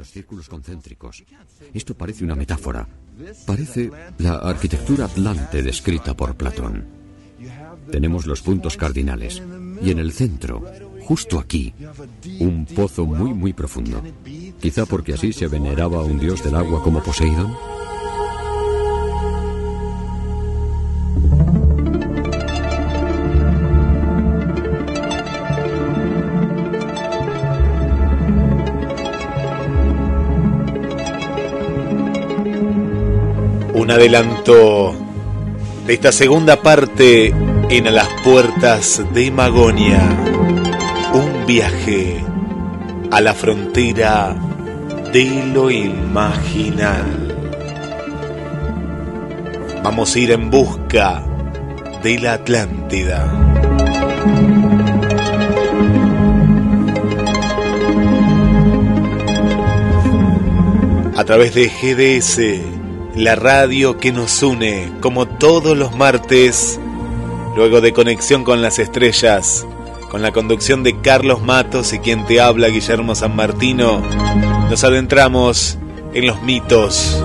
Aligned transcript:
Los 0.00 0.08
círculos 0.08 0.48
concéntricos. 0.48 1.22
Esto 1.74 1.94
parece 1.94 2.24
una 2.24 2.34
metáfora. 2.34 2.88
Parece 3.44 3.90
la 4.16 4.36
arquitectura 4.36 5.04
atlante 5.04 5.62
descrita 5.62 6.16
por 6.16 6.34
Platón. 6.36 6.86
Tenemos 7.92 8.24
los 8.24 8.40
puntos 8.40 8.78
cardinales. 8.78 9.42
Y 9.82 9.90
en 9.90 9.98
el 9.98 10.12
centro, 10.12 10.64
justo 11.02 11.38
aquí, 11.38 11.74
un 12.38 12.64
pozo 12.64 13.04
muy 13.04 13.34
muy 13.34 13.52
profundo. 13.52 14.02
Quizá 14.58 14.86
porque 14.86 15.12
así 15.12 15.34
se 15.34 15.48
veneraba 15.48 15.98
a 15.98 16.04
un 16.04 16.18
dios 16.18 16.42
del 16.42 16.54
agua 16.54 16.82
como 16.82 17.02
Poseidón. 17.02 17.54
Adelanto 33.90 34.94
de 35.86 35.94
esta 35.94 36.12
segunda 36.12 36.62
parte 36.62 37.34
en 37.70 37.86
A 37.88 37.90
las 37.90 38.08
puertas 38.22 39.02
de 39.12 39.30
Magonia. 39.30 40.00
Un 41.12 41.44
viaje 41.46 42.24
a 43.10 43.20
la 43.20 43.34
frontera 43.34 44.36
de 45.12 45.50
lo 45.52 45.70
imaginal. 45.70 47.36
Vamos 49.82 50.14
a 50.14 50.18
ir 50.18 50.30
en 50.30 50.50
busca 50.50 51.24
de 52.02 52.18
la 52.20 52.34
Atlántida. 52.34 53.26
A 61.16 61.24
través 61.24 61.54
de 61.54 61.68
GDS, 61.68 62.69
la 63.14 63.34
radio 63.34 63.98
que 63.98 64.12
nos 64.12 64.42
une, 64.42 64.90
como 65.00 65.26
todos 65.26 65.76
los 65.76 65.94
martes, 65.96 66.80
luego 67.56 67.80
de 67.80 67.92
conexión 67.92 68.44
con 68.44 68.62
las 68.62 68.78
estrellas, 68.78 69.66
con 70.10 70.22
la 70.22 70.32
conducción 70.32 70.82
de 70.82 71.00
Carlos 71.00 71.42
Matos 71.42 71.92
y 71.92 71.98
quien 71.98 72.26
te 72.26 72.40
habla, 72.40 72.68
Guillermo 72.68 73.14
San 73.14 73.34
Martino, 73.34 74.02
nos 74.68 74.84
adentramos 74.84 75.78
en 76.14 76.26
los 76.26 76.42
mitos 76.42 77.22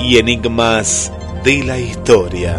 y 0.00 0.18
enigmas 0.18 1.12
de 1.44 1.64
la 1.64 1.78
historia. 1.78 2.58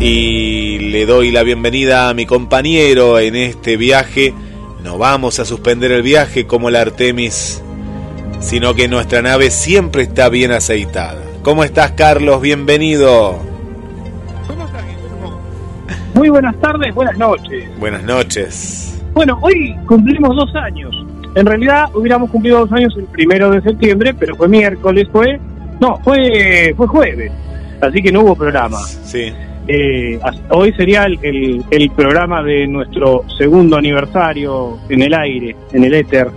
Y 0.00 0.78
le 0.78 1.06
doy 1.06 1.30
la 1.30 1.44
bienvenida 1.44 2.08
a 2.08 2.14
mi 2.14 2.26
compañero 2.26 3.20
en 3.20 3.36
este 3.36 3.76
viaje. 3.76 4.34
No 4.82 4.98
vamos 4.98 5.38
a 5.38 5.44
suspender 5.44 5.92
el 5.92 6.02
viaje 6.02 6.46
como 6.46 6.68
la 6.68 6.80
Artemis, 6.80 7.62
sino 8.40 8.74
que 8.74 8.88
nuestra 8.88 9.22
nave 9.22 9.50
siempre 9.50 10.02
está 10.02 10.28
bien 10.28 10.50
aceitada. 10.50 11.22
¿Cómo 11.42 11.62
estás, 11.62 11.92
Carlos? 11.92 12.40
Bienvenido. 12.40 13.38
¿Cómo 14.48 14.66
estás, 14.66 14.82
Guillermo? 14.84 15.40
Muy 16.14 16.28
buenas 16.30 16.58
tardes, 16.60 16.92
buenas 16.94 17.16
noches. 17.16 17.78
Buenas 17.78 18.02
noches. 18.02 19.00
Bueno, 19.14 19.38
hoy 19.40 19.76
cumplimos 19.86 20.34
dos 20.34 20.54
años. 20.56 20.92
En 21.36 21.46
realidad 21.46 21.84
hubiéramos 21.94 22.30
cumplido 22.30 22.60
dos 22.60 22.72
años 22.72 22.92
el 22.96 23.04
primero 23.04 23.50
de 23.50 23.62
septiembre, 23.62 24.12
pero 24.14 24.34
fue 24.34 24.48
miércoles, 24.48 25.06
fue... 25.12 25.40
No, 25.80 25.98
fue, 26.02 26.74
fue 26.76 26.86
jueves. 26.88 27.32
Así 27.80 28.02
que 28.02 28.10
no 28.10 28.22
hubo 28.22 28.34
programa. 28.34 28.78
Sí. 29.04 29.32
Eh, 29.68 30.18
hoy 30.50 30.72
sería 30.72 31.04
el, 31.04 31.18
el- 31.22 31.62
el 31.70 31.90
programa 31.90 32.42
de 32.42 32.66
nuestro 32.66 33.24
segundo 33.38 33.76
aniversario 33.76 34.78
en 34.88 35.02
el 35.02 35.14
aire, 35.14 35.54
en 35.72 35.84
el 35.84 35.94
éter. 35.94 36.28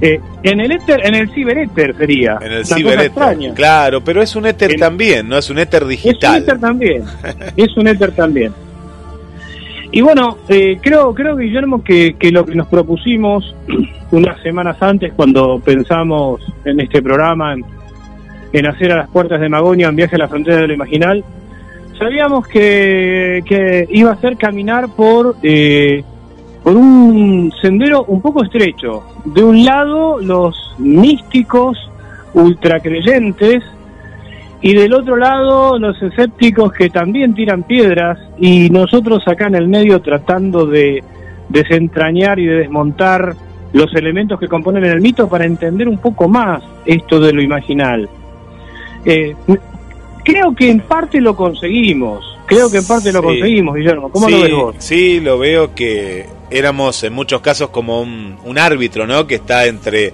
Eh, 0.00 0.20
en 0.42 0.60
el 0.60 0.72
éter, 0.72 1.00
en 1.06 1.14
el 1.14 1.30
ciberéter 1.30 1.94
sería. 1.96 2.38
En 2.40 2.52
el 2.52 2.66
ciberéter. 2.66 3.52
Claro, 3.54 4.02
pero 4.02 4.22
es 4.22 4.34
un 4.36 4.46
éter 4.46 4.72
El- 4.72 4.80
también, 4.80 5.28
¿no? 5.28 5.36
Es 5.38 5.48
un 5.50 5.58
éter 5.58 5.82
Es 5.82 5.84
un 5.84 5.88
digital. 5.90 6.42
éter 6.42 6.58
también. 6.58 7.02
es 7.56 7.76
un 7.76 7.88
éter 7.88 8.12
también. 8.12 8.52
Y 9.92 10.00
bueno, 10.02 10.36
eh, 10.48 10.78
creo, 10.82 11.14
creo 11.14 11.36
Guillermo 11.36 11.82
que, 11.82 12.16
que 12.18 12.30
lo 12.30 12.44
que 12.44 12.54
nos 12.54 12.66
propusimos 12.68 13.54
unas 14.10 14.40
semanas 14.42 14.76
antes 14.80 15.12
cuando 15.14 15.60
pensamos 15.60 16.40
en 16.64 16.80
este 16.80 17.00
programa, 17.02 17.54
en, 17.54 17.64
en 18.52 18.66
hacer 18.66 18.92
a 18.92 18.96
las 18.96 19.08
puertas 19.10 19.40
de 19.40 19.48
Magonia 19.48 19.88
un 19.88 19.96
viaje 19.96 20.16
a 20.16 20.18
la 20.18 20.28
frontera 20.28 20.56
de 20.58 20.66
lo 20.68 20.74
imaginal, 20.74 21.24
sabíamos 21.98 22.46
que, 22.46 23.42
que 23.44 23.86
iba 23.90 24.12
a 24.12 24.20
ser 24.20 24.36
caminar 24.36 24.88
por, 24.94 25.36
eh, 25.42 26.04
por 26.62 26.76
un 26.76 27.52
sendero 27.60 28.04
un 28.04 28.20
poco 28.20 28.44
estrecho. 28.44 29.02
De 29.24 29.42
un 29.42 29.64
lado, 29.64 30.18
los 30.20 30.74
místicos 30.78 31.78
ultracreyentes, 32.34 33.62
y 34.62 34.74
del 34.74 34.94
otro 34.94 35.16
lado, 35.16 35.78
los 35.78 36.00
escépticos 36.02 36.72
que 36.72 36.90
también 36.90 37.34
tiran 37.34 37.62
piedras 37.62 38.18
y 38.38 38.70
nosotros 38.70 39.22
acá 39.26 39.46
en 39.46 39.54
el 39.54 39.68
medio 39.68 40.00
tratando 40.00 40.66
de 40.66 41.04
desentrañar 41.48 42.38
y 42.38 42.46
de 42.46 42.54
desmontar 42.56 43.34
los 43.72 43.94
elementos 43.94 44.40
que 44.40 44.48
componen 44.48 44.84
el 44.84 45.00
mito 45.00 45.28
para 45.28 45.44
entender 45.44 45.88
un 45.88 45.98
poco 45.98 46.28
más 46.28 46.62
esto 46.84 47.20
de 47.20 47.32
lo 47.32 47.42
imaginal. 47.42 48.08
Eh, 49.04 49.36
creo 50.26 50.54
que 50.54 50.68
en 50.68 50.80
parte 50.80 51.20
lo 51.20 51.36
conseguimos, 51.36 52.36
creo 52.46 52.68
que 52.68 52.78
en 52.78 52.86
parte 52.86 53.12
lo 53.12 53.22
conseguimos, 53.22 53.76
Guillermo. 53.76 54.10
¿Cómo 54.10 54.26
sí, 54.26 54.32
lo 54.32 54.42
ves 54.42 54.52
vos? 54.52 54.76
Sí, 54.80 55.20
lo 55.20 55.38
veo 55.38 55.74
que 55.74 56.26
éramos 56.50 57.02
en 57.04 57.12
muchos 57.12 57.40
casos 57.40 57.70
como 57.70 58.02
un, 58.02 58.36
un 58.44 58.58
árbitro, 58.58 59.06
¿no? 59.06 59.26
Que 59.26 59.36
está 59.36 59.66
entre, 59.66 60.12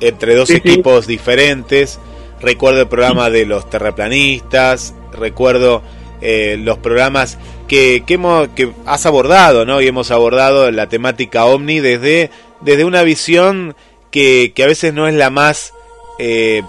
entre 0.00 0.34
dos 0.34 0.48
sí. 0.48 0.56
equipos 0.56 1.06
diferentes. 1.06 2.00
Recuerdo 2.40 2.80
el 2.80 2.88
programa 2.88 3.28
de 3.30 3.44
los 3.44 3.68
terraplanistas, 3.68 4.94
recuerdo 5.12 5.82
eh, 6.22 6.56
los 6.58 6.78
programas 6.78 7.38
que, 7.68 8.04
que, 8.06 8.14
hemos, 8.14 8.48
que 8.48 8.72
has 8.86 9.04
abordado, 9.06 9.66
¿no? 9.66 9.82
Y 9.82 9.86
hemos 9.86 10.10
abordado 10.10 10.70
la 10.70 10.88
temática 10.88 11.44
ovni 11.44 11.80
desde, 11.80 12.30
desde 12.62 12.84
una 12.84 13.02
visión 13.02 13.76
que, 14.10 14.52
que 14.54 14.64
a 14.64 14.66
veces 14.66 14.94
no 14.94 15.06
es 15.06 15.14
la 15.14 15.30
más, 15.30 15.74
eh, 16.18 16.62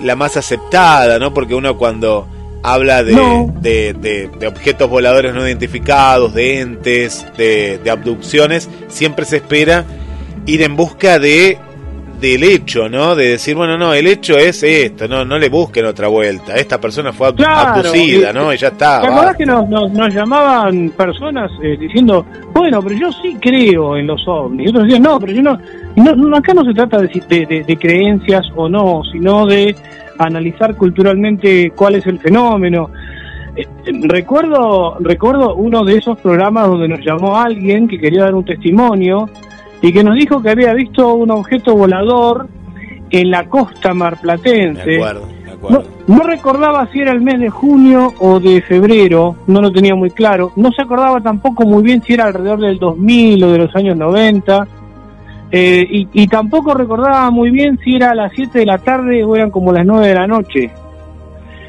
la 0.00 0.16
más 0.16 0.36
aceptada, 0.36 1.18
¿no? 1.18 1.32
Porque 1.34 1.54
uno 1.54 1.76
cuando 1.78 2.26
habla 2.62 3.02
de, 3.04 3.12
No. 3.14 3.52
de, 3.60 3.92
de- 3.94 4.28
de 4.38 4.46
objetos 4.46 4.88
voladores 4.90 5.34
no 5.34 5.46
identificados, 5.46 6.34
de 6.34 6.60
entes, 6.60 7.24
de, 7.36 7.78
de 7.78 7.90
abducciones, 7.90 8.68
siempre 8.88 9.24
se 9.24 9.36
espera 9.36 9.84
ir 10.46 10.62
en 10.62 10.76
busca 10.76 11.18
de 11.18 11.58
del 12.20 12.44
hecho, 12.44 12.88
¿no? 12.88 13.14
De 13.14 13.28
decir, 13.32 13.54
bueno, 13.54 13.76
no, 13.76 13.92
el 13.92 14.06
hecho 14.06 14.38
es 14.38 14.62
esto, 14.62 15.06
no 15.06 15.26
no 15.26 15.38
le 15.38 15.50
busquen 15.50 15.84
otra 15.84 16.08
vuelta. 16.08 16.54
Esta 16.54 16.80
persona 16.80 17.12
fue 17.12 17.34
Claro, 17.34 17.74
abducida, 17.80 18.30
y- 18.30 18.32
¿no? 18.32 18.54
Y 18.54 18.56
ya 18.56 18.68
está. 18.68 19.02
¿Te 19.02 19.06
acordás 19.08 19.36
que 19.36 19.44
nos, 19.44 19.68
nos, 19.68 19.90
nos 19.92 20.14
llamaban 20.14 20.88
personas 20.96 21.50
eh, 21.62 21.76
diciendo, 21.78 22.24
bueno, 22.54 22.80
pero 22.82 22.94
yo 22.96 23.12
sí 23.12 23.36
creo 23.38 23.98
en 23.98 24.06
los 24.06 24.26
ovnis? 24.26 24.64
Y 24.66 24.68
otros 24.70 24.84
decían, 24.84 25.02
no, 25.02 25.20
pero 25.20 25.32
yo 25.34 25.42
no, 25.42 25.58
no, 25.96 26.14
no, 26.14 26.36
acá 26.36 26.52
no 26.54 26.64
se 26.64 26.74
trata 26.74 26.98
de, 27.00 27.08
de, 27.28 27.64
de- 27.66 27.76
creencias 27.76 28.46
o 28.54 28.68
no, 28.68 29.02
sino 29.10 29.46
de 29.46 29.74
analizar 30.18 30.74
culturalmente 30.76 31.70
cuál 31.74 31.96
es 31.96 32.06
el 32.06 32.18
fenómeno. 32.18 32.90
Eh, 33.56 33.66
eh, 33.86 33.92
recuerdo, 34.02 34.96
recuerdo 35.00 35.54
uno 35.54 35.84
de 35.84 35.96
esos 35.96 36.18
programas 36.18 36.68
donde 36.68 36.88
nos 36.88 37.00
llamó 37.04 37.36
alguien 37.38 37.88
que 37.88 37.98
quería 37.98 38.24
dar 38.24 38.34
un 38.34 38.44
testimonio 38.44 39.28
y 39.82 39.92
que 39.92 40.04
nos 40.04 40.14
dijo 40.16 40.42
que 40.42 40.50
había 40.50 40.72
visto 40.74 41.14
un 41.14 41.30
objeto 41.30 41.74
volador 41.74 42.48
en 43.10 43.30
la 43.30 43.44
costa 43.48 43.94
marplatense. 43.94 44.96
Acuerdo, 44.96 45.28
No, 45.70 45.82
no 46.06 46.22
recordaba 46.24 46.86
si 46.92 47.00
era 47.00 47.12
el 47.12 47.20
mes 47.22 47.40
de 47.40 47.48
junio 47.50 48.12
o 48.20 48.38
de 48.40 48.60
febrero, 48.62 49.36
no 49.46 49.60
lo 49.62 49.72
tenía 49.72 49.94
muy 49.94 50.10
claro. 50.10 50.52
No 50.56 50.70
se 50.72 50.82
acordaba 50.82 51.20
tampoco 51.20 51.64
muy 51.64 51.82
bien 51.82 52.02
si 52.02 52.12
era 52.14 52.26
alrededor 52.26 52.60
del 52.60 52.78
2000 52.78 53.44
o 53.44 53.52
de 53.52 53.58
los 53.58 53.74
años 53.76 53.96
90. 53.96 54.68
Eh, 55.52 56.06
y, 56.12 56.26
tampoco 56.26 56.74
recordaba 56.74 57.30
muy 57.30 57.50
bien 57.50 57.78
si 57.84 57.94
era 57.94 58.10
a 58.10 58.14
las 58.14 58.32
7 58.34 58.58
de 58.58 58.66
la 58.66 58.78
tarde 58.78 59.22
o 59.24 59.36
eran 59.36 59.50
como 59.50 59.72
las 59.72 59.86
9 59.86 60.08
de 60.08 60.14
la 60.14 60.26
noche. 60.26 60.70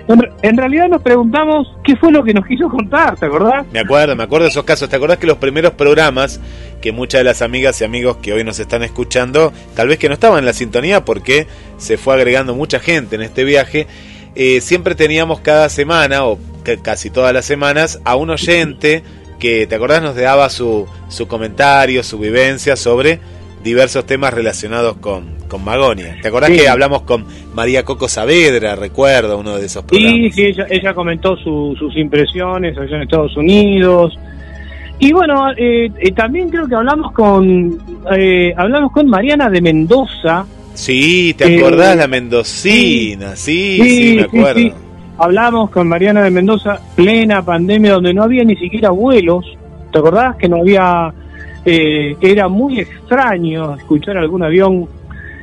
En, 0.08 0.20
re- 0.20 0.32
en 0.42 0.58
realidad 0.58 0.88
nos 0.88 1.02
preguntamos 1.02 1.68
qué 1.84 1.96
fue 1.98 2.12
lo 2.12 2.24
que 2.24 2.34
nos 2.34 2.46
quiso 2.46 2.70
contar, 2.70 3.18
¿te 3.18 3.26
acordás? 3.26 3.66
Me 3.74 3.80
acuerdo, 3.80 4.16
me 4.16 4.24
acuerdo 4.24 4.46
de 4.46 4.50
esos 4.52 4.64
casos. 4.64 4.90
¿Te 4.90 4.96
acordás 4.96 5.18
que 5.18 5.28
los 5.28 5.38
primeros 5.38 5.74
programas 5.74 6.40
que 6.82 6.92
muchas 6.92 7.20
de 7.20 7.26
las 7.26 7.42
amigas 7.42 7.80
y 7.82 7.84
amigos 7.84 8.18
que 8.18 8.34
hoy 8.34 8.44
nos 8.44 8.60
están 8.60 8.84
escuchando, 8.84 9.52
tal 9.76 9.90
vez 9.90 10.00
que 10.00 10.08
no 10.08 10.14
estaban 10.14 10.40
en 10.40 10.46
la 10.46 10.54
sintonía 10.54 11.04
porque 11.06 11.46
se 11.78 11.98
fue 11.98 12.16
agregando 12.16 12.56
mucha 12.56 12.80
gente 12.80 13.16
en 13.18 13.22
este 13.22 13.44
viaje, 13.44 13.86
eh, 14.36 14.62
siempre 14.62 14.96
teníamos 14.96 15.42
cada 15.42 15.68
semana 15.70 16.26
o 16.26 16.40
ca- 16.64 16.78
casi 16.82 17.10
todas 17.10 17.34
las 17.34 17.46
semanas 17.46 18.00
a 18.06 18.16
un 18.16 18.30
oyente 18.30 19.04
que, 19.40 19.68
¿te 19.68 19.76
acordás? 19.76 20.02
Nos 20.02 20.16
daba 20.16 20.50
su, 20.50 20.88
su 21.10 21.28
comentario, 21.28 22.02
su 22.02 22.18
vivencia 22.18 22.76
sobre 22.76 23.20
diversos 23.64 24.06
temas 24.06 24.34
relacionados 24.34 24.98
con, 24.98 25.36
con 25.48 25.64
Magonia. 25.64 26.18
¿Te 26.22 26.28
acordás 26.30 26.50
Sí. 26.52 26.58
que 26.58 26.70
hablamos 26.70 27.02
con 27.02 27.26
María 27.54 27.84
Coco 27.84 28.08
Saavedra? 28.08 28.76
Recuerdo 28.76 29.38
uno 29.38 29.58
de 29.58 29.66
esos 29.66 29.84
Sí, 29.90 29.98
programas. 30.00 30.36
sí, 30.36 30.44
ella, 30.46 30.66
ella 30.70 30.94
comentó 30.94 31.36
su- 31.38 31.76
sus 31.78 31.96
impresiones 31.98 32.78
allá 32.78 32.96
en 32.98 33.02
Estados 33.04 33.36
Unidos. 33.38 34.18
Y 35.00 35.12
bueno, 35.14 35.52
eh, 35.58 35.92
eh, 36.00 36.12
también 36.12 36.50
creo 36.50 36.68
que 36.68 36.76
hablamos 36.76 37.12
con 37.12 37.78
eh, 38.18 38.54
hablamos 38.58 38.92
con 38.92 39.08
Mariana 39.08 39.50
de 39.50 39.62
Mendoza. 39.62 40.46
Sí, 40.74 41.34
¿te 41.38 41.58
acordás 41.58 41.96
la 41.98 42.08
mendocina? 42.08 43.36
Sí, 43.36 43.80
sí, 43.84 44.14
me 44.18 44.22
acuerdo. 44.24 44.76
Hablamos 45.20 45.72
con 45.72 45.88
Mariana 45.88 46.22
de 46.24 46.30
Mendoza, 46.30 46.80
plena 46.96 47.44
pandemia, 47.44 47.94
donde 47.94 48.14
no 48.14 48.24
había 48.24 48.44
ni 48.44 48.56
siquiera 48.56 48.92
vuelos. 48.92 49.44
¿Te 49.92 49.98
acordás 50.00 50.36
que 50.36 50.48
no 50.48 50.58
había... 50.58 51.12
era 51.70 52.48
muy 52.48 52.80
extraño 52.80 53.76
escuchar 53.76 54.18
algún 54.18 54.44
avión 54.44 54.88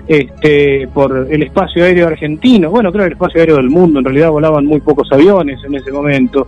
este, 0.06 0.88
por 0.92 1.28
el 1.30 1.42
espacio 1.42 1.84
aéreo 1.84 2.06
argentino. 2.06 2.70
Bueno, 2.70 2.90
creo 2.90 3.04
que 3.04 3.08
el 3.08 3.12
espacio 3.12 3.40
aéreo 3.40 3.56
del 3.56 3.70
mundo, 3.70 3.98
en 3.98 4.04
realidad 4.04 4.30
volaban 4.30 4.66
muy 4.66 4.80
pocos 4.80 5.10
aviones 5.12 5.62
en 5.64 5.74
ese 5.74 5.90
momento. 5.90 6.46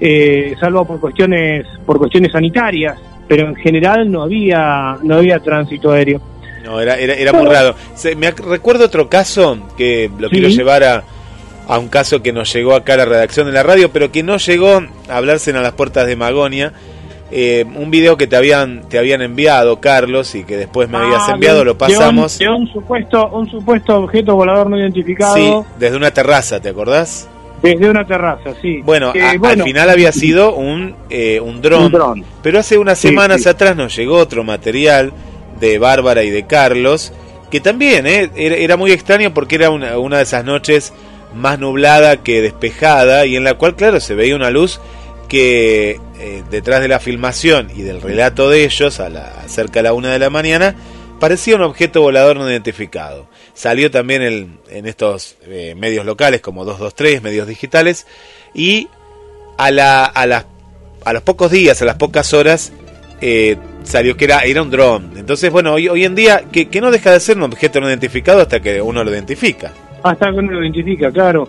Eh, 0.00 0.54
salvo 0.60 0.84
por 0.84 1.00
cuestiones 1.00 1.66
por 1.84 1.98
cuestiones 1.98 2.30
sanitarias, 2.30 2.98
pero 3.26 3.48
en 3.48 3.56
general 3.56 4.10
no 4.10 4.22
había 4.22 4.96
no 5.02 5.16
había 5.16 5.40
tránsito 5.40 5.90
aéreo. 5.90 6.20
No, 6.64 6.80
era, 6.80 6.96
era, 6.96 7.14
era 7.14 7.32
muy 7.32 7.46
raro. 7.46 7.74
me 8.16 8.30
recuerdo 8.30 8.84
otro 8.84 9.08
caso 9.08 9.58
que 9.76 10.10
lo 10.18 10.28
quiero 10.28 10.48
llevar 10.48 10.84
a, 10.84 11.04
a 11.66 11.78
un 11.78 11.88
caso 11.88 12.22
que 12.22 12.32
nos 12.32 12.52
llegó 12.52 12.74
acá 12.74 12.94
a 12.94 12.98
la 12.98 13.04
redacción 13.04 13.46
de 13.46 13.52
la 13.52 13.62
radio, 13.62 13.90
pero 13.90 14.12
que 14.12 14.22
no 14.22 14.36
llegó 14.36 14.82
a 15.08 15.16
hablarse 15.16 15.50
en 15.50 15.62
las 15.62 15.72
puertas 15.72 16.06
de 16.06 16.16
Magonia. 16.16 16.72
Eh, 17.30 17.66
un 17.74 17.90
video 17.90 18.16
que 18.16 18.26
te 18.26 18.36
habían 18.36 18.88
te 18.88 18.98
habían 18.98 19.20
enviado 19.20 19.80
Carlos 19.80 20.34
y 20.34 20.44
que 20.44 20.56
después 20.56 20.88
me 20.88 20.96
habías 20.96 21.28
ah, 21.28 21.32
enviado 21.34 21.62
lo 21.62 21.76
pasamos. 21.76 22.38
de 22.38 22.48
un, 22.48 22.66
supuesto 22.72 23.28
un 23.28 23.50
supuesto 23.50 23.96
objeto 23.98 24.34
volador 24.34 24.70
no 24.70 24.78
identificado. 24.78 25.34
Sí 25.34 25.52
desde 25.78 25.96
una 25.96 26.10
terraza 26.10 26.58
te 26.58 26.70
acordás 26.70 27.28
desde 27.62 27.90
una 27.90 28.06
terraza, 28.06 28.50
sí. 28.62 28.82
Bueno, 28.84 29.12
al 29.12 29.62
final 29.62 29.90
había 29.90 30.12
sido 30.12 30.54
un, 30.54 30.94
eh, 31.10 31.40
un 31.40 31.60
dron. 31.60 32.24
Pero 32.42 32.60
hace 32.60 32.78
unas 32.78 32.98
semanas 32.98 33.46
atrás 33.46 33.74
nos 33.74 33.96
llegó 33.96 34.16
otro 34.16 34.44
material 34.44 35.12
de 35.58 35.78
Bárbara 35.78 36.22
y 36.22 36.30
de 36.30 36.46
Carlos, 36.46 37.12
que 37.50 37.60
también 37.60 38.06
eh, 38.06 38.30
era, 38.36 38.76
muy 38.76 38.92
extraño 38.92 39.34
porque 39.34 39.56
era 39.56 39.70
una, 39.70 39.98
una 39.98 40.18
de 40.18 40.22
esas 40.22 40.44
noches 40.44 40.92
más 41.34 41.58
nublada 41.58 42.18
que 42.18 42.40
despejada 42.40 43.26
y 43.26 43.36
en 43.36 43.44
la 43.44 43.54
cual, 43.54 43.74
claro, 43.74 43.98
se 43.98 44.14
veía 44.14 44.36
una 44.36 44.50
luz 44.50 44.80
que 45.28 46.00
eh, 46.18 46.42
detrás 46.50 46.80
de 46.80 46.88
la 46.88 47.00
filmación 47.00 47.68
y 47.74 47.82
del 47.82 48.00
relato 48.00 48.50
de 48.50 48.64
ellos, 48.64 49.00
a 49.00 49.08
la, 49.08 49.46
cerca 49.46 49.80
de 49.80 49.84
la 49.84 49.92
una 49.92 50.12
de 50.12 50.18
la 50.18 50.30
mañana, 50.30 50.74
parecía 51.20 51.56
un 51.56 51.62
objeto 51.62 52.00
volador 52.02 52.36
no 52.36 52.50
identificado. 52.50 53.26
Salió 53.54 53.90
también 53.90 54.58
en 54.70 54.86
estos 54.86 55.36
eh, 55.46 55.74
medios 55.76 56.06
locales 56.06 56.40
como 56.40 56.64
223, 56.64 57.22
medios 57.22 57.46
digitales, 57.46 58.06
y 58.54 58.88
a, 59.58 59.70
la, 59.70 60.04
a, 60.04 60.44
a 61.04 61.12
los 61.12 61.22
pocos 61.22 61.50
días, 61.50 61.82
a 61.82 61.84
las 61.84 61.96
pocas 61.96 62.32
horas, 62.32 62.72
eh, 63.20 63.56
salió 63.82 64.16
que 64.16 64.26
era, 64.26 64.40
era 64.40 64.62
un 64.62 64.70
dron. 64.70 65.12
Entonces, 65.16 65.50
bueno, 65.50 65.74
hoy, 65.74 65.88
hoy 65.88 66.04
en 66.04 66.14
día, 66.14 66.44
que, 66.50 66.68
no 66.80 66.90
deja 66.90 67.12
de 67.12 67.20
ser 67.20 67.36
un 67.36 67.44
objeto 67.44 67.80
no 67.80 67.88
identificado 67.88 68.40
hasta 68.42 68.60
que 68.60 68.80
uno 68.80 69.02
lo 69.02 69.10
identifica. 69.10 69.72
Hasta 70.02 70.30
que 70.30 70.38
uno 70.38 70.52
lo 70.52 70.62
identifica, 70.62 71.10
claro. 71.10 71.48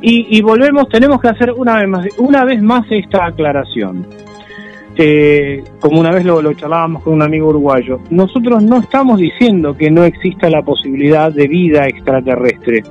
Y, 0.00 0.38
y 0.38 0.42
volvemos, 0.42 0.88
tenemos 0.88 1.20
que 1.20 1.28
hacer 1.28 1.52
una 1.52 1.76
vez 1.76 1.88
más, 1.88 2.06
una 2.18 2.44
vez 2.44 2.62
más 2.62 2.84
esta 2.90 3.26
aclaración 3.26 4.06
este, 4.98 5.62
como 5.78 6.00
una 6.00 6.10
vez 6.10 6.24
lo, 6.24 6.42
lo 6.42 6.52
charlábamos 6.54 7.04
con 7.04 7.14
un 7.14 7.22
amigo 7.22 7.50
uruguayo, 7.50 8.00
nosotros 8.10 8.60
no 8.64 8.78
estamos 8.78 9.20
diciendo 9.20 9.76
que 9.76 9.92
no 9.92 10.02
exista 10.02 10.50
la 10.50 10.62
posibilidad 10.62 11.32
de 11.32 11.46
vida 11.46 11.86
extraterrestre, 11.86 12.82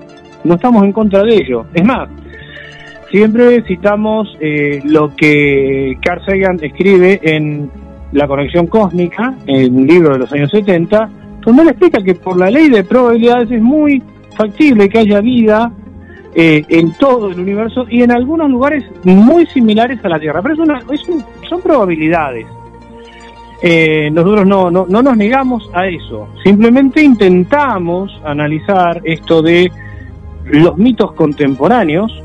no 0.45 0.55
estamos 0.55 0.85
en 0.85 0.93
contra 0.93 1.23
de 1.23 1.35
ello. 1.35 1.65
Es 1.73 1.83
más, 1.83 2.07
siempre 3.11 3.61
citamos 3.63 4.37
eh, 4.39 4.79
lo 4.85 5.13
que 5.17 5.97
Carl 6.01 6.23
Sagan 6.25 6.57
escribe 6.61 7.19
en 7.23 7.69
La 8.13 8.25
conexión 8.25 8.67
cósmica, 8.67 9.35
en 9.45 9.75
un 9.75 9.85
libro 9.85 10.13
de 10.13 10.19
los 10.19 10.31
años 10.31 10.49
70, 10.51 11.09
donde 11.41 11.63
él 11.63 11.67
explica 11.69 12.01
que 12.01 12.15
por 12.15 12.37
la 12.37 12.49
ley 12.49 12.69
de 12.69 12.85
probabilidades 12.85 13.51
es 13.51 13.61
muy 13.61 14.01
factible 14.37 14.87
que 14.87 14.99
haya 14.99 15.19
vida 15.19 15.73
eh, 16.39 16.63
en 16.69 16.93
todo 16.93 17.31
el 17.31 17.39
universo 17.39 17.87
y 17.89 18.03
en 18.03 18.11
algunos 18.11 18.47
lugares 18.51 18.83
muy 19.03 19.47
similares 19.47 20.05
a 20.05 20.09
la 20.09 20.19
Tierra. 20.19 20.39
Pero 20.43 20.53
es 20.53 20.59
una, 20.59 20.83
son 21.49 21.61
probabilidades. 21.63 22.45
Eh, 23.63 24.11
nosotros 24.11 24.45
no, 24.45 24.69
no, 24.69 24.85
no 24.87 25.01
nos 25.01 25.17
negamos 25.17 25.67
a 25.73 25.87
eso, 25.87 26.27
simplemente 26.43 27.01
intentamos 27.01 28.21
analizar 28.23 29.01
esto 29.03 29.41
de 29.41 29.71
los 30.45 30.77
mitos 30.77 31.13
contemporáneos, 31.13 32.23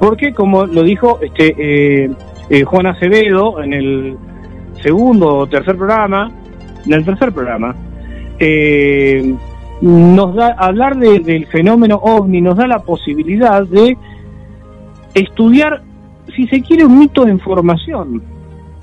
porque 0.00 0.34
como 0.34 0.66
lo 0.66 0.82
dijo 0.82 1.20
este 1.22 2.10
eh, 2.50 2.64
Juan 2.64 2.86
Acevedo 2.86 3.62
en 3.62 3.72
el 3.72 4.16
segundo 4.82 5.32
o 5.32 5.46
tercer 5.46 5.76
programa, 5.76 6.28
en 6.84 6.92
el 6.92 7.04
tercer 7.04 7.30
programa, 7.30 7.76
nos 9.84 10.34
da 10.34 10.54
hablar 10.56 10.96
del 10.96 11.46
fenómeno 11.46 11.96
ovni 11.96 12.40
nos 12.40 12.56
da 12.56 12.66
la 12.66 12.78
posibilidad 12.78 13.66
de 13.66 13.98
estudiar, 15.12 15.82
si 16.34 16.46
se 16.46 16.62
quiere, 16.62 16.86
un 16.86 16.98
mito 16.98 17.26
de 17.26 17.32
información 17.32 18.22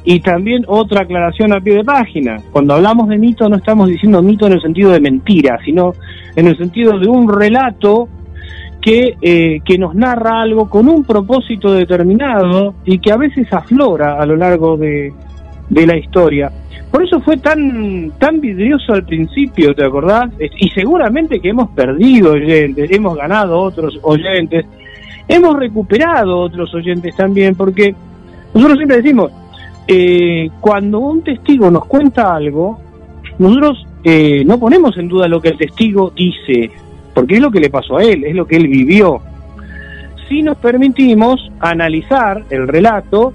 y 0.04 0.20
también 0.20 0.64
otra 0.68 1.02
aclaración 1.02 1.54
a 1.54 1.60
pie 1.60 1.78
de 1.78 1.84
página. 1.84 2.38
Cuando 2.52 2.76
hablamos 2.76 3.10
de 3.10 3.18
mito 3.18 3.50
no 3.50 3.56
estamos 3.56 3.88
diciendo 3.88 4.22
mito 4.22 4.46
en 4.46 4.54
el 4.54 4.62
sentido 4.62 4.92
de 4.92 5.00
mentira, 5.00 5.58
sino 5.66 5.94
en 6.36 6.48
el 6.48 6.56
sentido 6.58 7.00
de 7.00 7.08
un 7.08 7.28
relato 7.28 8.08
que, 8.80 9.16
eh, 9.22 9.60
que 9.66 9.80
nos 9.80 9.96
narra 9.96 10.42
algo 10.42 10.70
con 10.70 10.88
un 10.88 11.04
propósito 11.04 11.74
determinado 11.74 12.76
y 12.86 13.00
que 13.00 13.12
a 13.12 13.18
veces 13.18 13.52
aflora 13.52 14.22
a 14.22 14.26
lo 14.28 14.36
largo 14.36 14.78
de, 14.78 15.12
de 15.72 15.88
la 15.88 15.98
historia. 15.98 16.52
Por 16.92 17.04
eso 17.04 17.22
fue 17.22 17.38
tan, 17.38 18.12
tan 18.20 18.42
vidrioso 18.42 18.94
al 18.94 19.06
principio, 19.06 19.74
¿te 19.74 19.86
acordás? 19.86 20.30
Y 20.60 20.70
seguramente 20.72 21.40
que 21.40 21.50
hemos 21.50 21.70
perdido 21.70 22.34
oyentes, 22.34 22.92
hemos 22.92 23.16
ganado 23.16 23.58
otros 23.60 23.98
oyentes, 24.04 24.66
hemos 25.28 25.58
recuperado 25.58 26.42
otros 26.42 26.74
oyentes 26.76 27.16
también, 27.16 27.56
porque 27.56 27.96
nosotros 28.54 28.78
siempre 28.78 28.98
decimos, 28.98 29.32
eh, 29.88 30.50
cuando 30.60 31.00
un 31.00 31.24
testigo 31.24 31.72
nos 31.72 31.86
cuenta 31.86 32.36
algo, 32.36 32.78
nosotros 33.40 33.88
eh, 34.04 34.44
no 34.46 34.60
ponemos 34.60 34.98
en 34.98 35.08
duda 35.08 35.30
lo 35.30 35.40
que 35.40 35.50
el 35.50 35.58
testigo 35.58 36.12
dice, 36.14 36.72
porque 37.14 37.36
es 37.36 37.42
lo 37.42 37.50
que 37.50 37.62
le 37.62 37.70
pasó 37.70 37.98
a 37.98 38.04
él, 38.04 38.26
es 38.26 38.36
lo 38.36 38.46
que 38.46 38.58
él 38.58 38.68
vivió. 38.68 39.22
Si 40.28 40.44
nos 40.44 40.58
permitimos 40.58 41.50
analizar 41.62 42.44
el 42.50 42.68
relato 42.68 43.34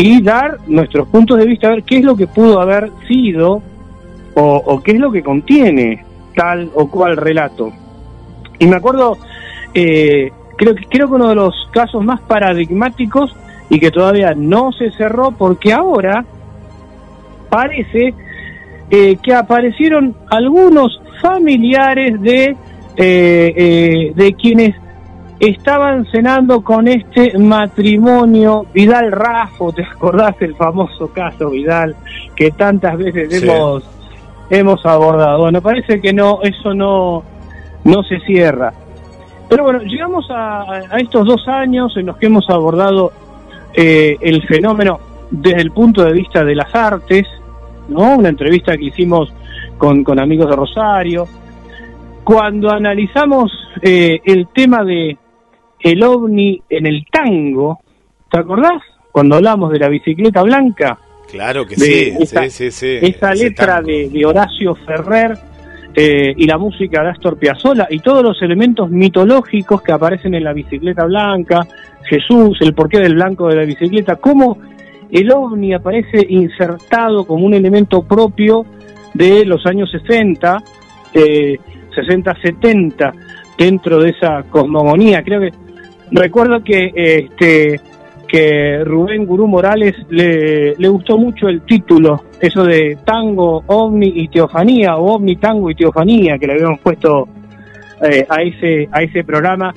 y 0.00 0.22
dar 0.22 0.58
nuestros 0.68 1.08
puntos 1.08 1.38
de 1.38 1.46
vista, 1.46 1.66
a 1.66 1.70
ver 1.70 1.82
qué 1.82 1.98
es 1.98 2.04
lo 2.04 2.16
que 2.16 2.28
pudo 2.28 2.60
haber 2.60 2.92
sido 3.08 3.60
o, 4.34 4.80
qué 4.84 4.92
es 4.92 5.00
lo 5.00 5.10
que 5.10 5.24
contiene 5.24 6.04
tal 6.36 6.70
o 6.74 6.88
cual 6.88 7.16
relato. 7.16 7.72
Y 8.60 8.68
me 8.68 8.76
acuerdo, 8.76 9.18
eh, 9.74 10.30
creo, 10.56 10.76
creo 10.88 11.08
que 11.08 11.14
uno 11.14 11.28
de 11.28 11.34
los 11.34 11.68
casos 11.72 12.04
más 12.04 12.20
paradigmáticos 12.20 13.34
y 13.68 13.80
que 13.80 13.90
todavía 13.90 14.34
no 14.36 14.70
se 14.70 14.92
cerró 14.92 15.32
porque 15.32 15.72
ahora 15.72 16.24
parece 17.50 18.14
eh, 18.90 19.16
que 19.20 19.34
aparecieron 19.34 20.14
algunos 20.30 21.02
familiares 21.20 22.20
de, 22.20 22.56
eh, 22.96 23.54
eh, 23.56 24.12
de 24.14 24.32
quienes 24.34 24.76
estaban 25.40 26.04
cenando 26.06 26.62
con 26.62 26.88
este 26.88 27.38
matrimonio 27.38 28.66
Vidal 28.72 29.12
Rafo, 29.12 29.72
¿te 29.72 29.84
acordás 29.84 30.34
el 30.40 30.54
famoso 30.56 31.08
caso 31.12 31.50
Vidal 31.50 31.94
que 32.34 32.50
tantas 32.50 32.98
veces 32.98 33.42
hemos 33.42 33.84
hemos 34.50 34.84
abordado? 34.84 35.40
Bueno, 35.40 35.60
parece 35.60 36.00
que 36.00 36.12
no, 36.12 36.40
eso 36.42 36.74
no, 36.74 37.22
no 37.84 38.02
se 38.02 38.18
cierra. 38.20 38.72
Pero 39.48 39.64
bueno, 39.64 39.80
llegamos 39.80 40.30
a, 40.30 40.62
a 40.90 40.98
estos 40.98 41.26
dos 41.26 41.46
años 41.48 41.96
en 41.96 42.06
los 42.06 42.16
que 42.16 42.26
hemos 42.26 42.48
abordado 42.50 43.12
eh, 43.74 44.16
el 44.20 44.42
fenómeno 44.46 45.00
desde 45.30 45.60
el 45.60 45.70
punto 45.70 46.04
de 46.04 46.12
vista 46.12 46.44
de 46.44 46.54
las 46.54 46.74
artes, 46.74 47.26
¿no? 47.88 48.16
Una 48.16 48.28
entrevista 48.28 48.76
que 48.76 48.86
hicimos 48.86 49.32
con, 49.76 50.02
con 50.04 50.18
amigos 50.18 50.50
de 50.50 50.56
Rosario. 50.56 51.26
Cuando 52.24 52.70
analizamos 52.70 53.50
eh, 53.80 54.20
el 54.24 54.48
tema 54.48 54.84
de 54.84 55.16
el 55.80 56.02
ovni 56.02 56.60
en 56.68 56.86
el 56.86 57.04
tango, 57.10 57.80
¿te 58.30 58.38
acordás? 58.38 58.82
Cuando 59.12 59.36
hablamos 59.36 59.72
de 59.72 59.78
la 59.78 59.88
bicicleta 59.88 60.42
blanca. 60.42 60.98
Claro 61.30 61.66
que 61.66 61.76
sí, 61.76 62.14
esa, 62.20 62.48
sí, 62.48 62.70
sí, 62.70 62.98
Esa 63.02 63.34
letra 63.34 63.82
de, 63.82 64.08
de, 64.08 64.24
Horacio 64.24 64.74
Ferrer 64.74 65.36
eh, 65.94 66.32
y 66.36 66.46
la 66.46 66.56
música 66.56 67.02
de 67.02 67.10
Astor 67.10 67.38
Piazzolla 67.38 67.86
y 67.90 67.98
todos 67.98 68.22
los 68.22 68.40
elementos 68.40 68.90
mitológicos 68.90 69.82
que 69.82 69.92
aparecen 69.92 70.34
en 70.34 70.44
la 70.44 70.52
bicicleta 70.52 71.04
blanca, 71.04 71.66
Jesús, 72.04 72.58
el 72.60 72.72
porqué 72.74 72.98
del 72.98 73.14
blanco 73.14 73.48
de 73.48 73.56
la 73.56 73.64
bicicleta, 73.64 74.16
cómo 74.16 74.58
el 75.10 75.30
ovni 75.30 75.74
aparece 75.74 76.24
insertado 76.28 77.26
como 77.26 77.44
un 77.44 77.54
elemento 77.54 78.02
propio 78.02 78.64
de 79.14 79.44
los 79.44 79.64
años 79.66 79.90
60, 79.90 80.62
eh, 81.14 81.58
60-70, 81.94 83.12
dentro 83.56 83.98
de 84.00 84.10
esa 84.10 84.44
cosmogonía. 84.44 85.22
Creo 85.22 85.40
que 85.40 85.50
recuerdo 86.10 86.62
que 86.62 86.92
este 86.94 87.80
que 88.28 88.84
Rubén 88.84 89.24
Gurú 89.24 89.48
Morales 89.48 89.94
le, 90.10 90.74
gustó 90.88 91.16
mucho 91.16 91.48
el 91.48 91.62
título, 91.62 92.24
eso 92.38 92.62
de 92.62 92.98
tango, 93.04 93.64
ovni 93.66 94.12
y 94.16 94.28
teofanía, 94.28 94.96
o 94.96 95.14
ovni, 95.14 95.36
tango 95.36 95.70
y 95.70 95.74
teofanía, 95.74 96.38
que 96.38 96.46
le 96.46 96.52
habíamos 96.52 96.80
puesto 96.80 97.26
eh, 98.02 98.26
a 98.28 98.42
ese 98.42 98.88
a 98.92 99.02
ese 99.02 99.24
programa 99.24 99.74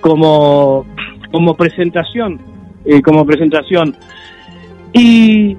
como 0.00 0.86
como 1.32 1.54
presentación, 1.54 2.40
eh, 2.84 3.02
como 3.02 3.26
presentación. 3.26 3.94
Y, 4.92 5.56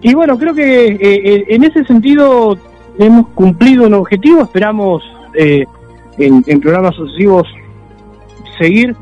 y 0.00 0.14
bueno, 0.14 0.38
creo 0.38 0.54
que 0.54 0.86
eh, 0.86 1.44
en 1.48 1.64
ese 1.64 1.84
sentido 1.84 2.56
hemos 2.98 3.28
cumplido 3.30 3.86
un 3.86 3.94
objetivo, 3.94 4.42
esperamos 4.42 5.02
en, 5.34 6.44
en 6.46 6.60
programas 6.60 6.94
sucesivos 6.94 7.46
seguir 8.58 8.94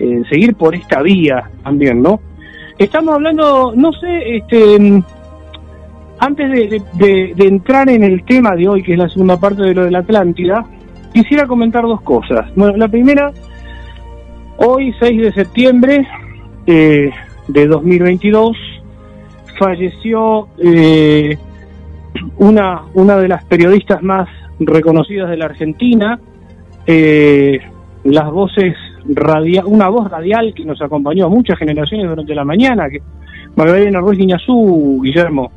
eh, 0.00 0.22
seguir 0.30 0.54
por 0.54 0.74
esta 0.74 1.02
vía 1.02 1.50
también, 1.62 2.02
¿no? 2.02 2.20
Estamos 2.78 3.16
hablando, 3.16 3.74
no 3.76 3.92
sé, 3.92 4.36
este, 4.36 5.02
antes 6.18 6.50
de, 6.94 7.34
entrar 7.36 7.90
en 7.90 8.02
el 8.02 8.24
tema 8.24 8.56
de 8.56 8.66
hoy, 8.66 8.82
que 8.82 8.94
es 8.94 8.98
la 8.98 9.10
segunda 9.10 9.38
parte 9.38 9.60
de 9.60 9.74
lo 9.74 9.84
de 9.84 9.90
la 9.90 9.98
Atlántida, 9.98 10.64
quisiera 11.12 11.46
comentar 11.46 11.82
dos 11.82 12.00
cosas. 12.00 12.46
Bueno, 12.56 12.78
la 12.78 12.88
primera, 12.88 13.30
hoy 14.56 14.94
6 14.98 15.20
de 15.20 15.32
septiembre 15.34 16.08
eh, 16.66 17.10
de 17.48 17.66
2022, 17.66 18.56
falleció 19.58 20.48
eh, 20.56 21.36
una, 22.38 22.84
una 22.94 23.18
de 23.18 23.28
las 23.28 23.44
periodistas 23.44 24.02
más 24.02 24.30
reconocidas 24.60 25.28
de 25.28 25.36
la 25.36 25.44
Argentina, 25.44 26.18
las 28.02 28.30
voces 28.30 28.74
una 29.64 29.88
voz 29.88 30.10
radial 30.10 30.52
que 30.54 30.64
nos 30.64 30.80
acompañó 30.82 31.26
a 31.26 31.28
muchas 31.28 31.58
generaciones 31.58 32.08
durante 32.08 32.34
la 32.34 32.44
mañana, 32.44 32.88
que 32.90 33.00
Magdalena 33.56 34.00
Ruiz 34.00 34.18
Guiñazú, 34.18 35.00
Guillermo. 35.02 35.50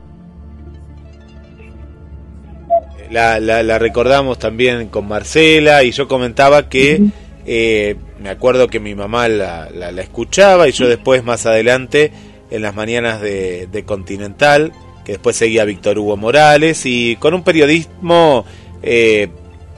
La, 3.12 3.40
la, 3.40 3.78
recordamos 3.78 4.40
también 4.40 4.88
con 4.88 5.08
Marcela 5.08 5.84
y 5.84 5.92
yo 5.92 6.08
comentaba 6.08 6.68
que 6.68 7.00
eh, 7.46 7.96
me 8.20 8.30
acuerdo 8.30 8.68
que 8.68 8.80
mi 8.80 8.96
mamá 8.96 9.28
la, 9.28 9.70
la, 9.70 9.90
escuchaba 10.02 10.68
y 10.68 10.72
yo 10.72 10.88
después 10.88 11.24
más 11.24 11.46
adelante 11.46 12.12
en 12.50 12.64
las 12.64 12.74
mañanas 12.74 13.22
de, 13.22 13.68
de, 13.68 13.84
Continental, 13.86 14.72
que 15.06 15.14
después 15.14 15.36
seguía 15.36 15.64
Víctor 15.64 16.00
Hugo 16.00 16.18
Morales 16.18 16.88
y 16.88 17.16
con 17.18 17.36
un 17.36 17.44
periodismo 17.44 18.46
eh, 18.82 19.30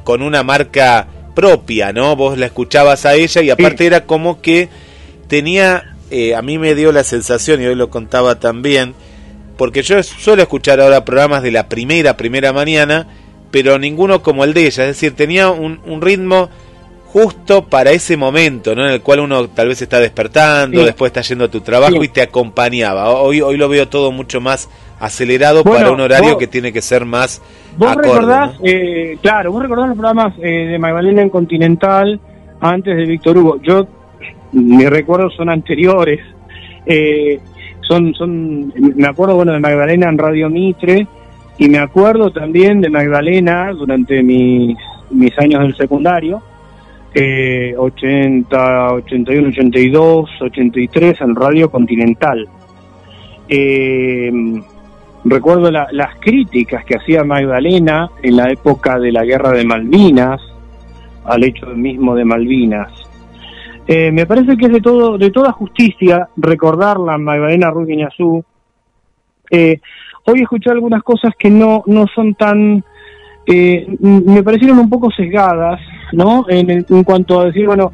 con 0.05 0.21
una 0.21 0.43
marca 0.43 1.07
propia, 1.35 1.93
¿no? 1.93 2.15
Vos 2.15 2.37
la 2.37 2.47
escuchabas 2.47 3.05
a 3.05 3.13
ella 3.13 3.41
y 3.41 3.51
aparte 3.51 3.85
era 3.85 4.05
como 4.05 4.41
que 4.41 4.69
tenía, 5.27 5.95
eh, 6.09 6.33
a 6.33 6.41
mí 6.41 6.57
me 6.57 6.73
dio 6.73 6.91
la 6.91 7.03
sensación, 7.03 7.61
y 7.61 7.65
hoy 7.65 7.75
lo 7.75 7.89
contaba 7.89 8.39
también, 8.39 8.95
porque 9.57 9.83
yo 9.83 10.01
suelo 10.01 10.41
escuchar 10.41 10.81
ahora 10.81 11.05
programas 11.05 11.43
de 11.43 11.51
la 11.51 11.69
primera, 11.69 12.17
primera 12.17 12.53
mañana, 12.53 13.07
pero 13.51 13.77
ninguno 13.77 14.23
como 14.23 14.43
el 14.43 14.53
de 14.53 14.65
ella, 14.65 14.83
es 14.83 14.95
decir, 14.95 15.13
tenía 15.15 15.49
un, 15.49 15.79
un 15.85 16.01
ritmo 16.01 16.49
justo 17.15 17.63
para 17.63 17.91
ese 17.91 18.17
momento, 18.17 18.75
¿no? 18.75 18.85
En 18.85 18.91
el 18.91 19.01
cual 19.01 19.21
uno 19.21 19.47
tal 19.47 19.69
vez 19.69 19.81
está 19.81 20.01
despertando, 20.01 20.83
después 20.83 21.11
está 21.11 21.21
yendo 21.21 21.45
a 21.45 21.47
tu 21.47 21.61
trabajo 21.61 22.03
y 22.03 22.09
te 22.09 22.21
acompañaba. 22.21 23.09
Hoy, 23.09 23.39
hoy 23.39 23.55
lo 23.55 23.69
veo 23.69 23.87
todo 23.87 24.11
mucho 24.11 24.41
más 24.41 24.69
acelerado 24.99 25.63
para 25.63 25.91
un 25.91 26.01
horario 26.01 26.37
que 26.37 26.47
tiene 26.47 26.73
que 26.73 26.81
ser 26.81 27.05
más 27.05 27.41
Vos 27.77 27.95
recordás, 27.95 28.57
eh, 28.63 29.17
claro, 29.21 29.53
vos 29.53 29.61
recordás 29.61 29.87
los 29.87 29.97
programas 29.97 30.33
eh, 30.39 30.67
de 30.71 30.77
Magdalena 30.77 31.21
en 31.21 31.29
Continental 31.29 32.19
antes 32.59 32.97
de 32.97 33.05
Víctor 33.05 33.37
Hugo. 33.37 33.61
Yo, 33.61 33.87
mis 34.51 34.89
recuerdos 34.89 35.35
son 35.35 35.49
anteriores. 35.49 36.19
Eh, 36.85 37.39
son, 37.87 38.13
son, 38.13 38.73
me 38.75 39.07
acuerdo, 39.07 39.35
bueno, 39.35 39.53
de 39.53 39.59
Magdalena 39.61 40.09
en 40.09 40.17
Radio 40.17 40.49
Mitre 40.49 41.07
y 41.57 41.69
me 41.69 41.79
acuerdo 41.79 42.29
también 42.31 42.81
de 42.81 42.89
Magdalena 42.89 43.71
durante 43.71 44.21
mis, 44.21 44.77
mis 45.11 45.39
años 45.39 45.61
del 45.61 45.77
secundario. 45.77 46.41
80, 47.15 48.93
81, 48.93 49.47
82, 49.49 50.29
83 50.41 51.21
en 51.21 51.35
Radio 51.35 51.71
Continental. 51.71 52.47
Eh, 53.47 54.31
Recuerdo 55.27 55.71
las 55.71 56.19
críticas 56.19 56.85
que 56.85 56.97
hacía 56.97 57.23
Magdalena 57.23 58.11
en 58.21 58.37
la 58.37 58.51
época 58.51 58.99
de 58.99 59.11
la 59.11 59.25
guerra 59.25 59.53
de 59.53 59.65
Malvinas, 59.65 60.39
al 61.23 61.43
hecho 61.43 61.65
mismo 61.65 62.13
de 62.13 62.23
Malvinas. 62.23 62.91
Eh, 63.87 64.11
me 64.11 64.27
parece 64.27 64.55
que 64.55 64.67
es 64.67 64.73
de 64.73 64.81
todo 64.81 65.17
de 65.17 65.31
toda 65.31 65.51
justicia 65.51 66.29
recordarla 66.37 67.17
Magdalena 67.17 67.71
Ruiz 67.71 67.87
Guiñazú. 67.87 68.45
Eh, 69.49 69.79
hoy 70.25 70.41
escuché 70.41 70.69
algunas 70.69 71.01
cosas 71.01 71.33
que 71.37 71.49
no, 71.49 71.81
no 71.87 72.05
son 72.13 72.35
tan... 72.35 72.83
Eh, 73.47 73.87
me 73.99 74.43
parecieron 74.43 74.77
un 74.77 74.89
poco 74.91 75.09
sesgadas, 75.09 75.81
¿no? 76.13 76.45
En, 76.49 76.69
en 76.69 77.03
cuanto 77.03 77.39
a 77.39 77.45
decir, 77.45 77.65
bueno, 77.65 77.93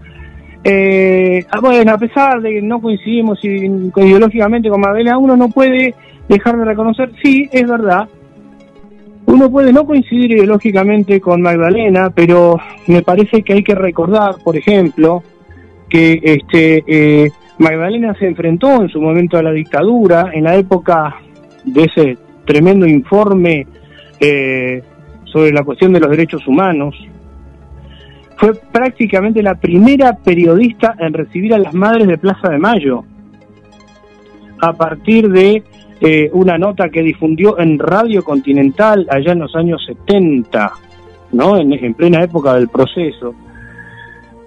eh, 0.63 1.43
ah, 1.49 1.59
bueno, 1.59 1.91
a 1.93 1.97
pesar 1.97 2.41
de 2.41 2.51
que 2.51 2.61
no 2.61 2.79
coincidimos 2.81 3.43
ideológicamente 3.43 4.69
con 4.69 4.81
Magdalena, 4.81 5.17
uno 5.17 5.35
no 5.35 5.49
puede 5.49 5.95
dejar 6.27 6.57
de 6.57 6.65
reconocer, 6.65 7.11
sí, 7.21 7.49
es 7.51 7.67
verdad, 7.67 8.07
uno 9.25 9.49
puede 9.49 9.73
no 9.73 9.85
coincidir 9.85 10.31
ideológicamente 10.31 11.19
con 11.19 11.41
Magdalena, 11.41 12.09
pero 12.13 12.59
me 12.87 13.01
parece 13.01 13.41
que 13.41 13.53
hay 13.53 13.63
que 13.63 13.75
recordar, 13.75 14.35
por 14.43 14.55
ejemplo, 14.55 15.23
que 15.89 16.19
este 16.23 16.83
eh, 16.87 17.31
Magdalena 17.57 18.13
se 18.15 18.27
enfrentó 18.27 18.81
en 18.81 18.89
su 18.89 19.01
momento 19.01 19.37
a 19.37 19.43
la 19.43 19.51
dictadura 19.51 20.31
en 20.33 20.43
la 20.43 20.55
época 20.55 21.15
de 21.63 21.83
ese 21.83 22.17
tremendo 22.45 22.87
informe 22.87 23.67
eh, 24.19 24.81
sobre 25.25 25.51
la 25.51 25.63
cuestión 25.63 25.93
de 25.93 25.99
los 25.99 26.09
derechos 26.09 26.47
humanos. 26.47 26.95
Fue 28.41 28.55
prácticamente 28.55 29.43
la 29.43 29.53
primera 29.53 30.17
periodista 30.17 30.95
en 30.97 31.13
recibir 31.13 31.53
a 31.53 31.59
las 31.59 31.75
madres 31.75 32.07
de 32.07 32.17
Plaza 32.17 32.49
de 32.49 32.57
Mayo. 32.57 33.03
A 34.59 34.73
partir 34.73 35.29
de 35.29 35.61
eh, 36.01 36.27
una 36.33 36.57
nota 36.57 36.89
que 36.89 37.03
difundió 37.03 37.59
en 37.59 37.77
Radio 37.77 38.23
Continental 38.23 39.05
allá 39.11 39.33
en 39.33 39.39
los 39.41 39.55
años 39.55 39.85
70, 39.85 40.71
¿no? 41.33 41.55
En, 41.55 41.93
plena 41.93 42.23
época 42.23 42.55
del 42.55 42.67
proceso. 42.67 43.35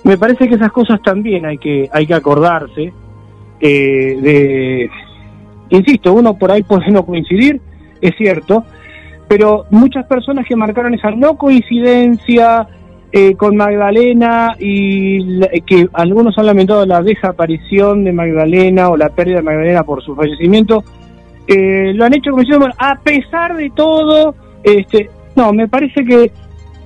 Me 0.02 0.18
parece 0.18 0.48
que 0.48 0.56
esas 0.56 0.72
cosas 0.72 1.00
también 1.00 1.46
hay 1.46 1.58
que, 1.58 1.88
hay 1.92 2.04
que 2.04 2.14
acordarse 2.14 2.92
eh, 3.60 4.18
de... 4.20 4.90
Insisto, 5.68 6.14
uno 6.14 6.36
por 6.36 6.50
ahí 6.50 6.64
puede 6.64 6.90
no 6.90 7.06
coincidir, 7.06 7.60
es 8.00 8.16
cierto, 8.16 8.64
pero 9.28 9.66
muchas 9.70 10.04
personas 10.06 10.46
que 10.48 10.56
marcaron 10.56 10.94
esa 10.94 11.12
no 11.12 11.36
coincidencia 11.36 12.66
eh, 13.16 13.36
con 13.36 13.54
Magdalena 13.54 14.56
y 14.58 15.40
que 15.60 15.86
algunos 15.92 16.36
han 16.36 16.46
lamentado 16.46 16.84
la 16.84 17.00
desaparición 17.00 18.02
de 18.02 18.12
Magdalena 18.12 18.88
o 18.88 18.96
la 18.96 19.08
pérdida 19.10 19.36
de 19.36 19.42
Magdalena 19.42 19.84
por 19.84 20.02
su 20.02 20.16
fallecimiento, 20.16 20.82
eh, 21.46 21.92
lo 21.94 22.06
han 22.06 22.14
hecho 22.14 22.30
como 22.30 22.40
diciendo, 22.40 22.66
bueno, 22.66 22.74
a 22.76 22.98
pesar 22.98 23.56
de 23.56 23.70
todo, 23.70 24.34
este, 24.64 25.10
no, 25.36 25.52
me 25.52 25.68
parece 25.68 26.04
que 26.04 26.32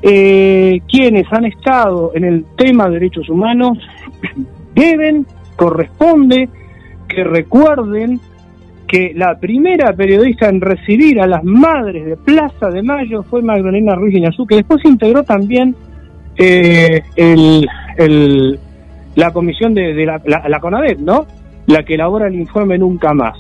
eh, 0.03 0.83
quienes 0.87 1.33
han 1.33 1.47
estado 1.47 2.13
en 2.15 2.25
el 2.25 2.45
tema 2.59 2.89
de 2.89 2.95
derechos 2.97 3.31
humanos 3.31 3.79
deben, 4.75 5.27
corresponde 5.57 6.51
que 7.09 7.25
recuerden 7.25 8.21
que 8.87 9.13
la 9.15 9.39
primera 9.41 9.95
periodista 9.95 10.51
en 10.51 10.61
recibir 10.61 11.23
a 11.23 11.27
las 11.27 11.43
madres 11.43 12.05
de 12.05 12.19
Plaza 12.19 12.69
de 12.69 12.83
Mayo 12.83 13.23
fue 13.23 13.41
Magdalena 13.41 13.95
Ruiz 13.95 14.15
Iñazú, 14.15 14.47
que 14.47 14.57
después 14.57 14.85
integró 14.85 15.23
también 15.23 15.75
eh, 16.39 17.03
el, 17.17 18.59
la 19.15 19.33
comisión 19.33 19.75
de, 19.75 20.07
la, 20.07 20.23
la, 20.25 20.49
la 20.49 20.61
CONADEP, 20.61 21.01
¿no? 21.01 21.27
La 21.67 21.83
que 21.83 21.95
elabora 21.95 22.29
el 22.29 22.37
informe 22.37 22.79
Nunca 22.79 23.13
Más. 23.13 23.37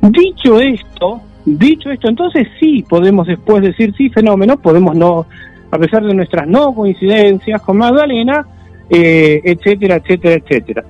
Dicho 0.00 0.60
esto, 0.60 1.20
dicho 1.44 1.90
esto, 1.90 2.08
entonces 2.08 2.46
sí 2.60 2.84
podemos 2.88 3.26
después 3.26 3.62
decir 3.62 3.92
sí 3.96 4.08
fenómeno, 4.10 4.56
podemos 4.56 4.96
no, 4.96 5.26
a 5.70 5.78
pesar 5.78 6.04
de 6.04 6.14
nuestras 6.14 6.46
no 6.46 6.74
coincidencias 6.74 7.60
con 7.62 7.78
Magdalena, 7.78 8.46
eh, 8.88 9.40
etcétera, 9.42 9.96
etcétera, 9.96 10.34
etcétera. 10.36 10.84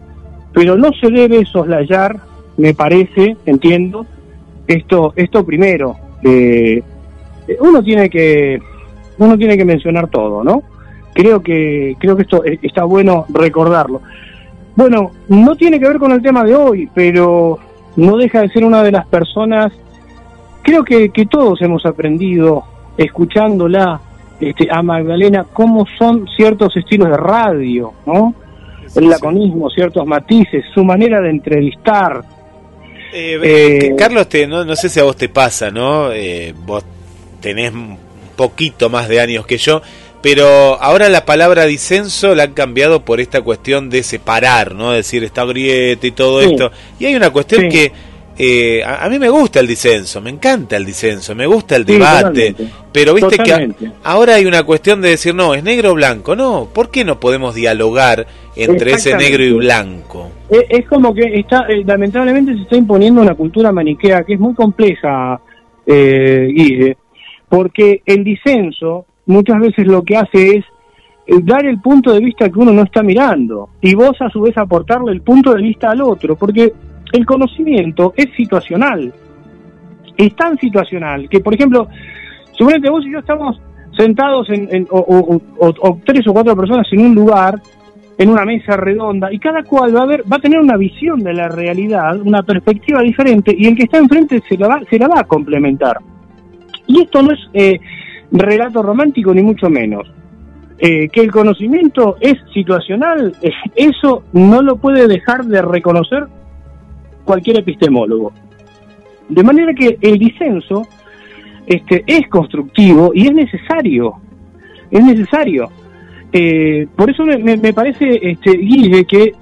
Pero 0.52 0.76
no 0.76 0.90
se 1.00 1.10
debe 1.10 1.44
soslayar, 1.46 2.16
me 2.56 2.74
parece, 2.74 3.36
entiendo, 3.46 4.06
esto, 4.66 5.12
esto 5.16 5.44
primero. 5.44 5.96
Eh, 6.22 6.82
uno 7.60 7.82
tiene 7.82 8.10
que, 8.10 8.58
uno 9.18 9.38
tiene 9.38 9.56
que 9.56 9.64
mencionar 9.64 10.08
todo, 10.08 10.44
¿no? 10.44 10.62
Creo 11.16 11.42
que, 11.42 11.96
creo 11.98 12.14
que 12.14 12.24
esto 12.24 12.42
está 12.44 12.84
bueno 12.84 13.24
recordarlo. 13.30 14.02
Bueno, 14.74 15.12
no 15.28 15.56
tiene 15.56 15.80
que 15.80 15.88
ver 15.88 15.96
con 15.96 16.12
el 16.12 16.20
tema 16.20 16.44
de 16.44 16.54
hoy, 16.54 16.90
pero 16.94 17.58
no 17.96 18.18
deja 18.18 18.42
de 18.42 18.50
ser 18.50 18.66
una 18.66 18.82
de 18.82 18.92
las 18.92 19.06
personas, 19.06 19.72
creo 20.60 20.84
que, 20.84 21.08
que 21.08 21.24
todos 21.24 21.62
hemos 21.62 21.86
aprendido 21.86 22.64
escuchándola 22.98 23.98
este, 24.38 24.68
a 24.70 24.82
Magdalena 24.82 25.46
cómo 25.50 25.86
son 25.98 26.28
ciertos 26.36 26.76
estilos 26.76 27.08
de 27.08 27.16
radio, 27.16 27.94
¿no? 28.04 28.34
El 28.94 29.08
laconismo, 29.08 29.70
ciertos 29.70 30.06
matices, 30.06 30.66
su 30.74 30.84
manera 30.84 31.22
de 31.22 31.30
entrevistar, 31.30 32.22
Eh, 33.14 33.94
Carlos, 33.96 34.28
te, 34.28 34.46
no, 34.46 34.66
no, 34.66 34.76
sé 34.76 34.90
si 34.90 35.00
a 35.00 35.04
vos 35.04 35.16
te 35.16 35.30
pasa, 35.30 35.70
¿no? 35.70 36.10
vos 36.66 36.84
tenés 37.40 37.72
un 37.72 37.96
poquito 38.36 38.90
más 38.90 39.08
de 39.08 39.18
años 39.18 39.46
que 39.46 39.56
yo, 39.56 39.80
pero 40.26 40.82
ahora 40.82 41.08
la 41.08 41.24
palabra 41.24 41.66
disenso 41.66 42.34
la 42.34 42.42
han 42.42 42.52
cambiado 42.52 43.04
por 43.04 43.20
esta 43.20 43.42
cuestión 43.42 43.88
de 43.90 44.02
separar, 44.02 44.74
¿no? 44.74 44.90
Decir 44.90 45.22
esta 45.22 45.44
grieta 45.44 46.04
y 46.04 46.10
todo 46.10 46.40
esto. 46.40 46.72
Y 46.98 47.04
hay 47.04 47.14
una 47.14 47.30
cuestión 47.30 47.68
que 47.68 47.92
eh, 48.36 48.82
a, 48.84 49.08
mí 49.08 49.20
me 49.20 49.28
gusta 49.28 49.60
el 49.60 49.68
disenso, 49.68 50.20
me 50.20 50.30
encanta 50.30 50.76
el 50.76 50.84
disenso, 50.84 51.36
me 51.36 51.46
gusta 51.46 51.76
el 51.76 51.84
debate, 51.84 52.56
pero 52.90 53.14
viste 53.14 53.38
que 53.38 53.70
ahora 54.02 54.34
hay 54.34 54.46
una 54.46 54.64
cuestión 54.64 55.00
de 55.00 55.10
decir, 55.10 55.32
no, 55.32 55.54
es 55.54 55.62
negro 55.62 55.92
o 55.92 55.94
blanco, 55.94 56.34
no, 56.34 56.70
¿por 56.74 56.90
qué 56.90 57.04
no 57.04 57.20
podemos 57.20 57.54
dialogar 57.54 58.26
entre 58.56 58.94
ese 58.94 59.16
negro 59.16 59.44
y 59.44 59.52
blanco? 59.52 60.32
Es, 60.50 60.88
como 60.88 61.14
que 61.14 61.38
está, 61.38 61.66
eh, 61.68 61.84
lamentablemente 61.86 62.52
se 62.52 62.62
está 62.62 62.74
imponiendo 62.74 63.22
una 63.22 63.36
cultura 63.36 63.70
maniquea 63.70 64.24
que 64.24 64.34
es 64.34 64.40
muy 64.40 64.54
compleja, 64.54 65.40
eh, 65.86 66.48
Guille, 66.52 66.96
porque 67.48 68.02
el 68.04 68.24
disenso 68.24 69.06
muchas 69.26 69.58
veces 69.60 69.86
lo 69.86 70.02
que 70.02 70.16
hace 70.16 70.56
es 70.56 70.64
eh, 71.26 71.40
dar 71.42 71.66
el 71.66 71.80
punto 71.80 72.12
de 72.12 72.20
vista 72.20 72.48
que 72.48 72.58
uno 72.58 72.72
no 72.72 72.82
está 72.82 73.02
mirando 73.02 73.70
y 73.80 73.94
vos 73.94 74.16
a 74.20 74.30
su 74.30 74.40
vez 74.40 74.56
aportarle 74.56 75.12
el 75.12 75.22
punto 75.22 75.52
de 75.54 75.62
vista 75.62 75.90
al 75.90 76.00
otro, 76.00 76.36
porque 76.36 76.72
el 77.12 77.26
conocimiento 77.26 78.14
es 78.16 78.26
situacional. 78.36 79.12
Es 80.16 80.34
tan 80.34 80.56
situacional 80.58 81.28
que, 81.28 81.40
por 81.40 81.54
ejemplo, 81.54 81.88
suponete 82.52 82.88
vos 82.88 83.04
y 83.04 83.12
yo 83.12 83.18
estamos 83.18 83.60
sentados 83.96 84.48
en, 84.50 84.86
o, 84.90 86.00
tres 86.04 86.26
o 86.28 86.32
cuatro 86.32 86.56
personas 86.56 86.86
en 86.92 87.00
un 87.00 87.14
lugar, 87.14 87.60
en 88.18 88.30
una 88.30 88.44
mesa 88.44 88.76
redonda, 88.76 89.32
y 89.32 89.38
cada 89.38 89.62
cual 89.62 89.96
va 89.96 90.02
a 90.02 90.06
ver, 90.06 90.22
va 90.30 90.36
a 90.36 90.40
tener 90.40 90.60
una 90.60 90.76
visión 90.76 91.20
de 91.22 91.34
la 91.34 91.48
realidad, 91.48 92.20
una 92.20 92.42
perspectiva 92.42 93.02
diferente, 93.02 93.54
y 93.56 93.66
el 93.66 93.76
que 93.76 93.84
está 93.84 93.98
enfrente 93.98 94.42
se 94.48 94.56
la 94.56 94.68
va, 94.68 94.80
se 94.88 94.98
la 94.98 95.08
va 95.08 95.20
a 95.20 95.24
complementar. 95.24 95.98
Y 96.86 97.02
esto 97.02 97.22
no 97.22 97.32
es 97.32 97.40
eh, 97.52 97.80
relato 98.30 98.82
romántico 98.82 99.32
ni 99.34 99.42
mucho 99.42 99.68
menos. 99.70 100.10
Eh, 100.78 101.08
que 101.08 101.22
el 101.22 101.32
conocimiento 101.32 102.16
es 102.20 102.36
situacional, 102.52 103.34
eh, 103.40 103.50
eso 103.74 104.24
no 104.34 104.60
lo 104.60 104.76
puede 104.76 105.08
dejar 105.08 105.44
de 105.46 105.62
reconocer 105.62 106.26
cualquier 107.24 107.60
epistemólogo. 107.60 108.32
De 109.28 109.42
manera 109.42 109.72
que 109.72 109.96
el 110.02 110.18
disenso 110.18 110.86
este, 111.66 112.04
es 112.06 112.28
constructivo 112.28 113.12
y 113.14 113.26
es 113.26 113.32
necesario, 113.32 114.16
es 114.90 115.02
necesario. 115.02 115.70
Eh, 116.30 116.86
por 116.94 117.10
eso 117.10 117.24
me, 117.24 117.72
parece, 117.72 118.20
este, 118.20 118.52
Guille, 118.58 119.06
que, 119.06 119.32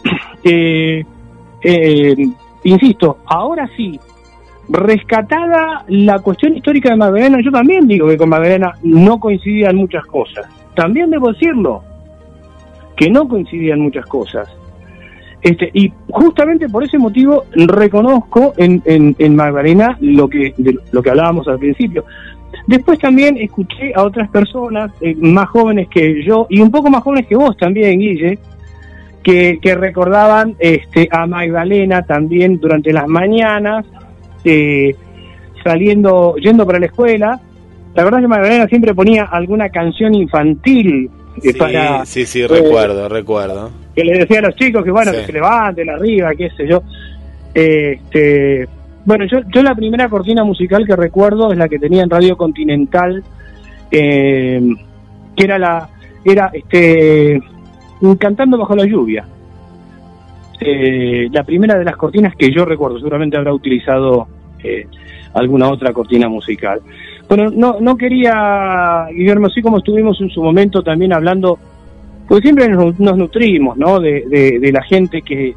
eh, 1.65 2.15
insisto, 2.63 3.19
ahora 3.27 3.69
sí, 3.77 3.99
rescatada 4.69 5.85
la 5.89 6.19
cuestión 6.19 6.57
histórica 6.57 6.91
de 6.91 6.97
Magdalena, 6.97 7.39
yo 7.43 7.51
también 7.51 7.87
digo 7.87 8.09
que 8.09 8.17
con 8.17 8.29
Magdalena 8.29 8.73
no 8.83 9.19
coincidían 9.21 9.77
muchas 9.77 10.05
cosas. 10.07 10.47
También 10.75 11.11
debo 11.11 11.33
decirlo, 11.33 11.83
que 12.97 13.11
no 13.11 13.29
coincidían 13.29 13.81
muchas 13.81 14.07
cosas. 14.07 14.49
Este, 15.43 15.71
y 15.75 15.93
justamente 16.09 16.69
por 16.69 16.85
ese 16.85 16.99
motivo 16.99 17.45
reconozco 17.53 18.55
en, 18.57 18.83
en, 18.87 19.37
Magdalena 19.37 19.97
lo 20.01 20.27
que, 20.29 20.55
lo 20.91 21.03
que 21.03 21.11
hablábamos 21.11 21.47
al 21.49 21.59
principio. 21.59 22.05
Después 22.67 22.99
también 22.99 23.37
escuché 23.37 23.93
a 23.95 24.05
otras 24.05 24.31
personas 24.31 24.91
eh, 25.03 25.15
más 25.17 25.49
jóvenes 25.51 25.89
que 25.89 26.25
yo 26.25 26.47
y 26.49 26.61
un 26.61 26.71
poco 26.71 26.89
más 26.89 27.03
jóvenes 27.03 27.27
que 27.27 27.37
vos 27.37 27.55
también, 27.59 27.99
Guille, 27.99 28.39
que, 29.23 29.59
que 29.61 29.75
recordaban 29.75 30.55
este, 30.59 31.09
a 31.11 31.27
Magdalena 31.27 32.03
también 32.03 32.59
durante 32.59 32.93
las 32.93 33.07
mañanas, 33.07 33.85
eh, 34.45 34.95
saliendo, 35.63 36.37
yendo 36.37 36.67
para 36.67 36.79
la 36.79 36.87
escuela. 36.87 37.41
La 37.95 38.05
verdad 38.05 38.21
es 38.21 38.25
que 38.25 38.29
Magdalena 38.29 38.67
siempre 38.69 38.95
ponía 38.95 39.25
alguna 39.25 39.69
canción 39.69 40.15
infantil 40.15 41.11
eh, 41.37 41.41
sí, 41.41 41.53
para... 41.53 42.05
Sí, 42.05 42.27
sí, 42.27 42.47
recuerdo, 42.47 43.09
recuerdo 43.09 43.71
que 43.95 44.05
le 44.05 44.19
decía 44.19 44.41
a 44.41 44.43
los 44.43 44.57
chicos 44.57 44.85
que 44.85 44.91
bueno, 44.91 45.13
que 45.13 45.25
se 45.25 45.33
levanten 45.33 45.89
arriba, 45.89 46.33
qué 46.37 46.51
sé 46.51 46.67
yo. 46.67 46.83
Este, 47.55 48.67
bueno, 49.05 49.25
yo, 49.27 49.39
yo 49.55 49.63
la 49.63 49.75
primera 49.75 50.09
cortina 50.09 50.43
musical 50.43 50.85
que 50.87 50.97
recuerdo 50.97 51.53
es 51.53 51.59
la 51.59 51.69
que 51.69 51.79
tenía 51.79 52.03
en 52.03 52.11
Radio 52.11 52.37
Continental, 52.37 53.23
eh, 53.91 54.61
que 55.37 55.45
era 55.45 55.59
la, 55.59 55.89
era 56.25 56.51
este, 56.53 57.41
cantando 58.19 58.59
bajo 58.59 58.75
la 58.75 58.85
lluvia. 58.85 59.25
Eh, 60.61 61.29
la 61.33 61.45
primera 61.45 61.79
de 61.79 61.85
las 61.85 61.97
cortinas 61.97 62.35
que 62.37 62.51
yo 62.53 62.65
recuerdo, 62.65 62.99
seguramente 62.99 63.37
habrá 63.37 63.53
utilizado 63.53 64.27
eh, 64.63 64.87
alguna 65.35 65.69
otra 65.69 65.93
cortina 65.93 66.29
musical. 66.29 66.81
Bueno, 67.29 67.51
no, 67.51 67.79
no 67.81 67.97
quería, 67.97 69.07
Guillermo, 69.11 69.47
así 69.47 69.63
como 69.63 69.79
estuvimos 69.79 70.21
en 70.21 70.31
su 70.31 70.43
momento 70.43 70.83
también 70.83 71.13
hablando 71.13 71.59
pues 72.27 72.43
siempre 72.43 72.69
nos, 72.69 72.99
nutrimos, 72.99 73.77
¿no? 73.77 74.01
De, 74.01 74.71
la 74.73 74.83
gente 74.83 75.23
que, 75.23 75.55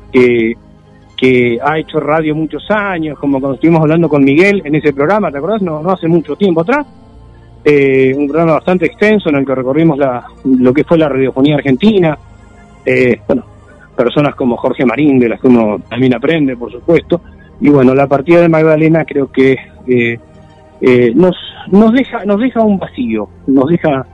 que, 1.15 1.59
ha 1.63 1.79
hecho 1.79 1.99
radio 1.99 2.35
muchos 2.35 2.69
años, 2.69 3.17
como 3.17 3.39
cuando 3.39 3.55
estuvimos 3.55 3.81
hablando 3.81 4.09
con 4.09 4.23
Miguel 4.23 4.61
en 4.65 4.75
ese 4.75 4.93
programa, 4.93 5.31
¿te 5.31 5.37
acordás? 5.37 5.61
No, 5.61 5.81
no 5.81 5.91
hace 5.91 6.07
mucho 6.07 6.35
tiempo 6.35 6.61
atrás. 6.61 6.85
Eh, 7.63 8.13
un 8.15 8.27
programa 8.27 8.53
bastante 8.53 8.85
extenso 8.85 9.29
en 9.29 9.37
el 9.37 9.45
que 9.45 9.55
recorrimos 9.55 9.97
la, 9.97 10.25
lo 10.45 10.73
que 10.73 10.83
fue 10.83 10.97
la 10.97 11.09
radiofonía 11.09 11.55
argentina. 11.55 12.17
Eh, 12.85 13.19
bueno, 13.27 13.45
personas 13.97 14.35
como 14.35 14.55
Jorge 14.55 14.85
Marín, 14.85 15.19
de 15.19 15.29
las 15.29 15.41
que 15.41 15.47
uno 15.47 15.79
también 15.89 16.15
aprende, 16.15 16.55
por 16.55 16.71
supuesto. 16.71 17.21
Y 17.59 17.69
bueno, 17.69 17.93
la 17.93 18.07
partida 18.07 18.41
de 18.41 18.47
Magdalena 18.47 19.03
creo 19.03 19.31
que 19.31 19.57
eh, 19.87 21.11
nos, 21.15 21.35
nos, 21.71 21.91
deja, 21.91 22.23
nos 22.23 22.39
deja 22.39 22.61
un 22.61 22.77
vacío, 22.77 23.27
nos 23.47 23.67
deja 23.67 24.05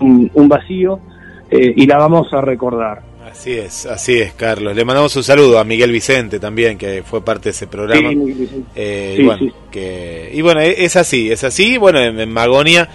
un 0.00 0.48
vacío 0.48 0.98
eh, 1.50 1.72
y 1.76 1.86
la 1.86 1.98
vamos 1.98 2.32
a 2.32 2.40
recordar. 2.40 3.02
Así 3.30 3.52
es, 3.52 3.86
así 3.86 4.18
es, 4.18 4.32
Carlos. 4.32 4.74
Le 4.74 4.84
mandamos 4.84 5.14
un 5.16 5.22
saludo 5.22 5.58
a 5.58 5.64
Miguel 5.64 5.90
Vicente 5.90 6.38
también, 6.38 6.78
que 6.78 7.02
fue 7.02 7.24
parte 7.24 7.44
de 7.44 7.50
ese 7.50 7.66
programa. 7.66 8.10
Eh, 8.74 9.16
y, 9.18 9.24
bueno, 9.24 9.52
que, 9.70 10.30
y 10.32 10.42
bueno, 10.42 10.60
e, 10.60 10.84
es 10.84 10.96
así, 10.96 11.30
es 11.30 11.44
así. 11.44 11.76
Bueno, 11.76 12.00
en, 12.00 12.30
Magonia 12.30 12.88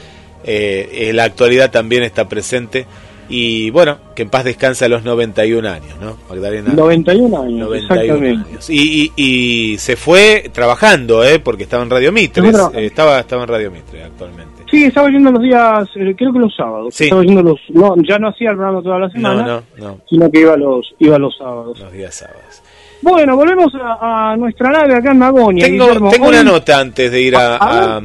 eh, 0.43 1.11
la 1.13 1.25
actualidad 1.25 1.69
también 1.69 2.03
está 2.03 2.27
presente. 2.27 2.85
Y 3.31 3.69
bueno, 3.69 3.97
que 4.13 4.23
en 4.23 4.29
paz 4.29 4.43
descanse 4.43 4.85
a 4.85 4.89
los 4.89 5.03
91 5.03 5.67
años, 5.67 5.95
¿no? 6.01 6.17
Magdalena. 6.29 6.73
91 6.73 7.41
años, 7.41 7.69
91 7.69 8.27
años. 8.27 8.69
Y, 8.69 9.11
y, 9.15 9.77
se 9.77 9.95
fue 9.95 10.49
trabajando, 10.51 11.23
¿eh? 11.23 11.39
Porque 11.39 11.63
estaba 11.63 11.83
en 11.83 11.89
Radio 11.89 12.11
Mitre. 12.11 12.49
estaba, 12.85 13.19
estaba 13.19 13.43
en 13.43 13.47
Radio 13.47 13.71
Mitre 13.71 14.03
actualmente. 14.03 14.63
Sí, 14.69 14.85
estaba 14.85 15.09
yendo 15.09 15.31
los 15.31 15.41
días, 15.41 15.89
eh, 15.95 16.15
creo 16.17 16.31
que 16.31 16.39
los 16.39 16.55
sábados. 16.55 16.93
Sí. 16.93 17.05
Estaba 17.05 17.23
yendo 17.23 17.43
los, 17.43 17.59
no, 17.69 17.95
ya 18.07 18.17
no 18.19 18.29
hacía 18.29 18.51
el 18.51 18.55
programa 18.55 18.81
toda 18.81 18.99
la 18.99 19.09
semana, 19.09 19.45
no, 19.45 19.63
no, 19.77 19.97
sino 20.09 20.31
que 20.31 20.39
iba 20.39 20.55
los, 20.55 20.93
iba 20.99 21.17
los 21.17 21.35
sábados. 21.37 21.79
Los 21.79 21.91
días 21.91 22.15
sábados. 22.15 22.61
Bueno, 23.01 23.35
volvemos 23.35 23.73
a, 23.75 24.35
nuestra 24.37 24.69
nave 24.69 24.95
acá 24.95 25.11
en 25.11 25.17
Magonia. 25.17 25.65
Tengo, 25.65 26.09
tengo 26.09 26.27
una 26.27 26.43
nota 26.43 26.79
antes 26.79 27.11
de 27.11 27.21
ir 27.21 27.35
a, 27.35 27.57
a, 27.57 28.01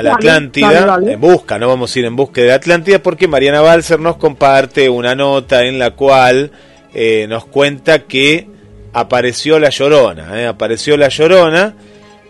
la 0.00 0.14
Atlántida, 0.14 0.98
en 1.04 1.20
busca, 1.20 1.58
no 1.58 1.68
vamos 1.68 1.94
a 1.94 1.98
ir 1.98 2.04
en 2.04 2.16
busca 2.16 2.40
de 2.40 2.48
la 2.48 2.54
Atlántida, 2.54 3.00
porque 3.00 3.28
Mariana 3.28 3.60
Balser 3.60 4.00
nos 4.00 4.16
comparte 4.16 4.88
una 4.88 5.14
nota 5.14 5.64
en 5.64 5.78
la 5.78 5.90
cual 5.90 6.52
eh, 6.94 7.26
nos 7.28 7.44
cuenta 7.44 8.00
que 8.00 8.46
apareció 8.92 9.58
la 9.58 9.70
Llorona, 9.70 10.40
eh, 10.40 10.46
apareció 10.46 10.96
la 10.96 11.08
Llorona 11.08 11.74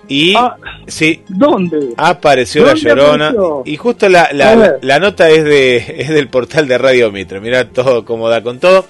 y 0.08 0.34
ah, 0.36 0.56
sí, 0.86 1.22
¿dónde? 1.28 1.94
Apareció 1.96 2.66
la 2.66 2.74
Llorona. 2.74 3.32
Y 3.64 3.76
justo 3.76 4.08
la, 4.08 4.28
la, 4.32 4.98
nota 4.98 5.30
es 5.30 5.44
de 5.44 5.76
es 5.98 6.08
del 6.08 6.28
portal 6.28 6.66
de 6.68 6.78
Radio 6.78 7.10
Mitre. 7.12 7.40
Mira 7.40 7.68
todo 7.68 8.04
cómo 8.04 8.28
da 8.28 8.42
con 8.42 8.58
todo. 8.58 8.84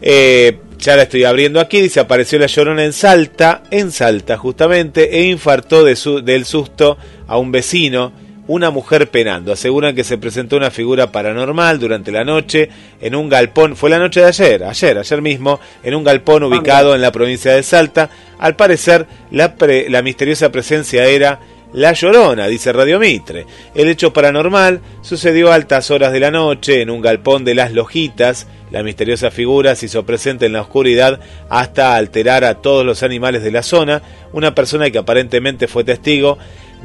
Eh, 0.00 0.58
ya 0.82 0.96
la 0.96 1.04
estoy 1.04 1.24
abriendo 1.24 1.60
aquí. 1.60 1.80
Dice: 1.80 2.00
Apareció 2.00 2.38
la 2.38 2.46
Llorona 2.46 2.84
en 2.84 2.92
Salta, 2.92 3.62
en 3.70 3.90
Salta 3.92 4.36
justamente, 4.36 5.18
e 5.18 5.24
infartó 5.24 5.84
de 5.84 5.96
su, 5.96 6.22
del 6.22 6.44
susto 6.44 6.98
a 7.26 7.38
un 7.38 7.52
vecino 7.52 8.12
una 8.48 8.70
mujer 8.70 9.08
penando. 9.08 9.52
Aseguran 9.52 9.94
que 9.94 10.04
se 10.04 10.18
presentó 10.18 10.56
una 10.56 10.70
figura 10.70 11.12
paranormal 11.12 11.78
durante 11.78 12.10
la 12.10 12.24
noche 12.24 12.68
en 13.00 13.14
un 13.14 13.28
galpón. 13.28 13.76
Fue 13.76 13.88
la 13.88 13.98
noche 13.98 14.20
de 14.20 14.26
ayer, 14.26 14.64
ayer, 14.64 14.98
ayer 14.98 15.22
mismo, 15.22 15.60
en 15.82 15.94
un 15.94 16.04
galpón 16.04 16.42
ubicado 16.42 16.94
en 16.94 17.00
la 17.00 17.12
provincia 17.12 17.52
de 17.52 17.62
Salta. 17.62 18.10
Al 18.38 18.56
parecer, 18.56 19.06
la, 19.30 19.54
la 19.88 20.02
misteriosa 20.02 20.50
presencia 20.50 21.06
era 21.06 21.40
la 21.72 21.92
Llorona, 21.92 22.46
dice 22.48 22.72
Radio 22.72 22.98
Mitre. 22.98 23.46
El 23.74 23.88
hecho 23.88 24.12
paranormal 24.12 24.80
sucedió 25.00 25.50
a 25.50 25.54
altas 25.54 25.90
horas 25.90 26.12
de 26.12 26.20
la 26.20 26.30
noche 26.30 26.82
en 26.82 26.90
un 26.90 27.00
galpón 27.00 27.44
de 27.44 27.54
las 27.54 27.72
Lojitas. 27.72 28.46
La 28.70 28.82
misteriosa 28.82 29.30
figura 29.30 29.74
se 29.74 29.86
hizo 29.86 30.04
presente 30.04 30.46
en 30.46 30.52
la 30.52 30.62
oscuridad 30.62 31.20
hasta 31.48 31.96
alterar 31.96 32.44
a 32.44 32.54
todos 32.54 32.84
los 32.84 33.02
animales 33.02 33.42
de 33.42 33.52
la 33.52 33.62
zona. 33.62 34.02
Una 34.32 34.54
persona 34.54 34.90
que 34.90 34.98
aparentemente 34.98 35.68
fue 35.68 35.84
testigo 35.84 36.38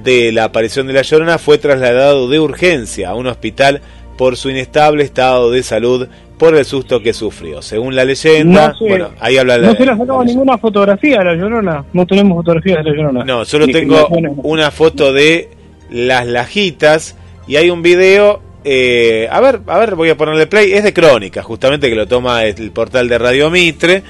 de 0.04 0.32
la 0.32 0.46
aparición 0.46 0.88
de 0.88 0.94
la 0.94 1.02
Llorona 1.02 1.38
fue 1.38 1.58
trasladado 1.58 2.30
de 2.30 2.40
urgencia 2.40 3.10
a 3.10 3.16
un 3.16 3.28
hospital 3.28 3.82
por 4.18 4.36
su 4.36 4.50
inestable 4.50 5.04
estado 5.04 5.52
de 5.52 5.64
salud 5.64 6.08
por 6.38 6.56
el 6.56 6.66
susto 6.66 7.02
que 7.02 7.14
sufrió. 7.14 7.62
Según 7.62 7.96
la 7.96 8.06
leyenda, 8.06 8.76
bueno, 8.80 9.10
ahí 9.20 9.38
habla 9.38 9.58
No 9.58 9.74
se 9.74 9.86
le 9.86 9.92
ha 9.92 9.98
sacado 9.98 10.24
ninguna 10.24 10.58
fotografía 10.58 11.20
de 11.20 11.26
la 11.26 11.36
Llorona, 11.36 11.86
no 11.94 12.06
tenemos 12.06 12.38
fotografías 12.38 12.84
de 12.84 12.92
la 12.92 12.96
Llorona. 12.96 13.24
No, 13.24 13.46
solo 13.46 13.68
tengo 13.68 14.08
una 14.44 14.72
foto 14.72 15.14
de 15.14 15.50
las 15.90 16.28
lajitas 16.28 17.16
y 17.48 17.56
hay 17.56 17.70
un 17.70 17.82
video 17.82 18.42
eh, 18.70 19.30
a 19.32 19.40
ver, 19.40 19.62
a 19.68 19.78
ver, 19.78 19.96
voy 19.96 20.10
a 20.10 20.18
ponerle 20.18 20.46
play. 20.46 20.74
Es 20.74 20.84
de 20.84 20.92
crónica, 20.92 21.42
justamente 21.42 21.90
que 21.90 21.96
lo 21.96 22.06
toma 22.06 22.44
el 22.44 22.72
portal 22.72 23.08
de 23.08 23.18
Radio 23.18 23.50
Mitre. 23.50 24.04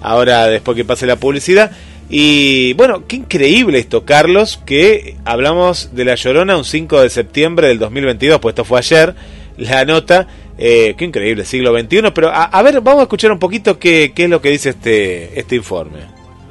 Ahora, 0.00 0.46
después 0.46 0.76
que 0.76 0.84
pase 0.84 1.04
la 1.04 1.16
publicidad. 1.16 1.72
Y 2.08 2.74
bueno, 2.74 3.08
qué 3.08 3.16
increíble 3.16 3.78
esto, 3.78 4.04
Carlos, 4.04 4.60
que 4.64 5.16
hablamos 5.24 5.96
de 5.96 6.04
La 6.04 6.14
Llorona 6.14 6.56
un 6.56 6.64
5 6.64 7.00
de 7.00 7.10
septiembre 7.10 7.68
del 7.68 7.78
2022, 7.78 8.38
pues 8.38 8.52
esto 8.52 8.64
fue 8.64 8.78
ayer, 8.78 9.14
la 9.56 9.84
nota. 9.84 10.28
Eh, 10.56 10.94
qué 10.96 11.04
increíble, 11.04 11.44
siglo 11.44 11.76
XXI. 11.78 12.10
Pero 12.14 12.30
a, 12.32 12.62
ver, 12.62 12.80
vamos 12.80 13.00
a 13.00 13.02
escuchar 13.04 13.32
un 13.32 13.38
poquito 13.38 13.78
qué, 13.78 14.12
qué 14.14 14.24
es 14.24 14.30
lo 14.30 14.40
que 14.40 14.50
dice 14.50 14.70
este, 14.70 15.38
este 15.38 15.56
informe. 15.56 16.00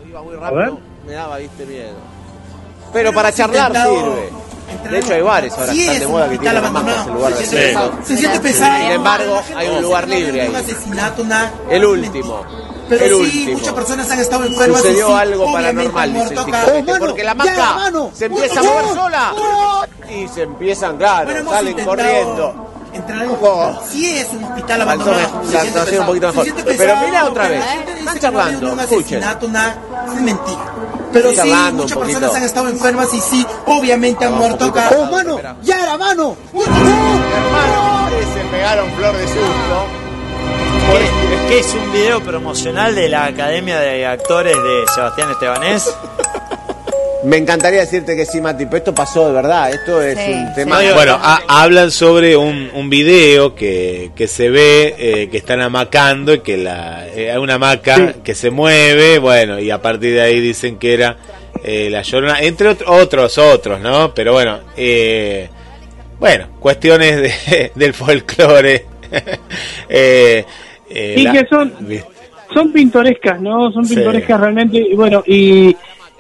Iba 0.08 0.22
muy 0.22 0.36
rápido, 0.36 0.80
me 1.06 1.14
daba, 1.14 1.38
viste, 1.38 1.66
miedo. 1.66 2.14
Pero 2.92 3.14
para 3.14 3.32
charlar 3.32 3.72
sirve. 3.72 4.44
De 4.90 5.00
hecho, 5.00 5.14
hay 5.14 5.22
bares 5.22 5.54
ahora 5.54 5.74
que 5.74 5.82
están 5.82 6.00
de 6.00 6.08
moda 6.08 6.30
que 6.30 6.38
tienen 6.38 6.74
más 6.74 7.08
en 7.08 7.14
lugar 7.14 7.34
de 7.36 7.46
Se 7.46 8.18
siente 8.18 8.40
pesado. 8.40 8.82
Sin 8.82 8.92
embargo, 8.92 9.42
hay 9.56 9.68
un 9.68 9.82
lugar 9.82 10.08
libre 10.08 10.42
ahí. 10.42 10.54
El 11.70 11.86
último. 11.86 12.44
Pero 12.90 13.06
el 13.06 13.12
sí, 13.12 13.40
último. 13.40 13.58
muchas 13.60 13.74
personas 13.74 14.12
han 14.12 14.20
estado 14.20 14.46
enfermas. 14.46 14.82
Sucedió 14.82 15.08
sí, 15.08 15.14
algo 15.14 15.54
paranormal, 15.54 16.14
dice 16.14 16.34
el 16.34 17.00
porque 17.00 17.24
la 17.24 17.34
maca 17.34 17.92
se 18.14 18.26
empieza 18.26 18.60
a 18.60 18.64
mover 18.64 18.86
sola 18.94 19.34
y 20.10 20.28
se 20.28 20.42
empiezan, 20.44 20.98
claro, 20.98 21.32
bueno, 21.32 21.50
salen 21.50 21.86
corriendo. 21.86 22.73
Entrar 22.94 23.28
oh. 23.42 23.82
sí 23.90 24.18
es 24.18 24.30
un 24.30 24.44
hospital 24.44 24.82
abandonado. 24.82 25.42
La 25.52 26.00
un 26.00 26.06
poquito 26.06 26.28
mejor. 26.28 26.48
Pero 26.78 26.98
mira 26.98 27.26
otra 27.26 27.48
vez, 27.48 27.64
están 27.98 28.20
charlando, 28.20 28.80
escuchen. 28.80 29.24
Es 29.24 30.22
mentira. 30.22 30.74
Pero 31.12 31.32
sí, 31.32 31.54
muchas 31.74 31.98
personas 31.98 32.36
han 32.36 32.44
estado 32.44 32.70
enfermas 32.70 33.14
y 33.14 33.22
sí, 33.22 33.46
obviamente 33.68 34.26
han 34.26 34.34
muerto 34.34 34.66
acá. 34.66 34.90
¡Oh, 34.98 35.06
mano! 35.06 35.40
¡Ya 35.62 35.84
era 35.84 35.98
mano! 35.98 36.36
Hermano, 36.54 38.10
se 38.34 38.40
pegaron 38.50 38.92
flor 38.94 39.16
de 39.16 39.28
susto. 39.28 40.04
Es 40.94 41.50
que 41.50 41.60
es 41.60 41.74
un 41.74 41.92
video 41.92 42.22
promocional 42.22 42.96
de 42.96 43.10
la 43.10 43.26
Academia 43.26 43.80
de 43.80 44.06
Actores 44.06 44.56
de 44.56 44.86
Sebastián 44.94 45.32
Estebanés. 45.32 45.94
Me 47.24 47.38
encantaría 47.38 47.82
decirte 47.82 48.16
que 48.16 48.26
sí, 48.26 48.42
Mati, 48.42 48.66
pero 48.66 48.78
esto 48.78 48.94
pasó 48.94 49.28
de 49.28 49.34
verdad. 49.34 49.72
Esto 49.72 50.02
es 50.02 50.18
un 50.18 50.54
tema. 50.54 50.80
Bueno, 50.94 51.18
hablan 51.48 51.90
sobre 51.92 52.36
un, 52.36 52.70
un 52.74 52.90
video 52.90 53.56
que, 53.56 54.12
que 54.16 54.28
se 54.28 54.50
ve 54.50 54.96
eh, 54.98 55.30
que 55.30 55.38
están 55.38 55.62
amacando 55.62 56.34
y 56.34 56.40
que 56.40 56.58
la, 56.58 57.08
eh, 57.08 57.32
hay 57.32 57.38
una 57.38 57.56
hamaca 57.56 58.16
que 58.24 58.36
se 58.36 58.50
mueve. 58.50 59.20
Bueno, 59.20 59.60
y 59.60 59.72
a 59.72 59.82
partir 59.82 60.14
de 60.14 60.22
ahí 60.22 60.42
dicen 60.42 60.78
que 60.78 60.94
era 60.94 61.18
eh, 61.64 61.90
la 61.90 62.02
llorona, 62.02 62.42
entre 62.42 62.70
otros, 62.86 63.38
otros, 63.38 63.80
¿no? 63.80 64.14
Pero 64.14 64.34
bueno, 64.34 64.60
bueno, 66.20 66.48
cuestiones 66.60 67.22
de, 67.22 67.72
del 67.76 67.94
folclore. 67.94 68.86
y 70.90 71.26
que 71.32 71.48
son, 71.50 71.74
son 72.54 72.74
pintorescas, 72.74 73.40
¿no? 73.40 73.72
Son 73.72 73.88
pintorescas 73.88 74.42
realmente. 74.42 74.78
Y 74.78 74.94
bueno, 74.94 75.24
y 75.26 75.74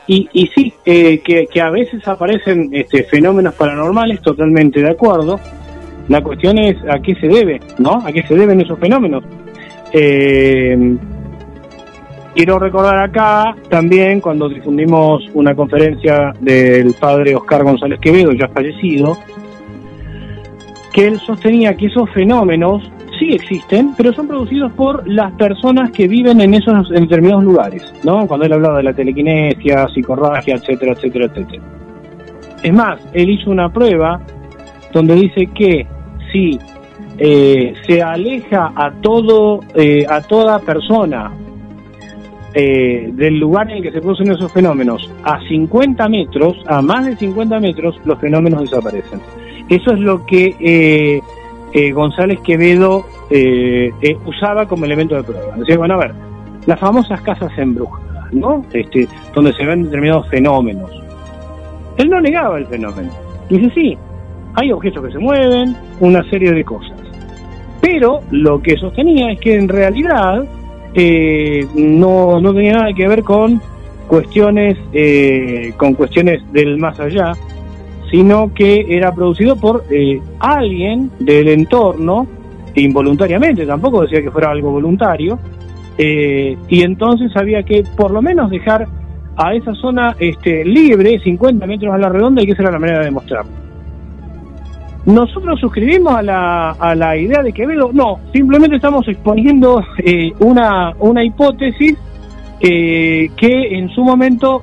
y, 0.07 0.29
y 0.33 0.47
sí, 0.47 0.73
eh, 0.85 1.19
que, 1.19 1.61
a 1.61 1.69
veces 1.69 2.05
aparecen 2.07 2.69
este, 2.71 3.03
fenómenos 3.03 3.53
paranormales, 3.55 4.21
totalmente 4.21 4.81
de 4.81 4.89
acuerdo. 4.89 5.39
La 6.09 6.21
cuestión 6.21 6.57
es 6.57 6.75
a 6.89 6.99
qué 6.99 7.15
se 7.15 7.27
debe, 7.27 7.61
¿no? 7.79 8.01
¿A 8.05 8.11
qué 8.11 8.23
se 8.23 8.35
deben 8.35 8.59
esos 8.59 8.77
fenómenos? 8.79 9.23
Eh, 9.93 10.97
quiero 12.35 12.59
recordar 12.59 12.97
acá 12.97 13.55
también 13.69 14.19
cuando 14.19 14.49
difundimos 14.49 15.23
una 15.33 15.55
conferencia 15.55 16.33
del 16.41 16.93
padre 16.99 17.35
Oscar 17.35 17.63
González 17.63 17.99
Quevedo, 18.01 18.33
ya 18.33 18.49
fallecido, 18.49 19.17
que 20.91 21.07
él 21.07 21.19
sostenía 21.19 21.77
que 21.77 21.85
esos 21.85 22.09
fenómenos 22.11 22.91
sí 23.23 23.33
existen, 23.33 23.93
pero 23.95 24.13
son 24.13 24.27
producidos 24.27 24.71
por 24.73 25.07
las 25.07 25.31
personas 25.33 25.91
que 25.91 26.07
viven 26.07 26.41
en 26.41 26.53
esos 26.53 26.89
determinados 26.89 27.43
lugares, 27.43 27.81
¿no? 28.03 28.27
Cuando 28.27 28.45
él 28.45 28.53
hablaba 28.53 28.77
de 28.77 28.83
la 28.83 28.93
telequinesia, 28.93 29.88
psicorragia, 29.93 30.55
etcétera, 30.55 30.93
etcétera, 30.93 31.25
etcétera. 31.25 31.63
Es 32.62 32.73
más, 32.73 32.99
él 33.13 33.29
hizo 33.29 33.49
una 33.49 33.71
prueba 33.71 34.21
donde 34.91 35.15
dice 35.15 35.47
que 35.55 35.88
si 36.31 36.59
eh, 37.17 37.73
se 37.88 38.01
aleja 38.01 38.73
a 38.75 38.91
todo, 39.01 39.62
eh, 39.75 40.05
a 40.09 40.21
toda 40.21 40.59
persona 40.59 41.31
eh, 42.53 43.09
del 43.13 43.39
lugar 43.39 43.71
en 43.71 43.77
el 43.77 43.83
que 43.83 43.91
se 43.91 44.01
producen 44.01 44.31
esos 44.31 44.51
fenómenos 44.51 45.09
a 45.23 45.39
50 45.47 46.09
metros, 46.09 46.57
a 46.67 46.81
más 46.81 47.05
de 47.05 47.15
50 47.15 47.59
metros, 47.59 47.95
los 48.05 48.19
fenómenos 48.19 48.62
desaparecen. 48.62 49.21
Eso 49.69 49.93
es 49.93 49.99
lo 49.99 50.25
que 50.25 51.21
eh, 51.73 51.91
González 51.91 52.39
Quevedo 52.41 53.03
eh, 53.29 53.91
eh, 54.01 54.17
usaba 54.25 54.67
como 54.67 54.86
elemento 54.86 55.15
de 55.15 55.23
prueba. 55.23 55.55
Decía, 55.57 55.77
bueno, 55.77 55.95
a 55.95 55.97
ver, 55.97 56.13
las 56.65 56.79
famosas 56.79 57.21
casas 57.21 57.51
embrujadas, 57.57 58.31
¿no? 58.33 58.65
Este, 58.73 59.07
donde 59.33 59.53
se 59.53 59.65
ven 59.65 59.83
determinados 59.83 60.27
fenómenos. 60.29 60.91
Él 61.97 62.09
no 62.09 62.21
negaba 62.21 62.57
el 62.57 62.65
fenómeno. 62.67 63.12
Dice, 63.49 63.71
sí, 63.73 63.97
hay 64.55 64.71
objetos 64.71 65.05
que 65.05 65.12
se 65.12 65.19
mueven, 65.19 65.75
una 65.99 66.23
serie 66.29 66.51
de 66.51 66.63
cosas. 66.63 66.97
Pero 67.81 68.21
lo 68.31 68.62
que 68.62 68.77
sostenía 68.77 69.31
es 69.31 69.39
que 69.39 69.55
en 69.55 69.67
realidad 69.67 70.45
no, 71.75 72.39
no 72.39 72.53
tenía 72.53 72.73
nada 72.73 72.93
que 72.93 73.07
ver 73.07 73.23
con 73.23 73.62
cuestiones, 74.07 74.77
con 75.75 75.93
cuestiones 75.93 76.41
del 76.53 76.77
más 76.77 76.99
allá, 76.99 77.33
sino 78.13 78.53
que 78.53 78.86
era 78.89 79.12
producido 79.12 79.55
por 79.55 79.86
eh, 79.89 80.21
alguien 80.38 81.09
del 81.17 81.47
entorno, 81.47 82.27
involuntariamente, 82.75 83.65
tampoco 83.65 84.01
decía 84.01 84.21
que 84.21 84.31
fuera 84.31 84.51
algo 84.51 84.71
voluntario, 84.71 85.39
eh, 85.97 86.57
y 86.67 86.81
entonces 86.81 87.31
había 87.36 87.63
que 87.63 87.83
por 87.95 88.12
lo 88.12 88.21
menos 88.21 88.49
dejar 88.49 88.88
a 89.36 89.53
esa 89.53 89.73
zona 89.75 90.15
este, 90.19 90.63
libre, 90.65 91.19
50 91.19 91.65
metros 91.65 91.93
a 91.93 91.97
la 91.97 92.09
redonda, 92.09 92.41
y 92.41 92.45
que 92.45 92.53
esa 92.53 92.63
era 92.63 92.71
la 92.71 92.79
manera 92.79 92.99
de 92.99 93.05
demostrarlo. 93.05 93.51
¿Nosotros 95.05 95.59
suscribimos 95.59 96.15
a 96.15 96.21
la, 96.21 96.71
a 96.71 96.95
la 96.95 97.17
idea 97.17 97.43
de 97.43 97.51
Quevedo? 97.51 97.91
No, 97.91 98.19
simplemente 98.31 98.77
estamos 98.77 99.05
exponiendo 99.07 99.83
eh, 99.97 100.31
una, 100.39 100.93
una 100.99 101.23
hipótesis 101.23 101.97
que 102.59 103.77
en 103.77 103.89
su 103.89 104.05
momento 104.05 104.62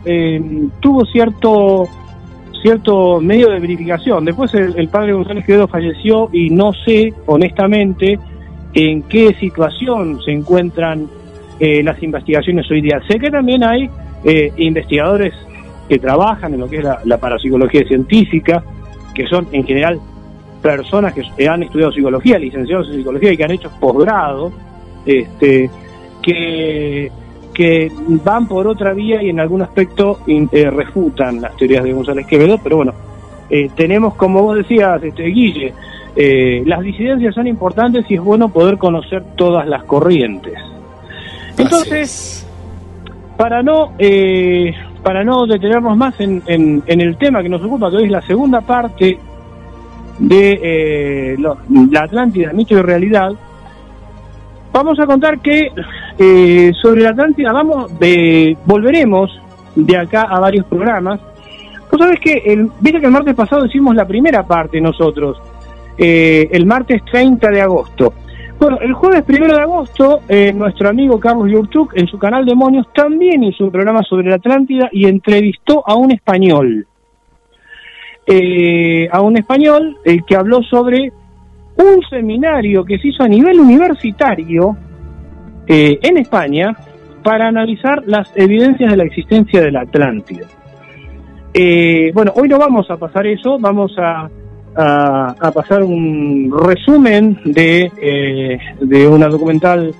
tuvo 0.80 1.04
cierto 1.04 1.86
cierto 2.62 3.20
medio 3.20 3.50
de 3.50 3.60
verificación. 3.60 4.24
Después 4.24 4.52
el, 4.54 4.88
padre 4.88 5.12
González 5.12 5.44
Quevedo 5.44 5.68
falleció 5.68 6.28
y 6.32 6.50
no 6.50 6.72
sé, 6.72 7.12
honestamente, 7.26 8.18
en 8.74 9.02
qué 9.02 9.34
situación 9.34 10.20
se 10.22 10.32
encuentran 10.32 11.08
eh, 11.58 11.82
las 11.82 12.02
investigaciones 12.02 12.70
hoy 12.70 12.80
día. 12.80 13.00
Sé 13.08 13.18
que 13.18 13.30
también 13.30 13.64
hay 13.64 13.90
eh, 14.24 14.52
investigadores 14.56 15.34
que 15.88 15.98
trabajan 15.98 16.54
en 16.54 16.60
lo 16.60 16.68
que 16.68 16.78
es 16.78 16.84
la, 16.84 17.18
parapsicología 17.18 17.84
científica, 17.86 18.62
que 19.14 19.26
son 19.26 19.48
en 19.52 19.64
general 19.64 19.98
personas 20.62 21.14
que 21.14 21.48
han 21.48 21.62
estudiado 21.62 21.92
psicología, 21.92 22.38
licenciados 22.38 22.88
en 22.90 22.96
psicología 22.96 23.32
y 23.32 23.36
que 23.36 23.44
han 23.44 23.50
hecho 23.50 23.70
posgrado, 23.80 24.52
este, 25.04 25.68
que 26.22 27.10
que 27.60 27.92
van 28.24 28.48
por 28.48 28.66
otra 28.66 28.94
vía 28.94 29.22
y 29.22 29.28
en 29.28 29.38
algún 29.38 29.60
aspecto 29.60 30.20
eh, 30.26 30.70
refutan 30.70 31.42
las 31.42 31.54
teorías 31.58 31.84
de 31.84 31.92
González 31.92 32.26
Quevedo, 32.26 32.56
pero 32.56 32.76
bueno, 32.76 32.94
eh, 33.50 33.68
tenemos, 33.76 34.14
como 34.14 34.42
vos 34.42 34.56
decías, 34.56 35.02
este, 35.02 35.24
Guille, 35.24 35.74
eh, 36.16 36.62
las 36.64 36.80
disidencias 36.80 37.34
son 37.34 37.46
importantes 37.46 38.06
y 38.08 38.14
es 38.14 38.20
bueno 38.22 38.48
poder 38.48 38.78
conocer 38.78 39.22
todas 39.36 39.68
las 39.68 39.84
corrientes. 39.84 40.54
Entonces, 41.58 42.48
para 43.36 43.62
no 43.62 43.92
para 45.02 45.22
no 45.22 45.46
detenernos 45.46 45.98
más 45.98 46.18
en, 46.18 46.42
en, 46.46 46.82
el 46.86 47.18
tema 47.18 47.42
que 47.42 47.50
nos 47.50 47.62
ocupa, 47.62 47.90
que 47.90 47.96
hoy 47.98 48.04
es 48.04 48.10
la 48.10 48.22
segunda 48.22 48.62
parte 48.62 49.18
de 50.18 51.36
la 51.38 52.00
Atlántida, 52.00 52.54
mito 52.54 52.78
y 52.78 52.80
realidad, 52.80 53.32
vamos 54.72 54.98
a 54.98 55.06
contar 55.06 55.40
que 55.40 55.70
eh, 56.18 56.72
sobre 56.80 57.02
la 57.02 57.10
Atlántida 57.10 57.52
vamos 57.52 57.98
de, 57.98 58.56
volveremos 58.64 59.30
de 59.74 59.96
acá 59.96 60.22
a 60.22 60.40
varios 60.40 60.66
programas. 60.66 61.20
Vos 61.90 62.00
sabés 62.00 62.20
que 62.20 62.42
el, 62.46 62.70
viste 62.80 63.00
que 63.00 63.06
el 63.06 63.12
martes 63.12 63.34
pasado 63.34 63.66
hicimos 63.66 63.94
la 63.94 64.06
primera 64.06 64.46
parte 64.46 64.80
nosotros, 64.80 65.40
eh, 65.98 66.48
el 66.52 66.66
martes 66.66 67.02
30 67.10 67.50
de 67.50 67.60
agosto. 67.60 68.12
Bueno, 68.58 68.78
el 68.80 68.92
jueves 68.92 69.24
1 69.26 69.46
de 69.46 69.60
agosto, 69.60 70.20
eh, 70.28 70.52
nuestro 70.52 70.90
amigo 70.90 71.18
Carlos 71.18 71.50
Yurchuk 71.50 71.96
en 71.96 72.06
su 72.06 72.18
canal 72.18 72.44
Demonios 72.44 72.86
también 72.94 73.42
hizo 73.42 73.64
un 73.64 73.70
programa 73.70 74.02
sobre 74.02 74.28
la 74.28 74.36
Atlántida 74.36 74.88
y 74.92 75.06
entrevistó 75.06 75.82
a 75.86 75.94
un 75.94 76.12
español. 76.12 76.86
a 79.12 79.20
un 79.22 79.36
español 79.36 79.96
que 80.04 80.36
habló 80.36 80.62
sobre 80.62 81.10
un 81.80 82.02
seminario 82.08 82.84
que 82.84 82.98
se 82.98 83.08
hizo 83.08 83.22
a 83.22 83.28
nivel 83.28 83.58
universitario 83.60 84.76
eh, 85.66 85.98
en 86.02 86.18
España 86.18 86.76
para 87.22 87.48
analizar 87.48 88.02
las 88.06 88.30
evidencias 88.34 88.90
de 88.90 88.96
la 88.96 89.04
existencia 89.04 89.60
de 89.60 89.70
la 89.70 89.82
Atlántida. 89.82 90.46
Eh, 91.52 92.10
bueno, 92.14 92.32
hoy 92.36 92.48
no 92.48 92.58
vamos 92.58 92.90
a 92.90 92.96
pasar 92.96 93.26
eso, 93.26 93.58
vamos 93.58 93.92
a, 93.98 94.28
pasar 95.52 95.82
un 95.82 96.52
resumen 96.64 97.38
de, 97.44 97.90
eh, 98.00 98.58
de 98.80 99.08
una 99.08 99.26
documental 99.26 99.92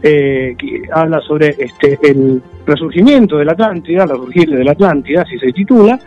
que 0.00 0.82
habla 0.92 1.20
sobre 1.22 1.56
este, 1.58 1.98
el 2.02 2.40
resurgimiento 2.64 3.38
de 3.38 3.46
la 3.46 3.52
Atlántida, 3.52 4.04
el 4.04 4.10
resurgir 4.10 4.48
de 4.50 4.62
la 4.62 4.72
Atlántida, 4.72 5.22
así 5.22 5.38
se 5.38 5.52
titula, 5.52 5.98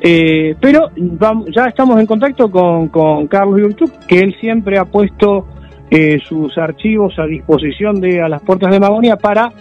eh, 0.00 0.54
pero 0.60 0.90
vamos, 0.96 1.48
ya 1.54 1.64
estamos 1.64 1.98
en 1.98 2.06
contacto 2.06 2.50
con, 2.50 2.88
con 2.88 3.26
Carlos 3.26 3.60
Yurchuk, 3.60 4.06
que 4.06 4.20
él 4.20 4.36
siempre 4.40 4.78
ha 4.78 4.84
puesto 4.84 5.46
eh, 5.90 6.18
sus 6.26 6.56
archivos 6.56 7.18
a 7.18 7.26
disposición 7.26 8.00
de 8.00 8.20
a 8.22 8.28
las 8.28 8.42
puertas 8.42 8.70
de 8.70 8.78
Magonia 8.78 9.16
para 9.16 9.52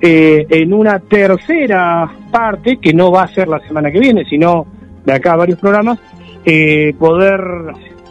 eh, 0.00 0.46
en 0.50 0.72
una 0.74 0.98
tercera 0.98 2.10
parte, 2.30 2.78
que 2.78 2.92
no 2.92 3.10
va 3.10 3.22
a 3.22 3.28
ser 3.28 3.48
la 3.48 3.60
semana 3.60 3.90
que 3.90 4.00
viene, 4.00 4.24
sino 4.24 4.66
de 5.04 5.12
acá 5.12 5.32
a 5.32 5.36
varios 5.36 5.58
programas, 5.58 5.98
poder, 6.98 7.40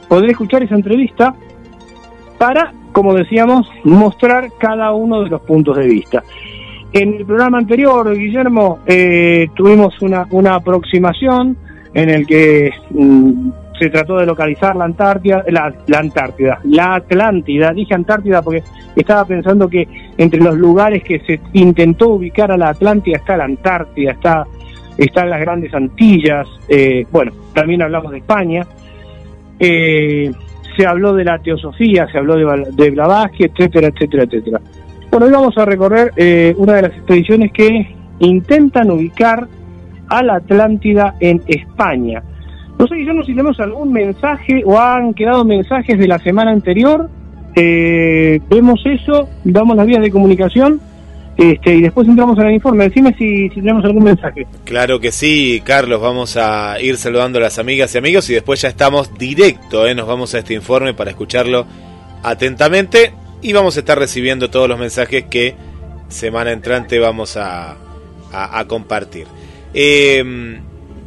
poder 0.07 0.29
escuchar 0.29 0.63
esa 0.63 0.75
entrevista 0.75 1.35
para, 2.37 2.73
como 2.91 3.13
decíamos, 3.13 3.67
mostrar 3.83 4.49
cada 4.59 4.91
uno 4.93 5.23
de 5.23 5.29
los 5.29 5.41
puntos 5.41 5.77
de 5.77 5.87
vista. 5.87 6.23
En 6.91 7.13
el 7.13 7.25
programa 7.25 7.59
anterior, 7.59 8.17
Guillermo, 8.17 8.79
eh, 8.85 9.47
tuvimos 9.55 10.01
una, 10.01 10.25
una 10.31 10.55
aproximación 10.55 11.55
en 11.93 12.09
el 12.09 12.25
que 12.25 12.71
mm, 12.89 13.49
se 13.79 13.89
trató 13.89 14.17
de 14.17 14.25
localizar 14.25 14.75
la 14.75 14.85
Antártida, 14.85 15.43
la, 15.47 15.73
Antártida, 15.97 16.59
la 16.65 16.95
Atlántida, 16.95 17.71
dije 17.71 17.93
Antártida 17.93 18.41
porque 18.41 18.63
estaba 18.95 19.23
pensando 19.25 19.69
que 19.69 19.87
entre 20.17 20.41
los 20.41 20.57
lugares 20.57 21.03
que 21.03 21.19
se 21.19 21.39
intentó 21.53 22.09
ubicar 22.09 22.51
a 22.51 22.57
la 22.57 22.69
Atlántida 22.69 23.17
está 23.17 23.37
la 23.37 23.45
Antártida, 23.45 24.11
está 24.11 24.45
están 24.97 25.29
las 25.29 25.39
grandes 25.39 25.73
Antillas, 25.73 26.45
eh, 26.67 27.05
bueno, 27.09 27.31
también 27.53 27.81
hablamos 27.81 28.11
de 28.11 28.17
España, 28.17 28.67
eh, 29.57 30.29
se 30.75 30.85
habló 30.85 31.13
de 31.13 31.23
la 31.23 31.39
teosofía, 31.39 32.05
se 32.11 32.17
habló 32.17 32.35
de, 32.35 32.67
de 32.73 32.91
Blavatsky, 32.91 33.45
etcétera, 33.45 33.87
etcétera, 33.87 34.23
etcétera. 34.23 34.59
Bueno, 35.11 35.25
hoy 35.25 35.31
vamos 35.31 35.57
a 35.57 35.65
recorrer 35.65 36.11
eh, 36.15 36.53
una 36.57 36.73
de 36.75 36.81
las 36.83 36.91
expediciones 36.91 37.51
que 37.51 37.95
intentan 38.19 38.91
ubicar 38.91 39.47
a 40.07 40.23
la 40.23 40.35
Atlántida 40.35 41.15
en 41.19 41.41
España. 41.47 42.21
No 42.77 42.87
sé, 42.87 42.95
no 42.97 43.23
si 43.23 43.31
tenemos 43.31 43.59
algún 43.59 43.91
mensaje 43.91 44.61
o 44.65 44.79
han 44.79 45.13
quedado 45.13 45.43
mensajes 45.43 45.97
de 45.97 46.07
la 46.07 46.19
semana 46.19 46.51
anterior. 46.51 47.09
Eh, 47.55 48.39
vemos 48.49 48.81
eso, 48.85 49.27
damos 49.43 49.75
las 49.75 49.87
vías 49.87 50.01
de 50.01 50.11
comunicación 50.11 50.79
este, 51.35 51.73
y 51.73 51.81
después 51.81 52.07
entramos 52.07 52.37
en 52.37 52.47
el 52.47 52.53
informe. 52.53 52.83
Decime 52.83 53.15
si, 53.17 53.49
tenemos 53.49 53.83
algún 53.85 54.03
mensaje. 54.03 54.45
Claro 54.63 54.99
que 54.99 55.11
sí, 55.11 55.61
Carlos. 55.65 56.01
Vamos 56.01 56.37
a 56.37 56.79
ir 56.81 56.97
saludando 56.97 57.39
a 57.39 57.41
las 57.41 57.57
amigas 57.57 57.95
y 57.95 57.97
amigos 57.97 58.29
y 58.29 58.35
después 58.35 58.61
ya 58.61 58.69
estamos 58.69 59.17
directo. 59.17 59.87
¿eh? 59.87 59.95
Nos 59.95 60.07
vamos 60.07 60.35
a 60.35 60.39
este 60.39 60.53
informe 60.53 60.93
para 60.93 61.09
escucharlo 61.11 61.65
atentamente 62.23 63.13
y 63.41 63.53
vamos 63.53 63.77
a 63.77 63.79
estar 63.79 63.97
recibiendo 63.97 64.49
todos 64.49 64.67
los 64.67 64.79
mensajes 64.79 65.25
que 65.25 65.55
semana 66.09 66.51
entrante 66.51 66.99
vamos 66.99 67.37
a, 67.37 67.77
compartir. 68.67 69.27
Eh, 69.73 70.23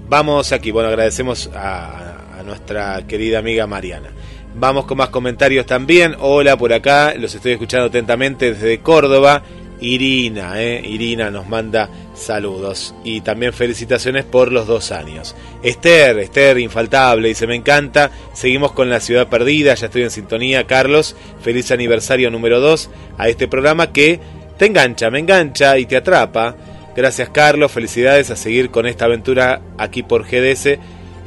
vamos 0.09 0.53
aquí, 0.53 0.71
bueno, 0.71 0.89
agradecemos 0.89 1.51
a, 1.55 2.39
a, 2.39 2.43
nuestra 2.43 3.07
querida 3.07 3.39
amiga 3.39 3.67
Mariana. 3.67 4.11
Vamos 4.55 4.85
con 4.85 4.99
más 4.99 5.09
comentarios 5.09 5.67
también. 5.67 6.15
Hola 6.19 6.57
por 6.57 6.73
acá, 6.73 7.15
los 7.15 7.35
estoy 7.35 7.53
escuchando 7.53 7.87
atentamente 7.87 8.53
desde 8.53 8.81
Córdoba. 8.81 9.43
Irina, 9.83 10.63
eh, 10.63 10.81
Irina 10.85 11.31
nos 11.31 11.49
manda 11.49 11.91
saludos 12.15 12.95
y 13.05 13.21
también 13.21 13.53
felicitaciones 13.53 14.25
por 14.25 14.53
los 14.53 14.67
dos 14.67 14.93
años. 14.93 15.35
Esther, 15.63 16.19
Esther, 16.21 16.59
infaltable, 16.59 17.29
dice, 17.29 17.47
me 17.47 17.57
encanta, 17.57 18.11
seguimos 18.33 18.73
con 18.73 18.89
la 18.89 19.01
ciudad 19.01 19.29
perdida, 19.29 19.75
ya 19.75 19.87
estoy 19.87 20.03
en 20.03 20.11
sintonía, 20.11 20.67
Carlos, 20.67 21.17
feliz 21.43 21.71
aniversario 21.71 22.31
número 22.31 22.61
2 22.61 22.91
a 23.19 23.29
este 23.29 23.49
programa 23.49 23.93
que 23.93 24.21
te 24.57 24.67
engancha, 24.67 25.11
me 25.11 25.19
engancha 25.19 25.79
y 25.79 25.87
te 25.87 25.97
atrapa. 25.97 26.57
Gracias 26.95 27.31
Carlos, 27.31 27.73
felicidades 27.73 28.31
a 28.31 28.37
seguir 28.37 28.71
con 28.71 28.87
esta 28.87 29.07
aventura 29.07 29.61
aquí 29.79 30.03
por 30.03 30.25
GDS. 30.25 30.79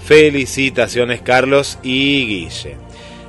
Felicitaciones 0.06 1.22
Carlos 1.22 1.80
y 1.82 2.28
Guille. 2.28 2.85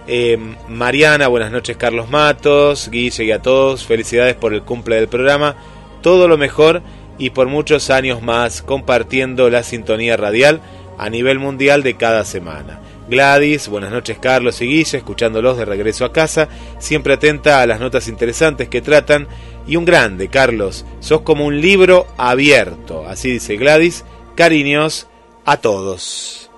Eh, 0.09 0.39
Mariana, 0.69 1.27
buenas 1.27 1.51
noches 1.51 1.77
Carlos 1.77 2.09
Matos, 2.09 2.91
Guille 2.91 3.25
y 3.25 3.33
a 3.33 3.43
todos, 3.43 3.85
felicidades 3.85 4.37
por 4.37 4.55
el 4.55 4.63
cumple 4.63 4.97
del 4.97 5.09
programa, 5.09 5.57
todo 6.01 6.29
lo 6.29 6.39
mejor 6.39 6.83
y 7.19 7.31
por 7.31 7.49
muchos 7.49 7.91
años 7.91 8.23
más 8.23 8.63
compartiendo 8.63 9.51
la 9.51 9.65
sintonía 9.65 10.17
radial 10.17 10.61
a 10.97 11.11
nivel 11.11 11.41
mundial 11.41 11.83
de 11.83 11.95
cada 11.95 12.25
semana. 12.25 12.79
Gladys, 13.09 13.69
buenas 13.69 13.91
noches 13.91 14.19
Carlos 14.21 14.61
y 14.63 14.67
Guille, 14.67 14.99
escuchándolos 14.99 15.59
de 15.59 15.65
regreso 15.65 16.05
a 16.05 16.13
casa, 16.13 16.49
siempre 16.79 17.15
atenta 17.15 17.61
a 17.61 17.67
las 17.67 17.81
notas 17.81 18.07
interesantes 18.07 18.69
que 18.69 18.83
tratan 18.83 19.27
y 19.67 19.75
un 19.75 19.85
grande, 19.85 20.29
Carlos, 20.29 20.87
sos 21.01 21.23
como 21.23 21.47
un 21.47 21.61
libro 21.61 22.07
abierto, 22.17 23.05
así 23.09 23.33
dice 23.33 23.57
Gladys, 23.57 24.05
cariños 24.37 25.09
a 25.45 25.57
todos. 25.57 26.49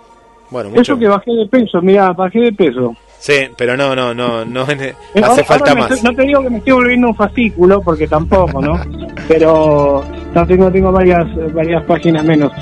Bueno, 0.51 0.69
mucho... 0.69 0.83
Eso 0.83 0.99
que 0.99 1.09
bajé 1.09 1.31
de 1.33 1.47
peso, 1.47 1.81
mira, 1.81 2.13
bajé 2.13 2.41
de 2.41 2.53
peso. 2.53 2.95
Sí, 3.19 3.35
pero 3.57 3.77
no, 3.77 3.95
no, 3.95 4.15
no, 4.15 4.45
no 4.45 4.63
hace 5.23 5.45
falta 5.45 5.75
más. 5.75 6.03
no 6.03 6.13
te 6.13 6.23
digo 6.23 6.43
que 6.43 6.51
me 6.51 6.59
estoy 6.59 6.73
volviendo 6.73 7.09
un 7.09 7.15
fascículo, 7.15 7.81
porque 7.81 8.07
tampoco, 8.07 8.61
¿no? 8.61 8.81
pero 9.29 10.05
no 10.35 10.47
tengo, 10.47 10.71
tengo 10.71 10.93
varias, 10.93 11.27
varias 11.53 11.85
páginas 11.85 12.25
menos. 12.25 12.53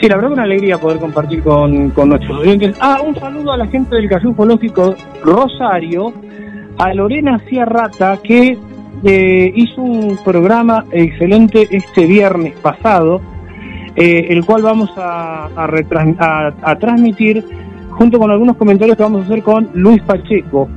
Sí, 0.00 0.08
la 0.08 0.14
verdad 0.14 0.30
es 0.30 0.34
una 0.34 0.44
alegría 0.44 0.78
poder 0.78 0.98
compartir 0.98 1.42
con, 1.42 1.90
con 1.90 2.10
nuestros 2.10 2.38
oyentes. 2.38 2.76
Ah, 2.80 3.00
un 3.04 3.16
saludo 3.16 3.52
a 3.52 3.56
la 3.56 3.66
gente 3.66 3.96
del 3.96 4.08
Café 4.08 4.28
Ufológico 4.28 4.94
Rosario, 5.22 6.12
a 6.78 6.94
Lorena 6.94 7.40
Ciarrata, 7.48 8.18
que 8.22 8.56
eh, 9.02 9.52
hizo 9.56 9.80
un 9.80 10.16
programa 10.24 10.84
excelente 10.92 11.66
este 11.70 12.06
viernes 12.06 12.54
pasado, 12.62 13.20
eh, 13.96 14.26
el 14.28 14.44
cual 14.44 14.62
vamos 14.62 14.90
a, 14.96 15.48
a, 15.56 16.52
a 16.62 16.78
transmitir 16.78 17.44
junto 17.98 18.18
con 18.18 18.30
algunos 18.30 18.56
comentarios 18.56 18.96
que 18.96 19.02
vamos 19.02 19.22
a 19.22 19.24
hacer 19.24 19.42
con 19.42 19.68
Luis 19.74 20.00
Pacheco. 20.02 20.68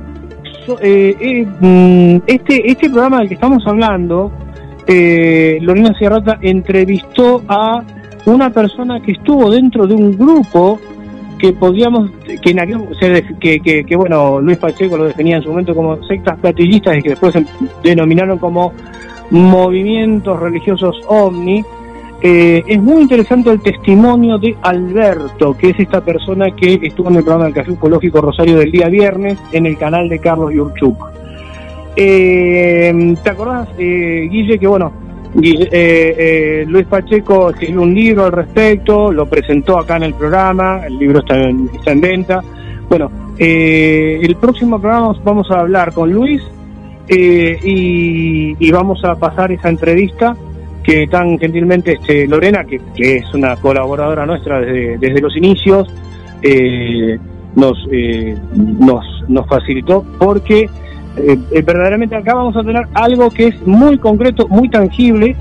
Eh, 0.80 1.16
eh, 1.20 1.46
mm, 1.60 2.22
este, 2.26 2.70
este 2.70 2.90
programa 2.90 3.20
del 3.20 3.28
que 3.28 3.34
estamos 3.34 3.64
hablando, 3.64 4.32
eh, 4.86 5.58
Lorena 5.62 5.94
Sierrata 5.96 6.38
entrevistó 6.42 7.42
a 7.46 7.82
una 8.26 8.50
persona 8.50 9.00
que 9.00 9.12
estuvo 9.12 9.50
dentro 9.50 9.86
de 9.86 9.94
un 9.94 10.16
grupo 10.18 10.80
que 11.38 11.52
podíamos, 11.52 12.10
que, 12.40 13.60
que, 13.60 13.84
que, 13.84 13.96
bueno, 13.96 14.40
Luis 14.40 14.58
Pacheco 14.58 14.96
lo 14.96 15.04
definía 15.04 15.36
en 15.36 15.42
su 15.42 15.48
momento 15.50 15.74
como 15.74 16.02
sectas 16.04 16.38
platillistas 16.38 16.98
y 16.98 17.02
que 17.02 17.10
después 17.10 17.32
se 17.32 17.44
denominaron 17.82 18.38
como 18.38 18.72
movimientos 19.30 20.38
religiosos 20.38 21.00
ovni, 21.06 21.64
eh, 22.24 22.62
es 22.68 22.80
muy 22.80 23.02
interesante 23.02 23.50
el 23.50 23.60
testimonio 23.60 24.38
de 24.38 24.56
Alberto, 24.62 25.56
que 25.56 25.70
es 25.70 25.80
esta 25.80 26.00
persona 26.00 26.52
que 26.52 26.78
estuvo 26.80 27.10
en 27.10 27.16
el 27.16 27.24
programa 27.24 27.46
del 27.46 27.54
Café 27.54 27.72
Ufológico 27.72 28.20
Rosario 28.20 28.58
del 28.58 28.70
día 28.70 28.88
viernes 28.88 29.40
en 29.50 29.66
el 29.66 29.76
canal 29.76 30.08
de 30.08 30.20
Carlos 30.20 30.52
Yurchuk. 30.54 30.96
Eh, 31.96 33.14
¿Te 33.24 33.28
acordás, 33.28 33.68
eh, 33.76 34.28
Guille, 34.30 34.56
que 34.56 34.68
bueno, 34.68 34.92
Luis 35.34 36.86
Pacheco 36.88 37.50
escribió 37.50 37.82
un 37.82 37.92
libro 37.92 38.26
al 38.26 38.32
respecto, 38.32 39.10
lo 39.10 39.26
presentó 39.26 39.80
acá 39.80 39.96
en 39.96 40.04
el 40.04 40.14
programa, 40.14 40.86
el 40.86 40.98
libro 40.98 41.18
está 41.18 41.34
en, 41.40 42.00
venta. 42.00 42.40
Bueno, 42.88 43.10
el 43.36 44.36
próximo 44.36 44.80
programa 44.80 45.12
vamos 45.24 45.50
a 45.50 45.58
hablar 45.58 45.92
con 45.92 46.12
Luis 46.12 46.40
y 47.08 48.70
vamos 48.70 49.04
a 49.04 49.16
pasar 49.16 49.50
esa 49.50 49.68
entrevista 49.70 50.36
que 50.82 51.06
tan 51.06 51.38
gentilmente 51.38 51.92
este, 51.92 52.26
Lorena, 52.26 52.64
que, 52.64 52.80
es 52.96 53.32
una 53.34 53.56
colaboradora 53.56 54.26
nuestra 54.26 54.60
desde, 54.60 54.98
desde 54.98 55.20
los 55.20 55.36
inicios, 55.36 55.88
eh, 56.42 57.18
nos, 57.54 57.78
eh, 57.92 58.36
nos, 58.54 59.04
nos 59.28 59.46
facilitó 59.46 60.04
porque 60.18 60.68
eh, 61.16 61.38
verdaderamente 61.62 62.16
acá 62.16 62.34
vamos 62.34 62.56
a 62.56 62.62
tener 62.62 62.86
algo 62.94 63.30
que 63.30 63.48
es 63.48 63.66
muy 63.66 63.98
concreto, 63.98 64.48
muy 64.48 64.68
tangible, 64.68 65.36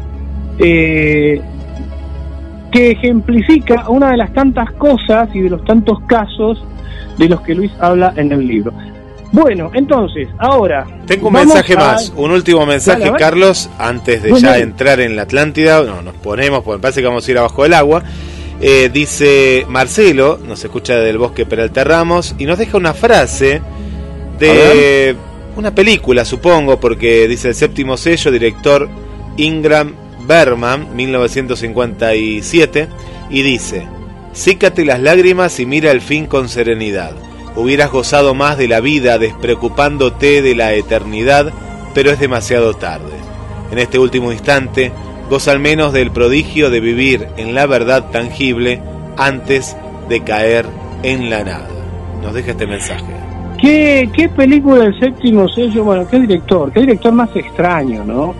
que 0.59 1.41
ejemplifica 2.71 3.89
una 3.89 4.11
de 4.11 4.17
las 4.17 4.31
tantas 4.33 4.71
cosas 4.73 5.29
y 5.33 5.39
de 5.41 5.49
los 5.49 5.65
tantos 5.65 5.99
casos 6.01 6.63
de 7.17 7.29
los 7.29 7.41
que 7.41 7.55
Luis 7.55 7.71
habla 7.79 8.13
en 8.15 8.31
el 8.31 8.45
libro. 8.45 8.71
Bueno, 9.31 9.71
entonces, 9.73 10.27
ahora. 10.37 10.85
Tengo 11.07 11.27
un 11.27 11.33
mensaje 11.33 11.75
más, 11.75 12.11
un 12.15 12.31
último 12.31 12.65
mensaje, 12.65 13.11
Carlos, 13.17 13.69
antes 13.77 14.23
de 14.23 14.39
ya 14.39 14.57
entrar 14.57 14.99
en 14.99 15.15
la 15.15 15.23
Atlántida. 15.23 15.81
No, 15.83 16.01
nos 16.01 16.15
ponemos, 16.15 16.63
porque 16.63 16.77
me 16.77 16.81
parece 16.81 17.01
que 17.01 17.07
vamos 17.07 17.27
a 17.27 17.31
ir 17.31 17.37
abajo 17.37 17.63
del 17.63 17.73
agua. 17.73 18.03
Eh, 18.59 18.89
dice 18.93 19.65
Marcelo, 19.67 20.37
nos 20.45 20.63
escucha 20.63 20.95
del 20.95 21.17
bosque 21.17 21.45
Peralta 21.45 21.83
Ramos, 21.83 22.35
y 22.37 22.45
nos 22.45 22.59
deja 22.59 22.77
una 22.77 22.93
frase 22.93 23.59
De 24.37 25.15
una 25.55 25.73
película, 25.73 26.25
supongo, 26.25 26.79
porque 26.79 27.27
dice 27.27 27.49
el 27.49 27.55
séptimo 27.55 27.97
sello, 27.97 28.31
director 28.31 28.87
Ingram 29.37 29.95
Berman, 30.27 30.95
1957, 30.95 32.87
y 33.29 33.41
dice, 33.41 33.87
Sícate 34.33 34.85
las 34.85 34.99
lágrimas 34.99 35.59
y 35.59 35.65
mira 35.65 35.91
el 35.91 36.01
fin 36.01 36.25
con 36.25 36.47
serenidad. 36.47 37.13
Hubieras 37.55 37.91
gozado 37.91 38.33
más 38.33 38.57
de 38.57 38.67
la 38.67 38.79
vida 38.79 39.17
despreocupándote 39.17 40.41
de 40.41 40.55
la 40.55 40.73
eternidad, 40.73 41.51
pero 41.93 42.11
es 42.11 42.19
demasiado 42.19 42.73
tarde. 42.73 43.17
En 43.71 43.77
este 43.77 43.99
último 43.99 44.31
instante, 44.31 44.91
goza 45.29 45.51
al 45.51 45.59
menos 45.59 45.93
del 45.93 46.11
prodigio 46.11 46.69
de 46.69 46.79
vivir 46.79 47.27
en 47.37 47.53
la 47.53 47.65
verdad 47.65 48.09
tangible 48.11 48.81
antes 49.17 49.75
de 50.09 50.21
caer 50.21 50.65
en 51.03 51.29
la 51.29 51.43
nada. 51.43 51.67
Nos 52.21 52.33
deja 52.33 52.51
este 52.51 52.67
mensaje. 52.67 53.05
¿Qué, 53.59 54.09
qué 54.13 54.29
película 54.29 54.83
del 54.83 54.99
séptimo 54.99 55.47
sello? 55.49 55.83
Bueno, 55.83 56.07
qué 56.09 56.19
director, 56.19 56.71
qué 56.71 56.81
director 56.81 57.13
más 57.13 57.35
extraño, 57.35 58.03
¿no? 58.03 58.33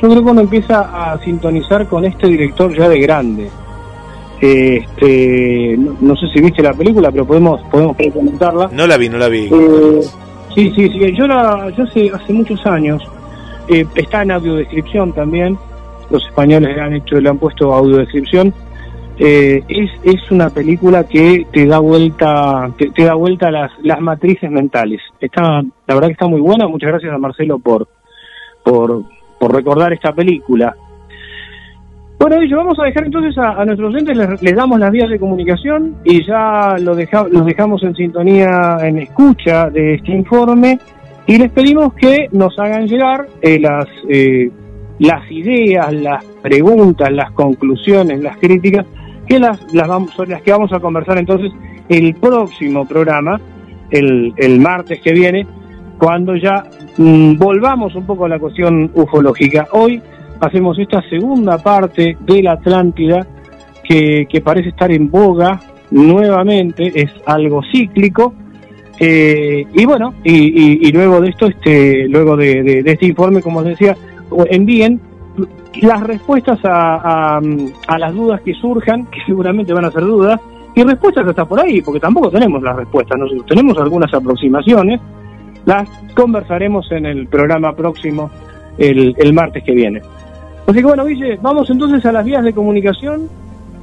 Yo 0.00 0.08
creo 0.10 0.24
que 0.24 0.30
uno 0.30 0.40
empieza 0.40 1.12
a 1.12 1.18
sintonizar 1.22 1.86
con 1.86 2.04
este 2.04 2.26
director 2.26 2.76
ya 2.76 2.88
de 2.88 3.00
grande. 3.00 3.50
Este, 4.40 5.76
no, 5.78 6.14
sé 6.16 6.28
si 6.28 6.40
viste 6.40 6.62
la 6.62 6.74
película, 6.74 7.10
pero 7.10 7.26
podemos 7.26 7.60
podemos 7.70 7.96
comentarla. 8.12 8.68
No 8.72 8.86
la 8.86 8.96
vi, 8.96 9.08
no 9.08 9.18
la 9.18 9.28
vi. 9.28 9.48
Eh, 9.50 10.00
sí, 10.54 10.72
sí, 10.74 10.88
sí. 10.88 11.14
Yo 11.16 11.26
la, 11.26 11.70
yo 11.76 11.84
hace, 11.84 12.10
hace 12.10 12.32
muchos 12.32 12.64
años 12.66 13.02
eh, 13.68 13.86
está 13.94 14.22
en 14.22 14.32
audiodescripción 14.32 15.12
también. 15.12 15.58
Los 16.10 16.24
españoles 16.26 16.76
le 16.76 16.82
han 16.82 16.94
hecho, 16.94 17.20
le 17.20 17.28
han 17.28 17.38
puesto 17.38 17.72
audiodescripción. 17.72 18.52
Eh, 19.18 19.64
es, 19.68 19.90
es 20.02 20.30
una 20.30 20.50
película 20.50 21.04
que 21.04 21.46
te 21.50 21.64
da 21.64 21.78
vuelta, 21.78 22.70
te, 22.76 23.04
da 23.04 23.14
vuelta 23.14 23.50
las, 23.50 23.72
las 23.82 24.00
matrices 24.00 24.50
mentales. 24.50 25.00
Está, 25.18 25.62
la 25.62 25.94
verdad 25.94 26.08
que 26.08 26.12
está 26.12 26.26
muy 26.26 26.40
buena. 26.40 26.68
Muchas 26.68 26.90
gracias 26.90 27.14
a 27.14 27.18
Marcelo 27.18 27.58
por, 27.58 27.88
por, 28.62 29.04
por 29.40 29.54
recordar 29.54 29.94
esta 29.94 30.12
película. 30.12 30.76
Bueno, 32.18 32.42
y 32.42 32.50
vamos 32.50 32.78
a 32.78 32.84
dejar 32.84 33.04
entonces 33.04 33.36
a, 33.36 33.62
nuestros 33.66 33.94
oyentes, 33.94 34.40
les, 34.40 34.56
damos 34.56 34.80
las 34.80 34.90
vías 34.90 35.10
de 35.10 35.18
comunicación 35.18 35.96
y 36.02 36.24
ya 36.24 36.76
lo 36.78 36.94
los 36.94 37.46
dejamos 37.46 37.82
en 37.82 37.94
sintonía, 37.94 38.78
en 38.82 38.98
escucha 38.98 39.68
de 39.68 39.94
este 39.94 40.12
informe 40.12 40.78
y 41.26 41.36
les 41.36 41.50
pedimos 41.50 41.92
que 41.94 42.28
nos 42.32 42.58
hagan 42.58 42.86
llegar 42.86 43.26
eh, 43.42 43.60
las, 43.60 43.86
eh, 44.08 44.50
las 44.98 45.30
ideas, 45.30 45.92
las 45.92 46.24
preguntas, 46.42 47.12
las 47.12 47.32
conclusiones, 47.32 48.20
las 48.22 48.38
críticas, 48.38 48.86
que 49.26 49.38
las, 49.38 49.60
vamos, 49.74 50.12
son 50.14 50.30
las 50.30 50.40
que 50.40 50.52
vamos 50.52 50.72
a 50.72 50.80
conversar 50.80 51.18
entonces 51.18 51.52
el 51.88 52.14
próximo 52.14 52.86
programa, 52.88 53.38
el, 53.90 54.32
el 54.38 54.58
martes 54.58 55.00
que 55.00 55.12
viene, 55.12 55.46
cuando 55.98 56.34
ya 56.34 56.64
mm, 56.96 57.36
volvamos 57.36 57.94
un 57.94 58.06
poco 58.06 58.24
a 58.24 58.28
la 58.28 58.38
cuestión 58.38 58.90
ufológica. 58.94 59.68
Hoy 59.72 60.00
hacemos 60.40 60.78
esta 60.78 61.02
segunda 61.08 61.58
parte 61.58 62.16
de 62.20 62.42
la 62.42 62.52
Atlántida 62.52 63.26
que, 63.88 64.42
parece 64.42 64.70
estar 64.70 64.90
en 64.90 65.10
boga 65.10 65.60
nuevamente, 65.90 66.92
es 66.94 67.10
algo 67.26 67.62
cíclico. 67.72 68.34
Eh, 68.98 69.66
y 69.74 69.84
bueno, 69.84 70.14
y, 70.24 70.90
luego 70.92 71.20
de 71.20 71.28
esto, 71.28 71.46
este, 71.46 72.08
luego 72.08 72.36
de, 72.36 72.82
este 72.84 73.06
informe, 73.06 73.42
como 73.42 73.62
les 73.62 73.78
decía, 73.78 73.96
envíen 74.50 75.00
las 75.82 76.02
respuestas 76.02 76.58
a, 76.64 77.38
a, 77.86 77.98
las 77.98 78.14
dudas 78.14 78.40
que 78.40 78.54
surjan, 78.54 79.06
que 79.06 79.20
seguramente 79.26 79.72
van 79.72 79.84
a 79.84 79.90
ser 79.90 80.02
dudas, 80.02 80.40
y 80.74 80.82
respuestas 80.82 81.26
hasta 81.26 81.44
por 81.44 81.60
ahí, 81.60 81.80
porque 81.82 82.00
tampoco 82.00 82.30
tenemos 82.30 82.62
las 82.62 82.76
respuestas, 82.76 83.18
nosotros 83.18 83.46
tenemos 83.46 83.78
algunas 83.78 84.12
aproximaciones, 84.12 85.00
las 85.64 85.88
conversaremos 86.14 86.90
en 86.92 87.06
el 87.06 87.26
programa 87.28 87.74
próximo 87.74 88.30
el 88.78 89.32
martes 89.32 89.64
que 89.64 89.72
viene. 89.72 90.02
Así 90.66 90.78
que 90.78 90.84
bueno, 90.84 91.04
Ville, 91.04 91.38
vamos 91.40 91.70
entonces 91.70 92.04
a 92.04 92.12
las 92.12 92.24
vías 92.24 92.42
de 92.42 92.52
comunicación 92.52 93.28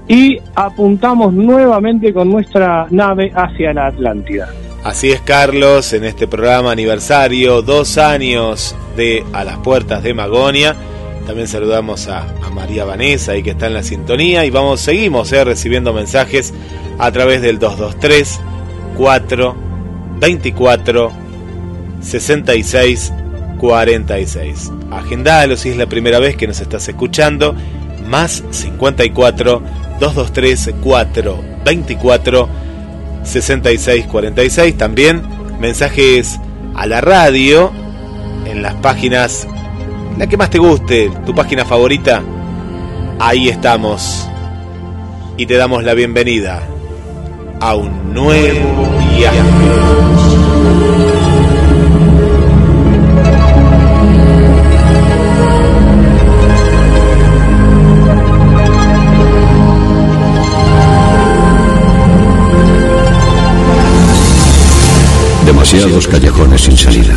y 0.07 0.37
apuntamos 0.53 1.33
nuevamente 1.33 2.13
con 2.13 2.29
nuestra 2.29 2.87
nave 2.89 3.31
hacia 3.33 3.73
la 3.73 3.87
Atlántida. 3.87 4.49
Así 4.83 5.11
es, 5.11 5.21
Carlos, 5.21 5.93
en 5.93 6.03
este 6.03 6.27
programa 6.27 6.71
aniversario, 6.71 7.61
dos 7.61 7.97
años 7.97 8.75
de 8.97 9.23
A 9.31 9.45
las 9.45 9.57
Puertas 9.59 10.03
de 10.03 10.13
Magonia. 10.13 10.75
También 11.25 11.47
saludamos 11.47 12.09
a, 12.09 12.25
María 12.53 12.85
Vanessa, 12.85 13.31
ahí 13.31 13.41
que 13.41 13.51
está 13.51 13.65
en 13.65 13.73
la 13.73 13.81
sintonía, 13.81 14.45
y 14.45 14.51
vamos, 14.51 14.79
seguimos 14.81 15.31
eh, 15.33 15.43
recibiendo 15.43 15.91
mensajes 15.91 16.53
a 16.99 17.11
través 17.11 17.41
del 17.41 17.57
223 17.57 18.39
4 18.95 19.55
24 20.19 21.11
66 22.01 23.13
46. 23.63 24.73
Agendalo 24.91 25.56
si 25.56 25.69
es 25.69 25.78
la 25.78 25.86
primera 25.86 26.19
vez 26.19 26.36
que 26.36 26.47
nos 26.47 26.60
estás 26.60 26.86
escuchando. 26.89 27.56
Más 28.10 28.43
54 28.52 29.62
223 30.02 30.76
4 30.84 31.39
24 31.63 32.49
66 33.23 34.06
46. 34.08 34.78
También 34.78 35.21
mensajes 35.62 36.41
a 36.76 36.86
la 36.88 36.99
radio 36.99 37.71
en 38.45 38.62
las 38.62 38.73
páginas, 38.76 39.47
la 40.17 40.28
que 40.28 40.36
más 40.36 40.49
te 40.49 40.58
guste, 40.60 41.10
tu 41.26 41.34
página 41.34 41.63
favorita. 41.63 42.21
Ahí 43.17 43.47
estamos. 43.47 44.28
Y 45.38 45.45
te 45.45 45.56
damos 45.56 45.86
la 45.86 45.93
bienvenida 45.93 46.62
a 47.62 47.76
un 47.76 48.13
nuevo 48.13 48.89
viaje. 49.15 49.39
Demasiados 65.53 66.07
callejones 66.07 66.61
sin 66.61 66.75
salida. 66.75 67.15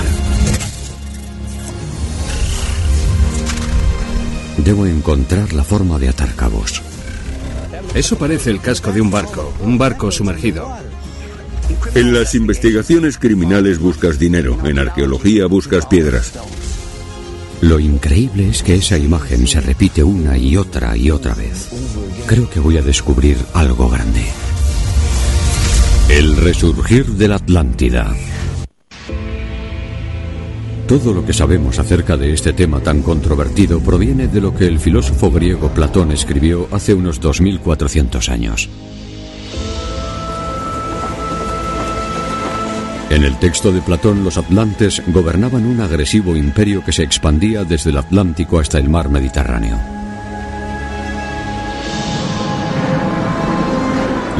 Debo 4.58 4.86
encontrar 4.86 5.54
la 5.54 5.64
forma 5.64 5.98
de 5.98 6.10
atar 6.10 6.34
cabos. 6.34 6.82
Eso 7.94 8.18
parece 8.18 8.50
el 8.50 8.60
casco 8.60 8.92
de 8.92 9.00
un 9.00 9.10
barco, 9.10 9.54
un 9.62 9.78
barco 9.78 10.10
sumergido. 10.10 10.68
En 11.94 12.12
las 12.12 12.34
investigaciones 12.34 13.16
criminales 13.16 13.78
buscas 13.78 14.18
dinero, 14.18 14.58
en 14.66 14.80
arqueología 14.80 15.46
buscas 15.46 15.86
piedras. 15.86 16.34
Lo 17.62 17.80
increíble 17.80 18.50
es 18.50 18.62
que 18.62 18.74
esa 18.74 18.98
imagen 18.98 19.46
se 19.46 19.62
repite 19.62 20.04
una 20.04 20.36
y 20.36 20.58
otra 20.58 20.94
y 20.94 21.10
otra 21.10 21.34
vez. 21.34 21.70
Creo 22.26 22.50
que 22.50 22.60
voy 22.60 22.76
a 22.76 22.82
descubrir 22.82 23.38
algo 23.54 23.88
grande. 23.88 24.26
El 26.08 26.36
resurgir 26.36 27.04
de 27.04 27.26
la 27.26 27.34
Atlántida. 27.34 28.14
Todo 30.86 31.12
lo 31.12 31.26
que 31.26 31.32
sabemos 31.32 31.80
acerca 31.80 32.16
de 32.16 32.32
este 32.32 32.52
tema 32.52 32.78
tan 32.78 33.02
controvertido 33.02 33.80
proviene 33.80 34.28
de 34.28 34.40
lo 34.40 34.54
que 34.54 34.68
el 34.68 34.78
filósofo 34.78 35.32
griego 35.32 35.68
Platón 35.70 36.12
escribió 36.12 36.68
hace 36.70 36.94
unos 36.94 37.20
2400 37.20 38.28
años. 38.28 38.68
En 43.10 43.24
el 43.24 43.36
texto 43.40 43.72
de 43.72 43.80
Platón, 43.80 44.22
los 44.22 44.38
atlantes 44.38 45.02
gobernaban 45.08 45.66
un 45.66 45.80
agresivo 45.80 46.36
imperio 46.36 46.84
que 46.84 46.92
se 46.92 47.02
expandía 47.02 47.64
desde 47.64 47.90
el 47.90 47.98
Atlántico 47.98 48.60
hasta 48.60 48.78
el 48.78 48.88
mar 48.88 49.08
Mediterráneo. 49.08 49.95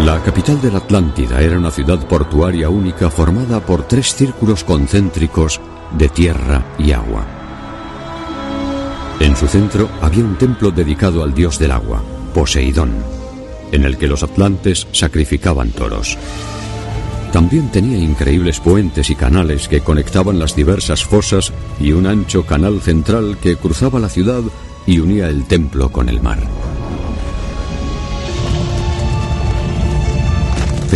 La 0.07 0.23
capital 0.23 0.62
de 0.62 0.71
la 0.71 0.79
Atlántida 0.79 1.42
era 1.42 1.59
una 1.59 1.73
ciudad 1.73 2.07
portuaria 2.07 2.69
única 2.69 3.11
formada 3.11 3.59
por 3.59 3.88
tres 3.88 4.14
círculos 4.14 4.62
concéntricos 4.62 5.61
de 5.99 6.09
tierra 6.09 6.64
y 6.79 6.92
agua. 6.92 7.27
En 9.19 9.35
su 9.35 9.49
centro 9.49 9.88
había 10.01 10.23
un 10.23 10.38
templo 10.38 10.71
dedicado 10.71 11.25
al 11.25 11.35
dios 11.35 11.59
del 11.59 11.73
agua, 11.73 12.04
Poseidón, 12.33 12.92
en 13.73 13.85
el 13.85 13.98
que 13.98 14.07
los 14.07 14.23
atlantes 14.23 14.87
sacrificaban 14.92 15.71
toros. 15.71 16.17
También 17.33 17.73
tenía 17.73 17.98
increíbles 17.98 18.61
puentes 18.61 19.11
y 19.11 19.17
canales 19.17 19.67
que 19.67 19.81
conectaban 19.81 20.38
las 20.38 20.54
diversas 20.54 21.04
fosas 21.04 21.52
y 21.81 21.90
un 21.90 22.07
ancho 22.07 22.46
canal 22.46 22.81
central 22.81 23.38
que 23.42 23.57
cruzaba 23.57 23.98
la 23.98 24.09
ciudad 24.09 24.42
y 24.87 25.00
unía 25.00 25.29
el 25.29 25.46
templo 25.48 25.90
con 25.90 26.09
el 26.09 26.23
mar. 26.23 26.38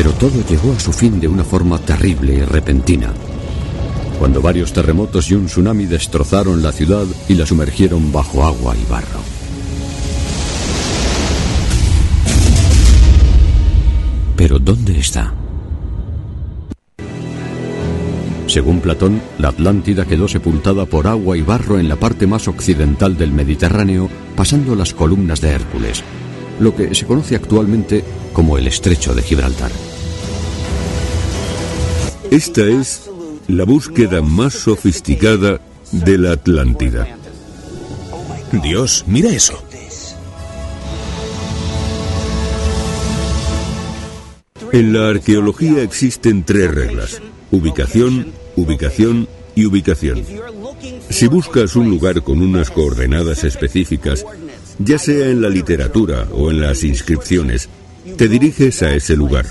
Pero 0.01 0.15
todo 0.15 0.43
llegó 0.49 0.73
a 0.73 0.81
su 0.81 0.95
fin 0.95 1.21
de 1.21 1.29
una 1.29 1.45
forma 1.45 1.79
terrible 1.79 2.33
y 2.33 2.41
repentina, 2.41 3.13
cuando 4.19 4.41
varios 4.41 4.73
terremotos 4.73 5.31
y 5.31 5.35
un 5.35 5.45
tsunami 5.45 5.85
destrozaron 5.85 6.63
la 6.63 6.73
ciudad 6.73 7.05
y 7.29 7.35
la 7.35 7.45
sumergieron 7.45 8.11
bajo 8.11 8.43
agua 8.43 8.75
y 8.75 8.91
barro. 8.91 9.21
Pero 14.37 14.59
¿dónde 14.59 14.99
está? 14.99 15.35
Según 18.47 18.81
Platón, 18.81 19.21
la 19.37 19.49
Atlántida 19.49 20.07
quedó 20.07 20.29
sepultada 20.29 20.87
por 20.87 21.09
agua 21.09 21.37
y 21.37 21.43
barro 21.43 21.79
en 21.79 21.91
la 21.91 21.97
parte 21.97 22.27
más 22.27 22.49
occidental 22.49 23.19
del 23.19 23.33
Mediterráneo, 23.33 24.09
pasando 24.35 24.75
las 24.75 24.95
columnas 24.95 25.43
de 25.43 25.51
Hércules, 25.51 26.03
lo 26.59 26.75
que 26.75 26.95
se 26.95 27.05
conoce 27.05 27.37
actualmente 27.37 28.03
como 28.33 28.57
el 28.57 28.67
Estrecho 28.67 29.15
de 29.15 29.21
Gibraltar. 29.21 29.90
Esta 32.31 32.63
es 32.63 33.11
la 33.49 33.65
búsqueda 33.65 34.23
más 34.23 34.55
sofisticada 34.55 35.61
de 35.91 36.17
la 36.17 36.33
Atlántida. 36.33 37.09
Dios, 38.63 39.05
mira 39.09 39.31
eso. 39.31 39.61
En 44.73 44.93
la 44.93 45.09
arqueología 45.09 45.83
existen 45.83 46.45
tres 46.45 46.73
reglas. 46.73 47.21
Ubicación, 47.51 48.29
ubicación 48.55 49.27
y 49.57 49.67
ubicación. 49.67 50.25
Si 51.09 51.27
buscas 51.27 51.75
un 51.75 51.91
lugar 51.91 52.23
con 52.23 52.41
unas 52.43 52.71
coordenadas 52.71 53.43
específicas, 53.43 54.25
ya 54.79 54.99
sea 54.99 55.29
en 55.31 55.43
la 55.43 55.49
literatura 55.49 56.29
o 56.31 56.53
en 56.53 56.61
las 56.61 56.85
inscripciones, 56.85 57.69
te 58.17 58.29
diriges 58.29 58.83
a 58.83 58.95
ese 58.95 59.17
lugar. 59.17 59.47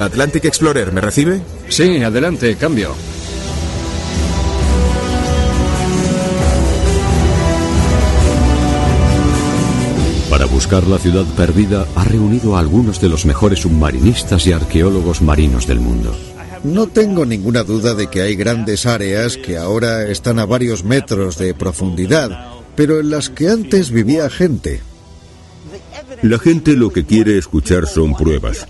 Atlantic 0.00 0.44
Explorer, 0.44 0.92
¿me 0.92 1.00
recibe? 1.00 1.40
Sí, 1.68 2.02
adelante, 2.02 2.56
cambio. 2.56 2.94
Para 10.30 10.46
buscar 10.46 10.84
la 10.88 10.98
ciudad 10.98 11.24
perdida 11.36 11.86
ha 11.94 12.02
reunido 12.02 12.56
a 12.56 12.58
algunos 12.58 13.00
de 13.00 13.08
los 13.08 13.24
mejores 13.24 13.60
submarinistas 13.60 14.46
y 14.48 14.52
arqueólogos 14.52 15.22
marinos 15.22 15.68
del 15.68 15.78
mundo. 15.78 16.12
No 16.64 16.88
tengo 16.88 17.24
ninguna 17.24 17.62
duda 17.62 17.94
de 17.94 18.08
que 18.08 18.22
hay 18.22 18.34
grandes 18.34 18.84
áreas 18.84 19.36
que 19.36 19.58
ahora 19.58 20.08
están 20.08 20.38
a 20.40 20.46
varios 20.46 20.82
metros 20.82 21.38
de 21.38 21.54
profundidad, 21.54 22.48
pero 22.74 22.98
en 22.98 23.10
las 23.10 23.30
que 23.30 23.48
antes 23.48 23.90
vivía 23.90 24.28
gente. 24.28 24.80
La 26.22 26.38
gente 26.38 26.72
lo 26.72 26.90
que 26.90 27.04
quiere 27.04 27.38
escuchar 27.38 27.86
son 27.86 28.14
pruebas. 28.16 28.66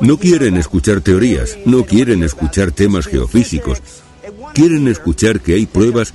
No 0.00 0.18
quieren 0.18 0.56
escuchar 0.56 1.00
teorías, 1.00 1.58
no 1.64 1.84
quieren 1.84 2.22
escuchar 2.22 2.72
temas 2.72 3.06
geofísicos. 3.06 3.80
Quieren 4.52 4.88
escuchar 4.88 5.40
que 5.40 5.54
hay 5.54 5.66
pruebas 5.66 6.14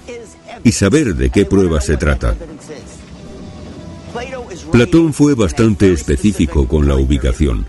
y 0.64 0.72
saber 0.72 1.16
de 1.16 1.30
qué 1.30 1.46
pruebas 1.46 1.86
se 1.86 1.98
trata. 1.98 2.36
Platón 4.72 5.14
fue 5.14 5.36
bastante 5.36 5.92
específico 5.92 6.68
con 6.68 6.88
la 6.88 6.96
ubicación. 6.96 7.66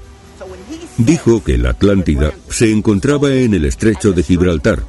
Dijo 0.98 1.42
que 1.42 1.56
la 1.56 1.70
Atlántida 1.70 2.32
se 2.48 2.70
encontraba 2.70 3.32
en 3.32 3.54
el 3.54 3.64
estrecho 3.64 4.12
de 4.12 4.22
Gibraltar, 4.22 4.82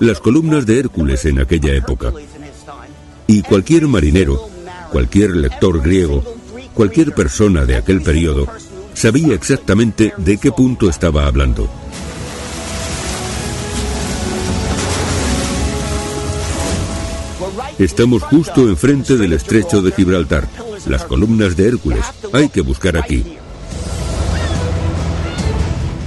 las 0.00 0.20
columnas 0.20 0.66
de 0.66 0.78
Hércules 0.78 1.24
en 1.24 1.40
aquella 1.40 1.74
época. 1.74 2.12
Y 3.26 3.42
cualquier 3.42 3.88
marinero, 3.88 4.48
cualquier 4.92 5.36
lector 5.36 5.82
griego, 5.82 6.22
cualquier 6.74 7.12
persona 7.12 7.64
de 7.64 7.76
aquel 7.76 8.02
periodo 8.02 8.46
sabía 8.98 9.32
exactamente 9.34 10.12
de 10.16 10.38
qué 10.38 10.50
punto 10.50 10.90
estaba 10.90 11.26
hablando. 11.26 11.70
Estamos 17.78 18.24
justo 18.24 18.68
enfrente 18.68 19.16
del 19.16 19.34
estrecho 19.34 19.82
de 19.82 19.92
Gibraltar, 19.92 20.48
las 20.86 21.04
columnas 21.04 21.56
de 21.56 21.68
Hércules. 21.68 22.04
Hay 22.32 22.48
que 22.48 22.60
buscar 22.60 22.96
aquí. 22.96 23.38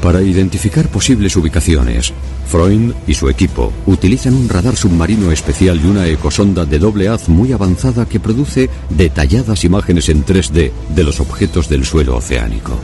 Para 0.01 0.21
identificar 0.23 0.87
posibles 0.89 1.35
ubicaciones, 1.35 2.11
Freund 2.47 2.95
y 3.05 3.13
su 3.13 3.29
equipo 3.29 3.71
utilizan 3.85 4.33
un 4.33 4.49
radar 4.49 4.75
submarino 4.75 5.31
especial 5.31 5.79
y 5.79 5.87
una 5.87 6.07
ecosonda 6.07 6.65
de 6.65 6.79
doble 6.79 7.07
haz 7.07 7.29
muy 7.29 7.51
avanzada 7.51 8.07
que 8.07 8.19
produce 8.19 8.69
detalladas 8.89 9.63
imágenes 9.63 10.09
en 10.09 10.25
3D 10.25 10.71
de 10.89 11.03
los 11.03 11.19
objetos 11.19 11.69
del 11.69 11.85
suelo 11.85 12.15
oceánico. 12.15 12.79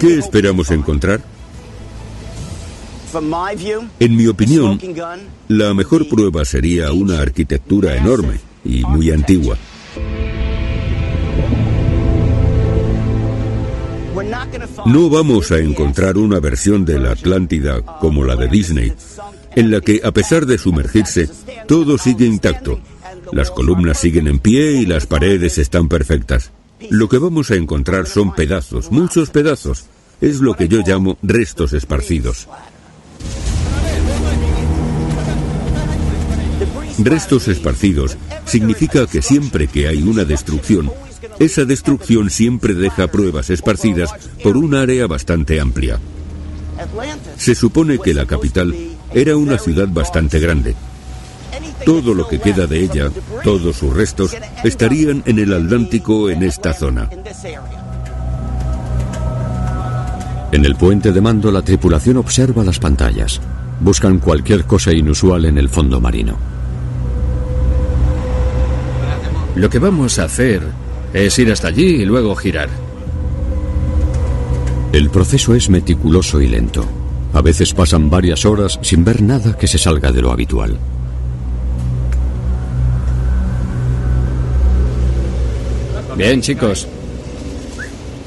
¿Qué 0.00 0.18
esperamos 0.18 0.70
encontrar? 0.70 1.20
En 4.00 4.16
mi 4.16 4.26
opinión, 4.26 4.80
la 5.48 5.74
mejor 5.74 6.08
prueba 6.08 6.46
sería 6.46 6.92
una 6.92 7.20
arquitectura 7.20 7.94
enorme 7.94 8.40
y 8.64 8.82
muy 8.84 9.10
antigua. 9.10 9.58
No 14.86 15.10
vamos 15.10 15.50
a 15.52 15.58
encontrar 15.58 16.16
una 16.16 16.40
versión 16.40 16.84
de 16.84 16.98
la 16.98 17.12
Atlántida 17.12 17.82
como 17.82 18.24
la 18.24 18.36
de 18.36 18.48
Disney, 18.48 18.92
en 19.54 19.70
la 19.70 19.80
que, 19.80 20.00
a 20.04 20.12
pesar 20.12 20.46
de 20.46 20.58
sumergirse, 20.58 21.28
todo 21.66 21.98
sigue 21.98 22.26
intacto. 22.26 22.80
Las 23.32 23.50
columnas 23.50 23.98
siguen 23.98 24.26
en 24.26 24.38
pie 24.38 24.72
y 24.72 24.86
las 24.86 25.06
paredes 25.06 25.58
están 25.58 25.88
perfectas. 25.88 26.50
Lo 26.90 27.08
que 27.08 27.18
vamos 27.18 27.50
a 27.50 27.54
encontrar 27.54 28.06
son 28.06 28.34
pedazos, 28.34 28.90
muchos 28.90 29.30
pedazos. 29.30 29.86
Es 30.20 30.40
lo 30.40 30.54
que 30.54 30.68
yo 30.68 30.82
llamo 30.86 31.18
restos 31.22 31.72
esparcidos. 31.72 32.48
Restos 36.98 37.48
esparcidos 37.48 38.16
significa 38.44 39.06
que 39.06 39.22
siempre 39.22 39.66
que 39.66 39.88
hay 39.88 40.02
una 40.02 40.24
destrucción, 40.24 40.90
esa 41.42 41.64
destrucción 41.64 42.30
siempre 42.30 42.74
deja 42.74 43.08
pruebas 43.08 43.50
esparcidas 43.50 44.10
por 44.42 44.56
un 44.56 44.74
área 44.74 45.06
bastante 45.06 45.60
amplia. 45.60 45.98
Se 47.36 47.54
supone 47.54 47.98
que 47.98 48.14
la 48.14 48.26
capital 48.26 48.74
era 49.12 49.36
una 49.36 49.58
ciudad 49.58 49.88
bastante 49.88 50.38
grande. 50.38 50.74
Todo 51.84 52.14
lo 52.14 52.28
que 52.28 52.38
queda 52.38 52.66
de 52.66 52.80
ella, 52.80 53.10
todos 53.42 53.76
sus 53.76 53.92
restos, 53.92 54.36
estarían 54.62 55.22
en 55.26 55.38
el 55.38 55.52
Atlántico 55.52 56.30
en 56.30 56.44
esta 56.44 56.72
zona. 56.72 57.10
En 60.52 60.64
el 60.64 60.76
puente 60.76 61.12
de 61.12 61.20
mando 61.20 61.50
la 61.50 61.62
tripulación 61.62 62.18
observa 62.18 62.62
las 62.62 62.78
pantallas. 62.78 63.40
Buscan 63.80 64.18
cualquier 64.18 64.64
cosa 64.64 64.92
inusual 64.92 65.46
en 65.46 65.58
el 65.58 65.68
fondo 65.68 66.00
marino. 66.00 66.36
Lo 69.56 69.68
que 69.68 69.78
vamos 69.78 70.18
a 70.18 70.24
hacer 70.24 70.62
es 71.12 71.38
ir 71.38 71.52
hasta 71.52 71.68
allí 71.68 72.02
y 72.02 72.04
luego 72.04 72.34
girar. 72.34 72.68
El 74.92 75.10
proceso 75.10 75.54
es 75.54 75.70
meticuloso 75.70 76.40
y 76.40 76.48
lento. 76.48 76.84
A 77.32 77.40
veces 77.40 77.72
pasan 77.72 78.10
varias 78.10 78.44
horas 78.44 78.78
sin 78.82 79.04
ver 79.04 79.22
nada 79.22 79.56
que 79.56 79.66
se 79.66 79.78
salga 79.78 80.12
de 80.12 80.20
lo 80.20 80.30
habitual. 80.30 80.78
Bien, 86.16 86.42
chicos. 86.42 86.86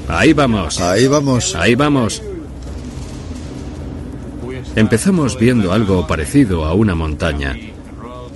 Ahí 0.07 0.33
vamos. 0.33 0.81
Ahí 0.81 1.07
vamos. 1.07 1.55
Ahí 1.55 1.75
vamos. 1.75 2.21
Empezamos 4.75 5.39
viendo 5.39 5.71
algo 5.71 6.07
parecido 6.07 6.65
a 6.65 6.73
una 6.73 6.95
montaña. 6.95 7.55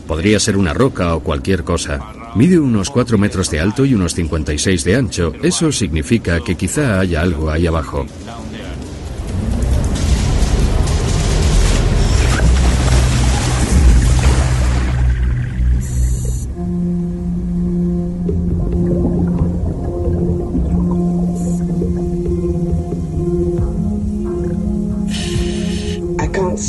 Podría 0.07 0.39
ser 0.39 0.55
una 0.55 0.73
roca 0.73 1.15
o 1.15 1.19
cualquier 1.19 1.63
cosa. 1.63 2.13
Mide 2.36 2.59
unos 2.59 2.89
4 2.89 3.17
metros 3.17 3.49
de 3.49 3.59
alto 3.59 3.86
y 3.86 3.93
unos 3.93 4.13
56 4.13 4.84
de 4.84 4.95
ancho. 4.95 5.34
Eso 5.41 5.71
significa 5.71 6.39
que 6.41 6.55
quizá 6.55 6.99
haya 6.99 7.21
algo 7.21 7.49
ahí 7.49 7.67
abajo. 7.67 8.05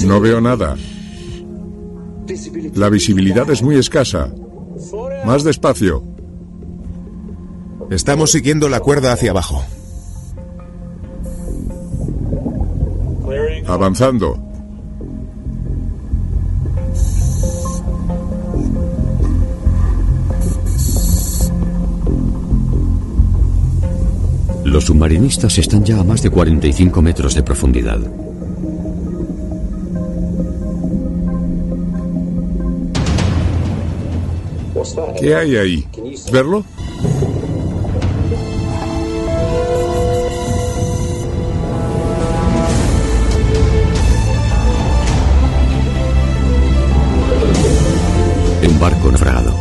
No 0.06 0.20
veo 0.20 0.40
nada. 0.40 0.76
La 2.74 2.88
visibilidad 2.88 3.48
es 3.50 3.62
muy 3.62 3.76
escasa. 3.76 4.32
Más 5.24 5.44
despacio. 5.44 6.02
Estamos 7.90 8.32
siguiendo 8.32 8.68
la 8.68 8.80
cuerda 8.80 9.12
hacia 9.12 9.30
abajo. 9.30 9.64
Avanzando. 13.66 14.50
Los 24.64 24.84
submarinistas 24.84 25.58
están 25.58 25.84
ya 25.84 25.98
a 26.00 26.04
más 26.04 26.22
de 26.22 26.30
45 26.30 27.02
metros 27.02 27.34
de 27.34 27.42
profundidad. 27.42 28.00
¿Qué 35.18 35.34
hay 35.34 35.56
ahí? 35.56 35.86
¿Verlo? 36.32 36.64
Un 48.66 48.80
barco 48.80 49.08
naufragado. 49.10 49.54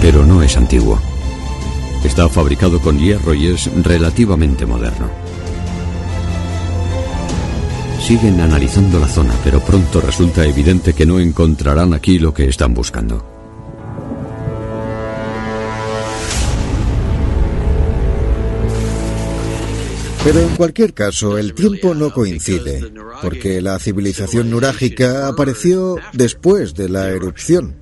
Pero 0.00 0.24
no 0.24 0.42
es 0.42 0.56
antiguo. 0.56 0.98
Está 2.04 2.28
fabricado 2.28 2.80
con 2.80 2.98
hierro 2.98 3.34
y 3.34 3.48
es 3.48 3.70
relativamente 3.84 4.64
moderno. 4.66 5.27
Siguen 8.08 8.40
analizando 8.40 8.98
la 8.98 9.06
zona, 9.06 9.34
pero 9.44 9.60
pronto 9.60 10.00
resulta 10.00 10.42
evidente 10.46 10.94
que 10.94 11.04
no 11.04 11.20
encontrarán 11.20 11.92
aquí 11.92 12.18
lo 12.18 12.32
que 12.32 12.48
están 12.48 12.72
buscando. 12.72 13.22
Pero 20.24 20.40
en 20.40 20.56
cualquier 20.56 20.94
caso, 20.94 21.36
el 21.36 21.52
tiempo 21.52 21.94
no 21.94 22.10
coincide, 22.10 22.90
porque 23.20 23.60
la 23.60 23.78
civilización 23.78 24.48
nurágica 24.48 25.28
apareció 25.28 25.96
después 26.14 26.72
de 26.72 26.88
la 26.88 27.10
erupción. 27.10 27.76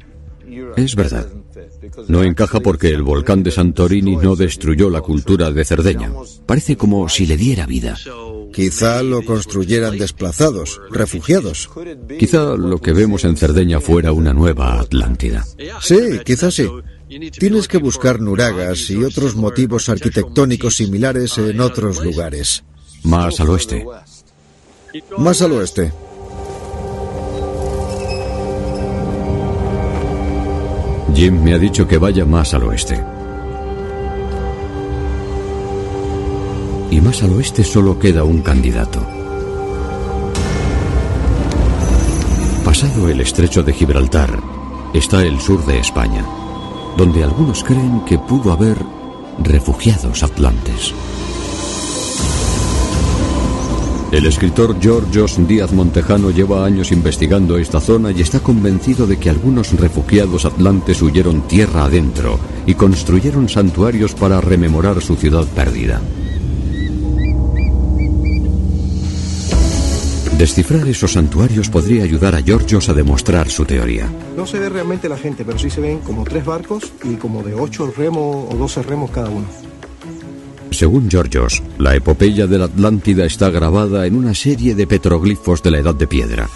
Es 0.77 0.97
verdad. 0.97 1.29
No 2.09 2.24
encaja 2.24 2.59
porque 2.59 2.89
el 2.89 3.05
volcán 3.05 3.45
de 3.45 3.53
Santorini 3.53 4.16
no 4.16 4.35
destruyó 4.35 4.91
la 4.91 5.03
cultura 5.03 5.53
de 5.53 5.64
Cerdeña. 5.64 6.11
Parece 6.47 6.77
como 6.77 7.09
si 7.09 7.27
le 7.27 7.37
diera 7.37 7.64
vida. 7.64 7.97
Quizá 8.57 9.03
lo 9.03 9.23
construyeran 9.23 9.99
desplazados, 9.99 10.81
refugiados. 10.91 11.69
Quizá 12.19 12.57
lo 12.57 12.79
que 12.81 12.95
vemos 12.95 13.27
en 13.27 13.37
Cerdeña 13.37 13.81
fuera 13.81 14.13
una 14.13 14.33
nueva 14.33 14.81
Atlántida. 14.81 15.45
Sí, 15.83 16.21
quizá 16.25 16.51
sí. 16.51 16.67
Tienes 17.39 17.69
que 17.69 17.77
buscar 17.77 18.19
nuragas 18.19 18.89
y 18.89 19.05
otros 19.05 19.37
motivos 19.37 19.91
arquitectónicos 19.91 20.77
similares 20.77 21.37
en 21.37 21.61
otros 21.61 22.03
lugares. 22.03 22.65
Más 23.03 23.41
al 23.41 23.51
oeste. 23.51 23.85
Más 25.19 25.43
al 25.43 25.53
oeste. 25.53 25.93
Jim 31.15 31.43
me 31.43 31.53
ha 31.53 31.59
dicho 31.59 31.87
que 31.87 31.99
vaya 31.99 32.25
más 32.25 32.55
al 32.55 32.63
oeste. 32.63 33.16
Y 36.97 37.01
más 37.03 37.22
al 37.22 37.34
oeste 37.34 37.62
solo 37.62 37.99
queda 37.99 38.24
un 38.24 38.40
candidato. 38.40 39.07
Pasado 42.64 43.11
el 43.11 43.20
estrecho 43.20 43.62
de 43.62 43.74
Gibraltar, 43.74 44.40
está 44.94 45.22
el 45.22 45.38
sur 45.38 45.62
de 45.66 45.78
España 45.78 46.24
donde 46.97 47.22
algunos 47.22 47.62
creen 47.62 48.01
que 48.07 48.18
pudo 48.18 48.53
haber 48.53 48.78
refugiados 49.38 50.22
atlantes. 50.22 50.94
El 54.12 54.24
escritor 54.24 54.76
Georgios 54.80 55.36
Díaz 55.47 55.72
Montejano 55.72 56.30
lleva 56.30 56.64
años 56.64 56.92
investigando 56.92 57.59
esta 57.59 57.80
zona 57.80 58.12
y 58.12 58.22
está 58.22 58.40
convencido 58.40 59.07
de 59.07 59.18
que 59.18 59.28
algunos 59.28 59.72
refugiados 59.78 60.44
atlantes 60.44 61.03
huyeron 61.03 61.42
tierra 61.42 61.84
adentro 61.84 62.38
y 62.66 62.74
construyeron 62.74 63.49
santuarios 63.49 64.14
para 64.14 64.40
rememorar 64.40 65.03
su 65.03 65.16
ciudad 65.16 65.44
perdida. 65.55 66.01
Descifrar 70.39 70.87
esos 70.87 71.14
santuarios 71.14 71.70
podría 71.70 72.05
ayudar 72.05 72.34
a 72.34 72.43
Georgios 72.43 72.91
a 72.91 72.93
demostrar 72.93 73.49
su 73.49 73.64
teoría. 73.64 74.07
No 74.37 74.47
se 74.47 74.59
ve 74.59 74.68
realmente 74.68 75.09
la 75.09 75.16
gente, 75.16 75.47
pero 75.47 75.59
sí 75.59 75.70
se 75.70 75.80
ven 75.80 76.01
como 76.01 76.24
tres 76.24 76.45
barcos 76.45 76.93
y 77.05 77.14
como 77.14 77.43
de 77.43 77.55
ocho 77.55 77.91
remos 77.97 78.53
o 78.53 78.55
doce 78.55 78.82
remos 78.82 79.11
cada 79.11 79.30
uno. 79.30 79.47
Según 80.70 81.11
Georgios, 81.11 81.62
la 81.78 81.97
epopeya 81.97 82.47
de 82.47 82.59
la 82.59 82.66
Atlántida 82.66 83.24
está 83.24 83.49
grabada 83.49 84.07
en 84.07 84.14
una 84.14 84.34
serie 84.34 84.74
de 84.74 84.87
petroglifos 84.87 85.62
de 85.62 85.70
la 85.70 85.78
Edad 85.78 85.95
de 85.95 86.07
Piedra. 86.07 86.51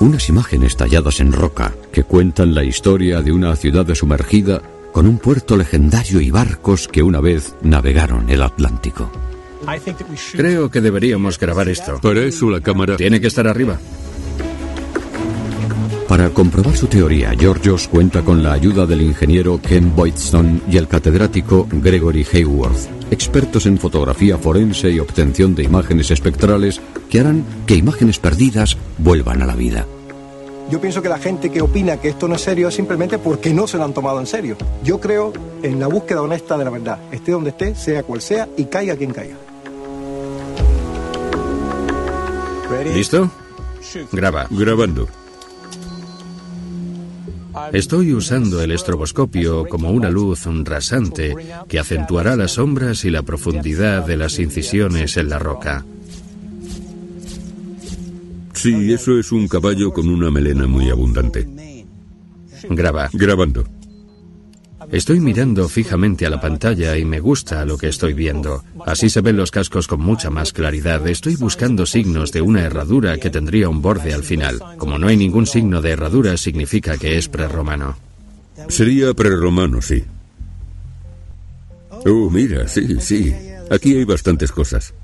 Unas 0.00 0.30
imágenes 0.30 0.74
talladas 0.76 1.20
en 1.20 1.32
roca 1.32 1.74
que 1.92 2.04
cuentan 2.04 2.54
la 2.54 2.64
historia 2.64 3.20
de 3.20 3.30
una 3.30 3.54
ciudad 3.56 3.94
sumergida 3.94 4.62
con 4.92 5.06
un 5.06 5.18
puerto 5.18 5.58
legendario 5.58 6.22
y 6.22 6.30
barcos 6.30 6.88
que 6.88 7.02
una 7.02 7.20
vez 7.20 7.56
navegaron 7.60 8.30
el 8.30 8.40
Atlántico. 8.40 9.10
Creo 10.32 10.70
que 10.70 10.80
deberíamos 10.80 11.38
grabar 11.38 11.68
esto. 11.68 11.98
Para 12.00 12.22
eso 12.22 12.50
la 12.50 12.60
cámara... 12.60 12.96
Tiene 12.96 13.20
que 13.20 13.26
estar 13.26 13.46
arriba. 13.46 13.78
Para 16.08 16.30
comprobar 16.30 16.76
su 16.76 16.86
teoría, 16.86 17.32
Georgios 17.36 17.88
cuenta 17.88 18.22
con 18.22 18.42
la 18.42 18.52
ayuda 18.52 18.86
del 18.86 19.02
ingeniero 19.02 19.60
Ken 19.60 19.94
Boydstone 19.94 20.60
y 20.70 20.76
el 20.76 20.86
catedrático 20.86 21.66
Gregory 21.70 22.24
Hayworth, 22.32 22.88
expertos 23.10 23.66
en 23.66 23.76
fotografía 23.76 24.38
forense 24.38 24.90
y 24.90 25.00
obtención 25.00 25.56
de 25.56 25.64
imágenes 25.64 26.12
espectrales 26.12 26.80
que 27.10 27.20
harán 27.20 27.44
que 27.66 27.74
imágenes 27.74 28.20
perdidas 28.20 28.76
vuelvan 28.98 29.42
a 29.42 29.46
la 29.46 29.56
vida. 29.56 29.84
Yo 30.70 30.80
pienso 30.80 31.02
que 31.02 31.08
la 31.08 31.18
gente 31.18 31.50
que 31.50 31.60
opina 31.60 31.96
que 31.96 32.08
esto 32.08 32.28
no 32.28 32.36
es 32.36 32.42
serio 32.42 32.68
es 32.68 32.74
simplemente 32.74 33.18
porque 33.18 33.52
no 33.52 33.66
se 33.66 33.76
lo 33.76 33.84
han 33.84 33.92
tomado 33.92 34.20
en 34.20 34.26
serio. 34.26 34.56
Yo 34.84 35.00
creo 35.00 35.32
en 35.62 35.80
la 35.80 35.88
búsqueda 35.88 36.22
honesta 36.22 36.56
de 36.56 36.64
la 36.64 36.70
verdad, 36.70 36.98
esté 37.10 37.32
donde 37.32 37.50
esté, 37.50 37.74
sea 37.74 38.04
cual 38.04 38.20
sea 38.20 38.48
y 38.56 38.64
caiga 38.66 38.96
quien 38.96 39.12
caiga. 39.12 39.36
¿Listo? 42.94 43.30
Graba. 44.12 44.46
Grabando. 44.50 45.08
Estoy 47.72 48.12
usando 48.12 48.60
el 48.60 48.70
estroboscopio 48.70 49.66
como 49.66 49.90
una 49.90 50.10
luz 50.10 50.44
rasante 50.64 51.34
que 51.68 51.78
acentuará 51.78 52.36
las 52.36 52.52
sombras 52.52 53.04
y 53.04 53.10
la 53.10 53.22
profundidad 53.22 54.06
de 54.06 54.16
las 54.16 54.38
incisiones 54.38 55.16
en 55.16 55.30
la 55.30 55.38
roca. 55.38 55.84
Sí, 58.52 58.92
eso 58.92 59.18
es 59.18 59.32
un 59.32 59.48
caballo 59.48 59.92
con 59.92 60.08
una 60.08 60.30
melena 60.30 60.66
muy 60.66 60.90
abundante. 60.90 61.46
Graba. 62.68 63.08
Grabando. 63.12 63.64
Estoy 64.90 65.18
mirando 65.18 65.68
fijamente 65.68 66.26
a 66.26 66.30
la 66.30 66.40
pantalla 66.40 66.96
y 66.96 67.04
me 67.04 67.18
gusta 67.18 67.64
lo 67.64 67.76
que 67.76 67.88
estoy 67.88 68.12
viendo. 68.12 68.62
Así 68.86 69.10
se 69.10 69.20
ven 69.20 69.36
los 69.36 69.50
cascos 69.50 69.88
con 69.88 70.00
mucha 70.00 70.30
más 70.30 70.52
claridad. 70.52 71.06
Estoy 71.08 71.34
buscando 71.36 71.86
signos 71.86 72.30
de 72.30 72.40
una 72.40 72.62
herradura 72.62 73.18
que 73.18 73.30
tendría 73.30 73.68
un 73.68 73.82
borde 73.82 74.14
al 74.14 74.22
final. 74.22 74.60
Como 74.78 74.98
no 74.98 75.08
hay 75.08 75.16
ningún 75.16 75.46
signo 75.46 75.82
de 75.82 75.90
herradura, 75.90 76.36
significa 76.36 76.96
que 76.98 77.18
es 77.18 77.28
prerromano. 77.28 77.96
Sería 78.68 79.12
prerromano, 79.12 79.82
sí. 79.82 80.04
Oh, 81.90 82.30
mira, 82.30 82.68
sí, 82.68 83.00
sí. 83.00 83.34
Aquí 83.70 83.96
hay 83.96 84.04
bastantes 84.04 84.52
cosas. 84.52 84.94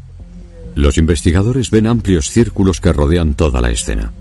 Los 0.77 0.97
investigadores 0.97 1.71
ven 1.71 1.87
amplios 1.87 2.31
círculos 2.31 2.81
que 2.81 2.93
rodean 2.93 3.35
toda 3.35 3.61
la 3.61 3.71
escena. 3.71 4.13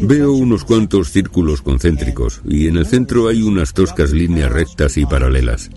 Veo 0.00 0.32
unos 0.32 0.64
cuantos 0.64 1.10
círculos 1.10 1.62
concéntricos 1.62 2.40
y 2.48 2.68
en 2.68 2.76
el 2.76 2.86
centro 2.86 3.28
hay 3.28 3.42
unas 3.42 3.72
toscas 3.72 4.12
líneas 4.12 4.52
rectas 4.52 4.96
y 4.96 5.06
paralelas. 5.06 5.70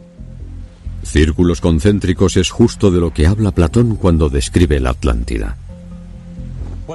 Círculos 1.03 1.61
concéntricos 1.61 2.37
es 2.37 2.49
justo 2.49 2.91
de 2.91 2.99
lo 2.99 3.13
que 3.13 3.27
habla 3.27 3.51
Platón 3.51 3.95
cuando 3.95 4.29
describe 4.29 4.79
la 4.79 4.91
Atlántida. 4.91 5.57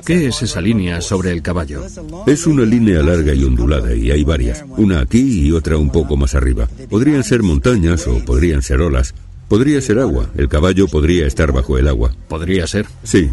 ¿Qué 0.07 0.27
es 0.27 0.43
esa 0.43 0.61
línea 0.61 1.01
sobre 1.01 1.33
el 1.33 1.43
caballo? 1.43 1.83
Es 2.27 2.47
una 2.47 2.65
línea 2.65 3.03
larga 3.03 3.35
y 3.35 3.45
ondulada 3.45 3.95
y 3.95 4.11
hay 4.11 4.25
varias, 4.25 4.65
una 4.77 5.01
aquí 5.01 5.47
y 5.47 5.53
otra 5.53 5.77
un 5.77 5.91
poco 5.91 6.17
más 6.17 6.35
arriba. 6.35 6.69
Podrían 6.89 7.25
ser 7.25 7.43
montañas 7.43 8.07
o 8.07 8.25
podrían 8.25 8.63
ser 8.63 8.81
olas. 8.81 9.15
Podría 9.49 9.81
ser 9.83 9.99
agua, 9.99 10.31
el 10.37 10.49
caballo 10.49 10.89
podría 10.89 11.27
estar 11.27 11.53
bajo 11.53 11.77
el 11.77 11.89
agua. 11.89 12.15
Podría 12.29 12.67
ser. 12.67 12.87
Sí, 13.03 13.31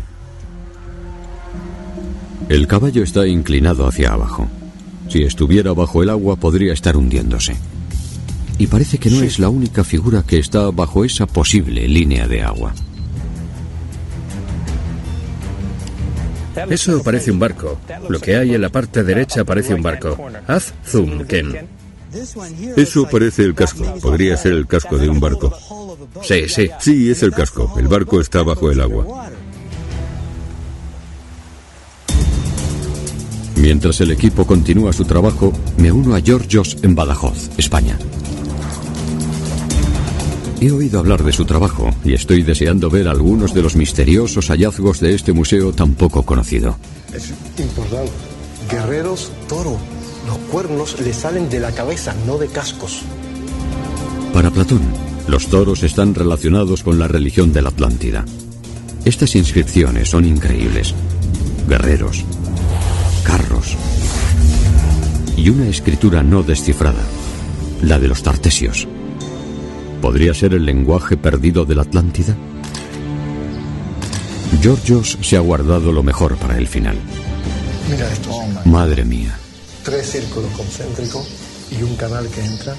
el 2.50 2.68
caballo 2.68 3.04
está 3.04 3.28
inclinado 3.28 3.88
hacia 3.88 4.14
abajo. 4.14 4.48
Si 5.08 5.24
estuviera 5.24 5.72
bajo 5.74 6.04
el 6.04 6.10
agua 6.10 6.36
podría 6.36 6.74
estar 6.74 6.98
hundiéndose. 6.98 7.56
Y 8.58 8.68
parece 8.68 8.98
que 8.98 9.10
no 9.10 9.24
es 9.24 9.40
la 9.40 9.50
única 9.50 9.84
figura 9.84 10.24
que 10.28 10.38
está 10.38 10.70
bajo 10.72 11.06
esa 11.06 11.26
posible 11.26 11.88
línea 11.88 12.28
de 12.28 12.42
agua. 12.42 12.74
Eso 16.70 17.02
parece 17.04 17.32
un 17.32 17.40
barco. 17.40 17.80
Lo 18.10 18.20
que 18.20 18.36
hay 18.36 18.56
en 18.56 18.62
la 18.62 18.70
parte 18.70 19.04
derecha 19.04 19.46
parece 19.46 19.74
un 19.74 19.82
barco. 19.82 20.18
Haz 20.48 20.74
zoom, 20.86 21.26
Ken. 21.26 21.68
Eso 22.76 23.08
parece 23.10 23.44
el 23.44 23.54
casco. 23.54 23.86
Podría 24.02 24.36
ser 24.36 24.54
el 24.54 24.68
casco 24.68 24.98
de 24.98 25.10
un 25.10 25.20
barco. 25.20 25.56
Sí, 26.24 26.50
sí. 26.50 26.70
Sí, 26.80 27.12
es 27.12 27.24
el 27.24 27.32
casco. 27.32 27.74
El 27.78 27.88
barco 27.88 28.20
está 28.20 28.44
bajo 28.44 28.72
el 28.72 28.82
agua. 28.82 29.30
Mientras 33.60 34.00
el 34.00 34.12
equipo 34.12 34.48
continúa 34.48 34.94
su 34.94 35.04
trabajo, 35.04 35.52
me 35.78 35.92
uno 35.92 36.16
a 36.16 36.22
Georgios 36.22 36.78
en 36.82 36.96
Badajoz, 36.96 37.50
España. 37.58 38.00
He 40.62 40.72
oído 40.72 41.00
hablar 41.00 41.24
de 41.24 41.34
su 41.34 41.44
trabajo 41.44 41.90
y 42.06 42.14
estoy 42.14 42.44
deseando 42.44 42.90
ver 42.90 43.10
algunos 43.10 43.54
de 43.54 43.62
los 43.62 43.76
misteriosos 43.76 44.48
hallazgos 44.48 45.02
de 45.02 45.14
este 45.14 45.34
museo 45.34 45.74
tan 45.74 45.94
poco 45.94 46.24
conocido. 46.24 46.78
Es 47.14 47.34
importante. 47.58 48.12
Guerreros 48.72 49.32
toro. 49.50 49.78
Los 50.26 50.38
cuernos 50.52 51.00
le 51.02 51.14
salen 51.14 51.50
de 51.50 51.60
la 51.60 51.72
cabeza, 51.72 52.16
no 52.26 52.38
de 52.38 52.48
cascos. 52.48 53.02
Para 54.34 54.52
Platón, 54.52 54.82
los 55.28 55.48
toros 55.48 55.84
están 55.84 56.16
relacionados 56.16 56.84
con 56.84 56.98
la 56.98 57.08
religión 57.08 57.52
de 57.52 57.62
la 57.62 57.70
Atlántida. 57.70 58.26
Estas 59.04 59.36
inscripciones 59.36 60.10
son 60.10 60.26
increíbles. 60.26 60.94
Guerreros, 61.68 62.26
carros 63.30 63.78
y 65.38 65.50
una 65.50 65.68
escritura 65.68 66.24
no 66.24 66.42
descifrada. 66.42 67.04
la 67.84 67.98
de 67.98 68.08
los 68.08 68.24
tartesios. 68.24 68.88
¿Podría 70.02 70.34
ser 70.34 70.54
el 70.54 70.66
lenguaje 70.66 71.16
perdido 71.16 71.64
de 71.64 71.76
la 71.76 71.84
Atlántida? 71.84 72.36
Georgios 74.62 75.18
se 75.22 75.38
ha 75.38 75.40
guardado 75.40 75.94
lo 75.94 76.04
mejor 76.04 76.36
para 76.38 76.58
el 76.58 76.68
final. 76.68 76.98
Mira 77.90 78.12
esto. 78.12 78.32
Madre 78.66 79.06
mía. 79.06 79.38
Tres 79.84 80.12
círculos 80.12 80.52
concéntricos 80.58 81.26
y 81.72 81.84
un 81.84 81.96
canal 81.96 82.28
que 82.28 82.44
entra. 82.44 82.76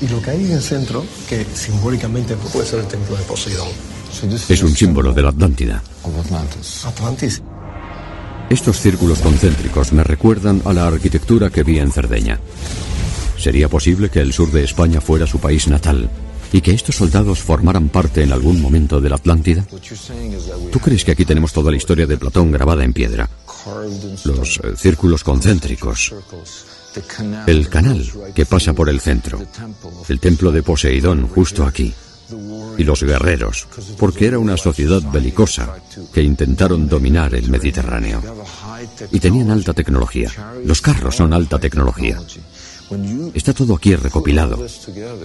Y 0.00 0.08
lo 0.08 0.22
que 0.22 0.30
hay 0.30 0.44
en 0.46 0.52
el 0.52 0.62
centro, 0.62 1.04
que 1.28 1.44
simbólicamente 1.52 2.34
puede 2.36 2.64
ser 2.64 2.78
el 2.78 2.86
templo 2.86 3.16
de 3.16 3.22
Poseidón. 3.24 3.68
Es 4.48 4.62
un 4.62 4.74
símbolo 4.74 5.12
de 5.12 5.22
la 5.22 5.28
Atlántida. 5.30 5.82
Atlantis. 6.86 7.42
Estos 8.50 8.80
círculos 8.80 9.20
concéntricos 9.20 9.92
me 9.92 10.02
recuerdan 10.02 10.60
a 10.64 10.72
la 10.72 10.88
arquitectura 10.88 11.50
que 11.50 11.62
vi 11.62 11.78
en 11.78 11.92
Cerdeña. 11.92 12.40
¿Sería 13.38 13.68
posible 13.68 14.10
que 14.10 14.18
el 14.18 14.32
sur 14.32 14.50
de 14.50 14.64
España 14.64 15.00
fuera 15.00 15.24
su 15.24 15.38
país 15.38 15.68
natal 15.68 16.10
y 16.52 16.60
que 16.60 16.72
estos 16.72 16.96
soldados 16.96 17.38
formaran 17.38 17.90
parte 17.90 18.24
en 18.24 18.32
algún 18.32 18.60
momento 18.60 19.00
de 19.00 19.08
la 19.08 19.16
Atlántida? 19.16 19.64
¿Tú 20.72 20.80
crees 20.80 21.04
que 21.04 21.12
aquí 21.12 21.24
tenemos 21.24 21.52
toda 21.52 21.70
la 21.70 21.76
historia 21.76 22.08
de 22.08 22.18
Platón 22.18 22.50
grabada 22.50 22.82
en 22.82 22.92
piedra? 22.92 23.30
Los 24.24 24.58
eh, 24.64 24.74
círculos 24.76 25.22
concéntricos, 25.22 26.12
el 27.46 27.68
canal 27.68 28.04
que 28.34 28.46
pasa 28.46 28.72
por 28.72 28.88
el 28.88 29.00
centro, 29.00 29.38
el 30.08 30.18
templo 30.18 30.50
de 30.50 30.64
Poseidón 30.64 31.28
justo 31.28 31.64
aquí, 31.64 31.94
y 32.80 32.84
los 32.84 33.02
guerreros, 33.02 33.66
porque 33.98 34.26
era 34.26 34.38
una 34.38 34.56
sociedad 34.56 35.02
belicosa 35.12 35.76
que 36.12 36.22
intentaron 36.22 36.88
dominar 36.88 37.34
el 37.34 37.50
Mediterráneo. 37.50 38.22
Y 39.12 39.20
tenían 39.20 39.50
alta 39.50 39.74
tecnología. 39.74 40.30
Los 40.64 40.80
carros 40.80 41.16
son 41.16 41.34
alta 41.34 41.58
tecnología. 41.58 42.18
Está 43.34 43.52
todo 43.52 43.74
aquí 43.76 43.94
recopilado. 43.94 44.66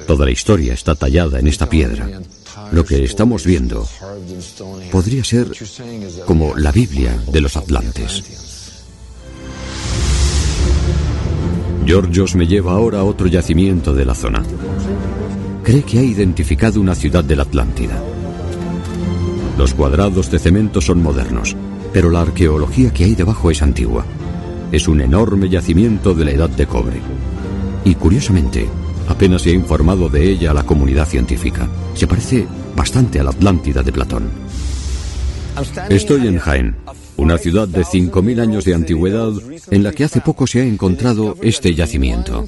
Toda 0.05 0.25
la 0.25 0.31
historia 0.31 0.73
está 0.73 0.95
tallada 0.95 1.39
en 1.39 1.47
esta 1.47 1.67
piedra. 1.69 2.21
Lo 2.71 2.83
que 2.83 3.03
estamos 3.03 3.45
viendo 3.45 3.87
podría 4.91 5.23
ser 5.23 5.51
como 6.25 6.55
la 6.55 6.71
Biblia 6.71 7.17
de 7.31 7.41
los 7.41 7.55
Atlantes. 7.55 8.23
Georgios 11.85 12.35
me 12.35 12.47
lleva 12.47 12.73
ahora 12.73 12.99
a 12.99 13.03
otro 13.03 13.27
yacimiento 13.27 13.93
de 13.93 14.05
la 14.05 14.15
zona. 14.15 14.43
Cree 15.65 15.81
que 15.81 15.97
ha 15.97 16.03
identificado 16.03 16.79
una 16.79 16.93
ciudad 16.93 17.23
de 17.23 17.35
la 17.35 17.41
Atlántida. 17.41 17.99
Los 19.57 19.73
cuadrados 19.73 20.29
de 20.29 20.37
cemento 20.37 20.79
son 20.79 21.01
modernos, 21.01 21.55
pero 21.91 22.11
la 22.11 22.21
arqueología 22.21 22.93
que 22.93 23.05
hay 23.05 23.15
debajo 23.15 23.49
es 23.49 23.63
antigua. 23.63 24.05
Es 24.71 24.87
un 24.87 25.01
enorme 25.01 25.49
yacimiento 25.49 26.13
de 26.13 26.25
la 26.25 26.31
edad 26.31 26.49
de 26.49 26.67
cobre. 26.67 27.01
Y 27.83 27.95
curiosamente, 27.95 28.67
apenas 29.07 29.41
se 29.41 29.49
ha 29.49 29.53
informado 29.53 30.07
de 30.07 30.29
ella 30.29 30.51
a 30.51 30.53
la 30.53 30.63
comunidad 30.63 31.07
científica. 31.07 31.67
Se 31.95 32.05
parece 32.05 32.45
bastante 32.75 33.19
a 33.19 33.23
la 33.23 33.31
Atlántida 33.31 33.81
de 33.81 33.91
Platón. 33.91 34.29
Estoy 35.89 36.27
en 36.27 36.37
Jaén, 36.37 36.75
una 37.17 37.37
ciudad 37.37 37.67
de 37.67 37.81
5.000 37.81 38.41
años 38.41 38.65
de 38.65 38.73
antigüedad 38.73 39.31
en 39.71 39.83
la 39.83 39.91
que 39.91 40.03
hace 40.03 40.21
poco 40.21 40.47
se 40.47 40.61
ha 40.61 40.65
encontrado 40.65 41.37
este 41.41 41.73
yacimiento. 41.73 42.47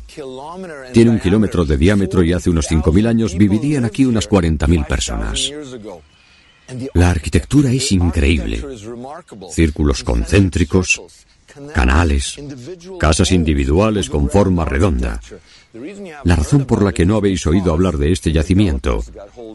Tiene 0.94 1.12
un 1.12 1.20
kilómetro 1.20 1.66
de 1.66 1.78
diámetro 1.78 2.24
y 2.24 2.34
hace 2.34 2.50
unos 2.50 2.70
5.000 2.70 3.08
años 3.08 3.38
vivirían 3.38 3.86
aquí 3.86 4.06
unas 4.06 4.30
40.000 4.30 4.88
personas. 4.88 5.52
La 6.94 7.12
arquitectura 7.12 7.72
es 7.72 7.92
increíble. 7.92 8.62
Círculos 9.52 10.04
concéntricos, 10.04 11.02
canales, 11.74 12.36
casas 13.00 13.32
individuales 13.32 14.10
con 14.10 14.30
forma 14.30 14.66
redonda. 14.66 15.20
La 16.24 16.36
razón 16.36 16.66
por 16.66 16.84
la 16.84 16.94
que 16.94 17.06
no 17.06 17.16
habéis 17.18 17.46
oído 17.46 17.72
hablar 17.72 17.98
de 17.98 18.12
este 18.12 18.32
yacimiento 18.32 19.04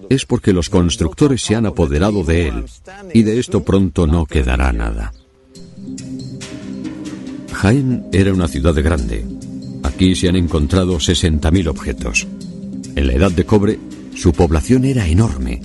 es 0.08 0.26
porque 0.26 0.52
los 0.52 0.68
constructores 0.68 1.42
se 1.42 1.54
han 1.54 1.66
apoderado 1.66 2.22
de 2.22 2.48
él 2.48 2.64
y 3.12 3.22
de 3.22 3.38
esto 3.38 3.64
pronto 3.64 4.06
no 4.06 4.26
quedará 4.26 4.72
nada. 4.72 5.12
Jaén 7.52 8.06
era 8.12 8.32
una 8.32 8.48
ciudad 8.48 8.74
grande. 8.74 9.24
Aquí 9.82 10.14
se 10.14 10.28
han 10.28 10.36
encontrado 10.36 10.96
60.000 10.96 11.68
objetos. 11.68 12.26
En 12.94 13.06
la 13.06 13.14
edad 13.14 13.30
de 13.30 13.44
cobre, 13.44 13.78
su 14.14 14.32
población 14.32 14.84
era 14.84 15.06
enorme, 15.06 15.62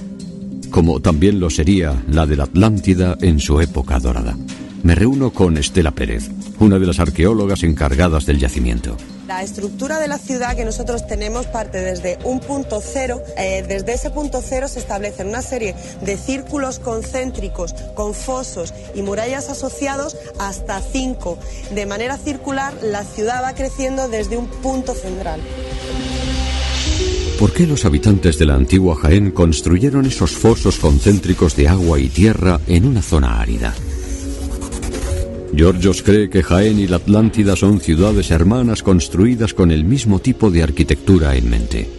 como 0.72 1.02
también 1.02 1.40
lo 1.40 1.50
sería 1.50 2.04
la 2.10 2.26
de 2.26 2.36
la 2.36 2.46
Atlántida 2.46 3.18
en 3.22 3.40
su 3.40 3.62
época 3.62 4.00
dorada 4.00 4.38
me 4.84 4.96
reúno 4.96 5.32
con 5.32 5.58
Estela 5.58 5.92
Pérez, 5.92 6.30
una 6.60 6.80
de 6.80 6.86
las 6.86 7.00
arqueólogas 7.00 7.64
encargadas 7.64 8.26
del 8.26 8.40
yacimiento. 8.40 8.96
La 9.28 9.44
estructura 9.44 10.00
de 10.00 10.08
la 10.08 10.20
ciudad 10.20 10.56
que 10.56 10.64
nosotros 10.64 11.06
tenemos 11.06 11.48
parte 11.48 11.82
desde 11.82 12.18
un 12.24 12.40
punto 12.40 12.82
cero. 12.82 13.22
Eh, 13.38 13.66
desde 13.68 13.94
ese 13.94 14.10
punto 14.10 14.42
cero 14.42 14.70
se 14.70 14.80
establecen 14.80 15.28
una 15.28 15.42
serie 15.42 15.76
de 16.02 16.16
círculos 16.16 16.80
concéntricos 16.80 17.74
con 17.94 18.14
fosos 18.14 18.74
y 18.96 19.02
murallas 19.02 19.50
asociados 19.50 20.16
hasta 20.40 20.80
cinco. 20.80 21.38
De 21.72 21.86
manera 21.86 22.18
circular, 22.18 22.74
la 22.82 23.04
ciudad 23.04 23.44
va 23.44 23.54
creciendo 23.54 24.08
desde 24.08 24.38
un 24.38 24.48
punto 24.48 24.94
central. 24.94 25.42
¿Por 27.38 27.52
qué 27.52 27.68
los 27.68 27.84
habitantes 27.84 28.40
de 28.40 28.46
la 28.46 28.56
antigua 28.56 28.96
Jaén 28.96 29.32
construyeron 29.32 30.06
esos 30.06 30.32
fosos 30.32 30.80
concéntricos 30.80 31.54
de 31.58 31.68
agua 31.68 32.00
y 32.00 32.08
tierra 32.08 32.62
en 32.66 32.88
una 32.88 33.02
zona 33.02 33.42
árida? 33.42 33.76
Georgios 35.56 36.04
cree 36.04 36.30
que 36.30 36.44
Jaén 36.44 36.80
y 36.80 36.88
la 36.88 36.98
Atlántida 36.98 37.56
son 37.56 37.80
ciudades 37.80 38.32
hermanas 38.32 38.84
construidas 38.84 39.54
con 39.54 39.72
el 39.72 39.84
mismo 39.84 40.20
tipo 40.20 40.52
de 40.52 40.64
arquitectura 40.64 41.36
en 41.36 41.50
mente. 41.50 41.90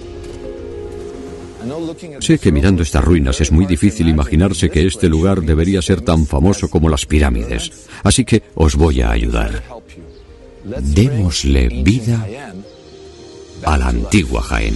Sé 2.20 2.38
que 2.38 2.53
mirando 2.53 2.82
estas 2.82 3.05
ruinas 3.05 3.40
es 3.40 3.51
muy 3.53 3.66
difícil 3.66 4.09
imaginarse 4.09 4.70
que 4.70 4.86
este 4.86 5.09
lugar 5.09 5.42
debería 5.42 5.82
ser 5.82 6.01
tan 6.01 6.26
famoso 6.26 6.68
como 6.68 6.88
las 6.88 7.07
pirámides, 7.07 7.88
así 8.03 8.24
que 8.24 8.42
os 8.55 8.76
voy 8.76 9.01
a 9.01 9.11
ayudar. 9.11 9.62
Démosle 10.64 11.68
vida 11.82 12.26
a 13.64 13.78
la 13.78 13.88
antigua 13.88 14.42
Jaén. 14.42 14.74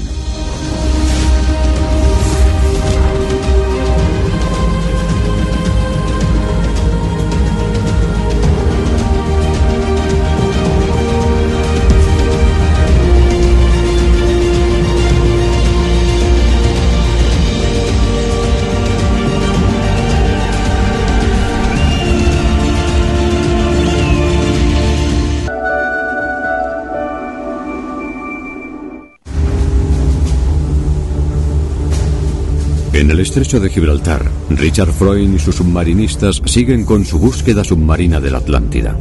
En 33.02 33.10
el 33.10 33.18
estrecho 33.18 33.58
de 33.58 33.68
Gibraltar, 33.68 34.30
Richard 34.48 34.92
Freund 34.92 35.34
y 35.34 35.38
sus 35.40 35.56
submarinistas 35.56 36.40
siguen 36.44 36.84
con 36.84 37.04
su 37.04 37.18
búsqueda 37.18 37.64
submarina 37.64 38.20
de 38.20 38.30
la 38.30 38.38
Atlántida. 38.38 38.96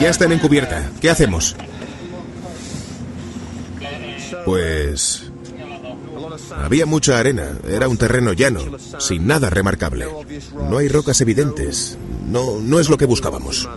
Ya 0.00 0.08
están 0.08 0.32
en 0.32 0.38
cubierta. 0.38 0.90
¿Qué 1.02 1.10
hacemos? 1.10 1.54
Pues... 4.44 5.30
Había 6.56 6.86
mucha 6.86 7.18
arena, 7.18 7.58
era 7.68 7.88
un 7.88 7.96
terreno 7.96 8.32
llano, 8.32 8.60
sin 8.98 9.26
nada 9.26 9.50
remarcable. 9.50 10.06
No 10.68 10.78
hay 10.78 10.88
rocas 10.88 11.20
evidentes. 11.20 11.98
No, 12.26 12.58
no 12.60 12.80
es 12.80 12.88
lo 12.88 12.96
que 12.96 13.06
buscábamos. 13.06 13.68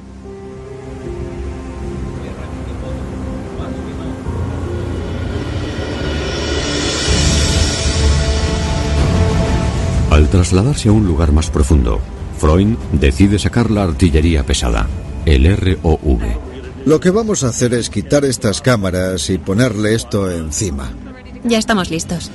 Al 10.10 10.30
trasladarse 10.30 10.88
a 10.88 10.94
un 10.94 11.06
lugar 11.06 11.34
más 11.34 11.50
profundo, 11.50 12.00
Freund 12.38 12.78
decide 12.94 13.38
sacar 13.38 13.70
la 13.70 13.84
artillería 13.84 14.46
pesada, 14.46 14.88
el 15.26 15.58
ROV. 15.58 16.55
Lo 16.86 17.00
que 17.00 17.10
vamos 17.10 17.44
a 17.44 17.48
hacer 17.48 17.74
es 17.74 17.90
quitar 17.90 18.26
estas 18.26 18.62
cámaras 18.62 19.32
y 19.32 19.40
ponerle 19.40 19.96
esto 19.96 20.30
encima. 20.30 20.92
Ya 21.44 21.58
estamos 21.58 21.90
listos. 21.90 22.30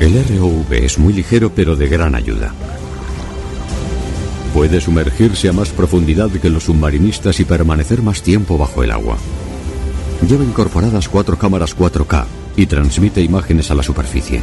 El 0.00 0.12
ROV 0.12 0.72
es 0.72 0.98
muy 0.98 1.14
ligero 1.14 1.52
pero 1.54 1.76
de 1.76 1.88
gran 1.88 2.14
ayuda. 2.14 2.52
Puede 4.52 4.82
sumergirse 4.82 5.48
a 5.48 5.54
más 5.54 5.70
profundidad 5.70 6.30
que 6.30 6.50
los 6.50 6.64
submarinistas 6.64 7.40
y 7.40 7.46
permanecer 7.46 8.02
más 8.02 8.22
tiempo 8.22 8.58
bajo 8.58 8.82
el 8.82 8.90
agua. 8.90 9.16
Lleva 10.28 10.44
incorporadas 10.44 11.08
cuatro 11.08 11.38
cámaras 11.38 11.74
4K 11.74 12.26
y 12.56 12.66
transmite 12.66 13.22
imágenes 13.22 13.70
a 13.70 13.74
la 13.74 13.82
superficie. 13.82 14.42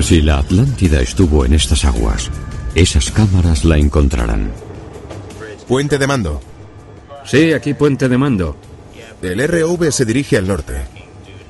Si 0.00 0.22
la 0.22 0.38
Atlántida 0.38 1.02
estuvo 1.02 1.44
en 1.44 1.52
estas 1.52 1.84
aguas, 1.84 2.30
esas 2.80 3.10
cámaras 3.10 3.64
la 3.64 3.76
encontrarán. 3.76 4.52
Puente 5.66 5.98
de 5.98 6.06
mando. 6.06 6.40
Sí, 7.24 7.52
aquí 7.52 7.74
puente 7.74 8.08
de 8.08 8.16
mando. 8.16 8.56
El 9.20 9.46
ROV 9.46 9.90
se 9.90 10.04
dirige 10.04 10.36
al 10.36 10.46
norte. 10.46 10.82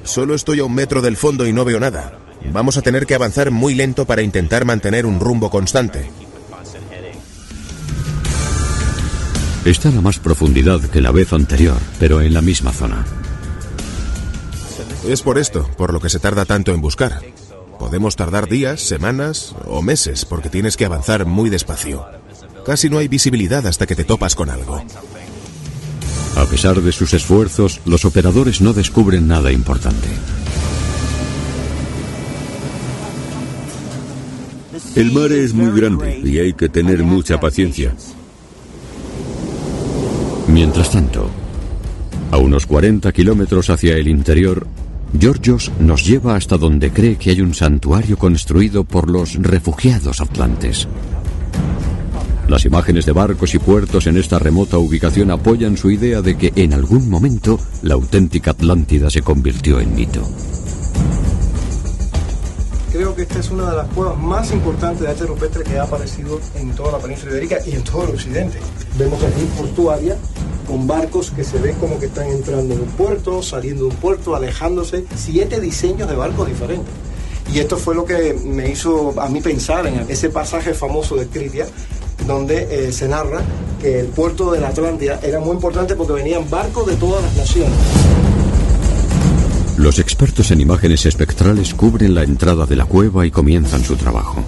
Solo 0.04 0.34
estoy 0.34 0.60
a 0.60 0.64
un 0.64 0.74
metro 0.74 1.02
del 1.02 1.18
fondo 1.18 1.46
y 1.46 1.52
no 1.52 1.66
veo 1.66 1.78
nada. 1.78 2.18
Vamos 2.50 2.78
a 2.78 2.82
tener 2.82 3.04
que 3.04 3.14
avanzar 3.14 3.50
muy 3.50 3.74
lento 3.74 4.06
para 4.06 4.22
intentar 4.22 4.64
mantener 4.64 5.04
un 5.04 5.20
rumbo 5.20 5.50
constante. 5.50 6.10
Está 9.66 9.90
a 9.90 10.00
más 10.00 10.18
profundidad 10.18 10.80
que 10.80 11.02
la 11.02 11.10
vez 11.10 11.34
anterior, 11.34 11.76
pero 11.98 12.22
en 12.22 12.32
la 12.32 12.40
misma 12.40 12.72
zona. 12.72 13.04
Es 15.06 15.20
por 15.20 15.38
esto, 15.38 15.68
por 15.76 15.92
lo 15.92 16.00
que 16.00 16.08
se 16.08 16.20
tarda 16.20 16.46
tanto 16.46 16.72
en 16.72 16.80
buscar. 16.80 17.20
Podemos 17.78 18.16
tardar 18.16 18.48
días, 18.48 18.80
semanas 18.80 19.54
o 19.66 19.82
meses 19.82 20.24
porque 20.24 20.48
tienes 20.48 20.76
que 20.76 20.84
avanzar 20.84 21.26
muy 21.26 21.48
despacio. 21.48 22.04
Casi 22.66 22.90
no 22.90 22.98
hay 22.98 23.08
visibilidad 23.08 23.66
hasta 23.66 23.86
que 23.86 23.96
te 23.96 24.04
topas 24.04 24.34
con 24.34 24.50
algo. 24.50 24.82
A 26.36 26.44
pesar 26.44 26.80
de 26.80 26.92
sus 26.92 27.14
esfuerzos, 27.14 27.80
los 27.84 28.04
operadores 28.04 28.60
no 28.60 28.72
descubren 28.72 29.26
nada 29.26 29.52
importante. 29.52 30.08
El 34.94 35.12
mar 35.12 35.32
es 35.32 35.54
muy 35.54 35.78
grande 35.78 36.20
y 36.24 36.38
hay 36.38 36.52
que 36.54 36.68
tener 36.68 37.02
mucha 37.02 37.38
paciencia. 37.40 37.94
Mientras 40.48 40.90
tanto, 40.90 41.30
a 42.30 42.38
unos 42.38 42.66
40 42.66 43.12
kilómetros 43.12 43.70
hacia 43.70 43.96
el 43.96 44.08
interior, 44.08 44.66
Georgios 45.18 45.72
nos 45.80 46.04
lleva 46.04 46.36
hasta 46.36 46.59
donde 46.59 46.90
cree 46.90 47.16
que 47.16 47.30
hay 47.30 47.40
un 47.40 47.54
santuario 47.54 48.18
construido 48.18 48.84
por 48.84 49.11
los 49.11 49.34
refugiados 49.34 50.20
atlantes. 50.20 50.88
Las 52.48 52.64
imágenes 52.64 53.04
de 53.06 53.12
barcos 53.12 53.54
y 53.54 53.59
puertos 53.59 54.06
en 54.06 54.16
esta 54.16 54.38
remota 54.38 54.78
ubicación 54.78 55.30
apoyan 55.30 55.76
su 55.76 55.90
idea 55.90 56.22
de 56.22 56.36
que 56.36 56.52
en 56.56 56.72
algún 56.72 57.09
momento 57.11 57.61
la 57.82 57.94
auténtica 57.94 58.52
Atlántida 58.52 59.11
se 59.11 59.22
convirtió 59.22 59.80
en 59.80 59.94
mito 59.94 60.22
creo 62.91 63.14
que 63.14 63.22
esta 63.22 63.39
es 63.39 63.51
una 63.51 63.70
de 63.70 63.76
las 63.76 63.89
cuevas 63.89 64.18
más 64.18 64.51
importantes 64.53 65.01
de 65.01 65.09
arte 65.09 65.26
rupestre 65.26 65.64
que 65.64 65.78
ha 65.78 65.82
aparecido 65.82 66.41
en 66.55 66.72
toda 66.74 66.93
la 66.93 66.99
península 66.99 67.32
ibérica 67.32 67.59
y 67.66 67.72
en 67.72 67.84
todo 67.84 68.05
el 68.05 68.11
occidente. 68.11 68.59
Vemos 68.99 69.22
aquí 69.22 69.43
portuaria 69.57 70.16
con 70.66 70.86
barcos 70.86 71.30
que 71.30 71.45
se 71.45 71.59
ven 71.59 71.74
como 71.76 71.99
que 71.99 72.07
están 72.07 72.28
entrando 72.28 72.74
en 72.74 72.80
un 72.80 72.89
puerto, 72.89 73.43
saliendo 73.43 73.84
de 73.84 73.91
un 73.91 73.97
puerto, 73.97 74.36
alejándose, 74.36 75.05
siete 75.16 75.61
diseños 75.61 76.09
de 76.09 76.16
barcos 76.16 76.47
diferentes. 76.47 76.93
Y 77.53 77.61
esto 77.61 77.78
fue 77.78 77.95
lo 77.95 78.05
que 78.05 78.34
me 78.34 78.68
hizo 78.70 79.14
a 79.18 79.28
mí 79.28 79.41
pensar 79.41 79.86
en 79.86 80.05
ese 80.09 80.28
pasaje 80.28 80.74
famoso 80.74 81.16
de 81.16 81.26
Critia, 81.26 81.66
donde 82.26 82.89
eh, 82.89 82.93
se 82.93 83.09
narra 83.09 83.41
que 83.80 84.01
el 84.01 84.07
puerto 84.09 84.51
de 84.53 84.61
la 84.61 84.68
Atlántida 84.68 85.18
era 85.22 85.41
muy 85.41 85.55
importante 85.55 85.95
porque 85.95 86.12
venían 86.12 86.49
barcos 86.51 86.86
de 86.86 86.97
todas 86.97 87.22
las 87.22 87.34
naciones. 87.36 88.17
Los 89.78 90.00
expertos 90.00 90.50
en 90.50 90.60
imágenes 90.60 91.06
espectrales 91.06 91.72
cubren 91.72 92.12
la 92.12 92.24
entrada 92.24 92.66
de 92.66 92.74
la 92.74 92.84
cueva 92.84 93.24
y 93.26 93.30
comienzan 93.30 93.84
su 93.84 93.94
trabajo. 93.94 94.44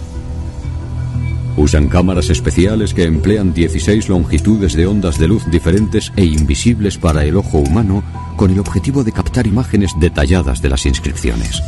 Usan 1.57 1.87
cámaras 1.87 2.31
especiales 2.31 2.93
que 2.93 3.05
emplean 3.05 3.55
16 3.55 4.09
longitudes 4.09 4.75
de 4.75 4.89
ondas 4.89 5.21
de 5.21 5.29
luz 5.29 5.49
diferentes 5.49 6.13
e 6.17 6.25
invisibles 6.25 6.99
para 6.99 7.25
el 7.25 7.37
ojo 7.37 7.59
humano 7.59 8.03
con 8.37 8.51
el 8.51 8.59
objetivo 8.59 9.05
de 9.05 9.13
captar 9.13 9.47
imágenes 9.47 9.93
detalladas 10.01 10.63
de 10.63 10.69
las 10.69 10.85
inscripciones. 10.85 11.63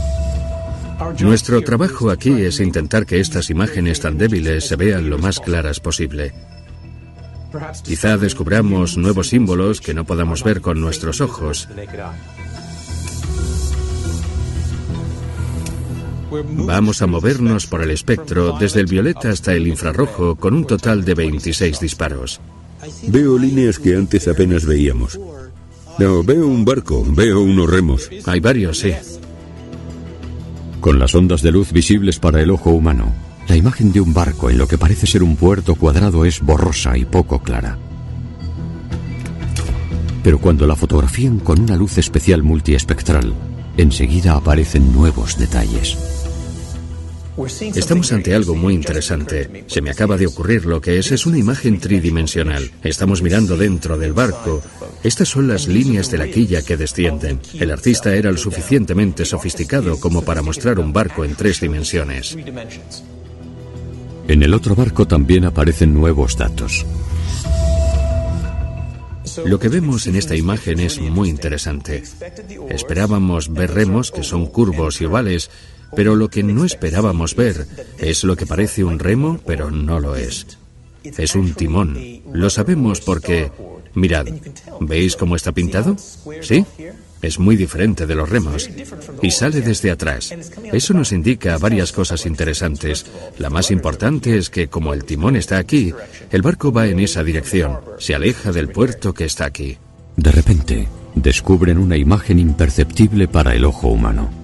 Nuestro 1.21 1.63
trabajo 1.63 2.11
aquí 2.11 2.33
es 2.33 2.59
intentar 2.59 3.07
que 3.07 3.21
estas 3.21 3.49
imágenes 3.49 4.01
tan 4.01 4.19
débiles 4.19 4.67
se 4.67 4.75
vean 4.75 5.09
lo 5.09 5.19
más 5.19 5.39
claras 5.39 5.79
posible. 5.79 6.35
Quizá 7.85 8.17
descubramos 8.17 8.97
nuevos 8.97 9.29
símbolos 9.29 9.81
que 9.81 9.95
no 9.95 10.05
podamos 10.05 10.43
ver 10.43 10.61
con 10.61 10.81
nuestros 10.81 11.21
ojos. 11.21 11.69
Vamos 16.67 17.03
a 17.03 17.07
movernos 17.07 17.67
por 17.67 17.83
el 17.83 17.91
espectro 17.91 18.57
desde 18.59 18.81
el 18.81 18.87
violeta 18.87 19.31
hasta 19.31 19.53
el 19.53 19.67
infrarrojo 19.67 20.37
con 20.37 20.55
un 20.55 20.65
total 20.65 21.05
de 21.05 21.15
26 21.15 21.81
disparos. 21.81 22.41
Veo 23.09 23.39
líneas 23.39 23.79
que 23.79 23.97
antes 23.97 24.27
apenas 24.29 24.65
veíamos. 24.65 25.19
No, 25.99 26.23
veo 26.23 26.47
un 26.47 26.65
barco, 26.65 27.05
veo 27.07 27.41
unos 27.41 27.71
remos. 27.71 28.11
Hay 28.27 28.41
varios, 28.41 28.79
sí. 28.79 28.93
Con 30.81 30.99
las 30.99 31.15
ondas 31.15 31.43
de 31.43 31.53
luz 31.53 31.73
visibles 31.73 32.19
para 32.19 32.41
el 32.41 32.51
ojo 32.51 32.71
humano, 32.71 33.13
la 33.49 33.57
imagen 33.57 33.93
de 33.93 34.01
un 34.01 34.13
barco 34.15 34.51
en 34.51 34.59
lo 34.59 34.67
que 34.67 34.79
parece 34.79 35.07
ser 35.07 35.23
un 35.23 35.37
puerto 35.37 35.75
cuadrado 35.75 36.25
es 36.25 36.41
borrosa 36.41 36.97
y 36.97 37.05
poco 37.05 37.41
clara. 37.41 37.79
Pero 40.25 40.39
cuando 40.39 40.67
la 40.67 40.77
fotografían 40.77 41.39
con 41.39 41.61
una 41.61 41.77
luz 41.77 41.99
especial 41.99 42.43
multiespectral, 42.43 43.35
enseguida 43.77 44.35
aparecen 44.35 44.93
nuevos 44.93 45.39
detalles. 45.39 46.22
Estamos 47.75 48.13
ante 48.13 48.35
algo 48.35 48.55
muy 48.55 48.75
interesante. 48.75 49.65
Se 49.67 49.81
me 49.81 49.91
acaba 49.91 50.19
de 50.19 50.27
ocurrir 50.27 50.67
lo 50.67 50.81
que 50.81 50.99
es. 50.99 51.13
Es 51.13 51.25
una 51.25 51.39
imagen 51.39 51.81
tridimensional. 51.81 52.71
Estamos 52.83 53.23
mirando 53.23 53.57
dentro 53.57 53.97
del 53.97 54.13
barco. 54.13 54.63
Estas 55.03 55.29
son 55.29 55.49
las 55.49 55.67
líneas 55.67 56.11
de 56.11 56.19
la 56.19 56.29
quilla 56.29 56.63
que 56.63 56.77
descienden. 56.77 57.41
El 57.59 57.71
artista 57.71 58.15
era 58.15 58.31
lo 58.31 58.37
suficientemente 58.37 59.25
sofisticado 59.25 59.99
como 59.99 60.23
para 60.23 60.43
mostrar 60.43 60.79
un 60.79 60.93
barco 60.93 61.25
en 61.25 61.35
tres 61.35 61.61
dimensiones. 61.61 62.37
En 64.29 64.43
el 64.43 64.55
otro 64.55 64.75
barco 64.75 65.07
también 65.07 65.45
aparecen 65.47 65.95
nuevos 65.95 66.37
datos. 66.37 66.85
Lo 69.45 69.59
que 69.59 69.69
vemos 69.69 70.07
en 70.07 70.17
esta 70.17 70.37
imagen 70.37 70.81
es 70.81 71.01
muy 71.01 71.29
interesante. 71.29 72.03
Esperábamos 72.69 73.53
ver 73.53 73.73
remos 73.73 74.11
que 74.11 74.23
son 74.23 74.47
curvos 74.47 75.01
y 75.01 75.07
ovales, 75.07 75.51
pero 75.95 76.17
lo 76.17 76.29
que 76.29 76.43
no 76.43 76.65
esperábamos 76.65 77.35
ver 77.35 77.67
es 77.99 78.25
lo 78.25 78.37
que 78.37 78.47
parece 78.47 78.85
un 78.85 78.99
remo, 78.99 79.41
pero 79.47 79.71
no 79.71 80.01
lo 80.01 80.17
es. 80.17 80.59
Es 81.05 81.35
un 81.35 81.55
timón. 81.55 81.99
Lo 82.33 82.51
sabemos 82.51 83.01
porque, 83.01 83.51
mirad, 83.95 84.27
¿veis 84.81 85.17
cómo 85.17 85.37
está 85.37 85.53
pintado? 85.53 85.97
¿Sí? 86.41 86.65
Es 87.21 87.39
muy 87.39 87.57
diferente 87.57 88.07
de 88.07 88.17
los 88.17 88.29
remos 88.29 88.69
y 89.23 89.31
sale 89.31 89.61
desde 89.61 89.93
atrás. 89.93 90.35
Eso 90.73 90.93
nos 90.93 91.13
indica 91.13 91.57
varias 91.57 91.93
cosas 91.93 92.27
interesantes. 92.27 93.07
La 93.39 93.49
más 93.49 93.71
importante 93.71 94.37
es 94.37 94.51
que 94.51 94.69
como 94.69 94.93
el 94.93 95.05
timón 95.05 95.37
está 95.37 95.59
aquí, 95.59 95.95
el 96.33 96.43
barco 96.43 96.73
va 96.73 96.89
en 96.89 96.99
esa 96.99 97.23
dirección, 97.23 97.79
se 97.99 98.17
aleja 98.17 98.51
del 98.51 98.69
puerto 98.69 99.15
que 99.15 99.25
está 99.25 99.45
aquí. 99.45 99.79
De 100.17 100.33
repente, 100.33 100.89
descubren 101.15 101.79
una 101.79 101.97
imagen 101.97 102.41
imperceptible 102.41 103.29
para 103.29 103.55
el 103.55 103.65
ojo 103.65 103.89
humano. 103.89 104.42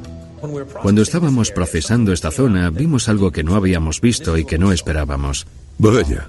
Cuando 0.82 1.03
estábamos 1.03 1.51
procesando 1.51 2.12
esta 2.12 2.30
zona, 2.30 2.70
vimos 2.70 3.09
algo 3.09 3.30
que 3.30 3.45
no 3.45 3.55
habíamos 3.55 4.01
visto 4.01 4.36
y 4.39 4.45
que 4.45 4.59
no 4.59 4.72
esperábamos. 4.72 5.47
Vaya. 5.78 6.28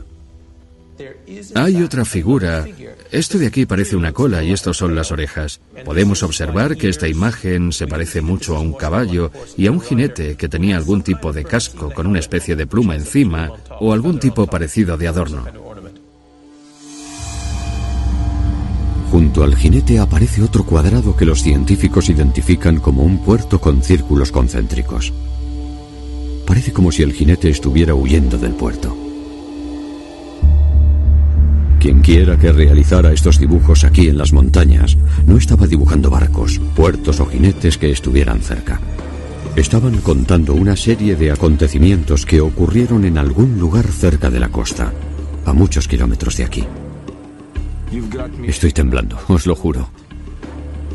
Hay 1.56 1.82
otra 1.82 2.06
figura. 2.06 2.68
Esto 3.12 3.38
de 3.38 3.48
aquí 3.48 3.66
parece 3.66 3.96
una 3.96 4.12
cola 4.12 4.44
y 4.44 4.52
estos 4.52 4.78
son 4.78 4.96
las 4.96 5.12
orejas. 5.12 5.62
Podemos 5.86 6.24
observar 6.24 6.76
que 6.76 6.90
esta 6.90 7.08
imagen 7.08 7.72
se 7.72 7.88
parece 7.88 8.22
mucho 8.22 8.56
a 8.56 8.60
un 8.60 8.74
caballo 8.74 9.32
y 9.58 9.68
a 9.68 9.72
un 9.72 9.80
jinete 9.80 10.36
que 10.36 10.50
tenía 10.50 10.78
algún 10.78 11.02
tipo 11.02 11.32
de 11.32 11.46
casco 11.46 11.92
con 11.94 12.08
una 12.08 12.20
especie 12.20 12.56
de 12.56 12.68
pluma 12.68 12.96
encima 12.96 13.52
o 13.80 13.94
algún 13.94 14.20
tipo 14.20 14.48
parecido 14.48 14.98
de 14.98 15.08
adorno. 15.08 15.46
Junto 19.12 19.44
al 19.44 19.56
jinete 19.56 19.98
aparece 19.98 20.44
otro 20.44 20.64
cuadrado 20.64 21.16
que 21.16 21.26
los 21.26 21.42
científicos 21.42 22.10
identifican 22.10 22.80
como 22.80 23.02
un 23.02 23.18
puerto 23.18 23.60
con 23.60 23.82
círculos 23.82 24.32
concéntricos. 24.32 25.12
Parece 26.46 26.72
como 26.72 26.92
si 26.92 27.02
el 27.02 27.14
jinete 27.14 27.50
estuviera 27.50 27.96
huyendo 27.96 28.38
del 28.38 28.52
puerto. 28.52 28.96
Quien 31.80 32.02
quiera 32.02 32.38
que 32.38 32.52
realizara 32.52 33.12
estos 33.12 33.40
dibujos 33.40 33.84
aquí 33.84 34.10
en 34.10 34.18
las 34.18 34.32
montañas 34.32 34.96
no 35.26 35.38
estaba 35.38 35.66
dibujando 35.66 36.12
barcos, 36.12 36.60
puertos 36.76 37.20
o 37.20 37.26
jinetes 37.26 37.80
que 37.80 37.90
estuvieran 37.90 38.42
cerca. 38.42 38.80
Estaban 39.56 39.98
contando 40.02 40.54
una 40.54 40.76
serie 40.76 41.16
de 41.16 41.32
acontecimientos 41.32 42.28
que 42.28 42.42
ocurrieron 42.42 43.06
en 43.06 43.18
algún 43.18 43.58
lugar 43.58 43.88
cerca 43.88 44.30
de 44.30 44.40
la 44.40 44.50
costa, 44.50 44.94
a 45.46 45.54
muchos 45.54 45.88
kilómetros 45.88 46.38
de 46.38 46.44
aquí. 46.44 46.64
Estoy 48.46 48.72
temblando, 48.72 49.18
os 49.28 49.46
lo 49.48 49.56
juro. 49.56 49.90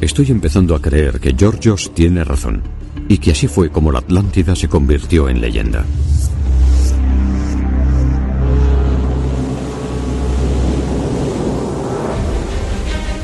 Estoy 0.01 0.30
empezando 0.30 0.74
a 0.74 0.82
creer 0.82 1.18
que 1.18 1.34
Georgios 1.36 1.92
tiene 1.92 2.22
razón 2.22 2.62
y 3.09 3.18
que 3.18 3.32
así 3.32 3.49
fue 3.49 3.70
como 3.70 3.90
la 3.90 3.99
Atlántida 3.99 4.55
se 4.55 4.68
convirtió 4.68 5.28
en 5.28 5.40
leyenda. 5.40 5.84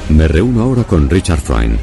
Me 0.09 0.27
reúno 0.27 0.63
ahora 0.63 0.83
con 0.85 1.09
Richard 1.09 1.41
Fine. 1.41 1.79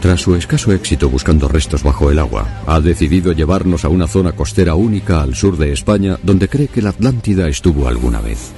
Tras 0.00 0.20
su 0.20 0.36
escaso 0.36 0.72
éxito 0.72 1.08
buscando 1.08 1.48
restos 1.48 1.82
bajo 1.82 2.12
el 2.12 2.20
agua, 2.20 2.62
ha 2.66 2.80
decidido 2.80 3.32
llevarnos 3.32 3.84
a 3.84 3.88
una 3.88 4.06
zona 4.06 4.32
costera 4.32 4.76
única 4.76 5.20
al 5.20 5.34
sur 5.34 5.56
de 5.56 5.72
España 5.72 6.16
donde 6.22 6.48
cree 6.48 6.68
que 6.68 6.82
la 6.82 6.90
Atlántida 6.90 7.48
estuvo 7.48 7.88
alguna 7.88 8.20
vez. 8.20 8.52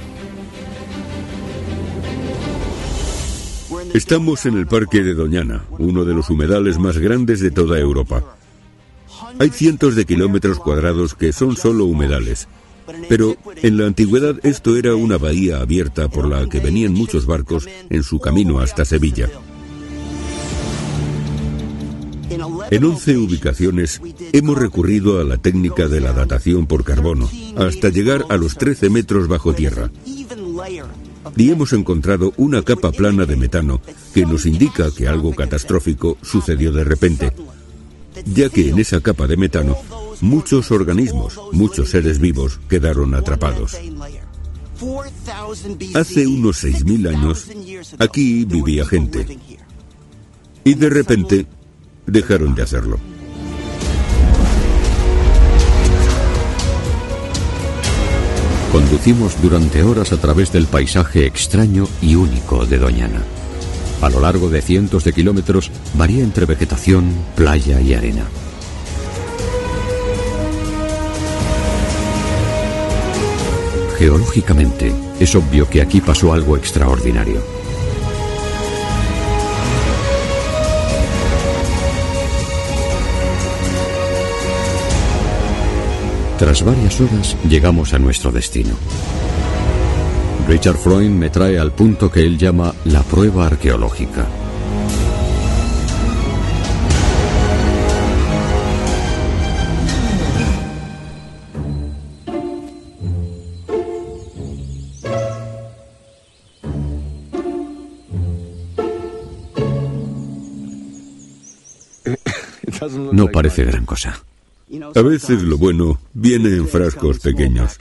Estamos 3.93 4.45
en 4.45 4.57
el 4.57 4.67
Parque 4.67 5.03
de 5.03 5.13
Doñana, 5.13 5.65
uno 5.77 6.05
de 6.05 6.13
los 6.13 6.29
humedales 6.29 6.77
más 6.77 6.97
grandes 6.97 7.39
de 7.39 7.51
toda 7.51 7.79
Europa. 7.79 8.23
Hay 9.39 9.49
cientos 9.49 9.95
de 9.95 10.05
kilómetros 10.05 10.59
cuadrados 10.59 11.15
que 11.15 11.33
son 11.33 11.55
solo 11.55 11.85
humedales. 11.85 12.47
Pero 13.07 13.35
en 13.57 13.77
la 13.77 13.85
antigüedad 13.85 14.35
esto 14.43 14.75
era 14.75 14.95
una 14.95 15.17
bahía 15.17 15.59
abierta 15.59 16.07
por 16.07 16.27
la 16.27 16.47
que 16.47 16.59
venían 16.59 16.93
muchos 16.93 17.25
barcos 17.25 17.67
en 17.89 18.03
su 18.03 18.19
camino 18.19 18.59
hasta 18.59 18.85
Sevilla. 18.85 19.29
En 22.71 22.83
11 22.83 23.17
ubicaciones 23.17 24.01
hemos 24.33 24.57
recurrido 24.57 25.19
a 25.19 25.23
la 25.23 25.37
técnica 25.37 25.87
de 25.87 25.99
la 25.99 26.13
datación 26.13 26.67
por 26.67 26.83
carbono, 26.83 27.29
hasta 27.55 27.89
llegar 27.89 28.25
a 28.29 28.37
los 28.37 28.55
13 28.55 28.89
metros 28.89 29.27
bajo 29.27 29.53
tierra. 29.53 29.89
Y 31.35 31.51
hemos 31.51 31.73
encontrado 31.73 32.33
una 32.37 32.61
capa 32.61 32.91
plana 32.91 33.25
de 33.25 33.35
metano 33.35 33.81
que 34.13 34.25
nos 34.25 34.45
indica 34.45 34.89
que 34.95 35.07
algo 35.07 35.33
catastrófico 35.33 36.17
sucedió 36.21 36.71
de 36.71 36.83
repente, 36.83 37.31
ya 38.25 38.49
que 38.49 38.69
en 38.69 38.79
esa 38.79 39.01
capa 39.01 39.27
de 39.27 39.37
metano 39.37 39.77
muchos 40.21 40.71
organismos, 40.71 41.39
muchos 41.51 41.89
seres 41.89 42.19
vivos 42.19 42.59
quedaron 42.69 43.13
atrapados. 43.15 43.77
Hace 45.93 46.27
unos 46.27 46.63
6.000 46.63 47.09
años, 47.09 47.47
aquí 47.99 48.45
vivía 48.45 48.85
gente. 48.85 49.37
Y 50.63 50.73
de 50.75 50.89
repente, 50.89 51.45
dejaron 52.05 52.55
de 52.55 52.63
hacerlo. 52.63 52.99
Conducimos 58.71 59.41
durante 59.41 59.81
horas 59.81 60.13
a 60.13 60.17
través 60.17 60.51
del 60.51 60.67
paisaje 60.67 61.25
extraño 61.25 61.87
y 62.03 62.13
único 62.13 62.67
de 62.67 62.77
Doñana. 62.77 63.23
A 63.99 64.09
lo 64.09 64.19
largo 64.19 64.49
de 64.49 64.61
cientos 64.61 65.03
de 65.03 65.11
kilómetros 65.11 65.71
varía 65.95 66.23
entre 66.23 66.45
vegetación, 66.45 67.11
playa 67.35 67.81
y 67.81 67.95
arena. 67.95 68.25
Geológicamente, 73.97 74.93
es 75.19 75.35
obvio 75.35 75.67
que 75.67 75.81
aquí 75.81 75.99
pasó 75.99 76.31
algo 76.31 76.55
extraordinario. 76.55 77.58
Tras 86.39 86.63
varias 86.63 87.01
horas 87.01 87.35
llegamos 87.49 87.93
a 87.93 87.99
nuestro 87.99 88.31
destino. 88.31 88.73
Richard 90.47 90.77
Freund 90.77 91.19
me 91.19 91.29
trae 91.29 91.59
al 91.59 91.73
punto 91.73 92.09
que 92.09 92.21
él 92.21 92.37
llama 92.37 92.73
la 92.85 93.03
prueba 93.03 93.45
arqueológica. 93.47 94.25
No 113.11 113.27
parece 113.27 113.65
gran 113.65 113.85
cosa. 113.85 114.23
A 114.95 115.01
veces 115.01 115.41
lo 115.41 115.57
bueno 115.57 115.99
viene 116.13 116.49
en 116.49 116.67
frascos 116.67 117.19
pequeños. 117.19 117.77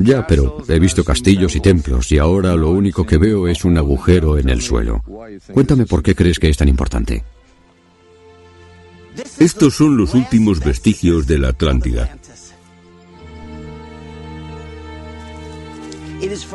Ya, 0.00 0.26
pero 0.26 0.62
he 0.68 0.78
visto 0.78 1.02
castillos 1.02 1.56
y 1.56 1.60
templos 1.60 2.12
y 2.12 2.18
ahora 2.18 2.54
lo 2.56 2.70
único 2.70 3.06
que 3.06 3.16
veo 3.16 3.48
es 3.48 3.64
un 3.64 3.78
agujero 3.78 4.38
en 4.38 4.50
el 4.50 4.60
suelo. 4.60 5.02
Cuéntame 5.52 5.86
por 5.86 6.02
qué 6.02 6.14
crees 6.14 6.38
que 6.38 6.48
es 6.48 6.56
tan 6.56 6.68
importante. 6.68 7.24
Estos 9.38 9.74
son 9.74 9.96
los 9.96 10.14
últimos 10.14 10.60
vestigios 10.60 11.26
de 11.26 11.38
la 11.38 11.48
Atlántida. 11.48 12.18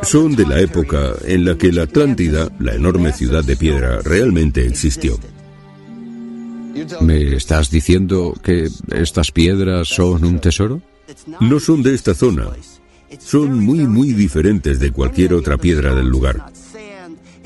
Son 0.04 0.36
de 0.36 0.46
la 0.46 0.60
época 0.60 1.14
en 1.26 1.46
la 1.46 1.58
que 1.58 1.72
la 1.72 1.84
Atlántida, 1.84 2.50
la 2.60 2.76
enorme 2.76 3.14
ciudad 3.14 3.44
de 3.44 3.56
piedra, 3.56 4.02
realmente 4.04 4.66
existió. 4.66 5.18
¿Me 7.02 7.36
estás 7.36 7.70
diciendo 7.70 8.34
que 8.44 8.70
estas 8.94 9.32
piedras 9.32 9.88
son 9.88 10.24
un 10.24 10.40
tesoro? 10.40 10.82
No 11.40 11.60
son 11.60 11.84
de 11.84 11.94
esta 11.94 12.14
zona. 12.14 12.50
Son 13.20 13.60
muy, 13.60 13.86
muy 13.86 14.14
diferentes 14.14 14.80
de 14.80 14.92
cualquier 14.92 15.34
otra 15.34 15.58
piedra 15.58 15.94
del 15.94 16.08
lugar. 16.08 16.52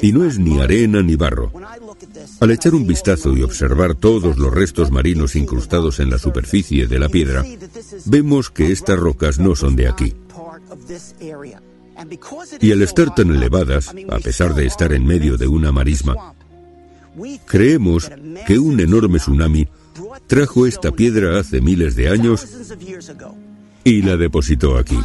Y 0.01 0.11
no 0.11 0.25
es 0.25 0.37
ni 0.37 0.59
arena 0.59 1.01
ni 1.01 1.15
barro. 1.15 1.51
Al 2.39 2.51
echar 2.51 2.75
un 2.75 2.85
vistazo 2.85 3.35
y 3.35 3.41
observar 3.41 3.95
todos 3.95 4.37
los 4.37 4.53
restos 4.53 4.91
marinos 4.91 5.35
incrustados 5.35 5.99
en 5.99 6.09
la 6.09 6.19
superficie 6.19 6.87
de 6.87 6.99
la 6.99 7.09
piedra, 7.09 7.43
vemos 8.05 8.51
que 8.51 8.71
estas 8.71 8.99
rocas 8.99 9.39
no 9.39 9.55
son 9.55 9.75
de 9.75 9.87
aquí. 9.87 10.13
Y 12.59 12.71
al 12.71 12.81
estar 12.81 13.15
tan 13.15 13.31
elevadas, 13.31 13.93
a 14.09 14.19
pesar 14.19 14.53
de 14.53 14.65
estar 14.65 14.91
en 14.91 15.05
medio 15.05 15.37
de 15.37 15.47
una 15.47 15.71
marisma, 15.71 16.34
Creemos 17.45 18.11
que 18.45 18.59
un 18.59 18.79
enorme 18.79 19.19
tsunami 19.19 19.67
trajo 20.27 20.65
esta 20.65 20.91
piedra 20.91 21.39
hace 21.39 21.61
miles 21.61 21.95
de 21.95 22.09
años 22.09 22.45
y 23.83 24.01
la 24.01 24.17
depositó 24.17 24.77
aquí. 24.77 24.97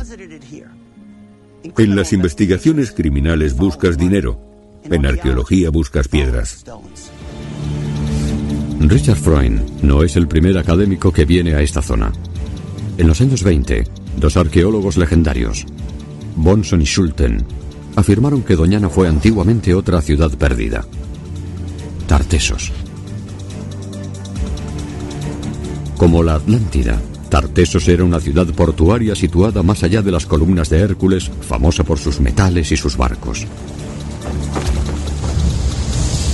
En 1.77 1.95
las 1.95 2.13
investigaciones 2.13 2.93
criminales 2.93 3.55
buscas 3.55 3.99
dinero, 3.99 4.41
en 4.85 5.07
arqueología 5.07 5.71
buscas 5.71 6.09
piedras. 6.09 6.65
Richard 8.81 9.19
Freund 9.19 9.83
no 9.83 10.03
es 10.03 10.17
el 10.17 10.27
primer 10.27 10.57
académico 10.57 11.13
que 11.13 11.27
viene 11.27 11.55
a 11.55 11.61
esta 11.61 11.83
zona. 11.83 12.13
En 12.97 13.07
los 13.07 13.21
años 13.21 13.43
20, 13.43 13.87
dos 14.17 14.37
arqueólogos 14.37 14.97
legendarios, 14.97 15.67
Bonson 16.37 16.81
y 16.81 16.87
Schulten, 16.87 17.45
afirmaron 17.97 18.43
que 18.43 18.57
Doñana 18.57 18.89
fue 18.89 19.09
antiguamente 19.09 19.75
otra 19.75 20.01
ciudad 20.01 20.31
perdida. 20.31 20.87
Tartesos. 22.11 22.73
Como 25.97 26.25
la 26.25 26.35
Atlántida, 26.35 27.01
Tartesos 27.29 27.87
era 27.87 28.03
una 28.03 28.19
ciudad 28.19 28.49
portuaria 28.49 29.15
situada 29.15 29.63
más 29.63 29.85
allá 29.85 30.03
de 30.03 30.11
las 30.11 30.27
columnas 30.27 30.69
de 30.71 30.81
Hércules, 30.81 31.31
famosa 31.43 31.85
por 31.85 32.01
sus 32.01 32.19
metales 32.19 32.73
y 32.73 32.77
sus 32.77 32.97
barcos. 32.97 33.47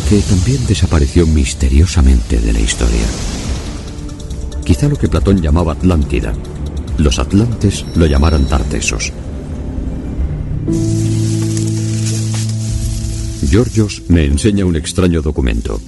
Que 0.09 0.19
también 0.21 0.67
desapareció 0.67 1.27
misteriosamente 1.27 2.41
de 2.41 2.55
la 2.55 2.61
historia. 2.61 3.07
Quizá 4.65 4.89
lo 4.89 4.97
que 4.97 5.09
Platón 5.09 5.43
llamaba 5.43 5.75
Atlántida, 5.75 6.33
los 6.97 7.19
atlantes 7.19 7.85
lo 7.97 8.07
llamaran 8.07 8.47
Tartesos. 8.47 9.13
Georgios 13.49 14.03
me 14.09 14.25
enseña 14.25 14.65
un 14.65 14.75
extraño 14.75 15.23
documento, 15.23 15.81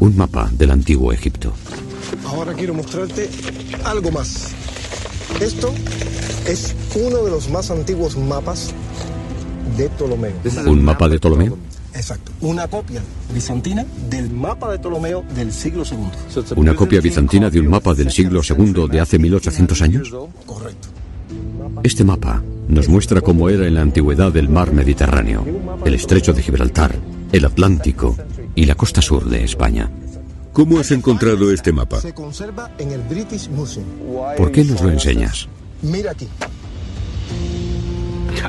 un 0.00 0.16
mapa 0.16 0.50
del 0.52 0.72
antiguo 0.72 1.12
Egipto. 1.12 1.52
Ahora 2.26 2.52
quiero 2.52 2.74
mostrarte 2.74 3.28
algo 3.84 4.10
más. 4.10 4.52
Esto 5.40 5.72
es 6.46 6.74
uno 6.96 7.24
de 7.24 7.30
los 7.30 7.48
más 7.48 7.70
antiguos 7.70 8.16
mapas 8.16 8.74
de 9.76 9.88
Ptolomeo. 9.90 10.34
¿Un 10.66 10.82
mapa 10.82 11.08
de 11.08 11.18
Ptolomeo? 11.18 11.56
Exacto, 11.94 12.32
una 12.40 12.66
copia 12.66 13.02
bizantina 13.32 13.86
del 14.08 14.30
mapa 14.30 14.72
de 14.72 14.78
Ptolomeo 14.78 15.24
del 15.34 15.52
siglo 15.52 15.84
II. 15.88 16.54
¿Una 16.56 16.74
copia 16.74 17.00
bizantina 17.00 17.50
de 17.50 17.60
un 17.60 17.68
mapa 17.68 17.94
del 17.94 18.10
siglo 18.10 18.40
II 18.42 18.88
de 18.90 19.00
hace 19.00 19.18
1800 19.18 19.82
años? 19.82 20.12
Correcto. 20.44 20.88
Este 21.84 22.04
mapa 22.04 22.42
nos 22.70 22.88
muestra 22.88 23.20
cómo 23.20 23.48
era 23.48 23.66
en 23.66 23.74
la 23.74 23.82
antigüedad 23.82 24.36
el 24.36 24.48
mar 24.48 24.72
Mediterráneo, 24.72 25.44
el 25.84 25.94
estrecho 25.94 26.32
de 26.32 26.42
Gibraltar, 26.42 26.94
el 27.32 27.44
Atlántico 27.44 28.16
y 28.54 28.64
la 28.64 28.74
costa 28.74 29.02
sur 29.02 29.28
de 29.28 29.44
España. 29.44 29.90
¿Cómo 30.52 30.78
has 30.78 30.90
encontrado 30.90 31.52
este 31.52 31.72
mapa? 31.72 32.00
Se 32.00 32.12
conserva 32.12 32.70
en 32.78 32.92
el 32.92 33.02
British 33.02 33.48
Museum. 33.48 33.86
¿Por 34.36 34.50
qué 34.52 34.64
nos 34.64 34.80
lo 34.82 34.90
enseñas? 34.90 35.48
Mira 35.82 36.12
aquí. 36.12 36.28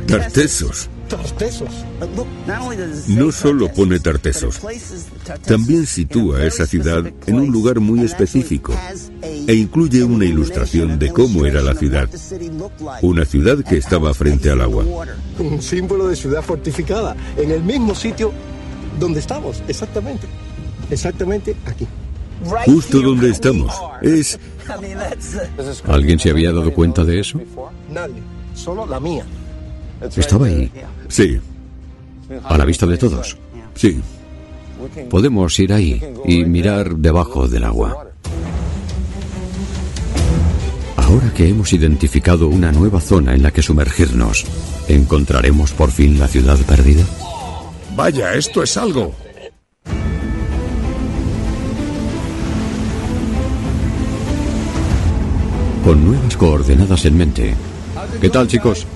Tartesos. 0.08 0.90
No 3.08 3.32
solo 3.32 3.72
pone 3.74 4.00
Tartesos, 4.00 4.60
también 5.46 5.86
sitúa 5.86 6.46
esa 6.46 6.66
ciudad 6.66 7.06
en 7.26 7.36
un 7.36 7.52
lugar 7.52 7.80
muy 7.80 8.02
específico, 8.02 8.74
e 9.22 9.54
incluye 9.54 10.04
una 10.04 10.26
ilustración 10.26 10.98
de 11.00 11.12
cómo 11.12 11.46
era 11.46 11.62
la 11.62 11.76
ciudad. 11.76 12.10
Una 13.02 13.26
ciudad 13.26 13.64
que 13.64 13.78
estaba 13.78 14.14
frente 14.14 14.50
al 14.50 14.62
agua. 14.62 14.86
Un 15.40 15.62
símbolo 15.62 16.08
de 16.08 16.16
ciudad 16.16 16.42
fortificada, 16.42 17.16
en 17.38 17.52
el 17.52 17.64
mismo 17.64 17.96
sitio 17.96 18.32
donde 19.00 19.20
estamos, 19.20 19.62
exactamente. 19.68 20.28
Exactamente 20.90 21.56
aquí. 21.66 21.88
Justo 22.66 23.02
donde 23.02 23.30
estamos. 23.30 23.74
Es... 24.02 24.40
¿Alguien 25.86 26.20
se 26.20 26.30
había 26.30 26.52
dado 26.52 26.74
cuenta 26.74 27.04
de 27.04 27.20
eso? 27.20 27.40
Nadie, 27.92 28.22
solo 28.56 28.86
la 28.86 29.00
mía. 29.00 29.26
Estaba 30.16 30.48
ahí. 30.48 30.72
Sí. 31.12 31.40
A 32.46 32.58
la 32.58 32.66
vista 32.66 32.86
de 32.86 32.98
todos. 32.98 33.38
Sí. 33.76 34.00
Podemos 35.10 35.60
ir 35.60 35.74
ahí 35.74 36.02
y 36.26 36.46
mirar 36.46 36.96
debajo 36.96 37.48
del 37.48 37.66
agua. 37.66 38.08
Ahora 40.96 41.34
que 41.34 41.50
hemos 41.50 41.74
identificado 41.74 42.48
una 42.48 42.72
nueva 42.72 43.02
zona 43.02 43.36
en 43.36 43.44
la 43.44 43.52
que 43.52 43.62
sumergirnos, 43.62 44.46
¿encontraremos 44.88 45.74
por 45.74 45.92
fin 45.92 46.18
la 46.18 46.30
ciudad 46.30 46.58
perdida? 46.60 47.04
Vaya, 47.96 48.34
esto 48.34 48.64
es 48.64 48.78
algo. 48.78 49.14
Con 55.84 56.06
nuevas 56.06 56.38
coordenadas 56.38 57.04
en 57.06 57.18
mente. 57.18 57.56
¿Qué 58.22 58.30
tal, 58.30 58.48
chicos? 58.48 58.88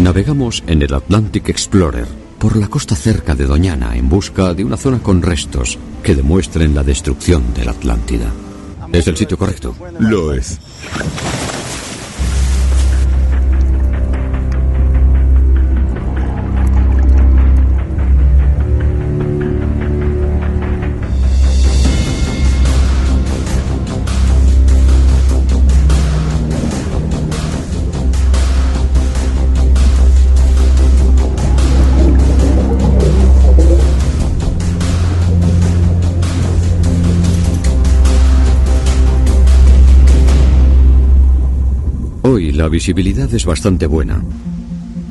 Navegamos 0.00 0.64
en 0.66 0.80
el 0.80 0.94
Atlantic 0.94 1.50
Explorer 1.50 2.06
por 2.38 2.56
la 2.56 2.68
costa 2.68 2.96
cerca 2.96 3.34
de 3.34 3.44
Doñana 3.44 3.94
en 3.96 4.08
busca 4.08 4.54
de 4.54 4.64
una 4.64 4.78
zona 4.78 4.98
con 5.00 5.20
restos 5.20 5.78
que 6.02 6.14
demuestren 6.14 6.74
la 6.74 6.82
destrucción 6.82 7.52
de 7.52 7.66
la 7.66 7.72
Atlántida. 7.72 8.32
¿Es 8.92 9.06
el 9.08 9.18
sitio 9.18 9.36
correcto? 9.36 9.76
Lo 9.98 10.32
es. 10.32 10.58
Visibilidad 42.70 43.32
es 43.34 43.44
bastante 43.44 43.86
buena, 43.86 44.22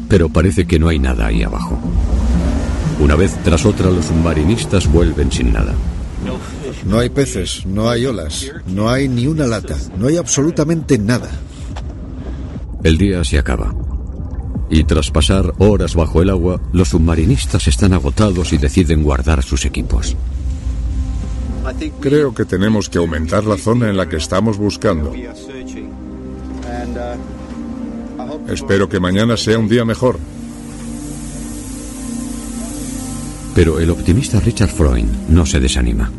pero 0.08 0.30
parece 0.30 0.66
que 0.66 0.80
no 0.80 0.88
hay 0.88 0.98
nada 0.98 1.28
ahí 1.28 1.44
abajo. 1.44 1.78
Una 3.00 3.16
vez 3.16 3.38
tras 3.44 3.66
otra 3.66 3.92
los 3.92 4.06
submarinistas 4.06 4.92
vuelven 4.92 5.32
sin 5.32 5.54
nada. 5.54 5.74
No 6.86 7.00
hay 7.00 7.10
peces, 7.10 7.66
no 7.66 7.90
hay 7.90 8.06
olas, 8.06 8.52
no 8.68 8.90
hay 8.90 9.08
ni 9.08 9.28
una 9.28 9.46
lata, 9.46 9.76
no 9.98 10.08
hay 10.08 10.18
absolutamente 10.18 10.98
nada. 10.98 11.30
El 12.84 12.98
día 12.98 13.24
se 13.24 13.38
acaba. 13.38 13.76
Y 14.70 14.84
tras 14.84 15.12
pasar 15.12 15.54
horas 15.58 15.96
bajo 15.96 16.22
el 16.22 16.30
agua, 16.30 16.62
los 16.74 16.90
submarinistas 16.90 17.68
están 17.68 17.94
agotados 17.94 18.54
y 18.54 18.58
deciden 18.58 19.04
guardar 19.04 19.44
sus 19.44 19.66
equipos. 19.66 20.16
Creo 22.00 22.34
que 22.34 22.46
tenemos 22.46 22.90
que 22.90 22.98
aumentar 22.98 23.44
la 23.46 23.58
zona 23.58 23.90
en 23.90 23.98
la 23.98 24.08
que 24.08 24.18
estamos 24.18 24.58
buscando. 24.58 25.14
Espero 28.52 28.90
que 28.90 29.00
mañana 29.00 29.38
sea 29.38 29.60
un 29.60 29.70
día 29.70 29.86
mejor. 29.86 30.20
Pero 33.54 33.80
el 33.80 33.90
optimista 33.90 34.40
Richard 34.40 34.70
Freund 34.70 35.30
no 35.30 35.46
se 35.46 35.60
desanima. 35.60 36.12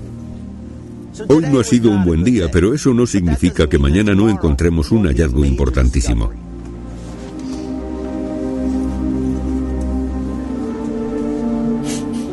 Hoy 1.28 1.45
no 1.51 1.61
ha 1.61 1.64
sido 1.64 1.91
un 1.91 2.05
buen 2.05 2.24
día, 2.24 2.49
pero 2.51 2.72
eso 2.72 2.95
no 2.95 3.07
significa 3.07 3.68
que 3.68 3.78
mañana 3.78 4.14
no 4.14 4.28
encontremos 4.28 4.91
un 4.91 5.07
hallazgo 5.07 5.45
importantísimo. 5.45 6.31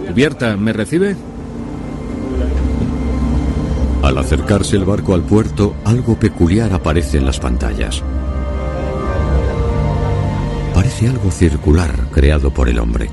Cubierta, 0.07 0.57
¿me 0.57 0.73
recibe? 0.73 1.15
Al 4.03 4.17
acercarse 4.17 4.75
el 4.77 4.85
barco 4.85 5.13
al 5.13 5.23
puerto, 5.23 5.75
algo 5.83 6.17
peculiar 6.17 6.71
aparece 6.73 7.17
en 7.17 7.25
las 7.25 7.39
pantallas. 7.39 8.03
Algo 11.05 11.31
circular 11.31 12.09
creado 12.11 12.51
por 12.51 12.67
el 12.67 12.79
hombre. 12.79 13.09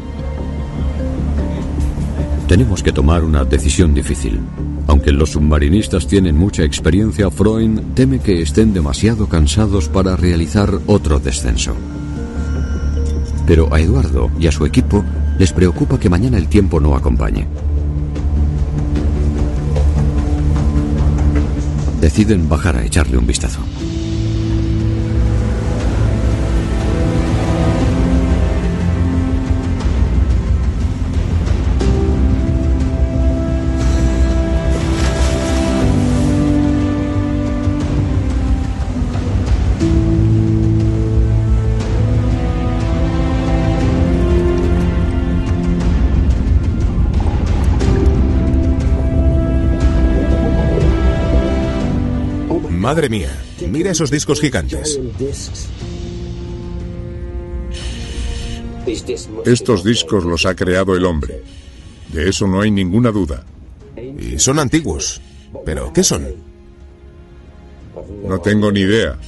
Tenemos 2.49 2.83
que 2.83 2.93
tomar 2.93 3.23
una 3.23 3.45
decisión 3.45 3.95
difícil. 3.95 4.41
Aunque 4.89 5.13
los 5.13 5.31
submarinistas 5.33 6.07
tienen 6.07 6.37
mucha 6.37 6.65
experiencia, 6.65 7.31
Freund 7.31 7.95
teme 7.95 8.19
que 8.19 8.43
estén 8.43 8.73
demasiado 8.73 9.29
cansados 9.29 9.89
para 9.89 10.17
realizar 10.17 10.71
otro 10.87 11.21
descenso. 11.21 11.75
Pero 13.47 13.73
a 13.73 13.81
Eduardo 13.81 14.31
y 14.41 14.49
a 14.49 14.53
su 14.53 14.67
equipo 14.67 15.05
les 15.39 15.53
preocupa 15.53 16.01
que 16.01 16.11
mañana 16.11 16.39
el 16.39 16.49
tiempo 16.49 16.81
no 16.81 16.97
acompañe. 16.97 17.47
Deciden 22.01 22.49
bajar 22.49 22.77
a 22.77 22.85
echarle 22.85 23.19
un 23.19 23.27
vistazo. 23.27 23.61
Madre 52.95 53.09
mía, 53.09 53.37
mira 53.69 53.91
esos 53.91 54.09
discos 54.09 54.41
gigantes. 54.41 55.01
Estos 59.45 59.83
discos 59.83 60.23
los 60.23 60.47
ha 60.47 60.55
creado 60.55 60.95
el 60.95 61.05
hombre. 61.05 61.43
De 62.13 62.29
eso 62.29 62.47
no 62.47 62.61
hay 62.61 62.71
ninguna 62.71 63.11
duda. 63.11 63.45
Y 63.97 64.39
son 64.39 64.61
antiguos. 64.61 65.21
¿Pero 65.65 65.93
qué 65.93 66.05
son? 66.05 66.25
No 68.29 68.39
tengo 68.39 68.71
ni 68.71 68.83
idea. 68.83 69.19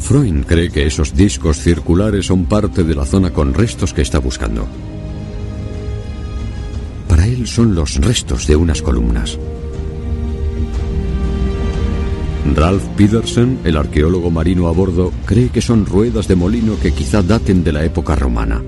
Freund 0.00 0.44
cree 0.44 0.70
que 0.70 0.88
esos 0.88 1.14
discos 1.14 1.58
circulares 1.58 2.26
son 2.26 2.46
parte 2.46 2.82
de 2.82 2.96
la 2.96 3.06
zona 3.06 3.32
con 3.32 3.54
restos 3.54 3.94
que 3.94 4.02
está 4.02 4.18
buscando. 4.18 4.66
Para 7.06 7.28
él 7.28 7.46
son 7.46 7.76
los 7.76 7.94
restos 7.94 8.48
de 8.48 8.56
unas 8.56 8.82
columnas. 8.82 9.38
Ralph 12.54 12.84
Peterson, 12.96 13.58
el 13.64 13.76
arqueólogo 13.76 14.30
marino 14.30 14.68
a 14.68 14.72
bordo, 14.72 15.12
cree 15.24 15.48
que 15.48 15.60
son 15.60 15.86
ruedas 15.86 16.28
de 16.28 16.36
molino 16.36 16.78
que 16.80 16.92
quizá 16.92 17.22
daten 17.22 17.64
de 17.64 17.72
la 17.72 17.84
época 17.84 18.14
romana, 18.16 18.62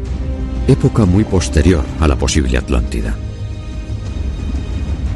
época 0.66 1.04
muy 1.04 1.24
posterior 1.24 1.84
a 2.00 2.08
la 2.08 2.16
posible 2.16 2.56
Atlántida. 2.58 3.14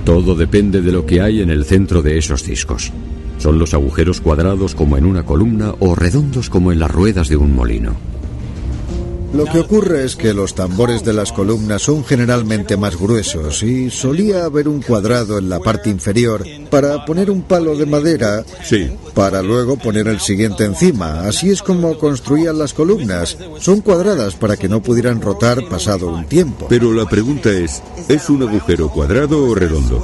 Todo 0.05 0.35
depende 0.35 0.83
de 0.83 0.93
lo 0.93 1.07
que 1.07 1.21
hay 1.21 1.41
en 1.41 1.51
el 1.51 1.65
centro 1.65 2.03
de 2.03 2.19
esos 2.19 2.45
discos. 2.45 2.93
Son 3.39 3.59
los 3.59 3.75
agujeros 3.75 4.21
cuadrados 4.21 4.75
como 4.75 4.97
en 4.97 5.07
una 5.07 5.25
columna 5.25 5.75
o 5.81 5.95
redondos 5.95 6.51
como 6.51 6.73
en 6.73 6.79
las 6.79 6.91
ruedas 6.91 7.29
de 7.29 7.37
un 7.37 7.55
molino. 7.55 8.14
Lo 9.35 9.47
que 9.47 9.59
ocurre 9.59 10.05
es 10.05 10.15
que 10.15 10.33
los 10.33 10.55
tambores 10.55 11.03
de 11.05 11.13
las 11.13 11.33
columnas 11.33 11.83
son 11.83 12.05
generalmente 12.05 12.77
más 12.77 12.97
gruesos 12.97 13.65
y 13.65 13.91
solía 13.91 14.45
haber 14.45 14.69
un 14.69 14.81
cuadrado 14.81 15.39
en 15.39 15.49
la 15.49 15.59
parte 15.59 15.91
inferior 15.91 16.45
para 16.71 17.05
poner 17.05 17.31
un 17.33 17.43
palo 17.43 17.77
de 17.77 17.85
madera, 17.85 18.45
Sí. 18.63 18.93
para 19.13 19.43
luego 19.43 19.77
poner 19.77 20.07
el 20.07 20.21
siguiente 20.21 20.65
encima. 20.65 21.23
Así 21.23 21.51
es 21.51 21.63
como 21.63 21.99
construían 21.99 22.59
las 22.59 22.75
columnas. 22.75 23.37
Son 23.59 23.81
cuadradas 23.81 24.37
para 24.37 24.57
que 24.57 24.69
no 24.69 24.81
pudieran 24.83 25.21
rotar 25.21 25.65
pasado 25.69 26.09
un 26.09 26.27
tiempo. 26.27 26.67
Pero 26.69 26.93
la 26.93 27.07
pregunta 27.07 27.51
es, 27.51 27.83
¿es 28.09 28.31
un 28.31 28.43
agujero 28.45 28.89
cuadrado 28.89 29.45
o 29.45 29.55
redondo? 29.55 30.03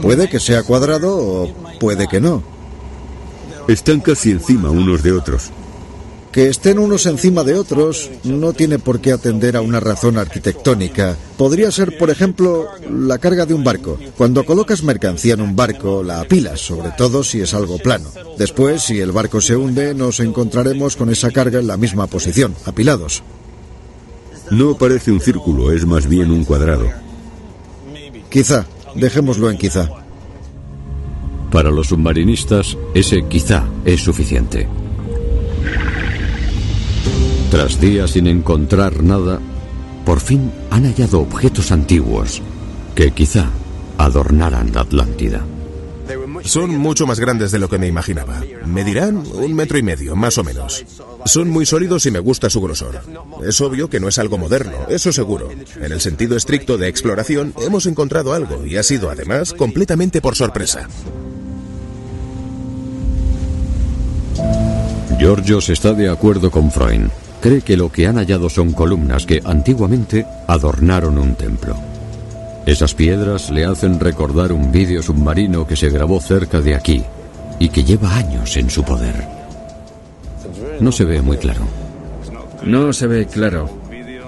Puede 0.00 0.28
que 0.28 0.38
sea 0.38 0.62
cuadrado 0.62 1.16
o 1.16 1.48
puede 1.80 2.06
que 2.06 2.20
no. 2.20 2.42
Están 3.66 4.00
casi 4.00 4.30
encima 4.30 4.70
unos 4.70 5.02
de 5.02 5.12
otros. 5.12 5.50
Que 6.32 6.48
estén 6.48 6.78
unos 6.78 7.06
encima 7.06 7.42
de 7.42 7.54
otros 7.54 8.08
no 8.22 8.52
tiene 8.52 8.78
por 8.78 9.00
qué 9.00 9.10
atender 9.10 9.56
a 9.56 9.62
una 9.62 9.80
razón 9.80 10.16
arquitectónica. 10.16 11.16
Podría 11.36 11.72
ser, 11.72 11.98
por 11.98 12.08
ejemplo, 12.08 12.68
la 12.88 13.18
carga 13.18 13.46
de 13.46 13.54
un 13.54 13.64
barco. 13.64 13.98
Cuando 14.16 14.44
colocas 14.44 14.84
mercancía 14.84 15.34
en 15.34 15.40
un 15.40 15.56
barco, 15.56 16.04
la 16.04 16.20
apilas, 16.20 16.60
sobre 16.60 16.90
todo 16.96 17.24
si 17.24 17.40
es 17.40 17.52
algo 17.52 17.78
plano. 17.78 18.08
Después, 18.38 18.82
si 18.82 19.00
el 19.00 19.10
barco 19.10 19.40
se 19.40 19.56
hunde, 19.56 19.92
nos 19.92 20.20
encontraremos 20.20 20.96
con 20.96 21.10
esa 21.10 21.32
carga 21.32 21.58
en 21.58 21.66
la 21.66 21.76
misma 21.76 22.06
posición, 22.06 22.54
apilados. 22.64 23.24
No 24.50 24.76
parece 24.76 25.10
un 25.10 25.20
círculo, 25.20 25.72
es 25.72 25.84
más 25.84 26.06
bien 26.06 26.30
un 26.30 26.44
cuadrado. 26.44 26.86
Quizá, 28.28 28.66
dejémoslo 28.94 29.50
en 29.50 29.58
quizá. 29.58 29.88
Para 31.50 31.70
los 31.70 31.88
submarinistas, 31.88 32.78
ese 32.94 33.24
quizá 33.28 33.64
es 33.84 34.00
suficiente. 34.00 34.68
Tras 37.50 37.80
días 37.80 38.12
sin 38.12 38.28
encontrar 38.28 39.02
nada, 39.02 39.40
por 40.04 40.20
fin 40.20 40.52
han 40.70 40.84
hallado 40.84 41.20
objetos 41.20 41.72
antiguos 41.72 42.40
que 42.94 43.10
quizá 43.10 43.46
adornaran 43.98 44.72
la 44.72 44.82
Atlántida. 44.82 45.44
Son 46.44 46.76
mucho 46.76 47.08
más 47.08 47.18
grandes 47.18 47.50
de 47.50 47.58
lo 47.58 47.68
que 47.68 47.78
me 47.78 47.88
imaginaba. 47.88 48.40
Medirán 48.66 49.24
un 49.34 49.54
metro 49.54 49.78
y 49.78 49.82
medio, 49.82 50.14
más 50.14 50.38
o 50.38 50.44
menos. 50.44 50.84
Son 51.24 51.50
muy 51.50 51.66
sólidos 51.66 52.06
y 52.06 52.12
me 52.12 52.20
gusta 52.20 52.48
su 52.50 52.60
grosor. 52.60 53.00
Es 53.44 53.60
obvio 53.60 53.90
que 53.90 53.98
no 53.98 54.06
es 54.06 54.18
algo 54.18 54.38
moderno, 54.38 54.86
eso 54.88 55.12
seguro. 55.12 55.50
En 55.50 55.92
el 55.92 56.00
sentido 56.00 56.36
estricto 56.36 56.78
de 56.78 56.88
exploración, 56.88 57.52
hemos 57.60 57.86
encontrado 57.86 58.32
algo 58.32 58.64
y 58.64 58.76
ha 58.76 58.82
sido 58.84 59.10
además 59.10 59.52
completamente 59.54 60.20
por 60.20 60.36
sorpresa. 60.36 60.88
Georgios 65.18 65.68
está 65.68 65.92
de 65.92 66.08
acuerdo 66.08 66.50
con 66.50 66.70
Freud. 66.70 67.08
Cree 67.40 67.62
que 67.62 67.76
lo 67.76 67.90
que 67.90 68.06
han 68.06 68.16
hallado 68.16 68.50
son 68.50 68.72
columnas 68.72 69.24
que 69.24 69.40
antiguamente 69.44 70.26
adornaron 70.46 71.16
un 71.16 71.34
templo. 71.34 71.74
Esas 72.66 72.94
piedras 72.94 73.50
le 73.50 73.64
hacen 73.64 73.98
recordar 73.98 74.52
un 74.52 74.70
vídeo 74.70 75.02
submarino 75.02 75.66
que 75.66 75.74
se 75.74 75.88
grabó 75.88 76.20
cerca 76.20 76.60
de 76.60 76.74
aquí 76.74 77.02
y 77.58 77.70
que 77.70 77.82
lleva 77.82 78.14
años 78.14 78.56
en 78.58 78.68
su 78.68 78.84
poder. 78.84 79.26
No 80.80 80.92
se 80.92 81.04
ve 81.04 81.22
muy 81.22 81.38
claro. 81.38 81.62
No 82.62 82.92
se 82.92 83.06
ve 83.06 83.26
claro. 83.26 83.70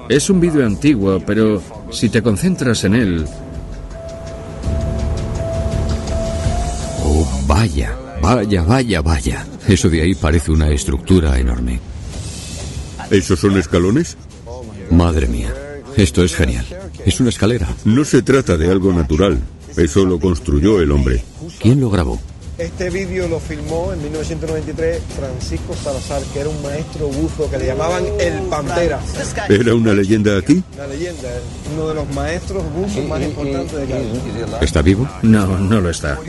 Es 0.09 0.31
un 0.31 0.41
vídeo 0.41 0.67
antiguo, 0.67 1.21
pero 1.25 1.63
si 1.91 2.09
te 2.09 2.23
concentras 2.23 2.85
en 2.85 2.95
él... 2.95 3.27
Oh, 7.05 7.29
vaya, 7.47 7.95
vaya, 8.23 8.63
vaya, 8.63 9.03
vaya. 9.03 9.47
Eso 9.69 9.91
de 9.91 10.03
ahí 10.03 10.15
parece 10.15 10.51
una 10.51 10.69
estructura 10.71 11.39
enorme. 11.39 11.92
¿Esos 13.13 13.41
son 13.41 13.59
escalones? 13.59 14.17
Madre 14.91 15.27
mía, 15.27 15.53
esto 15.99 16.25
es 16.25 16.35
genial. 16.35 16.65
Es 17.05 17.21
una 17.21 17.29
escalera. 17.29 17.69
No 17.85 18.07
se 18.07 18.23
trata 18.23 18.57
de 18.57 18.71
algo 18.71 18.91
natural. 18.91 19.39
Eso 19.77 20.07
lo 20.07 20.19
construyó 20.19 20.81
el 20.81 20.91
hombre. 20.91 21.23
¿Quién 21.61 21.79
lo 21.79 21.91
grabó? 21.91 22.19
Este 22.63 22.91
vídeo 22.91 23.27
lo 23.27 23.41
filmó 23.41 23.93
en 23.93 24.01
1993 24.05 25.03
Francisco 25.19 25.75
Salazar, 25.75 26.23
que 26.33 26.39
era 26.39 26.49
un 26.49 26.63
maestro 26.63 27.09
buzo 27.09 27.51
que 27.51 27.59
le 27.59 27.67
llamaban 27.67 28.05
el 28.21 28.35
Pantera. 28.43 29.01
¿Era 29.49 29.75
una 29.75 29.93
leyenda 29.93 30.39
aquí? 30.39 30.63
Una 30.77 30.87
leyenda, 30.87 31.29
uno 31.75 31.89
de 31.89 31.95
los 31.95 32.15
maestros 32.15 32.63
buzos 32.73 33.05
más 33.09 33.21
importantes 33.21 33.73
de 33.73 33.83
aquí. 33.83 34.65
¿Está 34.65 34.81
vivo? 34.81 35.09
No, 35.23 35.59
no 35.59 35.81
lo 35.81 35.91
está. 35.91 36.21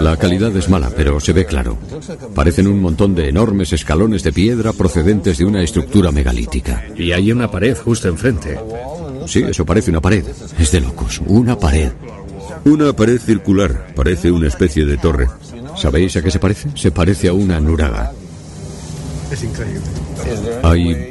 La 0.00 0.16
calidad 0.16 0.56
es 0.56 0.68
mala, 0.68 0.92
pero 0.96 1.18
se 1.18 1.32
ve 1.32 1.44
claro. 1.44 1.76
Parecen 2.36 2.68
un 2.68 2.80
montón 2.80 3.16
de 3.16 3.28
enormes 3.28 3.72
escalones 3.72 4.22
de 4.22 4.32
piedra 4.32 4.72
procedentes 4.72 5.38
de 5.38 5.44
una 5.44 5.60
estructura 5.60 6.12
megalítica. 6.12 6.84
Y 6.96 7.10
hay 7.10 7.32
una 7.32 7.50
pared 7.50 7.76
justo 7.76 8.06
enfrente. 8.06 8.60
Sí, 9.26 9.42
eso 9.42 9.66
parece 9.66 9.90
una 9.90 10.00
pared. 10.00 10.24
Es 10.56 10.70
de 10.70 10.80
locos, 10.80 11.20
una 11.26 11.58
pared. 11.58 11.90
Una 12.64 12.94
pared 12.94 13.20
circular, 13.20 13.88
parece 13.94 14.30
una 14.30 14.48
especie 14.48 14.86
de 14.86 14.96
torre. 14.96 15.28
¿Sabéis 15.76 16.16
a 16.16 16.22
qué 16.22 16.30
se 16.30 16.38
parece? 16.38 16.70
Se 16.74 16.90
parece 16.90 17.28
a 17.28 17.34
una 17.34 17.60
nuraga. 17.60 18.12
Es 19.30 19.42
increíble. 19.42 19.82
¿Hay 20.62 21.10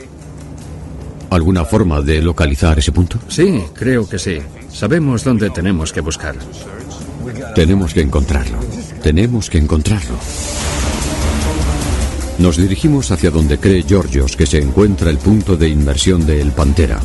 alguna 1.30 1.64
forma 1.66 2.02
de 2.02 2.22
localizar 2.22 2.80
ese 2.80 2.92
punto? 2.92 3.20
Sí, 3.28 3.64
creo 3.74 4.10
que 4.10 4.18
sí. 4.18 4.40
Sabemos 4.72 5.24
dónde 5.24 5.52
tenemos 5.52 5.94
que 5.94 6.02
buscar. 6.02 6.36
Tenemos 7.54 7.94
que 7.94 8.02
encontrarlo. 8.02 8.58
Tenemos 9.04 9.50
que 9.50 9.60
encontrarlo. 9.60 10.18
Nos 12.40 12.58
dirigimos 12.58 13.12
hacia 13.12 13.30
donde 13.30 13.60
cree 13.60 13.84
Georgios 13.84 14.36
que 14.36 14.48
se 14.48 14.58
encuentra 14.58 15.12
el 15.12 15.20
punto 15.20 15.56
de 15.56 15.70
inmersión 15.70 16.26
de 16.26 16.42
El 16.42 16.52
Pantera. 16.52 17.00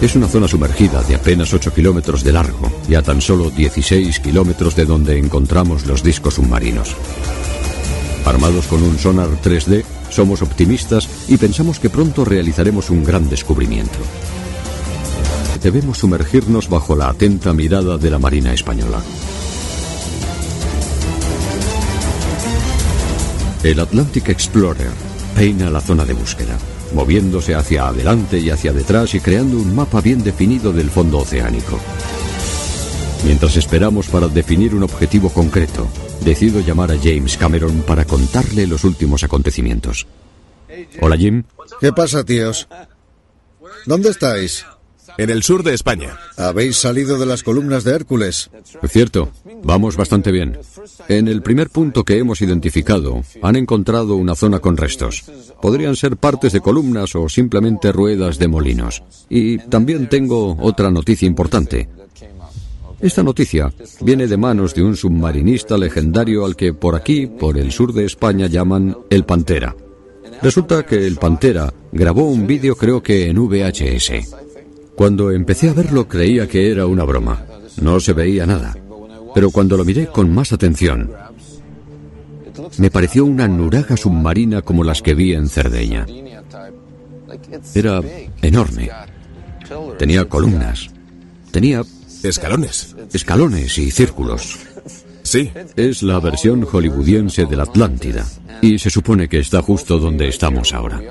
Es 0.00 0.14
una 0.14 0.28
zona 0.28 0.46
sumergida 0.46 1.02
de 1.02 1.14
apenas 1.14 1.54
8 1.54 1.72
kilómetros 1.72 2.22
de 2.22 2.32
largo 2.32 2.70
y 2.86 2.94
a 2.94 3.02
tan 3.02 3.22
solo 3.22 3.50
16 3.50 4.20
kilómetros 4.20 4.76
de 4.76 4.84
donde 4.84 5.18
encontramos 5.18 5.86
los 5.86 6.02
discos 6.02 6.34
submarinos. 6.34 6.94
Armados 8.26 8.66
con 8.66 8.82
un 8.82 8.98
sonar 8.98 9.28
3D, 9.42 9.84
somos 10.10 10.42
optimistas 10.42 11.08
y 11.28 11.38
pensamos 11.38 11.80
que 11.80 11.88
pronto 11.88 12.26
realizaremos 12.26 12.90
un 12.90 13.04
gran 13.04 13.28
descubrimiento. 13.30 13.98
Debemos 15.62 15.98
sumergirnos 15.98 16.68
bajo 16.68 16.94
la 16.94 17.08
atenta 17.08 17.54
mirada 17.54 17.96
de 17.96 18.10
la 18.10 18.18
Marina 18.18 18.52
Española. 18.52 19.02
El 23.62 23.80
Atlantic 23.80 24.28
Explorer 24.28 24.90
peina 25.34 25.70
la 25.70 25.80
zona 25.80 26.04
de 26.04 26.12
búsqueda, 26.12 26.56
moviéndose 26.94 27.54
hacia 27.54 27.88
adelante 27.88 28.38
y 28.38 28.50
hacia 28.50 28.72
detrás 28.72 29.14
y 29.14 29.20
creando 29.20 29.56
un 29.56 29.74
mapa 29.74 30.00
bien 30.00 30.22
definido 30.22 30.72
del 30.72 30.90
fondo 30.90 31.18
oceánico. 31.18 31.78
Mientras 33.24 33.56
esperamos 33.56 34.08
para 34.08 34.28
definir 34.28 34.74
un 34.74 34.82
objetivo 34.82 35.30
concreto, 35.30 35.88
decido 36.20 36.60
llamar 36.60 36.92
a 36.92 36.98
James 36.98 37.36
Cameron 37.36 37.82
para 37.82 38.04
contarle 38.04 38.66
los 38.66 38.84
últimos 38.84 39.24
acontecimientos. 39.24 40.06
Hola 41.00 41.16
Jim. 41.16 41.42
¿Qué 41.80 41.92
pasa, 41.92 42.24
tíos? 42.24 42.68
¿Dónde 43.86 44.10
estáis? 44.10 44.64
En 45.18 45.30
el 45.30 45.42
sur 45.42 45.62
de 45.62 45.72
España. 45.72 46.18
Habéis 46.36 46.76
salido 46.76 47.18
de 47.18 47.26
las 47.26 47.42
columnas 47.42 47.84
de 47.84 47.94
Hércules. 47.94 48.50
Cierto, 48.86 49.30
vamos 49.62 49.96
bastante 49.96 50.30
bien. 50.30 50.58
En 51.08 51.26
el 51.28 51.42
primer 51.42 51.70
punto 51.70 52.04
que 52.04 52.18
hemos 52.18 52.42
identificado, 52.42 53.22
han 53.42 53.56
encontrado 53.56 54.16
una 54.16 54.34
zona 54.34 54.58
con 54.58 54.76
restos. 54.76 55.24
Podrían 55.62 55.96
ser 55.96 56.16
partes 56.16 56.52
de 56.52 56.60
columnas 56.60 57.14
o 57.16 57.28
simplemente 57.28 57.92
ruedas 57.92 58.38
de 58.38 58.48
molinos. 58.48 59.02
Y 59.30 59.58
también 59.58 60.08
tengo 60.08 60.56
otra 60.60 60.90
noticia 60.90 61.26
importante. 61.26 61.88
Esta 63.00 63.22
noticia 63.22 63.72
viene 64.00 64.26
de 64.26 64.36
manos 64.36 64.74
de 64.74 64.82
un 64.82 64.96
submarinista 64.96 65.76
legendario 65.76 66.44
al 66.44 66.56
que 66.56 66.72
por 66.72 66.94
aquí, 66.94 67.26
por 67.26 67.58
el 67.58 67.72
sur 67.72 67.92
de 67.92 68.04
España, 68.04 68.46
llaman 68.46 68.96
el 69.10 69.24
Pantera. 69.24 69.74
Resulta 70.42 70.84
que 70.84 71.06
el 71.06 71.16
Pantera 71.16 71.72
grabó 71.92 72.28
un 72.28 72.46
vídeo 72.46 72.76
creo 72.76 73.02
que 73.02 73.28
en 73.28 73.38
VHS. 73.38 74.45
Cuando 74.96 75.30
empecé 75.30 75.68
a 75.68 75.74
verlo 75.74 76.08
creía 76.08 76.48
que 76.48 76.70
era 76.70 76.86
una 76.86 77.04
broma. 77.04 77.44
No 77.80 78.00
se 78.00 78.14
veía 78.14 78.46
nada. 78.46 78.76
Pero 79.34 79.50
cuando 79.50 79.76
lo 79.76 79.84
miré 79.84 80.06
con 80.06 80.32
más 80.32 80.52
atención, 80.52 81.12
me 82.78 82.90
pareció 82.90 83.26
una 83.26 83.46
nuraga 83.46 83.96
submarina 83.96 84.62
como 84.62 84.82
las 84.82 85.02
que 85.02 85.14
vi 85.14 85.34
en 85.34 85.48
Cerdeña. 85.48 86.06
Era 87.74 88.00
enorme. 88.40 88.90
Tenía 89.98 90.24
columnas. 90.24 90.88
Tenía 91.50 91.82
Escalones. 92.22 92.96
escalones 93.12 93.78
y 93.78 93.90
círculos. 93.90 94.58
Sí. 95.22 95.50
Es 95.76 96.02
la 96.02 96.18
versión 96.20 96.62
hollywoodiense 96.62 97.44
de 97.44 97.56
la 97.56 97.64
Atlántida. 97.64 98.24
Y 98.62 98.78
se 98.78 98.90
supone 98.90 99.28
que 99.28 99.40
está 99.40 99.60
justo 99.60 99.98
donde 99.98 100.28
estamos 100.28 100.72
ahora. 100.72 101.02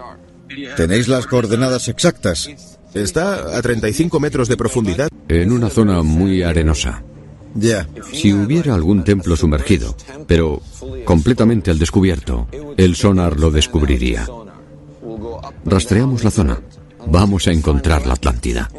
¿Tenéis 0.76 1.07
las 1.07 1.28
coordenadas 1.28 1.88
exactas? 1.90 2.49
Está 2.95 3.57
a 3.57 3.61
35 3.61 4.19
metros 4.19 4.47
de 4.47 4.55
profundidad. 4.55 5.09
En 5.27 5.51
una 5.51 5.69
zona 5.69 6.01
muy 6.01 6.43
arenosa. 6.43 7.03
Ya. 7.53 7.88
Si 8.13 8.34
hubiera 8.34 8.73
algún 8.73 9.03
templo 9.03 9.35
sumergido, 9.35 9.95
pero 10.27 10.61
completamente 11.03 11.72
al 11.72 11.80
descubierto, 11.80 12.47
el 12.77 12.95
sonar 12.95 13.39
lo 13.39 13.51
descubriría. 13.51 14.27
Rastreamos 15.65 16.23
la 16.23 16.31
zona. 16.31 16.61
Vamos 17.07 17.47
a 17.47 17.51
encontrar 17.51 18.07
la 18.07 18.13
Atlántida. 18.13 18.69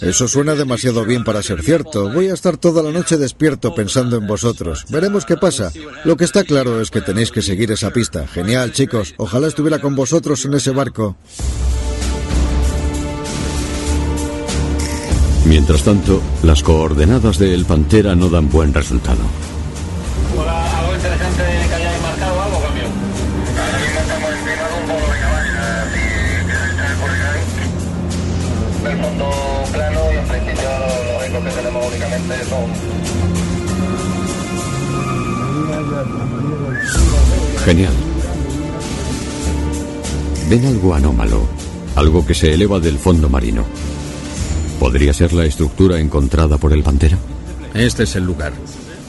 Eso 0.00 0.28
suena 0.28 0.54
demasiado 0.54 1.04
bien 1.04 1.24
para 1.24 1.42
ser 1.42 1.62
cierto. 1.62 2.10
Voy 2.12 2.28
a 2.28 2.34
estar 2.34 2.56
toda 2.56 2.82
la 2.82 2.92
noche 2.92 3.16
despierto 3.16 3.74
pensando 3.74 4.16
en 4.16 4.26
vosotros. 4.26 4.84
Veremos 4.90 5.24
qué 5.24 5.36
pasa. 5.36 5.72
Lo 6.04 6.16
que 6.16 6.24
está 6.24 6.44
claro 6.44 6.80
es 6.80 6.90
que 6.90 7.00
tenéis 7.00 7.32
que 7.32 7.42
seguir 7.42 7.72
esa 7.72 7.90
pista. 7.90 8.26
Genial, 8.26 8.72
chicos. 8.72 9.14
Ojalá 9.16 9.48
estuviera 9.48 9.80
con 9.80 9.96
vosotros 9.96 10.44
en 10.44 10.54
ese 10.54 10.70
barco. 10.70 11.16
Mientras 15.52 15.82
tanto, 15.82 16.22
las 16.42 16.62
coordenadas 16.62 17.36
de 17.36 17.52
El 17.52 17.66
Pantera 17.66 18.16
no 18.16 18.30
dan 18.30 18.48
buen 18.48 18.72
resultado. 18.72 19.18
Hola, 20.34 20.78
algo 20.78 20.94
interesante 20.94 21.42
que 21.68 21.74
hayáis 21.74 22.00
marcado, 22.00 22.40
algo 22.40 22.58
cambio. 22.62 22.84
Ahora 23.60 23.78
mismo 23.84 24.00
estamos 24.00 24.30
en 24.32 24.38
un 24.80 24.88
poco 24.88 25.12
de 25.12 25.18
cabaña, 25.20 25.82
así 25.82 26.00
por. 27.02 27.10
Del 28.88 28.96
fondo 28.98 29.28
plano 29.70 30.00
y 30.10 30.16
en 30.16 30.24
principio 30.24 30.70
los 31.12 31.22
ecos 31.22 31.44
que 31.44 31.50
tenemos 31.50 31.86
únicamente 31.86 32.34
son. 32.48 32.68
Genial. 37.66 37.94
Ven 40.48 40.64
algo 40.64 40.94
anómalo, 40.94 41.46
algo 41.94 42.24
que 42.24 42.32
se 42.32 42.54
eleva 42.54 42.80
del 42.80 42.98
fondo 42.98 43.28
marino. 43.28 43.66
¿Podría 44.82 45.14
ser 45.14 45.32
la 45.32 45.44
estructura 45.44 46.00
encontrada 46.00 46.58
por 46.58 46.72
el 46.72 46.82
pantera? 46.82 47.16
Este 47.72 48.02
es 48.02 48.16
el 48.16 48.24
lugar. 48.24 48.52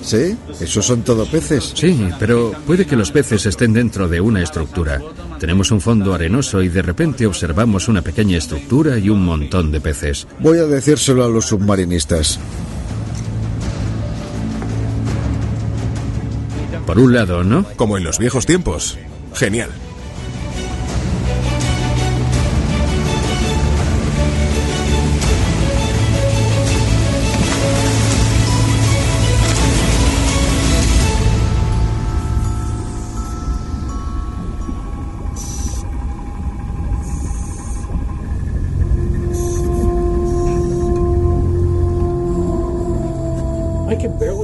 ¿Sí? 0.04 0.38
¿Esos 0.62 0.86
son 0.86 1.02
todo 1.02 1.26
peces? 1.26 1.74
Sí, 1.74 2.12
pero 2.20 2.54
puede 2.68 2.86
que 2.86 2.96
los 2.96 3.10
peces 3.10 3.48
estén 3.48 3.74
dentro 3.74 4.08
de 4.08 4.22
una 4.22 4.44
estructura. 4.44 5.02
Tenemos 5.40 5.72
un 5.72 5.82
fondo 5.82 6.14
arenoso 6.14 6.62
y 6.62 6.70
de 6.70 6.84
repente 6.84 7.26
observamos 7.26 7.88
una 7.88 8.04
pequeña 8.04 8.38
estructura 8.38 9.00
y 9.00 9.10
un 9.10 9.26
montón 9.26 9.72
de 9.72 9.82
peces. 9.82 10.28
Voy 10.38 10.60
a 10.60 10.66
decírselo 10.66 11.26
a 11.26 11.28
los 11.28 11.48
submarinistas. 11.48 12.40
Por 16.86 17.00
un 17.00 17.16
lado, 17.16 17.44
¿no? 17.44 17.66
Como 17.76 17.98
en 17.98 18.04
los 18.04 18.20
viejos 18.20 18.46
tiempos. 18.46 19.00
Genial. 19.34 19.72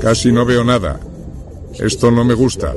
Casi 0.10 0.32
no 0.32 0.44
veo 0.44 0.64
nada. 0.64 1.00
Esto 1.78 2.10
no 2.10 2.24
me 2.24 2.34
gusta. 2.34 2.74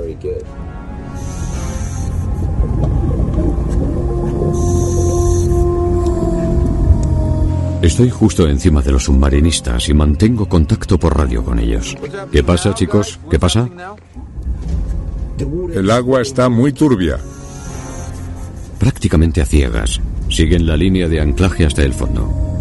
Estoy 7.81 8.11
justo 8.11 8.47
encima 8.47 8.83
de 8.83 8.93
los 8.93 9.05
submarinistas 9.05 9.89
y 9.89 9.95
mantengo 9.95 10.47
contacto 10.47 10.99
por 10.99 11.17
radio 11.17 11.43
con 11.43 11.59
ellos. 11.59 11.97
¿Qué 12.31 12.45
pasa, 12.45 12.75
chicos? 12.75 13.19
¿Qué 13.31 13.39
pasa? 13.39 13.67
El 15.73 15.91
agua 15.91 16.21
está 16.21 16.51
muy 16.51 16.75
turbia. 16.75 17.19
Prácticamente 18.79 19.41
a 19.41 19.47
ciegas. 19.47 20.03
Siguen 20.29 20.67
la 20.67 20.77
línea 20.77 21.09
de 21.09 21.23
anclaje 21.23 21.65
hasta 21.65 21.83
el 21.83 21.95
fondo. 21.95 22.52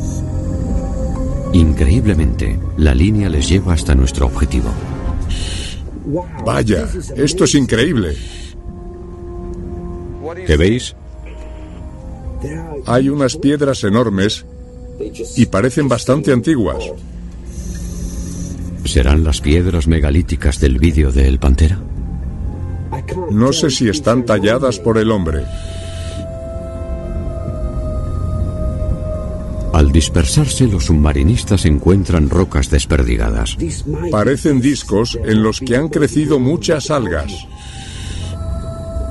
Increíblemente, 1.53 2.59
la 2.77 2.95
línea 2.95 3.29
les 3.29 3.49
lleva 3.49 3.73
hasta 3.73 3.93
nuestro 3.93 4.25
objetivo. 4.25 4.69
Vaya, 6.45 6.87
esto 7.15 7.43
es 7.43 7.55
increíble. 7.55 8.15
¿Qué 10.45 10.57
veis? 10.57 10.95
Hay 12.85 13.09
unas 13.09 13.35
piedras 13.35 13.83
enormes 13.83 14.45
y 15.35 15.45
parecen 15.45 15.87
bastante 15.87 16.31
antiguas. 16.31 16.83
¿Serán 18.85 19.23
las 19.23 19.41
piedras 19.41 19.87
megalíticas 19.87 20.59
del 20.59 20.79
vídeo 20.79 21.11
de 21.11 21.27
El 21.27 21.39
Pantera? 21.39 21.79
No 23.31 23.53
sé 23.53 23.69
si 23.69 23.89
están 23.89 24.25
talladas 24.25 24.79
por 24.79 24.97
el 24.97 25.11
hombre. 25.11 25.43
Al 29.81 29.91
dispersarse, 29.91 30.67
los 30.67 30.85
submarinistas 30.85 31.65
encuentran 31.65 32.29
rocas 32.29 32.69
desperdigadas. 32.69 33.57
Parecen 34.11 34.61
discos 34.61 35.17
en 35.25 35.41
los 35.41 35.59
que 35.59 35.75
han 35.75 35.89
crecido 35.89 36.39
muchas 36.39 36.91
algas. 36.91 37.33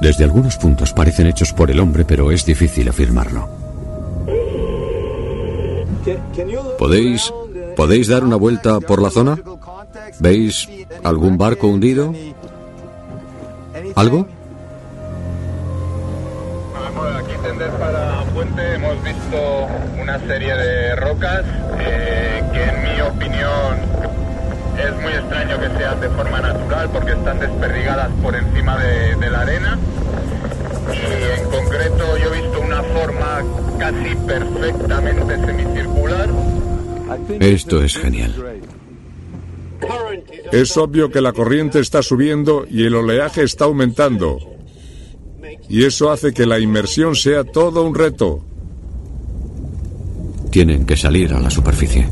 Desde 0.01 0.23
algunos 0.23 0.57
puntos 0.59 0.93
parecen 0.93 1.27
hechos 1.27 1.53
por 1.53 1.73
el 1.73 1.81
hombre, 1.81 2.05
pero 2.05 2.31
es 2.31 2.47
difícil 2.47 2.89
afirmarlo. 2.89 3.49
¿Podéis, 6.79 7.35
¿Podéis 7.75 8.07
dar 8.07 8.23
una 8.23 8.37
vuelta 8.37 8.79
por 8.79 9.03
la 9.03 9.11
zona? 9.11 9.41
¿Veis 10.21 10.69
algún 11.03 11.37
barco 11.37 11.67
hundido? 11.67 12.15
¿Algo? 13.97 14.29
Tender 17.61 17.78
para 17.78 18.23
Puente 18.32 18.74
hemos 18.74 19.03
visto 19.03 19.69
una 20.01 20.19
serie 20.20 20.55
de 20.55 20.97
rocas 20.97 21.45
eh, 21.78 22.43
que 22.53 22.62
en 22.62 22.82
mi 22.82 23.01
opinión 23.03 23.77
es 24.78 25.03
muy 25.03 25.12
extraño 25.12 25.61
que 25.61 25.78
sean 25.78 26.01
de 26.01 26.09
forma 26.11 26.41
natural 26.41 26.91
porque 26.91 27.12
están 27.12 27.39
desperdigadas 27.39 28.11
por 28.23 28.35
encima 28.35 28.78
de, 28.78 29.15
de 29.16 29.31
la 29.31 29.41
arena 29.41 29.78
y 30.93 31.41
en 31.41 31.51
concreto 31.51 32.16
yo 32.19 32.35
he 32.35 32.43
visto 32.43 32.61
una 32.61 32.82
forma 32.82 33.43
casi 33.78 34.15
perfectamente 34.27 35.47
semicircular. 35.47 36.28
Esto 37.41 37.82
es 37.82 37.97
genial. 37.97 38.35
Es 40.53 40.77
obvio 40.77 41.11
que 41.11 41.20
la 41.20 41.32
corriente 41.32 41.81
está 41.81 42.03
subiendo 42.03 42.65
y 42.69 42.87
el 42.87 42.95
oleaje 42.95 43.43
está 43.43 43.66
aumentando. 43.66 44.60
Y 45.69 45.85
eso 45.85 46.11
hace 46.11 46.33
que 46.33 46.47
la 46.47 46.59
inmersión 46.59 47.15
sea 47.15 47.45
todo 47.45 47.85
un 47.85 47.95
reto. 47.95 48.43
Tienen 50.51 50.85
que 50.85 50.97
salir 50.97 51.33
a 51.33 51.41
la 51.41 51.51
superficie. 51.51 52.09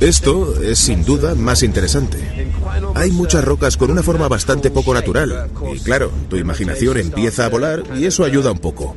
Esto 0.00 0.60
es 0.62 0.78
sin 0.78 1.04
duda 1.04 1.34
más 1.34 1.62
interesante. 1.62 2.18
Hay 2.94 3.10
muchas 3.10 3.44
rocas 3.44 3.76
con 3.76 3.90
una 3.90 4.02
forma 4.02 4.28
bastante 4.28 4.70
poco 4.70 4.94
natural. 4.94 5.50
Y 5.74 5.80
claro, 5.80 6.12
tu 6.28 6.36
imaginación 6.36 6.98
empieza 6.98 7.46
a 7.46 7.48
volar 7.48 7.82
y 7.96 8.04
eso 8.04 8.24
ayuda 8.24 8.52
un 8.52 8.58
poco. 8.58 8.94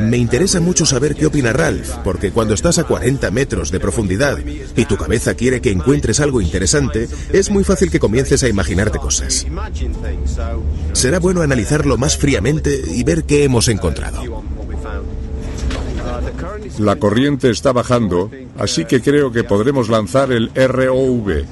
Me 0.00 0.16
interesa 0.16 0.60
mucho 0.60 0.86
saber 0.86 1.14
qué 1.14 1.26
opina 1.26 1.52
Ralph, 1.52 1.90
porque 2.04 2.30
cuando 2.30 2.54
estás 2.54 2.78
a 2.78 2.84
40 2.84 3.30
metros 3.30 3.70
de 3.70 3.80
profundidad 3.80 4.38
y 4.76 4.84
tu 4.84 4.96
cabeza 4.96 5.34
quiere 5.34 5.60
que 5.60 5.70
encuentres 5.70 6.20
algo 6.20 6.40
interesante, 6.40 7.08
es 7.32 7.50
muy 7.50 7.64
fácil 7.64 7.90
que 7.90 8.00
comiences 8.00 8.42
a 8.42 8.48
imaginarte 8.48 8.98
cosas. 8.98 9.46
Será 10.92 11.18
bueno 11.18 11.42
analizarlo 11.42 11.96
más 11.96 12.16
fríamente 12.16 12.80
y 12.94 13.02
ver 13.04 13.24
qué 13.24 13.44
hemos 13.44 13.68
encontrado. 13.68 14.42
La 16.78 16.96
corriente 16.96 17.50
está 17.50 17.72
bajando, 17.72 18.30
así 18.58 18.84
que 18.84 19.00
creo 19.00 19.32
que 19.32 19.44
podremos 19.44 19.88
lanzar 19.88 20.32
el 20.32 20.50
ROV. 20.54 21.44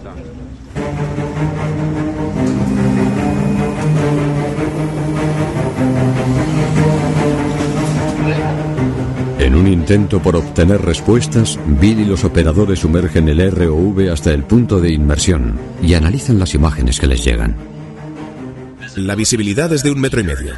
Un 9.58 9.66
intento 9.66 10.22
por 10.22 10.36
obtener 10.36 10.80
respuestas, 10.80 11.58
Bill 11.66 12.00
y 12.00 12.04
los 12.04 12.22
operadores 12.24 12.78
sumergen 12.78 13.28
el 13.28 13.50
ROV 13.50 14.10
hasta 14.12 14.32
el 14.32 14.44
punto 14.44 14.80
de 14.80 14.92
inmersión 14.92 15.58
y 15.82 15.94
analizan 15.94 16.38
las 16.38 16.54
imágenes 16.54 17.00
que 17.00 17.08
les 17.08 17.24
llegan. 17.24 17.56
La 18.94 19.14
visibilidad 19.16 19.72
es 19.72 19.82
de 19.82 19.90
un 19.90 20.00
metro 20.00 20.20
y 20.20 20.24
medio. 20.24 20.54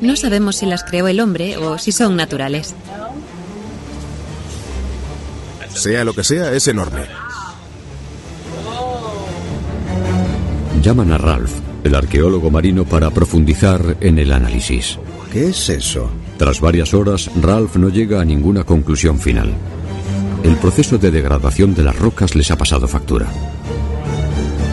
No 0.00 0.16
sabemos 0.16 0.56
si 0.56 0.66
las 0.66 0.84
creó 0.84 1.06
el 1.06 1.20
hombre 1.20 1.56
o 1.58 1.78
si 1.78 1.92
son 1.92 2.16
naturales. 2.16 2.74
Sea 5.68 6.04
lo 6.04 6.14
que 6.14 6.24
sea, 6.24 6.52
es 6.52 6.66
enorme. 6.68 7.02
Llaman 10.82 11.12
a 11.12 11.18
Ralph, 11.18 11.52
el 11.84 11.94
arqueólogo 11.94 12.50
marino, 12.50 12.84
para 12.84 13.10
profundizar 13.10 13.96
en 14.00 14.18
el 14.18 14.32
análisis. 14.32 14.98
¿Qué 15.32 15.48
es 15.48 15.68
eso? 15.68 16.10
Tras 16.36 16.60
varias 16.60 16.94
horas, 16.94 17.30
Ralph 17.40 17.76
no 17.76 17.88
llega 17.88 18.20
a 18.20 18.24
ninguna 18.24 18.64
conclusión 18.64 19.18
final. 19.18 19.52
El 20.42 20.56
proceso 20.56 20.98
de 20.98 21.10
degradación 21.10 21.74
de 21.74 21.84
las 21.84 21.98
rocas 21.98 22.34
les 22.34 22.50
ha 22.50 22.58
pasado 22.58 22.88
factura. 22.88 23.26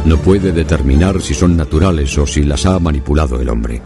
No 0.06 0.18
puede 0.18 0.52
determinar 0.52 1.22
si 1.22 1.34
son 1.34 1.56
naturales 1.56 2.18
o 2.18 2.26
si 2.26 2.44
las 2.44 2.66
ha 2.66 2.80
manipulado 2.80 3.40
el 3.40 3.50
hombre. 3.50 3.82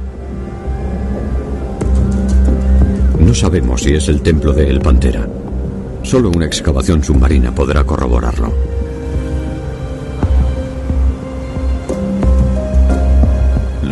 No 3.20 3.34
sabemos 3.34 3.82
si 3.82 3.94
es 3.94 4.08
el 4.08 4.22
templo 4.22 4.54
de 4.54 4.70
El 4.70 4.80
Pantera. 4.80 5.28
Solo 6.04 6.30
una 6.30 6.46
excavación 6.46 7.04
submarina 7.04 7.54
podrá 7.54 7.84
corroborarlo. 7.84 8.75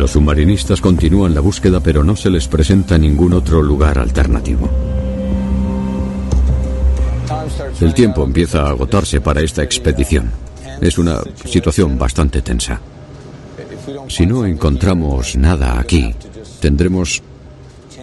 Los 0.04 0.10
submarinistas 0.10 0.82
continúan 0.82 1.34
la 1.34 1.40
búsqueda 1.40 1.80
pero 1.80 2.04
no 2.04 2.14
se 2.14 2.28
les 2.28 2.46
presenta 2.46 2.98
ningún 2.98 3.32
otro 3.32 3.62
lugar 3.62 3.98
alternativo. 3.98 4.68
El 7.80 7.94
tiempo 7.94 8.22
empieza 8.22 8.64
a 8.64 8.68
agotarse 8.68 9.22
para 9.22 9.40
esta 9.40 9.62
expedición. 9.62 10.30
Es 10.82 10.98
una 10.98 11.20
situación 11.46 11.96
bastante 11.96 12.42
tensa. 12.42 12.82
Si 14.08 14.26
no 14.26 14.44
encontramos 14.44 15.36
nada 15.36 15.80
aquí, 15.80 16.14
tendremos 16.60 17.22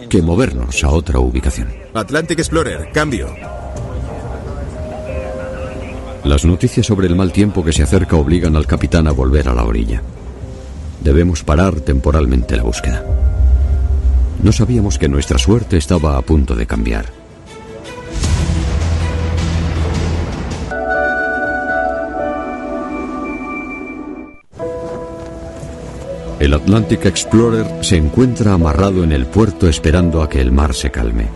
que 0.08 0.22
movernos 0.22 0.82
a 0.82 0.90
otra 0.90 1.20
ubicación. 1.20 1.68
Atlantic 1.94 2.40
Explorer, 2.40 2.90
cambio. 2.92 3.32
Las 6.24 6.44
noticias 6.44 6.84
sobre 6.84 7.06
el 7.06 7.14
mal 7.14 7.30
tiempo 7.30 7.64
que 7.64 7.72
se 7.72 7.84
acerca 7.84 8.16
obligan 8.16 8.56
al 8.56 8.66
capitán 8.66 9.06
a 9.06 9.12
volver 9.12 9.48
a 9.48 9.54
la 9.54 9.62
orilla. 9.62 10.02
Debemos 11.02 11.42
parar 11.42 11.80
temporalmente 11.80 12.56
la 12.56 12.62
búsqueda. 12.62 13.04
No 14.40 14.52
sabíamos 14.52 14.98
que 14.98 15.08
nuestra 15.08 15.36
suerte 15.36 15.76
estaba 15.76 16.16
a 16.16 16.22
punto 16.22 16.54
de 16.54 16.66
cambiar. 16.66 17.06
El 26.38 26.54
Atlantic 26.54 27.06
Explorer 27.06 27.84
se 27.84 27.96
encuentra 27.96 28.52
amarrado 28.52 29.04
en 29.04 29.12
el 29.12 29.26
puerto 29.26 29.68
esperando 29.68 30.22
a 30.22 30.28
que 30.28 30.40
el 30.40 30.52
mar 30.52 30.74
se 30.74 30.90
calme. 30.90 31.26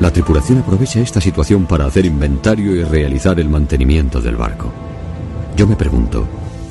La 0.00 0.12
tripulación 0.12 0.58
aprovecha 0.58 1.00
esta 1.00 1.20
situación 1.20 1.66
para 1.66 1.86
hacer 1.86 2.04
inventario 2.04 2.74
y 2.74 2.84
realizar 2.84 3.40
el 3.40 3.48
mantenimiento 3.48 4.20
del 4.20 4.36
barco. 4.36 4.72
Yo 5.56 5.66
me 5.66 5.74
pregunto, 5.74 6.26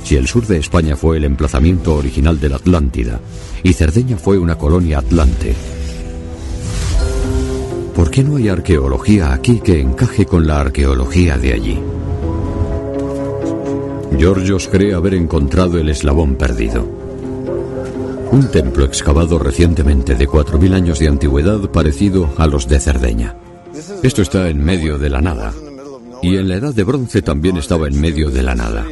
si 0.06 0.16
el 0.16 0.28
sur 0.28 0.46
de 0.46 0.58
España 0.58 0.96
fue 0.96 1.18
el 1.18 1.24
emplazamiento 1.24 1.96
original 1.96 2.40
de 2.40 2.50
la 2.50 2.58
Atlántida 2.58 3.20
y 3.64 3.74
Cerdeña 3.74 4.18
fue 4.18 4.38
una 4.38 4.56
colonia 4.56 5.00
atlante, 5.00 5.56
¿por 7.96 8.12
qué 8.12 8.24
no 8.24 8.36
hay 8.36 8.48
arqueología 8.48 9.34
aquí 9.34 9.60
que 9.62 9.82
encaje 9.82 10.28
con 10.28 10.46
la 10.46 10.62
arqueología 10.62 11.40
de 11.40 11.54
allí? 11.54 11.80
Georgios 14.16 14.70
cree 14.72 14.94
haber 14.94 15.16
encontrado 15.16 15.80
el 15.80 15.90
eslabón 15.90 16.36
perdido. 16.36 16.88
Un 18.32 18.52
templo 18.52 18.86
excavado 18.86 19.40
recientemente 19.40 20.14
de 20.14 20.28
4.000 20.28 20.74
años 20.76 21.00
de 21.00 21.08
antigüedad 21.08 21.72
parecido 21.72 22.32
a 22.38 22.46
los 22.46 22.68
de 22.68 22.80
Cerdeña. 22.80 23.36
Esto 24.04 24.22
está 24.22 24.50
en 24.50 24.64
medio 24.64 25.00
de 25.00 25.10
la 25.10 25.22
nada. 25.22 25.52
Y 26.22 26.38
en 26.38 26.48
la 26.48 26.58
edad 26.58 26.76
de 26.76 26.84
bronce 26.84 27.24
también 27.24 27.58
estaba 27.58 27.88
en 27.88 28.00
medio 28.00 28.30
de 28.30 28.44
la 28.44 28.54
nada. 28.54 28.86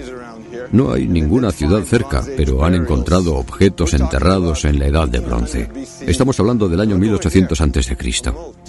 No 0.73 0.91
hay 0.91 1.07
ninguna 1.07 1.51
ciudad 1.51 1.83
cerca, 1.83 2.23
pero 2.35 2.65
han 2.65 2.73
encontrado 2.73 3.35
objetos 3.35 3.93
enterrados 3.93 4.65
en 4.65 4.79
la 4.79 4.87
edad 4.87 5.07
de 5.07 5.19
bronce. 5.19 5.69
Estamos 6.01 6.39
hablando 6.39 6.67
del 6.67 6.79
año 6.79 6.97
1800 6.97 7.61
a.C. 7.61 7.97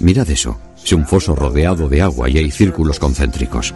Mirad 0.00 0.28
eso. 0.28 0.58
Es 0.84 0.92
un 0.92 1.06
foso 1.06 1.34
rodeado 1.34 1.88
de 1.88 2.02
agua 2.02 2.28
y 2.28 2.36
hay 2.36 2.50
círculos 2.50 2.98
concéntricos. 2.98 3.74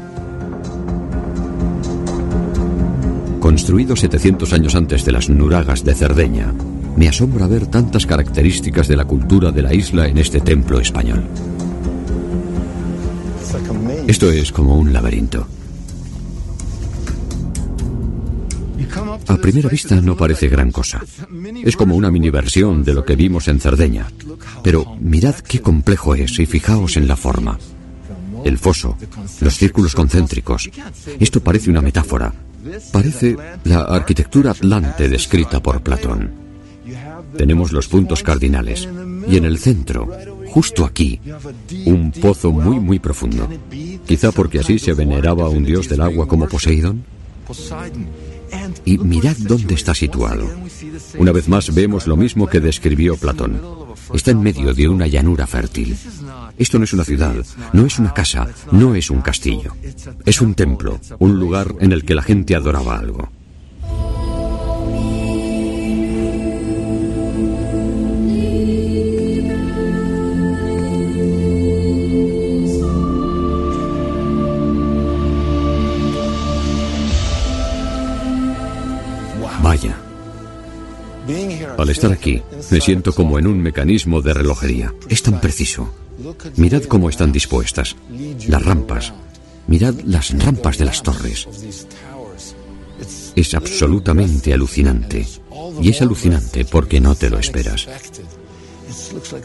Construido 3.41 3.97
700 3.97 4.53
años 4.53 4.75
antes 4.75 5.07
de 5.07 5.13
las 5.13 5.31
Nuragas 5.31 5.83
de 5.83 5.95
Cerdeña, 5.95 6.53
me 6.97 7.09
asombra 7.09 7.47
ver 7.47 7.67
tantas 7.69 8.05
características 8.05 8.89
de 8.89 8.97
la 8.97 9.07
cultura 9.07 9.53
de 9.53 9.63
la 9.63 9.73
isla 9.73 10.07
en 10.07 10.19
este 10.19 10.41
templo 10.41 10.79
español. 10.79 11.25
Esto 14.07 14.31
es 14.31 14.53
como 14.53 14.77
un 14.77 14.93
laberinto. 14.93 15.47
A 19.29 19.37
primera 19.37 19.69
vista 19.69 20.01
no 20.01 20.17
parece 20.17 20.49
gran 20.49 20.73
cosa. 20.73 21.05
Es 21.63 21.77
como 21.77 21.95
una 21.97 22.11
mini 22.11 22.31
versión 22.31 22.83
de 22.83 22.95
lo 22.95 23.05
que 23.05 23.15
vimos 23.15 23.47
en 23.49 23.61
Cerdeña. 23.61 24.07
Pero 24.63 24.97
mirad 25.01 25.35
qué 25.37 25.61
complejo 25.61 26.15
es 26.15 26.39
y 26.39 26.47
fijaos 26.47 26.97
en 26.97 27.07
la 27.07 27.17
forma. 27.17 27.59
El 28.45 28.59
foso, 28.59 28.97
los 29.41 29.55
círculos 29.55 29.95
concéntricos. 29.95 30.71
Esto 31.21 31.41
parece 31.41 31.71
una 31.71 31.83
metáfora. 31.83 32.33
Parece 32.93 33.37
la 33.65 33.83
arquitectura 33.83 34.53
atlante 34.53 35.09
descrita 35.09 35.61
por 35.61 35.83
Platón. 35.83 36.33
Tenemos 37.37 37.73
los 37.73 37.89
puntos 37.89 38.23
cardinales. 38.23 38.89
Y 39.29 39.37
en 39.37 39.45
el 39.45 39.59
centro, 39.59 40.09
justo 40.47 40.87
aquí, 40.87 41.21
un 41.85 42.13
pozo 42.13 42.51
muy 42.51 42.81
muy 42.81 42.99
profundo. 42.99 43.49
Quizá 44.07 44.33
porque 44.33 44.61
así 44.61 44.79
se 44.79 44.95
veneraba 44.95 45.45
a 45.45 45.49
un 45.51 45.65
dios 45.65 45.89
del 45.89 46.01
agua 46.01 46.27
como 46.27 46.49
Poseidón. 46.49 47.05
Y 48.85 48.99
mirad 48.99 49.37
dónde 49.39 49.75
está 49.75 49.95
situado. 49.95 50.47
Una 51.19 51.33
vez 51.33 51.49
más 51.49 51.75
vemos 51.75 52.07
lo 52.07 52.17
mismo 52.17 52.47
que 52.47 52.61
describió 52.61 53.17
Platón. 53.17 53.61
Está 54.13 54.31
en 54.31 54.43
medio 54.43 54.73
de 54.73 54.89
una 54.89 55.07
llanura 55.07 55.47
fértil. 55.47 55.97
Esto 56.57 56.79
no 56.79 56.85
es 56.85 56.93
una 56.93 57.05
ciudad, 57.05 57.35
no 57.73 57.87
es 57.87 57.99
una 57.99 58.15
casa, 58.15 58.49
no 58.73 58.95
es 58.95 59.11
un 59.11 59.21
castillo. 59.21 59.75
Es 60.25 60.41
un 60.41 60.55
templo, 60.55 60.99
un 61.19 61.39
lugar 61.39 61.75
en 61.81 61.93
el 61.93 62.05
que 62.05 62.15
la 62.15 62.23
gente 62.23 62.55
adoraba 62.55 62.99
algo. 62.99 63.29
Vaya. 79.69 79.95
Al 81.77 81.91
estar 81.91 82.11
aquí, 82.11 82.41
me 82.71 82.81
siento 82.81 83.13
como 83.13 83.39
en 83.39 83.47
un 83.47 83.61
mecanismo 83.61 84.23
de 84.23 84.33
relojería. 84.33 84.95
Es 85.11 85.23
tan 85.23 85.43
preciso. 85.43 85.93
Mirad 86.57 86.85
cómo 86.85 87.11
están 87.11 87.33
dispuestas. 87.33 87.95
Las 88.47 88.65
rampas. 88.65 89.13
Mirad 89.67 89.93
las 90.07 90.31
rampas 90.43 90.79
de 90.79 90.87
las 90.87 91.03
torres. 91.03 91.47
Es 93.37 93.53
absolutamente 93.53 94.55
alucinante. 94.55 95.29
Y 95.83 95.91
es 95.91 96.01
alucinante 96.01 96.65
porque 96.65 96.99
no 96.99 97.15
te 97.15 97.29
lo 97.29 97.39
esperas. 97.39 97.87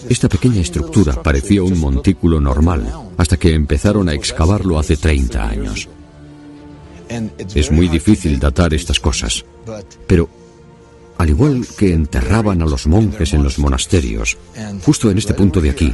Esta 0.08 0.30
pequeña 0.30 0.62
estructura 0.62 1.22
parecía 1.22 1.64
un 1.64 1.78
montículo 1.78 2.40
normal 2.40 2.90
hasta 3.18 3.36
que 3.36 3.54
empezaron 3.54 4.08
a 4.08 4.14
excavarlo 4.14 4.80
hace 4.80 4.95
30 4.95 5.50
años. 5.50 5.90
Es 7.54 7.72
muy 7.72 7.88
difícil 7.88 8.40
datar 8.40 8.74
estas 8.74 9.00
cosas, 9.00 9.46
pero 10.08 10.30
al 11.18 11.30
igual 11.30 11.66
que 11.78 11.94
enterraban 11.94 12.62
a 12.62 12.66
los 12.66 12.88
monjes 12.88 13.34
en 13.34 13.44
los 13.44 13.60
monasterios, 13.60 14.38
justo 14.84 15.12
en 15.12 15.18
este 15.18 15.34
punto 15.34 15.62
de 15.62 15.70
aquí, 15.70 15.94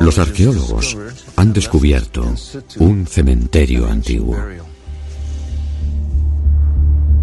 los 0.00 0.18
arqueólogos 0.18 0.96
han 1.36 1.52
descubierto 1.52 2.34
un 2.78 3.06
cementerio 3.06 3.86
antiguo. 3.88 4.36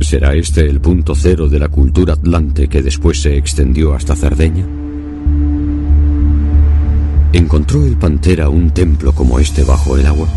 ¿Será 0.01 0.35
este 0.35 0.61
el 0.61 0.81
punto 0.81 1.15
cero 1.15 1.47
de 1.47 1.59
la 1.59 1.69
cultura 1.69 2.13
atlante 2.13 2.67
que 2.67 2.81
después 2.81 3.21
se 3.21 3.37
extendió 3.37 3.93
hasta 3.93 4.15
Cerdeña? 4.15 4.65
¿Encontró 7.31 7.85
el 7.85 7.95
Pantera 7.95 8.49
un 8.49 8.71
templo 8.71 9.13
como 9.13 9.39
este 9.39 9.63
bajo 9.63 9.97
el 9.97 10.05
agua? 10.05 10.27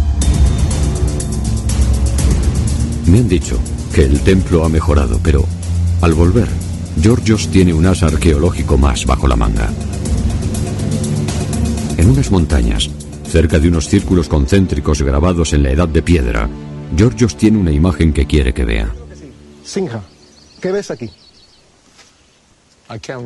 Me 3.06 3.18
han 3.18 3.28
dicho 3.28 3.58
que 3.94 4.02
el 4.02 4.20
templo 4.20 4.64
ha 4.64 4.68
mejorado, 4.68 5.20
pero 5.22 5.44
al 6.02 6.14
volver, 6.14 6.48
Georgios 7.00 7.48
tiene 7.48 7.72
un 7.72 7.86
as 7.86 8.02
arqueológico 8.02 8.76
más 8.76 9.06
bajo 9.06 9.28
la 9.28 9.36
manga. 9.36 9.70
En 11.96 12.10
unas 12.10 12.30
montañas, 12.30 12.90
cerca 13.28 13.58
de 13.58 13.68
unos 13.68 13.88
círculos 13.88 14.28
concéntricos 14.28 15.02
grabados 15.02 15.52
en 15.52 15.62
la 15.62 15.70
edad 15.70 15.88
de 15.88 16.02
piedra, 16.02 16.48
Georgios 16.96 17.36
tiene 17.36 17.58
una 17.58 17.70
imagen 17.70 18.12
que 18.12 18.26
quiere 18.26 18.52
que 18.52 18.64
vea. 18.64 18.92
Sinja, 19.64 20.02
¿qué 20.60 20.72
ves 20.72 20.90
aquí? 20.90 21.10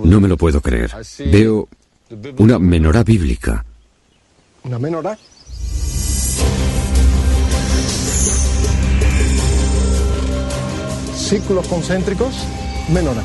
No 0.04 0.20
me 0.20 0.28
lo 0.28 0.36
puedo 0.36 0.60
creer. 0.60 0.90
Veo 1.32 1.68
una 2.38 2.58
menorá 2.58 3.02
bíblica. 3.02 3.64
¿Una 4.64 4.78
menorá? 4.78 5.18
Círculos 11.30 11.68
concéntricos, 11.68 12.34
menorá. 12.92 13.22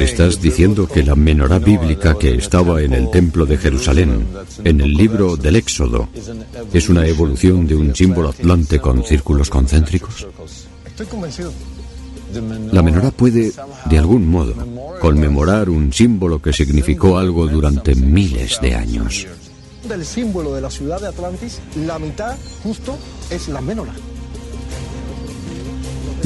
Estás 0.00 0.40
diciendo 0.40 0.88
que 0.88 1.04
la 1.04 1.14
menorá 1.14 1.60
bíblica 1.60 2.18
que 2.18 2.34
estaba 2.34 2.82
en 2.82 2.92
el 2.92 3.08
templo 3.08 3.46
de 3.46 3.56
Jerusalén, 3.56 4.26
en 4.64 4.80
el 4.80 4.92
libro 4.92 5.36
del 5.36 5.54
Éxodo, 5.54 6.08
es 6.72 6.88
una 6.88 7.06
evolución 7.06 7.68
de 7.68 7.76
un 7.76 7.94
símbolo 7.94 8.30
atlante 8.30 8.80
con 8.80 9.04
círculos 9.04 9.48
concéntricos? 9.48 10.26
Estoy 10.84 11.06
convencido. 11.06 11.52
La 12.72 12.82
menorá 12.82 13.12
puede, 13.12 13.52
de 13.88 13.98
algún 13.98 14.26
modo, 14.26 14.54
conmemorar 15.00 15.70
un 15.70 15.92
símbolo 15.92 16.42
que 16.42 16.52
significó 16.52 17.16
algo 17.16 17.46
durante 17.46 17.94
miles 17.94 18.58
de 18.60 18.74
años. 18.74 19.28
Del 19.88 20.04
símbolo 20.04 20.52
de 20.52 20.62
la 20.62 20.70
ciudad 20.70 21.00
de 21.00 21.06
Atlantis, 21.06 21.60
la 21.86 22.00
mitad 22.00 22.36
justo 22.64 22.98
es 23.30 23.46
la 23.46 23.60
menorá. 23.60 23.92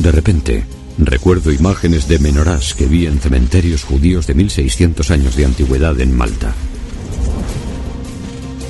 De 0.07 0.13
repente, 0.13 0.65
recuerdo 0.99 1.51
imágenes 1.51 2.07
de 2.07 2.21
menorás 2.21 2.75
que 2.75 2.87
vi 2.87 3.07
en 3.07 3.19
cementerios 3.19 3.83
judíos 3.83 4.29
de 4.29 4.35
1600 4.35 5.11
años 5.11 5.35
de 5.35 5.45
antigüedad 5.45 6.01
en 6.01 6.17
Malta. 6.17 6.55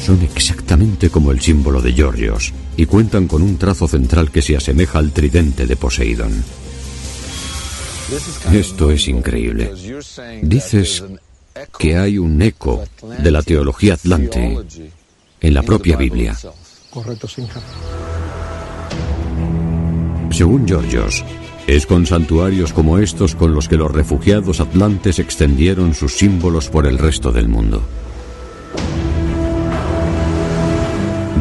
Son 0.03 0.19
exactamente 0.23 1.11
como 1.11 1.33
el 1.33 1.43
símbolo 1.43 1.83
de 1.83 1.93
Georgios 1.93 2.55
y 2.79 2.87
cuentan 2.87 3.29
con 3.29 3.43
un 3.43 3.59
trazo 3.59 3.87
central 3.87 4.31
que 4.31 4.41
se 4.41 4.57
asemeja 4.57 4.99
al 4.99 5.13
tridente 5.13 5.67
de 5.67 5.77
Poseidón. 5.77 6.43
Esto 8.51 8.91
es 8.91 9.07
increíble. 9.07 9.75
Dices 10.41 11.05
que 11.79 11.99
hay 11.99 12.17
un 12.17 12.41
eco 12.41 12.83
de 13.23 13.31
la 13.31 13.43
teología 13.43 13.93
atlante 13.93 14.57
en 15.43 15.53
la 15.53 15.63
propia 15.63 15.99
Biblia. 15.99 16.35
Correcto, 16.89 17.29
Según 20.37 20.69
Georgios, 20.69 21.25
es 21.67 21.87
con 21.87 22.05
santuarios 22.05 22.75
como 22.75 22.99
estos 22.99 23.35
con 23.35 23.55
los 23.55 23.71
que 23.71 23.79
los 23.79 23.91
refugiados 23.91 24.61
atlantes 24.61 25.19
extendieron 25.19 25.95
sus 25.95 26.13
símbolos 26.13 26.69
por 26.69 26.87
el 26.87 26.99
resto 26.99 27.33
del 27.33 27.49
mundo. 27.49 27.81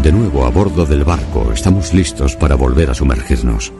De 0.01 0.13
nuevo 0.13 0.45
a 0.45 0.49
bordo 0.49 0.85
del 0.85 1.03
barco, 1.03 1.51
estamos 1.51 1.93
listos 1.93 2.37
para 2.37 2.55
volver 2.55 2.89
a 2.89 2.93
sumergirnos. 2.93 3.73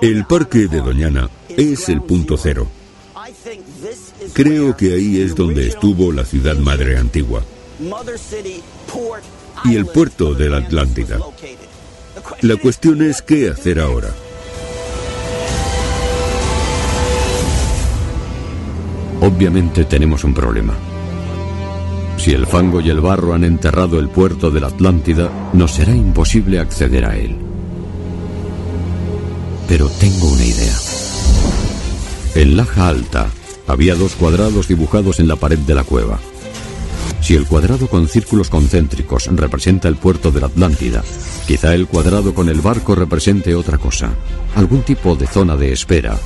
El 0.00 0.24
parque 0.24 0.66
de 0.66 0.80
Doñana 0.80 1.28
es 1.50 1.90
el 1.90 2.00
punto 2.00 2.38
cero. 2.38 2.66
Creo 4.32 4.74
que 4.78 4.94
ahí 4.94 5.20
es 5.20 5.34
donde 5.34 5.68
estuvo 5.68 6.10
la 6.10 6.24
ciudad 6.24 6.56
madre 6.56 6.96
antigua 6.96 7.42
y 9.66 9.76
el 9.76 9.84
puerto 9.84 10.32
de 10.32 10.48
la 10.48 10.56
Atlántida. 10.56 11.18
La 12.40 12.56
cuestión 12.56 13.02
es 13.02 13.20
qué 13.20 13.50
hacer 13.50 13.78
ahora. 13.78 14.08
Obviamente 19.20 19.84
tenemos 19.84 20.22
un 20.22 20.32
problema. 20.32 20.74
Si 22.18 22.32
el 22.32 22.46
fango 22.46 22.80
y 22.80 22.90
el 22.90 23.00
barro 23.00 23.34
han 23.34 23.44
enterrado 23.44 23.98
el 23.98 24.08
puerto 24.08 24.50
de 24.50 24.60
la 24.60 24.68
Atlántida, 24.68 25.30
nos 25.52 25.72
será 25.72 25.94
imposible 25.94 26.60
acceder 26.60 27.04
a 27.04 27.16
él. 27.16 27.36
Pero 29.66 29.88
tengo 29.88 30.28
una 30.28 30.44
idea. 30.44 30.74
En 32.34 32.56
Laja 32.56 32.88
Alta 32.88 33.26
había 33.66 33.96
dos 33.96 34.14
cuadrados 34.14 34.68
dibujados 34.68 35.20
en 35.20 35.28
la 35.28 35.36
pared 35.36 35.58
de 35.58 35.74
la 35.74 35.84
cueva. 35.84 36.18
Si 37.20 37.34
el 37.34 37.46
cuadrado 37.46 37.88
con 37.88 38.08
círculos 38.08 38.50
concéntricos 38.50 39.26
representa 39.26 39.88
el 39.88 39.96
puerto 39.96 40.30
de 40.30 40.40
la 40.40 40.46
Atlántida, 40.46 41.02
quizá 41.46 41.74
el 41.74 41.88
cuadrado 41.88 42.34
con 42.34 42.48
el 42.48 42.60
barco 42.60 42.94
represente 42.94 43.54
otra 43.54 43.78
cosa, 43.78 44.10
algún 44.54 44.82
tipo 44.82 45.16
de 45.16 45.26
zona 45.26 45.56
de 45.56 45.72
espera 45.72 46.16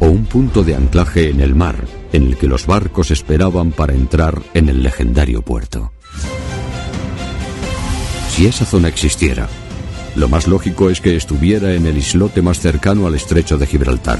o 0.00 0.06
un 0.06 0.24
punto 0.24 0.64
de 0.64 0.74
anclaje 0.74 1.28
en 1.28 1.40
el 1.40 1.54
mar 1.54 1.99
en 2.12 2.26
el 2.26 2.36
que 2.36 2.46
los 2.46 2.66
barcos 2.66 3.10
esperaban 3.10 3.72
para 3.72 3.94
entrar 3.94 4.40
en 4.54 4.68
el 4.68 4.82
legendario 4.82 5.42
puerto. 5.42 5.92
Si 8.30 8.46
esa 8.46 8.64
zona 8.64 8.88
existiera, 8.88 9.48
lo 10.16 10.28
más 10.28 10.48
lógico 10.48 10.90
es 10.90 11.00
que 11.00 11.16
estuviera 11.16 11.74
en 11.74 11.86
el 11.86 11.96
islote 11.96 12.42
más 12.42 12.58
cercano 12.58 13.06
al 13.06 13.14
estrecho 13.14 13.58
de 13.58 13.66
Gibraltar, 13.66 14.18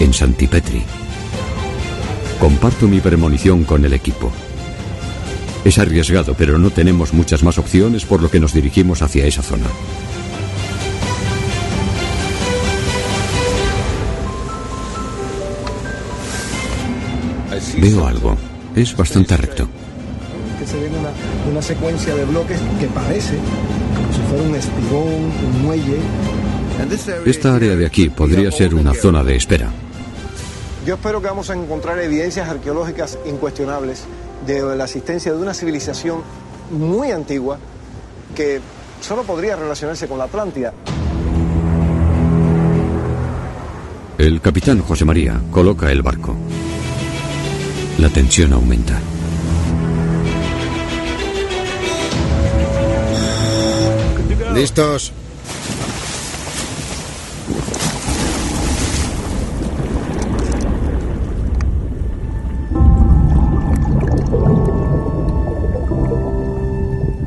en 0.00 0.12
Santipetri. 0.12 0.82
Comparto 2.38 2.88
mi 2.88 3.00
premonición 3.00 3.64
con 3.64 3.84
el 3.84 3.92
equipo. 3.92 4.32
Es 5.64 5.78
arriesgado, 5.78 6.34
pero 6.34 6.58
no 6.58 6.70
tenemos 6.70 7.12
muchas 7.12 7.42
más 7.44 7.56
opciones 7.58 8.04
por 8.04 8.20
lo 8.20 8.30
que 8.30 8.40
nos 8.40 8.52
dirigimos 8.52 9.00
hacia 9.00 9.26
esa 9.26 9.42
zona. 9.42 9.66
Veo 17.82 18.06
algo. 18.06 18.36
Es 18.76 18.96
bastante 18.96 19.36
recto. 19.36 19.66
Que 20.56 20.64
se 20.64 20.78
ve 20.78 20.88
una, 20.88 21.10
una 21.50 21.60
secuencia 21.60 22.14
de 22.14 22.24
bloques 22.24 22.60
que 22.78 22.86
parece 22.86 23.34
como 23.96 24.12
si 24.12 24.20
fuera 24.20 24.42
un 24.44 24.54
espigón, 24.54 25.32
un 25.44 25.62
muelle. 25.62 25.98
Esta 27.26 27.56
área 27.56 27.74
de 27.74 27.84
aquí 27.84 28.08
podría 28.08 28.52
ser 28.52 28.76
una 28.76 28.94
zona 28.94 29.24
de 29.24 29.34
espera. 29.34 29.68
Yo 30.86 30.94
espero 30.94 31.20
que 31.20 31.26
vamos 31.26 31.50
a 31.50 31.54
encontrar 31.54 31.98
evidencias 31.98 32.48
arqueológicas 32.48 33.18
incuestionables 33.26 34.04
de 34.46 34.76
la 34.76 34.84
existencia 34.84 35.32
de 35.32 35.38
una 35.38 35.52
civilización 35.52 36.22
muy 36.70 37.10
antigua 37.10 37.58
que 38.36 38.60
solo 39.00 39.24
podría 39.24 39.56
relacionarse 39.56 40.06
con 40.06 40.18
la 40.18 40.24
Atlántida. 40.24 40.72
El 44.18 44.40
capitán 44.40 44.80
José 44.82 45.04
María 45.04 45.40
coloca 45.50 45.90
el 45.90 46.02
barco. 46.02 46.36
La 47.98 48.08
tensión 48.08 48.52
aumenta. 48.52 49.00
¿Listos? 54.54 55.12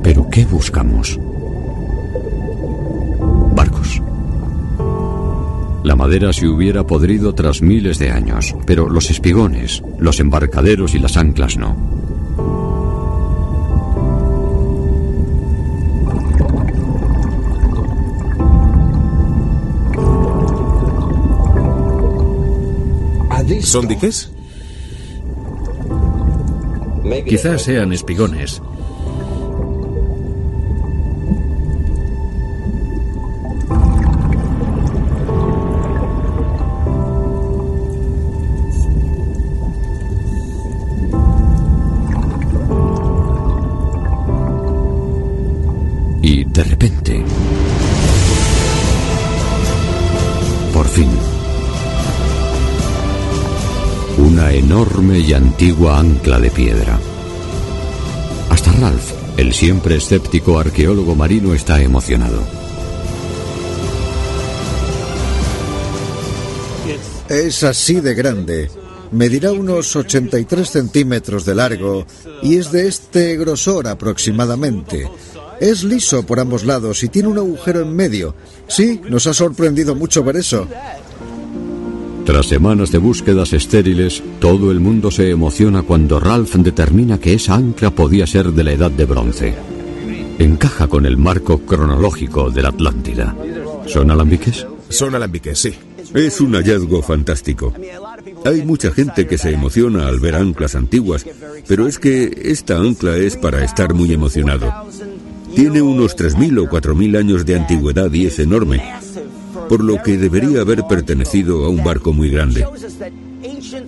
¿Pero 0.03 0.29
qué 0.29 0.45
buscamos? 0.45 1.19
Madera 6.05 6.31
se 6.33 6.47
hubiera 6.47 6.85
podrido 6.85 7.33
tras 7.33 7.63
miles 7.63 7.97
de 7.97 8.11
años, 8.11 8.53
pero 8.67 8.87
los 8.87 9.09
espigones, 9.09 9.81
los 9.97 10.19
embarcaderos 10.19 10.93
y 10.93 10.99
las 10.99 11.17
anclas 11.17 11.57
no. 11.57 11.75
¿Son 23.61 23.87
diques? 23.87 24.31
Quizás 27.27 27.63
sean 27.63 27.91
espigones. 27.93 28.61
Antigua 55.55 55.99
ancla 55.99 56.37
de 56.37 56.51
piedra. 56.51 56.99
Hasta 58.49 58.73
Ralph, 58.73 59.13
el 59.37 59.53
siempre 59.53 59.95
escéptico 59.95 60.59
arqueólogo 60.59 61.15
marino, 61.15 61.53
está 61.53 61.81
emocionado. 61.81 62.41
Es 67.29 67.63
así 67.63 68.01
de 68.01 68.13
grande. 68.15 68.69
Medirá 69.13 69.53
unos 69.53 69.95
83 69.95 70.69
centímetros 70.69 71.45
de 71.45 71.55
largo 71.55 72.05
y 72.43 72.57
es 72.57 72.73
de 72.73 72.89
este 72.89 73.37
grosor 73.37 73.87
aproximadamente. 73.87 75.09
Es 75.61 75.85
liso 75.85 76.25
por 76.25 76.41
ambos 76.41 76.65
lados 76.65 77.01
y 77.01 77.07
tiene 77.07 77.29
un 77.29 77.37
agujero 77.37 77.79
en 77.79 77.95
medio. 77.95 78.35
Sí, 78.67 78.99
nos 79.07 79.25
ha 79.25 79.33
sorprendido 79.33 79.95
mucho 79.95 80.21
ver 80.21 80.35
eso. 80.35 80.67
Tras 82.25 82.47
semanas 82.47 82.91
de 82.91 82.97
búsquedas 82.97 83.53
estériles, 83.53 84.23
todo 84.39 84.71
el 84.71 84.79
mundo 84.79 85.11
se 85.11 85.29
emociona 85.29 85.83
cuando 85.83 86.19
Ralph 86.19 86.55
determina 86.55 87.19
que 87.19 87.35
esa 87.35 87.53
ancla 87.53 87.91
podía 87.91 88.25
ser 88.25 88.51
de 88.51 88.63
la 88.63 88.71
Edad 88.71 88.89
de 88.89 89.05
Bronce. 89.05 89.53
Encaja 90.39 90.87
con 90.87 91.05
el 91.05 91.17
marco 91.17 91.59
cronológico 91.59 92.49
de 92.49 92.63
la 92.63 92.69
Atlántida. 92.69 93.35
¿Son 93.85 94.09
alambiques? 94.09 94.65
Son 94.89 95.13
alambiques, 95.13 95.59
sí. 95.59 95.75
Es 96.15 96.41
un 96.41 96.53
hallazgo 96.55 97.03
fantástico. 97.03 97.73
Hay 98.43 98.63
mucha 98.63 98.91
gente 98.91 99.27
que 99.27 99.37
se 99.37 99.51
emociona 99.51 100.07
al 100.07 100.19
ver 100.19 100.35
anclas 100.35 100.75
antiguas, 100.75 101.25
pero 101.67 101.87
es 101.87 101.99
que 101.99 102.41
esta 102.45 102.77
ancla 102.77 103.17
es 103.17 103.37
para 103.37 103.63
estar 103.63 103.93
muy 103.93 104.11
emocionado. 104.11 104.73
Tiene 105.55 105.81
unos 105.81 106.17
3.000 106.17 106.63
o 106.63 106.69
4.000 106.69 107.17
años 107.17 107.45
de 107.45 107.55
antigüedad 107.55 108.11
y 108.11 108.25
es 108.25 108.39
enorme, 108.39 108.83
por 109.67 109.83
lo 109.83 110.01
que 110.01 110.17
debería 110.17 110.61
haber 110.61 110.83
pertenecido 110.87 111.65
a 111.65 111.69
un 111.69 111.83
barco 111.83 112.13
muy 112.13 112.29
grande. 112.29 112.65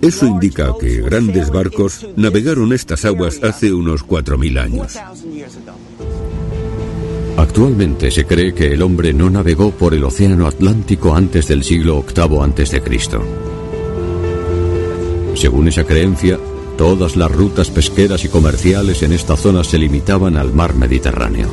Eso 0.00 0.26
indica 0.26 0.72
que 0.78 1.00
grandes 1.00 1.50
barcos 1.50 2.06
navegaron 2.16 2.72
estas 2.72 3.04
aguas 3.04 3.40
hace 3.42 3.72
unos 3.72 4.06
4.000 4.06 4.60
años. 4.60 4.98
Actualmente 7.36 8.10
se 8.10 8.26
cree 8.26 8.52
que 8.52 8.72
el 8.74 8.82
hombre 8.82 9.12
no 9.12 9.30
navegó 9.30 9.70
por 9.70 9.94
el 9.94 10.04
Océano 10.04 10.46
Atlántico 10.46 11.14
antes 11.14 11.46
del 11.48 11.62
siglo 11.62 12.04
VIII 12.04 12.38
a.C. 12.40 12.82
Según 15.34 15.68
esa 15.68 15.84
creencia, 15.84 16.38
todas 16.76 17.14
las 17.14 17.30
rutas 17.30 17.70
pesqueras 17.70 18.24
y 18.24 18.28
comerciales 18.28 19.02
en 19.04 19.12
esta 19.12 19.36
zona 19.36 19.62
se 19.62 19.78
limitaban 19.78 20.36
al 20.36 20.52
mar 20.52 20.74
Mediterráneo. 20.74 21.48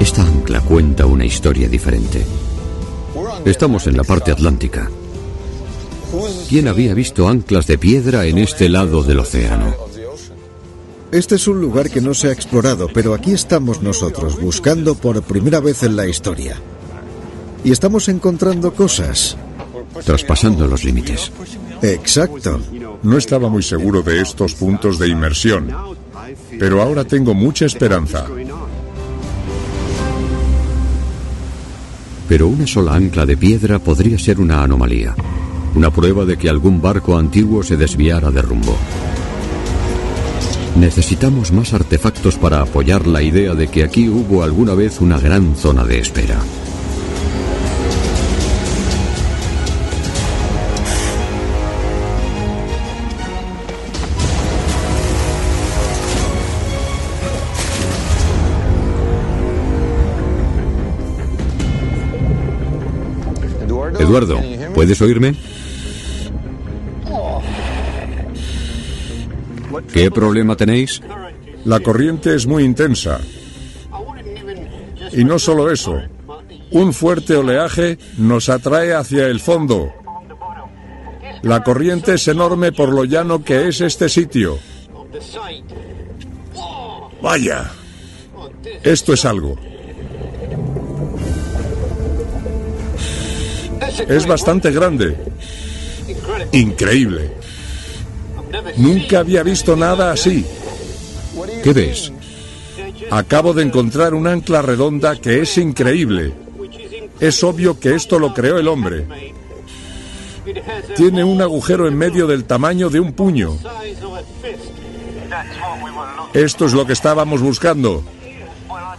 Esta 0.00 0.22
ancla 0.22 0.60
cuenta 0.60 1.06
una 1.06 1.24
historia 1.24 1.68
diferente. 1.68 2.24
Estamos 3.44 3.86
en 3.86 3.96
la 3.96 4.04
parte 4.04 4.32
atlántica. 4.32 4.90
¿Quién 6.48 6.68
había 6.68 6.94
visto 6.94 7.28
anclas 7.28 7.66
de 7.66 7.78
piedra 7.78 8.26
en 8.26 8.38
este 8.38 8.68
lado 8.68 9.02
del 9.02 9.20
océano? 9.20 9.74
Este 11.12 11.36
es 11.36 11.48
un 11.48 11.60
lugar 11.60 11.90
que 11.90 12.00
no 12.00 12.14
se 12.14 12.28
ha 12.28 12.32
explorado, 12.32 12.88
pero 12.92 13.14
aquí 13.14 13.32
estamos 13.32 13.82
nosotros, 13.82 14.40
buscando 14.40 14.94
por 14.94 15.22
primera 15.22 15.60
vez 15.60 15.82
en 15.82 15.96
la 15.96 16.06
historia. 16.06 16.56
Y 17.64 17.72
estamos 17.72 18.08
encontrando 18.08 18.72
cosas. 18.74 19.36
Traspasando 20.04 20.66
los 20.66 20.84
límites. 20.84 21.32
Exacto. 21.82 22.60
No 23.02 23.18
estaba 23.18 23.48
muy 23.48 23.62
seguro 23.62 24.02
de 24.02 24.20
estos 24.20 24.54
puntos 24.54 24.98
de 24.98 25.08
inmersión, 25.08 25.74
pero 26.58 26.82
ahora 26.82 27.04
tengo 27.04 27.34
mucha 27.34 27.66
esperanza. 27.66 28.26
Pero 32.30 32.46
una 32.46 32.64
sola 32.64 32.94
ancla 32.94 33.26
de 33.26 33.36
piedra 33.36 33.80
podría 33.80 34.16
ser 34.16 34.38
una 34.38 34.62
anomalía, 34.62 35.16
una 35.74 35.90
prueba 35.90 36.24
de 36.24 36.38
que 36.38 36.48
algún 36.48 36.80
barco 36.80 37.18
antiguo 37.18 37.64
se 37.64 37.76
desviara 37.76 38.30
de 38.30 38.40
rumbo. 38.40 38.76
Necesitamos 40.76 41.50
más 41.50 41.74
artefactos 41.74 42.36
para 42.36 42.60
apoyar 42.60 43.08
la 43.08 43.20
idea 43.20 43.56
de 43.56 43.66
que 43.66 43.82
aquí 43.82 44.08
hubo 44.08 44.44
alguna 44.44 44.74
vez 44.74 45.00
una 45.00 45.18
gran 45.18 45.56
zona 45.56 45.82
de 45.82 45.98
espera. 45.98 46.38
¿Puedes 64.74 65.00
oírme? 65.02 65.34
¿Qué 69.92 70.10
problema 70.10 70.56
tenéis? 70.56 71.00
La 71.64 71.80
corriente 71.80 72.34
es 72.34 72.46
muy 72.46 72.64
intensa. 72.64 73.20
Y 75.12 75.24
no 75.24 75.38
solo 75.38 75.70
eso, 75.70 76.00
un 76.70 76.92
fuerte 76.92 77.36
oleaje 77.36 77.98
nos 78.16 78.48
atrae 78.48 78.94
hacia 78.94 79.26
el 79.26 79.40
fondo. 79.40 79.92
La 81.42 81.62
corriente 81.62 82.14
es 82.14 82.28
enorme 82.28 82.72
por 82.72 82.90
lo 82.90 83.04
llano 83.04 83.42
que 83.42 83.68
es 83.68 83.80
este 83.80 84.08
sitio. 84.08 84.58
Vaya, 87.22 87.70
esto 88.82 89.12
es 89.12 89.24
algo. 89.24 89.56
Es 94.08 94.26
bastante 94.26 94.70
grande. 94.70 95.16
Increíble. 96.52 97.30
Nunca 98.76 99.20
había 99.20 99.42
visto 99.42 99.76
nada 99.76 100.12
así. 100.12 100.44
¿Qué 101.62 101.72
ves? 101.72 102.12
Acabo 103.10 103.52
de 103.54 103.62
encontrar 103.62 104.14
un 104.14 104.26
ancla 104.26 104.62
redonda 104.62 105.16
que 105.16 105.40
es 105.40 105.58
increíble. 105.58 106.32
Es 107.18 107.42
obvio 107.44 107.78
que 107.78 107.94
esto 107.94 108.18
lo 108.18 108.32
creó 108.32 108.58
el 108.58 108.68
hombre. 108.68 109.06
Tiene 110.96 111.22
un 111.22 111.40
agujero 111.42 111.86
en 111.86 111.96
medio 111.96 112.26
del 112.26 112.44
tamaño 112.44 112.88
de 112.88 113.00
un 113.00 113.12
puño. 113.12 113.58
Esto 116.32 116.66
es 116.66 116.72
lo 116.72 116.86
que 116.86 116.92
estábamos 116.92 117.40
buscando. 117.40 118.02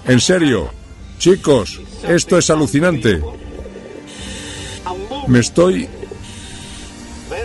En 0.06 0.20
serio, 0.20 0.70
chicos, 1.18 1.80
esto 2.08 2.38
es 2.38 2.50
alucinante. 2.50 3.22
Me 5.32 5.40
estoy 5.40 5.88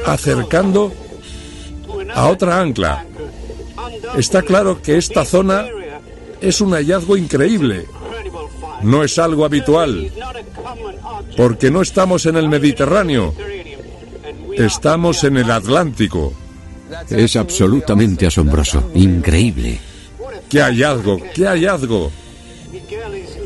acercando 0.05 0.93
a 2.13 2.27
otra 2.27 2.61
ancla. 2.61 3.07
Está 4.17 4.43
claro 4.43 4.83
que 4.83 4.97
esta 4.97 5.25
zona 5.25 5.67
es 6.41 6.61
un 6.61 6.73
hallazgo 6.73 7.17
increíble. 7.17 7.87
No 8.83 9.05
es 9.05 9.21
algo 9.21 9.45
habitual, 9.45 10.11
porque 11.37 11.71
no 11.71 11.81
estamos 11.81 12.27
en 12.27 12.37
el 12.37 12.49
Mediterráneo, 12.49 13.33
estamos 14.57 15.23
en 15.23 15.37
el 15.37 15.51
Atlántico. 15.53 16.33
Es 17.09 17.37
absolutamente 17.37 18.27
asombroso, 18.27 18.91
increíble. 18.95 19.79
¡Qué 20.49 20.61
hallazgo! 20.61 21.21
¡Qué 21.33 21.47
hallazgo! 21.47 22.11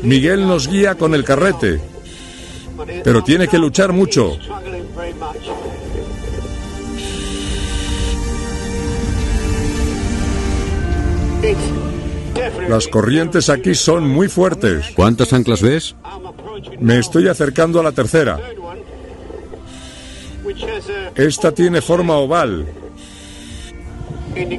Miguel 0.01 0.47
nos 0.47 0.67
guía 0.67 0.95
con 0.95 1.13
el 1.13 1.23
carrete, 1.23 1.90
pero 3.03 3.23
tiene 3.23 3.47
que 3.47 3.57
luchar 3.57 3.93
mucho. 3.93 4.37
Las 12.69 12.87
corrientes 12.87 13.49
aquí 13.49 13.75
son 13.75 14.07
muy 14.07 14.27
fuertes. 14.27 14.85
¿Cuántas 14.95 15.33
anclas 15.33 15.61
ves? 15.61 15.95
Me 16.79 16.99
estoy 16.99 17.27
acercando 17.27 17.79
a 17.79 17.83
la 17.83 17.91
tercera. 17.91 18.39
Esta 21.15 21.51
tiene 21.51 21.81
forma 21.81 22.15
oval 22.15 22.65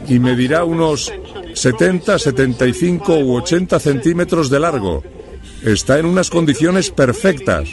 y 0.08 0.18
medirá 0.18 0.64
unos 0.64 1.12
70, 1.54 2.18
75 2.18 3.18
u 3.18 3.36
80 3.36 3.78
centímetros 3.78 4.50
de 4.50 4.60
largo. 4.60 5.02
Está 5.62 5.98
en 5.98 6.06
unas 6.06 6.30
condiciones 6.30 6.90
perfectas. 6.90 7.68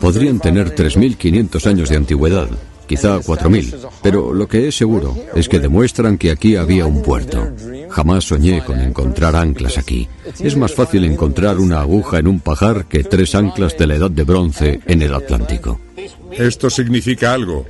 Podrían 0.00 0.40
tener 0.40 0.74
3.500 0.74 1.66
años 1.66 1.88
de 1.88 1.96
antigüedad, 1.96 2.48
quizá 2.86 3.18
4.000, 3.20 3.88
pero 4.02 4.32
lo 4.32 4.48
que 4.48 4.68
es 4.68 4.76
seguro 4.76 5.16
es 5.34 5.48
que 5.48 5.60
demuestran 5.60 6.18
que 6.18 6.30
aquí 6.30 6.56
había 6.56 6.86
un 6.86 7.02
puerto. 7.02 7.48
Jamás 7.90 8.24
soñé 8.24 8.64
con 8.64 8.80
encontrar 8.80 9.36
anclas 9.36 9.78
aquí. 9.78 10.08
Es 10.40 10.56
más 10.56 10.74
fácil 10.74 11.04
encontrar 11.04 11.58
una 11.58 11.80
aguja 11.80 12.18
en 12.18 12.28
un 12.28 12.40
pajar 12.40 12.86
que 12.86 13.04
tres 13.04 13.34
anclas 13.34 13.76
de 13.78 13.86
la 13.86 13.96
edad 13.96 14.10
de 14.10 14.24
bronce 14.24 14.80
en 14.86 15.02
el 15.02 15.14
Atlántico. 15.14 15.80
Esto 16.32 16.70
significa 16.70 17.32
algo. 17.32 17.66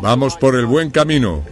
Vamos 0.00 0.36
por 0.36 0.56
el 0.56 0.66
buen 0.66 0.90
camino. 0.90 1.42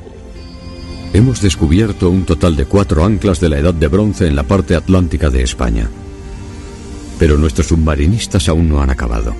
Hemos 1.12 1.40
descubierto 1.40 2.10
un 2.10 2.24
total 2.24 2.56
de 2.56 2.66
cuatro 2.66 3.04
anclas 3.04 3.40
de 3.40 3.48
la 3.48 3.58
edad 3.58 3.74
de 3.74 3.88
bronce 3.88 4.26
en 4.26 4.34
la 4.34 4.42
parte 4.42 4.74
atlántica 4.74 5.30
de 5.30 5.42
España. 5.42 5.88
Pero 7.18 7.38
nuestros 7.38 7.68
submarinistas 7.68 8.48
aún 8.48 8.68
no 8.68 8.82
han 8.82 8.90
acabado. 8.90 9.34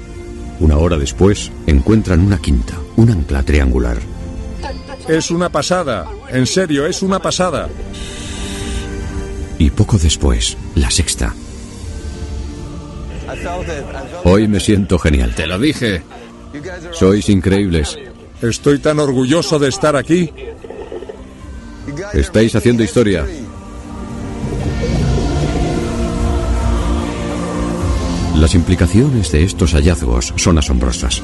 Una 0.61 0.79
hora 0.79 0.97
después, 0.97 1.51
encuentran 1.67 2.21
una 2.21 2.39
quinta, 2.39 2.75
un 2.97 3.11
ancla 3.11 3.43
triangular. 3.43 3.99
Es 5.09 5.31
una 5.31 5.51
pasada, 5.51 6.07
en 6.29 6.47
serio, 6.47 6.87
es 6.87 7.03
una 7.03 7.19
pasada. 7.19 7.69
Y 9.59 9.71
poco 9.71 9.99
después, 9.99 10.57
la 10.75 10.91
sexta. 10.91 11.35
Hoy 14.25 14.49
me 14.49 14.61
siento 14.61 14.99
genial. 14.99 15.35
Te 15.35 15.47
lo 15.47 15.59
dije. 15.59 16.03
Sois 16.93 17.29
increíbles. 17.29 17.99
Estoy 18.41 18.79
tan 18.79 18.99
orgulloso 19.01 19.59
de 19.59 19.69
estar 19.69 19.97
aquí. 19.97 20.33
Estáis 22.13 22.55
haciendo 22.55 22.83
historia. 22.83 23.27
Las 28.35 28.55
implicaciones 28.57 29.31
de 29.31 29.45
estos 29.45 29.75
hallazgos 29.75 30.35
son 30.37 30.59
asombrosas. 30.59 31.23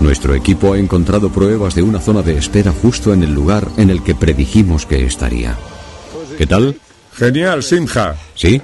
Nuestro 0.00 0.34
equipo 0.34 0.74
ha 0.74 0.78
encontrado 0.78 1.30
pruebas 1.30 1.74
de 1.74 1.82
una 1.82 1.98
zona 1.98 2.20
de 2.20 2.36
espera 2.36 2.72
justo 2.72 3.14
en 3.14 3.22
el 3.22 3.32
lugar 3.32 3.66
en 3.78 3.88
el 3.88 4.02
que 4.02 4.14
predijimos 4.14 4.84
que 4.84 5.06
estaría. 5.06 5.56
¿Qué 6.36 6.46
tal? 6.46 6.78
Genial, 7.14 7.62
Simha. 7.62 8.14
¿Sí? 8.34 8.60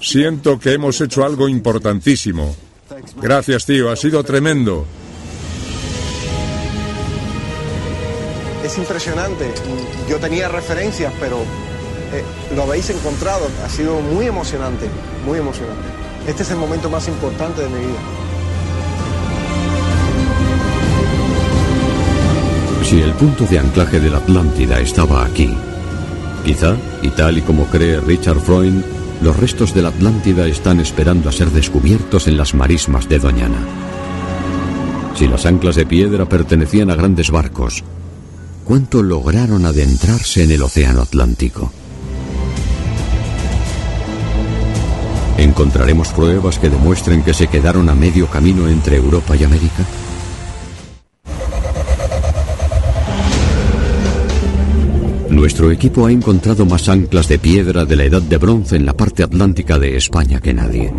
Siento 0.00 0.60
que 0.60 0.74
hemos 0.74 1.00
hecho 1.00 1.24
algo 1.24 1.48
importantísimo. 1.48 2.54
Gracias, 3.20 3.66
tío, 3.66 3.90
ha 3.90 3.96
sido 3.96 4.22
tremendo. 4.22 4.86
Es 8.64 8.78
impresionante. 8.78 9.50
Yo 10.08 10.18
tenía 10.18 10.48
referencias, 10.48 11.12
pero 11.18 11.38
eh, 11.38 12.22
lo 12.54 12.62
habéis 12.62 12.90
encontrado. 12.90 13.48
Ha 13.64 13.68
sido 13.68 14.00
muy 14.00 14.26
emocionante, 14.26 14.86
muy 15.26 15.38
emocionante. 15.38 16.01
Este 16.26 16.44
es 16.44 16.50
el 16.50 16.56
momento 16.56 16.88
más 16.88 17.08
importante 17.08 17.62
de 17.62 17.68
mi 17.68 17.78
vida. 17.78 17.98
Si 22.84 23.00
el 23.00 23.12
punto 23.14 23.44
de 23.44 23.58
anclaje 23.58 23.98
de 24.00 24.10
la 24.10 24.18
Atlántida 24.18 24.78
estaba 24.78 25.24
aquí, 25.24 25.52
quizá, 26.44 26.76
y 27.02 27.08
tal 27.08 27.38
y 27.38 27.42
como 27.42 27.64
cree 27.66 28.00
Richard 28.00 28.38
Freund, 28.38 28.84
los 29.22 29.36
restos 29.36 29.74
de 29.74 29.82
la 29.82 29.88
Atlántida 29.88 30.46
están 30.46 30.78
esperando 30.78 31.28
a 31.28 31.32
ser 31.32 31.50
descubiertos 31.50 32.28
en 32.28 32.36
las 32.36 32.54
marismas 32.54 33.08
de 33.08 33.18
Doñana. 33.18 33.58
Si 35.16 35.26
las 35.26 35.46
anclas 35.46 35.76
de 35.76 35.86
piedra 35.86 36.26
pertenecían 36.26 36.90
a 36.90 36.94
grandes 36.94 37.30
barcos, 37.30 37.82
¿cuánto 38.64 39.02
lograron 39.02 39.64
adentrarse 39.64 40.44
en 40.44 40.52
el 40.52 40.62
Océano 40.62 41.02
Atlántico? 41.02 41.72
¿Encontraremos 45.38 46.08
pruebas 46.08 46.58
que 46.58 46.70
demuestren 46.70 47.22
que 47.22 47.34
se 47.34 47.48
quedaron 47.48 47.88
a 47.88 47.94
medio 47.94 48.26
camino 48.26 48.68
entre 48.68 48.96
Europa 48.96 49.34
y 49.36 49.44
América? 49.44 49.84
Nuestro 55.30 55.70
equipo 55.70 56.06
ha 56.06 56.12
encontrado 56.12 56.66
más 56.66 56.88
anclas 56.88 57.26
de 57.26 57.38
piedra 57.38 57.84
de 57.84 57.96
la 57.96 58.04
Edad 58.04 58.22
de 58.22 58.36
Bronce 58.36 58.76
en 58.76 58.86
la 58.86 58.92
parte 58.92 59.22
atlántica 59.22 59.78
de 59.78 59.96
España 59.96 60.40
que 60.40 60.52
nadie. 60.52 60.92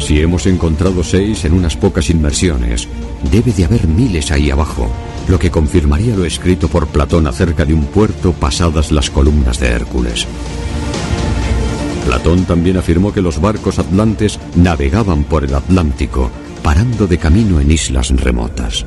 Si 0.00 0.20
hemos 0.20 0.46
encontrado 0.46 1.04
seis 1.04 1.44
en 1.44 1.52
unas 1.52 1.76
pocas 1.76 2.08
inmersiones, 2.08 2.88
debe 3.30 3.52
de 3.52 3.66
haber 3.66 3.86
miles 3.86 4.32
ahí 4.32 4.50
abajo 4.50 4.90
lo 5.28 5.38
que 5.38 5.50
confirmaría 5.50 6.16
lo 6.16 6.24
escrito 6.24 6.68
por 6.68 6.88
Platón 6.88 7.26
acerca 7.26 7.64
de 7.64 7.74
un 7.74 7.84
puerto 7.84 8.32
pasadas 8.32 8.90
las 8.90 9.10
columnas 9.10 9.60
de 9.60 9.68
Hércules. 9.68 10.26
Platón 12.06 12.46
también 12.46 12.78
afirmó 12.78 13.12
que 13.12 13.20
los 13.20 13.40
barcos 13.40 13.78
atlantes 13.78 14.40
navegaban 14.56 15.24
por 15.24 15.44
el 15.44 15.54
Atlántico, 15.54 16.30
parando 16.62 17.06
de 17.06 17.18
camino 17.18 17.60
en 17.60 17.70
islas 17.70 18.08
remotas. 18.10 18.86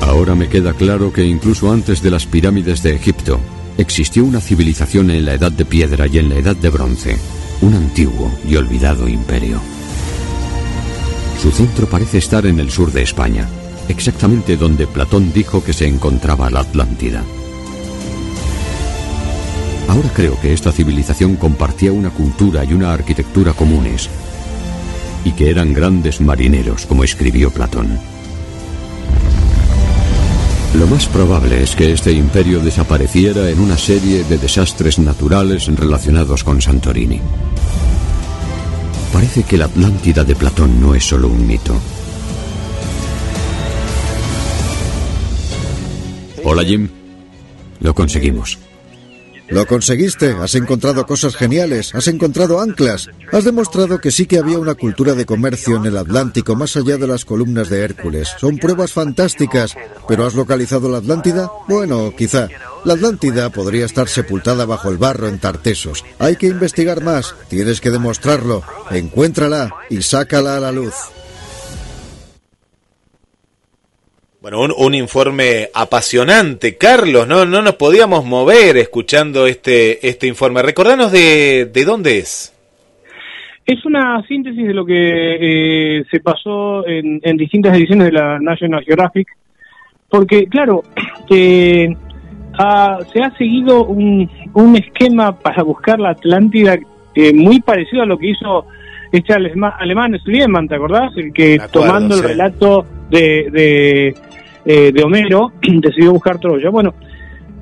Ahora 0.00 0.34
me 0.34 0.48
queda 0.48 0.72
claro 0.72 1.12
que 1.12 1.24
incluso 1.24 1.70
antes 1.70 2.02
de 2.02 2.10
las 2.10 2.26
pirámides 2.26 2.82
de 2.82 2.96
Egipto, 2.96 3.38
existió 3.76 4.24
una 4.24 4.40
civilización 4.40 5.10
en 5.10 5.24
la 5.26 5.34
Edad 5.34 5.52
de 5.52 5.64
Piedra 5.64 6.06
y 6.06 6.18
en 6.18 6.30
la 6.30 6.36
Edad 6.36 6.56
de 6.56 6.68
Bronce, 6.70 7.16
un 7.62 7.74
antiguo 7.74 8.30
y 8.48 8.56
olvidado 8.56 9.08
imperio. 9.08 9.60
Su 11.40 11.50
centro 11.50 11.88
parece 11.88 12.18
estar 12.18 12.46
en 12.46 12.60
el 12.60 12.70
sur 12.70 12.92
de 12.92 13.02
España, 13.02 13.48
exactamente 13.88 14.56
donde 14.56 14.86
Platón 14.86 15.32
dijo 15.32 15.62
que 15.62 15.72
se 15.72 15.86
encontraba 15.86 16.50
la 16.50 16.60
Atlántida. 16.60 17.22
Ahora 19.88 20.10
creo 20.14 20.40
que 20.40 20.52
esta 20.52 20.70
civilización 20.70 21.36
compartía 21.36 21.92
una 21.92 22.10
cultura 22.10 22.64
y 22.64 22.72
una 22.72 22.92
arquitectura 22.92 23.52
comunes, 23.52 24.08
y 25.24 25.32
que 25.32 25.50
eran 25.50 25.72
grandes 25.72 26.20
marineros, 26.20 26.86
como 26.86 27.04
escribió 27.04 27.50
Platón. 27.50 27.98
Lo 30.74 30.86
más 30.86 31.06
probable 31.08 31.62
es 31.62 31.74
que 31.74 31.92
este 31.92 32.12
imperio 32.12 32.60
desapareciera 32.60 33.50
en 33.50 33.58
una 33.58 33.76
serie 33.76 34.22
de 34.22 34.38
desastres 34.38 35.00
naturales 35.00 35.66
relacionados 35.66 36.44
con 36.44 36.62
Santorini. 36.62 37.20
Parece 39.12 39.42
que 39.42 39.56
la 39.58 39.64
Atlántida 39.64 40.24
de 40.24 40.34
Platón 40.34 40.80
no 40.80 40.94
es 40.94 41.04
solo 41.04 41.28
un 41.28 41.46
mito. 41.46 41.74
Hola 46.44 46.64
Jim. 46.64 46.88
Lo 47.80 47.94
conseguimos. 47.94 48.58
Lo 49.50 49.66
conseguiste, 49.66 50.36
has 50.40 50.54
encontrado 50.54 51.06
cosas 51.06 51.34
geniales, 51.34 51.94
has 51.94 52.06
encontrado 52.06 52.60
anclas, 52.60 53.10
has 53.32 53.44
demostrado 53.44 53.98
que 53.98 54.12
sí 54.12 54.26
que 54.26 54.38
había 54.38 54.58
una 54.58 54.76
cultura 54.76 55.14
de 55.14 55.26
comercio 55.26 55.76
en 55.76 55.86
el 55.86 55.96
Atlántico 55.96 56.54
más 56.54 56.76
allá 56.76 56.96
de 56.98 57.08
las 57.08 57.24
columnas 57.24 57.68
de 57.68 57.80
Hércules. 57.80 58.30
Son 58.38 58.58
pruebas 58.58 58.92
fantásticas, 58.92 59.74
pero 60.06 60.24
¿has 60.24 60.34
localizado 60.34 60.88
la 60.88 60.98
Atlántida? 60.98 61.50
Bueno, 61.66 62.12
quizá. 62.16 62.48
La 62.84 62.94
Atlántida 62.94 63.50
podría 63.50 63.86
estar 63.86 64.08
sepultada 64.08 64.64
bajo 64.66 64.88
el 64.88 64.98
barro 64.98 65.28
en 65.28 65.38
Tartesos. 65.38 66.04
Hay 66.18 66.36
que 66.36 66.46
investigar 66.46 67.02
más, 67.02 67.34
tienes 67.48 67.80
que 67.80 67.90
demostrarlo. 67.90 68.62
Encuéntrala 68.90 69.70
y 69.90 70.02
sácala 70.02 70.56
a 70.56 70.60
la 70.60 70.72
luz. 70.72 70.94
Bueno, 74.40 74.62
un, 74.62 74.94
informe 74.94 75.68
apasionante, 75.74 76.78
Carlos, 76.78 77.28
¿no? 77.28 77.44
No 77.44 77.60
nos 77.60 77.74
podíamos 77.74 78.24
mover 78.24 78.78
escuchando 78.78 79.46
este, 79.46 80.08
este 80.08 80.26
informe. 80.26 80.62
Recordanos 80.62 81.12
de, 81.12 81.66
de 81.70 81.84
dónde 81.84 82.16
es. 82.16 82.56
Es 83.66 83.84
una 83.84 84.22
síntesis 84.26 84.66
de 84.66 84.72
lo 84.72 84.86
que 84.86 84.94
eh, 85.98 86.04
se 86.10 86.20
pasó 86.20 86.86
en, 86.86 87.20
distintas 87.36 87.76
ediciones 87.76 88.06
de 88.06 88.12
la 88.12 88.38
National 88.38 88.82
Geographic, 88.82 89.28
porque, 90.08 90.46
claro, 90.46 90.84
se 91.28 91.94
ha 92.56 93.36
seguido 93.36 93.84
un, 93.84 94.26
un, 94.54 94.74
esquema 94.74 95.38
para 95.38 95.62
buscar 95.62 96.00
la 96.00 96.12
Atlántida 96.12 96.78
eh, 97.14 97.34
muy 97.34 97.60
parecido 97.60 98.04
a 98.04 98.06
lo 98.06 98.16
que 98.16 98.30
hizo 98.30 98.64
este 99.12 99.34
alemán, 99.34 100.18
Schliemann, 100.24 100.66
¿te 100.66 100.76
acordás? 100.76 101.14
El 101.16 101.30
que 101.30 101.60
tomando 101.70 102.14
el 102.14 102.22
relato 102.22 102.86
de 103.10 104.14
eh, 104.64 104.92
de 104.92 105.02
Homero, 105.02 105.52
decidió 105.62 106.12
buscar 106.12 106.38
Troya. 106.38 106.70
Bueno, 106.70 106.94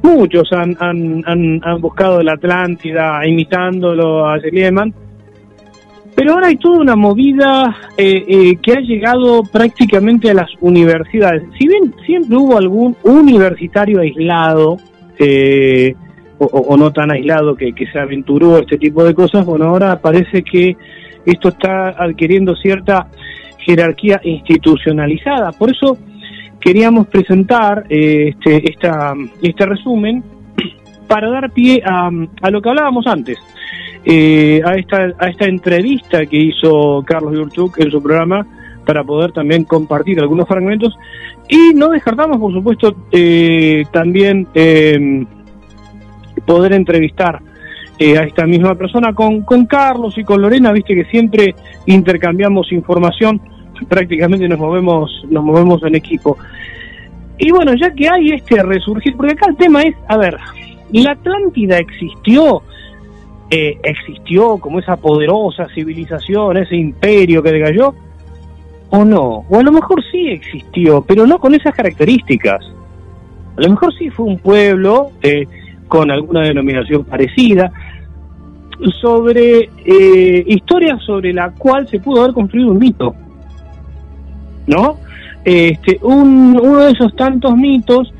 muchos 0.02 0.52
han, 0.52 0.76
han, 0.80 1.22
han, 1.26 1.80
buscado 1.80 2.22
la 2.22 2.32
Atlántida 2.32 3.20
imitándolo 3.26 4.26
a 4.26 4.38
Schliemann, 4.38 4.92
pero 6.14 6.34
ahora 6.34 6.48
hay 6.48 6.56
toda 6.56 6.80
una 6.80 6.96
movida 6.96 7.76
eh, 7.96 8.24
eh, 8.26 8.56
que 8.60 8.72
ha 8.72 8.80
llegado 8.80 9.42
prácticamente 9.44 10.30
a 10.30 10.34
las 10.34 10.50
universidades. 10.60 11.42
Si 11.58 11.68
bien 11.68 11.94
siempre 12.04 12.36
hubo 12.36 12.58
algún 12.58 12.96
universitario 13.04 14.00
aislado, 14.00 14.78
o, 16.40 16.76
no 16.76 16.92
tan 16.92 17.10
aislado 17.10 17.56
que, 17.56 17.72
que 17.72 17.86
se 17.86 17.98
aventuró 17.98 18.58
este 18.58 18.78
tipo 18.78 19.02
de 19.04 19.14
cosas, 19.14 19.44
bueno, 19.44 19.66
ahora 19.66 20.00
parece 20.00 20.42
que 20.42 20.76
esto 21.26 21.48
está 21.48 21.88
adquiriendo 21.88 22.54
cierta 22.56 23.08
jerarquía 23.58 24.20
institucionalizada. 24.24 25.52
Por 25.52 25.70
eso 25.70 25.98
queríamos 26.60 27.06
presentar 27.06 27.84
eh, 27.88 28.30
este, 28.30 28.70
esta, 28.70 29.14
este 29.42 29.66
resumen 29.66 30.22
para 31.06 31.30
dar 31.30 31.50
pie 31.52 31.82
a, 31.84 32.10
a 32.42 32.50
lo 32.50 32.60
que 32.60 32.68
hablábamos 32.68 33.06
antes, 33.06 33.38
eh, 34.04 34.60
a, 34.64 34.74
esta, 34.74 35.12
a 35.18 35.28
esta 35.28 35.46
entrevista 35.46 36.26
que 36.26 36.36
hizo 36.36 37.02
Carlos 37.06 37.34
Yurchuk 37.34 37.78
en 37.78 37.90
su 37.90 38.02
programa 38.02 38.46
para 38.84 39.04
poder 39.04 39.32
también 39.32 39.64
compartir 39.64 40.20
algunos 40.20 40.48
fragmentos. 40.48 40.96
Y 41.48 41.74
no 41.74 41.88
descartamos, 41.88 42.38
por 42.38 42.52
supuesto, 42.52 42.94
eh, 43.12 43.84
también 43.90 44.46
em, 44.54 45.26
poder 46.46 46.72
entrevistar 46.72 47.40
a 48.00 48.22
esta 48.22 48.46
misma 48.46 48.76
persona 48.76 49.12
con, 49.12 49.42
con 49.42 49.66
Carlos 49.66 50.16
y 50.18 50.22
con 50.22 50.40
Lorena, 50.40 50.70
viste 50.70 50.94
que 50.94 51.04
siempre 51.06 51.56
intercambiamos 51.86 52.70
información 52.70 53.40
prácticamente 53.86 54.48
nos 54.48 54.58
movemos, 54.58 55.24
nos 55.30 55.44
movemos 55.44 55.82
en 55.82 55.94
equipo. 55.94 56.36
Y 57.38 57.50
bueno, 57.50 57.72
ya 57.74 57.90
que 57.92 58.08
hay 58.08 58.30
este 58.30 58.62
resurgir, 58.62 59.16
porque 59.16 59.32
acá 59.32 59.46
el 59.48 59.56
tema 59.56 59.82
es, 59.82 59.94
a 60.08 60.16
ver, 60.16 60.36
la 60.92 61.12
Atlántida 61.12 61.78
existió, 61.78 62.62
eh, 63.50 63.78
existió 63.82 64.58
como 64.58 64.80
esa 64.80 64.96
poderosa 64.96 65.66
civilización, 65.74 66.56
ese 66.56 66.76
imperio 66.76 67.42
que 67.42 67.52
decayó, 67.52 67.94
o 68.90 69.04
no, 69.04 69.44
o 69.48 69.58
a 69.58 69.62
lo 69.62 69.70
mejor 69.70 70.02
sí 70.10 70.28
existió, 70.28 71.02
pero 71.02 71.26
no 71.26 71.38
con 71.38 71.54
esas 71.54 71.74
características. 71.74 72.64
A 73.56 73.60
lo 73.60 73.70
mejor 73.70 73.94
sí 73.94 74.10
fue 74.10 74.26
un 74.26 74.38
pueblo 74.38 75.10
eh, 75.22 75.46
con 75.88 76.10
alguna 76.10 76.42
denominación 76.42 77.04
parecida, 77.04 77.70
sobre 79.00 79.70
eh, 79.84 80.44
historias 80.46 81.02
sobre 81.02 81.32
la 81.32 81.50
cual 81.50 81.88
se 81.88 81.98
pudo 81.98 82.22
haber 82.22 82.34
construido 82.34 82.70
un 82.70 82.78
mito. 82.78 83.14
¿No? 84.68 84.98
Este, 85.44 85.98
uno 86.02 86.76
de 86.76 86.92
esos 86.92 87.16
tantos 87.16 87.56
mitos 87.56 88.12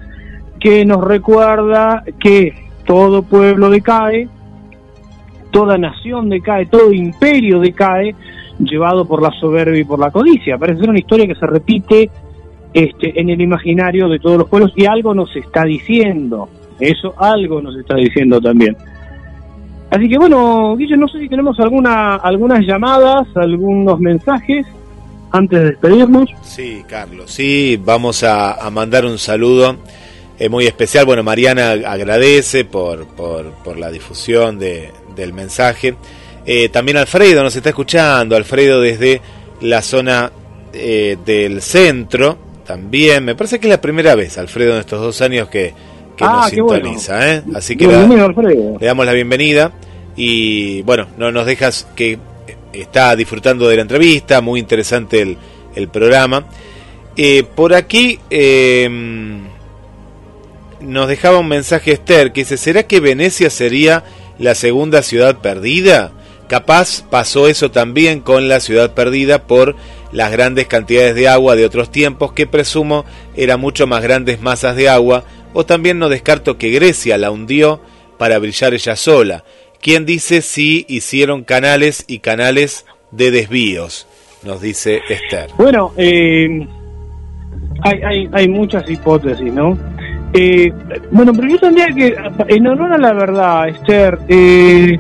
que 0.59 0.85
nos 0.85 1.05
recuerda 1.05 2.03
que 2.19 2.55
todo 2.85 3.23
pueblo 3.23 3.70
decae, 3.70 4.29
toda 5.51 5.79
nación 5.79 6.29
decae, 6.29 6.66
todo 6.66 6.93
imperio 6.93 7.61
decae, 7.61 8.15
llevado 8.59 9.05
por 9.05 9.23
la 9.23 9.31
soberbia 9.39 9.81
y 9.81 9.85
por 9.85 9.99
la 9.99 10.11
codicia. 10.11 10.59
Parece 10.59 10.81
ser 10.81 10.91
una 10.91 10.99
historia 10.99 11.27
que 11.27 11.35
se 11.35 11.47
repite 11.47 12.11
este, 12.73 13.20
en 13.20 13.29
el 13.29 13.41
imaginario 13.41 14.09
de 14.09 14.19
todos 14.19 14.39
los 14.39 14.49
pueblos 14.49 14.73
y 14.75 14.87
algo 14.87 15.15
nos 15.15 15.35
está 15.37 15.65
diciendo. 15.65 16.49
Eso 16.81 17.15
algo 17.19 17.61
nos 17.61 17.77
está 17.77 17.97
diciendo 17.97 18.41
también. 18.41 18.77
Así 19.91 20.09
que 20.09 20.19
bueno, 20.19 20.77
Guille, 20.77 20.97
no 20.97 21.09
sé 21.09 21.19
si 21.19 21.29
tenemos 21.29 21.59
alguna, 21.61 22.16
algunas 22.16 22.61
llamadas, 22.66 23.27
algunos 23.37 23.99
mensajes 24.01 24.66
antes 25.31 25.59
de 25.59 25.65
despedirnos. 25.67 26.31
Sí, 26.43 26.85
Carlos, 26.89 27.31
sí, 27.31 27.81
vamos 27.83 28.23
a, 28.23 28.69
mandar 28.71 29.05
un 29.05 29.19
saludo 29.19 29.77
eh, 30.39 30.49
muy 30.49 30.67
especial. 30.67 31.05
Bueno, 31.05 31.23
Mariana 31.23 31.73
agradece 31.73 32.65
por, 32.65 33.07
por, 33.07 33.79
la 33.79 33.91
difusión 33.91 34.59
de, 34.59 34.91
del 35.15 35.33
mensaje. 35.33 35.95
Eh, 36.47 36.69
también 36.71 36.97
Alfredo 36.97 37.43
nos 37.43 37.55
está 37.55 37.71
escuchando, 37.71 38.37
Alfredo 38.37 38.81
desde 38.81 39.21
la 39.61 39.83
zona 39.83 40.33
eh, 40.73 41.17
del 41.25 41.61
centro, 41.61 42.39
también, 42.67 43.25
me 43.25 43.35
parece 43.35 43.59
que 43.59 43.67
es 43.67 43.71
la 43.71 43.81
primera 43.81 44.15
vez, 44.15 44.39
Alfredo, 44.39 44.75
en 44.75 44.81
estos 44.81 45.01
dos 45.01 45.21
años 45.23 45.49
que, 45.49 45.75
ah, 46.21 46.43
nos 46.43 46.51
sintoniza, 46.51 47.43
así 47.55 47.77
que 47.77 47.87
le 47.87 48.87
damos 48.87 49.07
la 49.07 49.13
bienvenida 49.13 49.73
y 50.17 50.83
bueno, 50.83 51.07
no 51.17 51.33
nos 51.33 51.47
dejas 51.47 51.87
que 51.97 52.19
está 52.73 53.15
disfrutando 53.16 53.69
de 53.69 53.77
la 53.77 53.82
entrevista, 53.82 54.40
muy 54.40 54.61
interesante 54.61 55.23
el, 55.23 55.39
el 55.74 55.89
programa. 55.89 56.47
Eh, 57.16 57.45
por 57.55 57.74
aquí 57.74 58.20
em, 58.31 59.40
nos 60.81 61.09
dejaba 61.09 61.39
un 61.39 61.49
mensaje 61.49 61.93
Esther 61.93 62.32
que 62.32 62.43
dice, 62.43 62.57
¿será 62.57 62.85
que 62.85 63.01
Venecia 63.01 63.51
sería 63.51 64.05
la 64.39 64.55
segunda 64.55 65.03
ciudad 65.03 65.39
perdida? 65.39 66.12
Capaz 66.49 67.03
pasó 67.11 67.49
eso 67.49 67.70
también 67.70 68.20
con 68.20 68.49
la 68.49 68.61
ciudad 68.61 68.95
perdida 68.95 69.47
por 69.47 69.74
las 70.12 70.31
grandes 70.31 70.66
cantidades 70.69 71.15
de 71.15 71.28
agua 71.28 71.57
de 71.57 71.65
otros 71.65 71.90
tiempos, 71.90 72.32
que 72.32 72.47
presumo 72.47 73.05
eran 73.36 73.61
mucho 73.61 73.86
más 73.86 74.03
grandes 74.03 74.40
masas 74.40 74.77
de 74.77 74.89
agua, 74.89 75.24
o 75.53 75.66
también 75.66 75.99
no 75.99 76.09
descarto 76.09 76.57
que 76.57 76.70
Grecia 76.70 77.19
la 77.19 77.31
hundió 77.31 77.81
para 78.16 78.39
brillar 78.39 78.74
ella 78.74 78.97
sola. 78.97 79.45
¿Quién 79.81 80.07
dice 80.07 80.43
si 80.43 80.85
hicieron 80.89 81.45
canales 81.45 82.05
y 82.09 82.19
canales 82.19 82.85
de 83.11 83.31
desvíos? 83.31 84.07
Nos 84.45 84.61
dice 84.61 85.01
Esther. 85.09 85.51
Bueno, 85.57 85.93
eh, 85.97 86.67
hay, 87.83 88.01
hay, 88.03 88.29
hay 88.33 88.49
muchas 88.49 88.89
hipótesis, 88.89 89.53
¿no? 89.53 89.77
Eh, 90.35 90.73
bueno, 91.11 91.33
pero 91.33 91.49
yo 91.49 91.59
tendría 91.59 91.87
que, 91.89 92.15
en 92.49 92.67
honor 92.67 92.93
a 92.93 92.99
la 92.99 93.13
verdad, 93.13 93.69
Esther, 93.69 94.19
eh, 94.29 94.99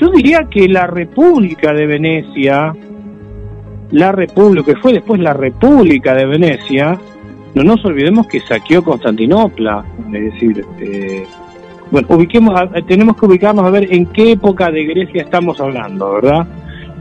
yo 0.00 0.10
diría 0.10 0.48
que 0.50 0.68
la 0.68 0.86
República 0.86 1.72
de 1.72 1.86
Venecia, 1.86 2.74
la 3.90 4.12
República, 4.12 4.72
que 4.72 4.80
fue 4.80 4.94
después 4.94 5.20
la 5.20 5.34
República 5.34 6.14
de 6.14 6.26
Venecia, 6.26 6.98
no 7.54 7.62
nos 7.62 7.84
olvidemos 7.84 8.26
que 8.26 8.40
saqueó 8.40 8.82
Constantinopla, 8.82 9.84
es 10.12 10.32
decir, 10.32 10.64
eh, 10.80 11.24
bueno, 11.90 12.08
ubiquemos, 12.10 12.54
tenemos 12.86 13.16
que 13.16 13.26
ubicarnos 13.26 13.64
a 13.64 13.70
ver 13.70 13.92
en 13.92 14.06
qué 14.06 14.32
época 14.32 14.70
de 14.70 14.84
Grecia 14.84 15.22
estamos 15.22 15.60
hablando, 15.60 16.12
¿verdad? 16.14 16.46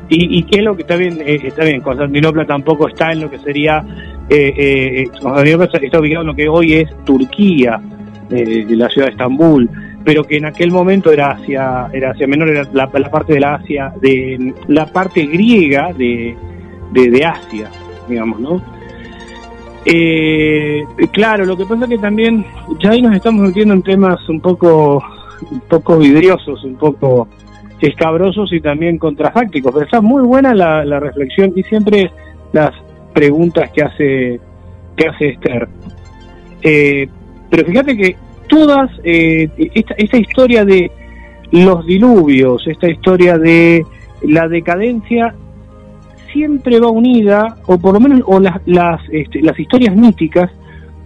Y, 0.09 0.43
qué 0.43 0.59
es 0.59 0.63
lo 0.63 0.73
que 0.75 0.83
está 0.83 0.95
bien, 0.95 1.19
eh, 1.19 1.41
está 1.43 1.65
bien, 1.65 1.81
Constantinopla 1.81 2.45
tampoco 2.45 2.87
está 2.87 3.11
en 3.11 3.19
lo 3.21 3.29
que 3.29 3.39
sería, 3.39 3.83
eh, 4.29 4.53
eh, 4.55 5.07
Constantinopla 5.21 5.69
está 5.81 5.99
ubicado 5.99 6.21
en 6.21 6.27
lo 6.27 6.35
que 6.35 6.47
hoy 6.47 6.75
es 6.75 6.89
Turquía, 7.03 7.81
la 8.29 8.89
ciudad 8.89 9.07
de 9.07 9.11
Estambul 9.11 9.69
pero 10.07 10.23
que 10.23 10.37
en 10.37 10.45
aquel 10.45 10.71
momento 10.71 11.11
era 11.11 11.31
Asia, 11.31 11.89
era 11.91 12.11
Asia 12.11 12.27
Menor, 12.27 12.47
era 12.47 12.65
la, 12.71 12.87
parte 12.87 13.33
de 13.33 13.41
la 13.41 13.55
Asia, 13.55 13.91
de 13.99 14.53
la 14.69 14.85
parte 14.85 15.25
griega 15.25 15.91
de, 15.91 16.33
de, 16.93 17.25
Asia, 17.25 17.69
digamos, 18.07 18.39
¿no? 18.39 18.61
Eh, 19.89 20.83
claro, 21.13 21.45
lo 21.45 21.55
que 21.55 21.65
pasa 21.65 21.85
es 21.85 21.91
que 21.91 21.97
también 21.97 22.45
ya 22.79 22.91
ahí 22.91 23.01
nos 23.01 23.15
estamos 23.15 23.47
metiendo 23.47 23.73
en 23.73 23.83
temas 23.83 24.27
un 24.27 24.41
poco, 24.41 25.01
un 25.49 25.59
poco 25.61 25.97
vidriosos, 25.97 26.61
un 26.65 26.75
poco 26.75 27.29
escabrosos 27.79 28.51
y 28.51 28.59
también 28.59 28.97
contrafácticos, 28.97 29.71
pero 29.71 29.85
está 29.85 30.01
muy 30.01 30.23
buena 30.23 30.53
la, 30.53 30.83
la 30.83 30.99
reflexión 30.99 31.53
y 31.55 31.63
siempre 31.63 32.11
las 32.51 32.71
preguntas 33.13 33.71
que 33.71 33.83
hace 33.83 34.39
que 34.97 35.07
hace 35.07 35.29
Esther. 35.29 35.69
Eh, 36.63 37.07
pero 37.49 37.65
fíjate 37.65 37.95
que 37.95 38.15
todas, 38.49 38.91
eh, 39.03 39.49
esta, 39.73 39.93
esta 39.97 40.17
historia 40.17 40.65
de 40.65 40.91
los 41.51 41.85
diluvios, 41.85 42.67
esta 42.67 42.89
historia 42.89 43.37
de 43.37 43.85
la 44.23 44.49
decadencia, 44.49 45.33
siempre 46.37 46.79
va 46.79 46.91
unida, 46.91 47.57
o 47.65 47.79
por 47.79 47.95
lo 47.95 47.99
menos 47.99 48.21
o 48.27 48.39
las, 48.39 48.61
las, 48.67 49.01
este, 49.11 49.41
las 49.41 49.59
historias 49.59 49.95
míticas 49.95 50.51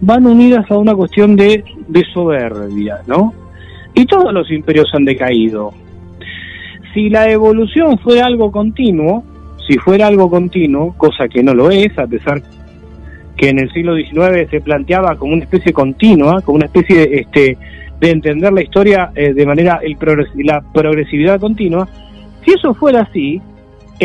van 0.02 0.26
unidas 0.26 0.70
a 0.70 0.76
una 0.76 0.94
cuestión 0.94 1.36
de, 1.36 1.64
de 1.88 2.04
soberbia, 2.12 3.00
¿no? 3.06 3.32
Y 3.94 4.04
todos 4.04 4.30
los 4.34 4.50
imperios 4.50 4.90
han 4.92 5.06
decaído. 5.06 5.72
Si 6.92 7.08
la 7.08 7.30
evolución 7.30 7.98
fuera 7.98 8.26
algo 8.26 8.52
continuo, 8.52 9.24
si 9.66 9.78
fuera 9.78 10.06
algo 10.06 10.28
continuo, 10.28 10.94
cosa 10.98 11.28
que 11.28 11.42
no 11.42 11.54
lo 11.54 11.70
es, 11.70 11.98
a 11.98 12.06
pesar 12.06 12.42
que 13.34 13.48
en 13.48 13.58
el 13.58 13.72
siglo 13.72 13.94
XIX 13.96 14.50
se 14.50 14.60
planteaba 14.60 15.16
como 15.16 15.32
una 15.32 15.44
especie 15.44 15.72
continua, 15.72 16.42
como 16.42 16.56
una 16.56 16.66
especie 16.66 17.06
de, 17.06 17.14
este, 17.20 17.58
de 18.00 18.10
entender 18.10 18.52
la 18.52 18.62
historia 18.62 19.12
eh, 19.14 19.32
de 19.32 19.46
manera 19.46 19.80
el 19.82 19.96
la 20.44 20.60
progresividad 20.74 21.40
continua, 21.40 21.88
si 22.44 22.50
eso 22.50 22.74
fuera 22.74 23.00
así, 23.00 23.40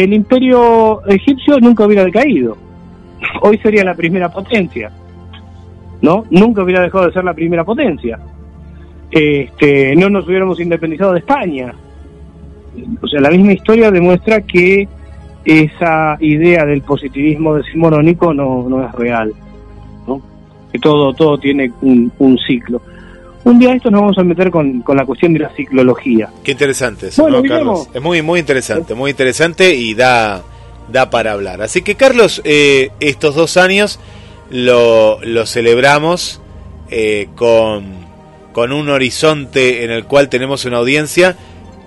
el 0.03 0.13
imperio 0.13 1.03
egipcio 1.07 1.59
nunca 1.59 1.85
hubiera 1.85 2.05
decaído. 2.05 2.55
Hoy 3.41 3.57
sería 3.57 3.83
la 3.83 3.95
primera 3.95 4.29
potencia, 4.29 4.91
¿no? 6.01 6.23
Nunca 6.29 6.61
hubiera 6.61 6.83
dejado 6.83 7.07
de 7.07 7.13
ser 7.13 7.23
la 7.23 7.33
primera 7.33 7.63
potencia. 7.63 8.19
Este, 9.09 9.95
no 9.95 10.07
nos 10.11 10.27
hubiéramos 10.27 10.59
independizado 10.59 11.13
de 11.13 11.19
España. 11.19 11.73
O 13.01 13.07
sea, 13.07 13.21
la 13.21 13.31
misma 13.31 13.53
historia 13.53 13.89
demuestra 13.89 14.41
que 14.41 14.87
esa 15.43 16.17
idea 16.19 16.63
del 16.63 16.83
positivismo 16.83 17.55
decimonónico 17.55 18.35
no, 18.35 18.69
no 18.69 18.85
es 18.85 18.91
real, 18.91 19.33
¿no? 20.05 20.21
que 20.71 20.77
todo, 20.77 21.11
todo 21.13 21.39
tiene 21.39 21.71
un, 21.81 22.37
ciclo. 22.45 22.83
Un 23.47 23.59
día 23.59 23.73
esto 23.73 23.89
nos 23.89 24.01
vamos 24.01 24.17
a 24.17 24.23
meter 24.23 24.51
con, 24.51 24.83
la 24.85 25.05
cuestión 25.05 25.31
de 25.31 25.39
la 25.39 25.49
ciclología. 25.55 26.29
Qué 26.43 26.51
interesante 26.51 27.07
eso, 27.07 27.29
¿no, 27.29 27.41
Carlos? 27.43 27.87
Es 27.93 28.01
muy, 28.01 28.21
muy 28.21 28.41
interesante, 28.41 28.93
muy 28.93 29.11
interesante 29.11 29.73
y 29.73 29.93
da, 29.93 30.43
da 30.91 31.09
para 31.09 31.31
hablar. 31.31 31.61
Así 31.61 31.81
que, 31.81 31.95
Carlos, 31.95 32.41
eh, 32.43 32.89
estos 32.99 33.35
dos 33.35 33.55
años 33.55 34.01
lo, 34.49 35.23
lo 35.23 35.45
celebramos 35.45 36.41
eh, 36.89 37.29
con, 37.35 37.85
con 38.51 38.73
un 38.73 38.89
horizonte 38.89 39.85
en 39.85 39.91
el 39.91 40.03
cual 40.03 40.27
tenemos 40.27 40.65
una 40.65 40.79
audiencia 40.79 41.37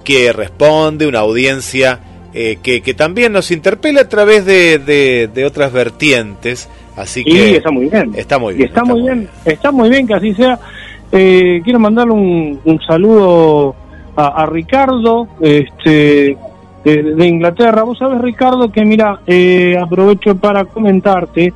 que 0.02 0.32
responde, 0.32 1.06
una 1.06 1.18
audiencia 1.18 2.00
eh, 2.32 2.56
que, 2.62 2.80
que, 2.80 2.94
también 2.94 3.32
nos 3.32 3.50
interpela 3.50 4.00
a 4.00 4.08
través 4.08 4.46
de, 4.46 4.78
de, 4.78 5.44
otras 5.44 5.74
vertientes. 5.74 6.70
Así 6.96 7.22
que 7.22 7.56
está 7.56 7.70
muy 7.70 7.90
bien. 7.90 8.12
Está 8.14 8.38
muy 8.38 8.54
bien. 8.54 8.68
está, 8.68 8.82
muy 8.82 9.02
bien, 9.02 9.28
está 9.44 9.70
muy 9.70 9.90
bien 9.90 10.06
que 10.06 10.14
así 10.14 10.32
sea. 10.32 10.58
Eh, 11.12 11.60
quiero 11.64 11.78
mandarle 11.78 12.12
un, 12.12 12.60
un 12.64 12.80
saludo 12.82 13.74
a, 14.16 14.44
Ricardo, 14.46 15.28
este, 15.40 16.36
de, 16.84 17.26
Inglaterra. 17.26 17.82
Vos 17.82 17.98
sabés, 17.98 18.20
Ricardo, 18.20 18.70
que 18.70 18.84
mira, 18.84 19.20
eh, 19.26 19.78
aprovecho 19.78 20.36
para 20.36 20.64
comentarte 20.66 21.52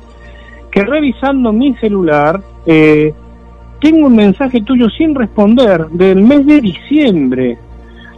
que 0.71 0.83
revisando 0.83 1.53
mi 1.53 1.75
celular, 1.75 2.41
tengo 2.65 4.07
un 4.07 4.15
mensaje 4.15 4.61
tuyo 4.61 4.89
sin 4.89 5.13
responder 5.13 5.87
del 5.89 6.21
mes 6.21 6.45
de 6.45 6.59
diciembre. 6.59 7.57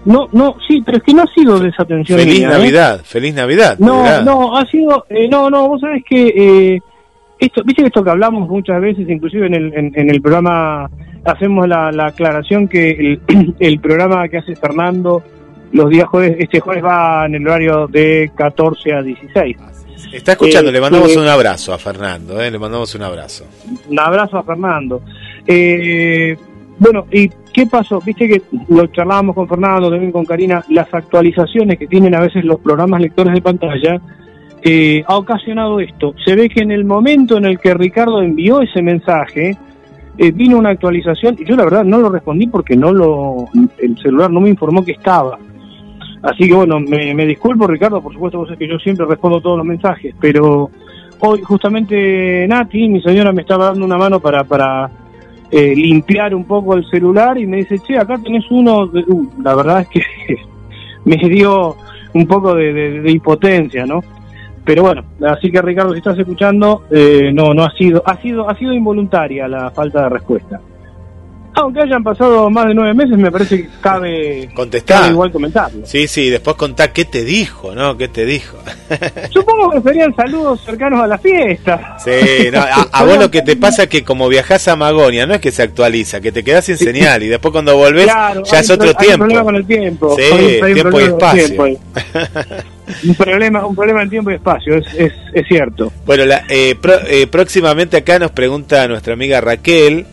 No, 0.07 0.29
no, 0.31 0.55
sí, 0.65 0.81
pero 0.85 0.99
es 0.99 1.03
que 1.03 1.13
no 1.13 1.23
ha 1.23 1.27
sido 1.27 1.59
desatención. 1.59 2.17
Feliz 2.17 2.39
¿eh? 2.39 2.47
Navidad, 2.47 3.01
feliz 3.03 3.35
Navidad. 3.35 3.77
No, 3.77 4.21
no, 4.21 4.55
ha 4.55 4.65
sido, 4.65 5.05
eh, 5.09 5.27
no, 5.27 5.49
no, 5.49 5.67
vos 5.67 5.81
sabés 5.81 6.01
que 6.05 6.27
eh, 6.27 6.81
esto, 7.39 7.61
viste 7.63 7.83
esto 7.85 8.03
que 8.03 8.09
hablamos 8.09 8.49
muchas 8.49 8.81
veces, 8.81 9.07
inclusive 9.09 9.47
en 9.47 9.53
el, 9.53 9.73
en, 9.73 10.09
el 10.09 10.21
programa 10.21 10.89
hacemos 11.25 11.67
la, 11.67 11.89
aclaración 12.05 12.67
que 12.67 12.89
el, 12.91 13.55
el, 13.59 13.79
programa 13.79 14.27
que 14.27 14.37
hace 14.37 14.55
Fernando 14.55 15.23
los 15.71 15.89
días 15.89 16.07
jueves, 16.07 16.37
este 16.39 16.59
jueves 16.59 16.83
va 16.83 17.25
en 17.25 17.35
el 17.35 17.47
horario 17.47 17.87
de 17.87 18.31
14 18.35 18.93
a 18.93 19.01
16. 19.01 19.57
Está 20.13 20.33
escuchando, 20.33 20.71
le 20.71 20.79
mandamos 20.79 21.15
un 21.15 21.27
abrazo 21.27 21.73
a 21.73 21.77
Fernando, 21.77 22.39
le 22.39 22.57
mandamos 22.57 22.93
un 22.95 23.03
abrazo. 23.03 23.45
Un 23.89 23.99
abrazo 23.99 24.37
a 24.37 24.43
Fernando. 24.43 25.01
Eh, 25.45 26.37
bueno, 26.79 27.07
¿y 27.11 27.29
qué 27.51 27.65
pasó? 27.65 27.99
Viste 28.01 28.27
que 28.27 28.41
lo 28.69 28.87
charlábamos 28.87 29.35
con 29.35 29.47
Fernando, 29.47 29.89
también 29.89 30.11
con 30.11 30.25
Karina, 30.25 30.63
las 30.69 30.93
actualizaciones 30.93 31.77
que 31.77 31.87
tienen 31.87 32.13
a 32.15 32.21
veces 32.21 32.45
los 32.45 32.59
programas 32.59 33.01
lectores 33.01 33.33
de 33.33 33.41
pantalla, 33.41 34.01
eh, 34.69 35.03
ha 35.07 35.15
ocasionado 35.15 35.79
esto. 35.79 36.13
Se 36.25 36.35
ve 36.35 36.49
que 36.49 36.61
en 36.61 36.71
el 36.71 36.83
momento 36.83 37.37
en 37.37 37.45
el 37.45 37.57
que 37.57 37.73
Ricardo 37.73 38.21
envió 38.21 38.61
ese 38.61 38.81
mensaje, 38.81 39.55
eh, 40.17 40.31
vino 40.31 40.57
una 40.57 40.71
actualización 40.71 41.37
y 41.39 41.45
yo 41.45 41.55
la 41.55 41.63
verdad 41.63 41.85
no 41.85 41.99
lo 41.99 42.09
respondí 42.09 42.47
porque 42.47 42.75
no 42.75 42.91
lo 42.91 43.45
el 43.77 43.97
celular 43.99 44.29
no 44.29 44.41
me 44.41 44.49
informó 44.49 44.83
que 44.83 44.91
estaba. 44.91 45.39
Así 46.21 46.49
que 46.49 46.53
bueno, 46.53 46.81
me, 46.81 47.25
disculpo 47.25 47.65
Ricardo, 47.65 48.01
por 48.01 48.11
supuesto 48.11 48.39
vos 48.39 48.47
sabés 48.47 48.59
que 48.59 48.67
yo 48.67 48.77
siempre 48.77 49.05
respondo 49.05 49.39
todos 49.39 49.57
los 49.57 49.65
mensajes, 49.65 50.13
pero 50.19 50.69
hoy 51.19 51.41
justamente 51.43 52.45
Nati, 52.49 52.89
mi 52.89 53.01
señora, 53.01 53.31
me 53.31 53.43
estaba 53.43 53.67
dando 53.67 53.85
una 53.85 53.97
mano 53.97 54.19
para, 54.19 54.43
para 54.43 54.89
eh, 55.49 55.73
limpiar 55.73 56.35
un 56.35 56.43
poco 56.43 56.73
el 56.73 56.85
celular 56.89 57.37
y 57.37 57.47
me 57.47 57.57
dice, 57.57 57.79
che, 57.79 57.97
acá 57.97 58.17
tenés 58.17 58.43
uno, 58.51 58.81
uh, 58.81 59.27
la 59.41 59.55
verdad 59.55 59.81
es 59.81 59.87
que 59.87 60.01
me 61.05 61.15
dio 61.29 61.77
un 62.13 62.27
poco 62.27 62.55
de, 62.55 63.09
impotencia, 63.09 63.85
¿no? 63.85 64.03
Pero 64.67 64.83
bueno, 64.83 65.05
así 65.25 65.49
que 65.49 65.61
Ricardo, 65.61 65.93
si 65.93 65.99
estás 65.99 66.19
escuchando, 66.19 66.83
eh, 66.91 67.31
no, 67.33 67.53
no 67.53 67.63
ha 67.63 67.71
sido, 67.71 68.03
ha 68.05 68.17
sido, 68.17 68.49
ha 68.49 68.55
sido 68.57 68.73
involuntaria 68.73 69.47
la 69.47 69.71
falta 69.71 70.03
de 70.03 70.09
respuesta. 70.09 70.59
Aunque 71.57 71.81
hayan 71.81 72.03
pasado 72.03 72.49
más 72.51 72.67
de 72.67 72.75
nueve 72.75 72.93
meses, 72.93 73.17
me 73.17 73.31
parece 73.31 73.63
que 73.63 73.69
cabe, 73.81 74.49
contestar. 74.53 75.11
igual 75.11 75.31
comentarlo. 75.31 75.85
Sí, 75.85 76.07
sí, 76.07 76.29
después 76.29 76.55
contar 76.55 76.93
qué 76.93 77.03
te 77.03 77.23
dijo, 77.23 77.73
¿no? 77.73 77.97
¿Qué 77.97 78.07
te 78.07 78.25
dijo? 78.25 78.57
Supongo 79.31 79.71
que 79.71 79.81
serían 79.81 80.15
saludos 80.15 80.61
cercanos 80.63 81.01
a 81.01 81.07
la 81.07 81.17
fiesta. 81.17 81.97
Sí, 81.97 82.51
no, 82.53 82.59
a, 82.59 83.03
vos 83.03 83.17
lo 83.17 83.31
que 83.31 83.41
te 83.41 83.55
pasa 83.55 83.83
es 83.83 83.89
que 83.89 84.03
como 84.03 84.27
viajás 84.27 84.67
a 84.67 84.75
Magonia, 84.75 85.25
no 85.25 85.33
es 85.33 85.41
que 85.41 85.51
se 85.51 85.63
actualiza, 85.63 86.21
que 86.21 86.31
te 86.31 86.43
quedás 86.43 86.65
sin 86.65 86.77
señal 86.77 87.23
y 87.23 87.27
después 87.27 87.51
cuando 87.51 87.75
volvés 87.75 88.05
ya 88.05 88.59
es 88.59 88.69
otro 88.69 88.93
tiempo. 88.93 89.23
Un 89.23 89.29
problema 89.29 89.43
con 89.43 89.55
el 89.55 89.65
tiempo. 89.65 90.15
Sí, 90.15 90.73
tiempo 90.73 91.01
y 91.01 91.03
espacio. 91.03 91.79
un 93.03 93.15
problema 93.15 93.65
un 93.65 93.75
problema 93.75 94.01
en 94.01 94.09
tiempo 94.09 94.31
y 94.31 94.35
espacio 94.35 94.75
es, 94.77 94.87
es, 94.93 95.13
es 95.33 95.45
cierto 95.45 95.91
bueno 96.05 96.25
la, 96.25 96.45
eh, 96.47 96.73
eh, 97.09 97.27
próximamente 97.27 97.97
acá 97.97 98.17
nos 98.17 98.31
pregunta 98.31 98.87
nuestra 98.87 99.13
amiga 99.13 99.41
Raquel 99.41 100.05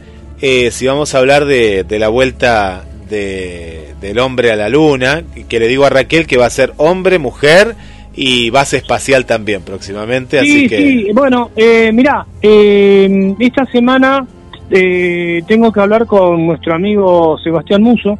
eh, 0.46 0.70
si 0.70 0.86
vamos 0.86 1.14
a 1.14 1.18
hablar 1.20 1.46
de, 1.46 1.86
la 1.88 2.08
vuelta 2.08 2.84
de, 3.08 3.94
del 3.98 4.18
hombre 4.18 4.52
a 4.52 4.56
la 4.56 4.68
luna, 4.68 5.22
que 5.48 5.58
le 5.58 5.68
digo 5.68 5.86
a 5.86 5.88
Raquel 5.88 6.26
que 6.26 6.36
va 6.36 6.44
a 6.44 6.50
ser 6.50 6.74
hombre, 6.76 7.18
mujer 7.18 7.74
y 8.14 8.50
base 8.50 8.76
espacial 8.76 9.24
también 9.24 9.62
próximamente. 9.62 10.42
Sí, 10.42 10.50
así 10.50 10.68
que... 10.68 10.76
sí, 10.76 11.08
bueno, 11.14 11.50
eh, 11.56 11.90
mirá, 11.94 12.26
eh, 12.42 13.34
esta 13.38 13.64
semana 13.72 14.26
eh, 14.70 15.42
tengo 15.48 15.72
que 15.72 15.80
hablar 15.80 16.04
con 16.04 16.46
nuestro 16.46 16.74
amigo 16.74 17.38
Sebastián 17.42 17.82
Muso 17.82 18.18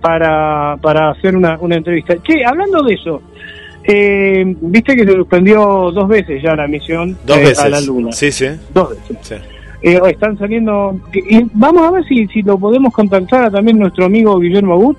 para, 0.00 0.78
para 0.80 1.10
hacer 1.10 1.36
una, 1.36 1.58
una 1.60 1.76
entrevista. 1.76 2.14
Che, 2.22 2.42
hablando 2.42 2.82
de 2.82 2.94
eso, 2.94 3.20
eh, 3.84 4.44
viste 4.46 4.96
que 4.96 5.04
se 5.04 5.12
suspendió 5.12 5.90
dos 5.92 6.08
veces 6.08 6.42
ya 6.42 6.56
la 6.56 6.66
misión 6.66 7.18
Dos 7.26 7.36
eh, 7.36 7.40
veces. 7.40 7.58
a 7.58 7.68
la 7.68 7.82
Luna. 7.82 8.12
Sí, 8.12 8.32
sí. 8.32 8.46
Dos 8.72 8.90
veces. 8.90 9.18
Sí. 9.20 9.34
Eh, 9.82 10.00
están 10.08 10.36
saliendo. 10.38 10.98
y 11.12 11.44
vamos 11.52 11.82
a 11.86 11.90
ver 11.92 12.04
si, 12.04 12.26
si 12.28 12.42
lo 12.42 12.58
podemos 12.58 12.92
contactar 12.92 13.44
a 13.44 13.50
también 13.50 13.78
nuestro 13.78 14.04
amigo 14.06 14.38
Guillermo 14.38 14.72
Agut, 14.74 14.98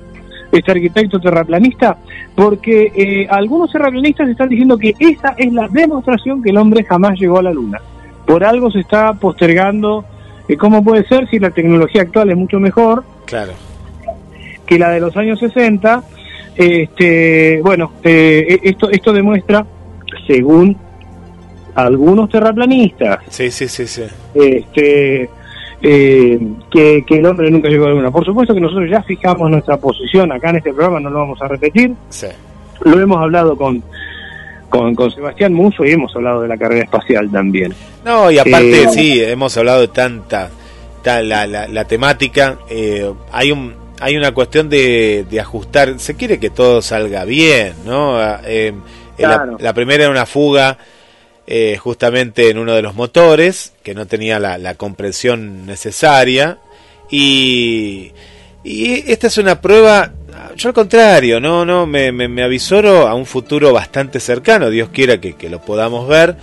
este 0.51 0.71
arquitecto 0.71 1.19
terraplanista, 1.19 1.97
porque 2.33 2.91
eh, 2.95 3.27
algunos 3.29 3.71
terraplanistas 3.71 4.29
están 4.29 4.49
diciendo 4.49 4.77
que 4.77 4.95
esa 4.97 5.35
es 5.37 5.51
la 5.53 5.67
demostración 5.67 6.41
que 6.41 6.49
el 6.51 6.57
hombre 6.57 6.83
jamás 6.85 7.19
llegó 7.19 7.39
a 7.39 7.43
la 7.43 7.51
Luna. 7.53 7.79
Por 8.25 8.43
algo 8.43 8.71
se 8.71 8.79
está 8.79 9.13
postergando. 9.13 10.05
eh, 10.47 10.55
¿Cómo 10.55 10.83
puede 10.83 11.03
ser 11.07 11.27
si 11.29 11.39
la 11.39 11.51
tecnología 11.51 12.03
actual 12.03 12.29
es 12.31 12.37
mucho 12.37 12.59
mejor 12.59 13.03
Claro. 13.25 13.51
que 14.65 14.79
la 14.79 14.89
de 14.91 14.99
los 15.01 15.15
años 15.17 15.39
60? 15.39 16.03
Este, 16.55 17.61
bueno, 17.63 17.91
eh, 18.03 18.59
esto, 18.63 18.89
esto 18.89 19.13
demuestra, 19.13 19.65
según 20.27 20.75
algunos 21.75 22.29
terraplanistas, 22.29 23.19
Sí, 23.29 23.51
sí, 23.51 23.67
sí, 23.67 23.87
sí. 23.87 24.03
este, 24.33 25.29
eh, 25.81 26.39
que, 26.71 27.03
que 27.07 27.15
el 27.17 27.25
hombre 27.25 27.49
nunca 27.51 27.69
llegó 27.69 27.85
a 27.85 27.89
la 27.89 27.95
luna. 27.95 28.11
Por 28.11 28.25
supuesto 28.25 28.53
que 28.53 28.59
nosotros 28.61 28.89
ya 28.89 29.01
fijamos 29.03 29.49
nuestra 29.49 29.77
posición 29.77 30.31
acá 30.31 30.49
en 30.49 30.57
este 30.57 30.73
programa, 30.73 30.99
no 30.99 31.09
lo 31.09 31.19
vamos 31.19 31.41
a 31.41 31.47
repetir. 31.47 31.93
Sí. 32.09 32.27
Lo 32.83 32.99
hemos 32.99 33.17
hablado 33.21 33.55
con, 33.57 33.81
con, 34.69 34.93
con 34.95 35.11
Sebastián 35.11 35.53
Muso 35.53 35.85
y 35.85 35.91
hemos 35.91 36.15
hablado 36.15 36.41
de 36.41 36.47
la 36.47 36.57
carrera 36.57 36.83
espacial 36.83 37.29
también. 37.31 37.73
No, 38.05 38.29
y 38.31 38.37
aparte, 38.39 38.83
Eh, 38.83 38.87
sí, 38.89 39.21
hemos 39.23 39.55
hablado 39.57 39.81
de 39.81 39.87
tanta, 39.89 40.49
ta- 41.03 41.21
la, 41.21 41.45
la, 41.47 41.67
la 41.67 41.85
temática. 41.85 42.57
eh, 42.69 43.09
hay 43.31 43.51
un 43.51 43.73
hay 44.01 44.15
una 44.15 44.31
cuestión 44.33 44.69
de, 44.69 45.25
de 45.29 45.39
ajustar. 45.41 45.99
Se 45.99 46.15
quiere 46.15 46.39
que 46.39 46.49
todo 46.49 46.81
salga 46.81 47.25
bien, 47.25 47.73
¿no? 47.85 48.15
Ah, 48.17 48.39
eh, 48.45 48.73
Claro. 49.17 49.57
la, 49.57 49.63
la 49.65 49.73
primera 49.73 50.03
era 50.05 50.11
una 50.11 50.25
fuga 50.25 50.77
eh, 51.51 51.77
justamente 51.77 52.49
en 52.51 52.59
uno 52.59 52.73
de 52.73 52.83
los 52.83 52.93
motores, 52.93 53.73
que 53.81 53.95
no 53.95 54.05
tenía 54.05 54.37
la, 54.39 54.59
la 54.59 54.75
compresión 54.75 55.65
necesaria. 55.65 56.59
Y, 57.09 58.11
y 58.63 59.11
esta 59.11 59.25
es 59.27 59.37
una 59.39 59.59
prueba, 59.59 60.11
yo 60.55 60.69
al 60.69 60.75
contrario, 60.75 61.39
no, 61.39 61.65
no, 61.65 61.87
me, 61.87 62.11
me, 62.11 62.27
me 62.27 62.43
avisoro 62.43 63.07
a 63.07 63.15
un 63.15 63.25
futuro 63.25 63.73
bastante 63.73 64.19
cercano, 64.19 64.69
Dios 64.69 64.89
quiera 64.89 65.19
que, 65.19 65.33
que 65.33 65.49
lo 65.49 65.59
podamos 65.59 66.07
ver, 66.07 66.35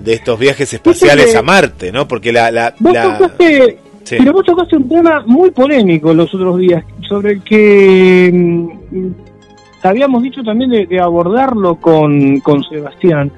de 0.00 0.12
estos 0.12 0.38
viajes 0.38 0.72
espaciales 0.72 1.32
que- 1.32 1.36
a 1.36 1.42
Marte, 1.42 1.90
¿no? 1.90 2.06
Porque 2.06 2.32
la... 2.32 2.50
la, 2.52 2.74
Vos 2.78 2.92
la- 2.94 3.18
tocaste, 3.18 3.78
Sí. 4.04 4.16
pero 4.18 4.34
vos 4.34 4.44
tocaste 4.44 4.76
un 4.76 4.86
tema 4.86 5.24
muy 5.26 5.50
polémico 5.50 6.12
los 6.12 6.32
otros 6.34 6.58
días, 6.58 6.84
sobre 7.08 7.32
el 7.32 7.42
que 7.42 8.30
mm, 8.30 9.08
habíamos 9.82 10.22
dicho 10.22 10.42
también 10.42 10.68
de, 10.70 10.86
de 10.86 11.00
abordarlo 11.00 11.76
con, 11.76 12.38
con 12.40 12.62
Sebastián. 12.64 13.32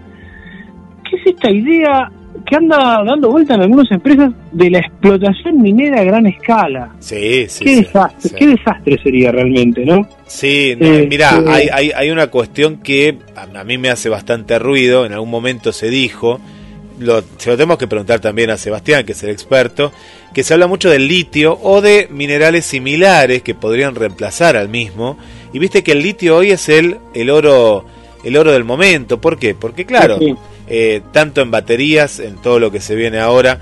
¿Qué 1.08 1.16
es 1.16 1.26
esta 1.34 1.50
idea 1.50 2.10
que 2.46 2.56
anda 2.56 3.02
dando 3.04 3.30
vuelta 3.30 3.54
en 3.54 3.62
algunas 3.62 3.90
empresas 3.90 4.32
de 4.52 4.70
la 4.70 4.78
explotación 4.78 5.60
minera 5.62 6.00
a 6.00 6.04
gran 6.04 6.26
escala? 6.26 6.90
Sí, 7.00 7.46
sí, 7.48 7.64
qué 7.64 7.74
sí, 7.76 7.82
desastre, 7.82 8.28
sí. 8.30 8.34
qué 8.38 8.46
desastre 8.46 8.98
sería 9.02 9.32
realmente, 9.32 9.84
¿no? 9.84 10.06
Sí, 10.26 10.74
no, 10.78 10.86
Eh, 10.86 11.06
mira, 11.08 11.38
eh, 11.38 11.44
hay, 11.48 11.68
hay, 11.72 11.90
hay 11.94 12.10
una 12.10 12.28
cuestión 12.28 12.78
que 12.78 13.18
a, 13.34 13.60
a 13.60 13.64
mí 13.64 13.78
me 13.78 13.88
hace 13.90 14.08
bastante 14.08 14.58
ruido, 14.58 15.06
en 15.06 15.12
algún 15.12 15.30
momento 15.30 15.72
se 15.72 15.88
dijo, 15.88 16.40
lo, 17.00 17.22
se 17.38 17.50
lo 17.50 17.56
tenemos 17.56 17.78
que 17.78 17.88
preguntar 17.88 18.20
también 18.20 18.50
a 18.50 18.56
Sebastián, 18.56 19.04
que 19.04 19.12
es 19.12 19.22
el 19.22 19.30
experto, 19.30 19.92
que 20.34 20.42
se 20.42 20.52
habla 20.54 20.66
mucho 20.66 20.90
del 20.90 21.08
litio 21.08 21.58
o 21.62 21.80
de 21.80 22.08
minerales 22.10 22.64
similares 22.66 23.42
que 23.42 23.54
podrían 23.54 23.94
reemplazar 23.94 24.56
al 24.56 24.68
mismo, 24.68 25.18
y 25.52 25.58
viste 25.58 25.82
que 25.82 25.92
el 25.92 26.02
litio 26.02 26.36
hoy 26.36 26.50
es 26.50 26.68
el, 26.68 26.98
el 27.14 27.30
oro 27.30 27.84
el 28.24 28.36
oro 28.36 28.50
del 28.50 28.64
momento, 28.64 29.20
¿por 29.20 29.38
qué? 29.38 29.54
Porque 29.54 29.84
claro, 29.84 30.18
Sí. 30.18 30.34
Eh, 30.68 31.00
tanto 31.12 31.40
en 31.40 31.50
baterías, 31.50 32.18
en 32.18 32.36
todo 32.42 32.58
lo 32.58 32.70
que 32.70 32.80
se 32.80 32.94
viene 32.94 33.18
ahora, 33.18 33.58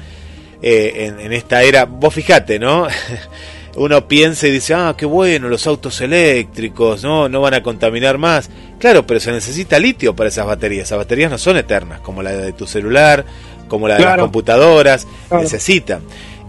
eh, 0.63 1.07
en, 1.07 1.21
en 1.21 1.33
esta 1.33 1.63
era, 1.63 1.85
vos 1.85 2.15
fijate, 2.15 2.59
¿no? 2.59 2.87
Uno 3.77 4.07
piensa 4.07 4.47
y 4.47 4.53
dice, 4.53 4.73
ah, 4.75 4.95
qué 4.97 5.05
bueno, 5.05 5.49
los 5.49 5.67
autos 5.67 6.01
eléctricos, 6.01 7.03
¿no? 7.03 7.29
No 7.29 7.41
van 7.41 7.55
a 7.55 7.63
contaminar 7.63 8.19
más. 8.19 8.49
Claro, 8.79 9.05
pero 9.05 9.19
se 9.19 9.33
necesita 9.33 9.81
litio 9.81 10.15
para 10.15 10.29
esas 10.29 10.47
baterías. 10.47 10.85
Esas 10.87 10.99
baterías 10.99 11.29
no 11.31 11.39
son 11.39 11.57
eternas, 11.57 11.99
como 12.01 12.23
la 12.23 12.31
de 12.33 12.53
tu 12.53 12.69
celular, 12.69 13.25
como 13.67 13.89
la 13.89 13.97
de 13.97 14.05
las 14.05 14.19
computadoras, 14.19 15.07
Claro. 15.29 15.43
necesitan. 15.43 16.03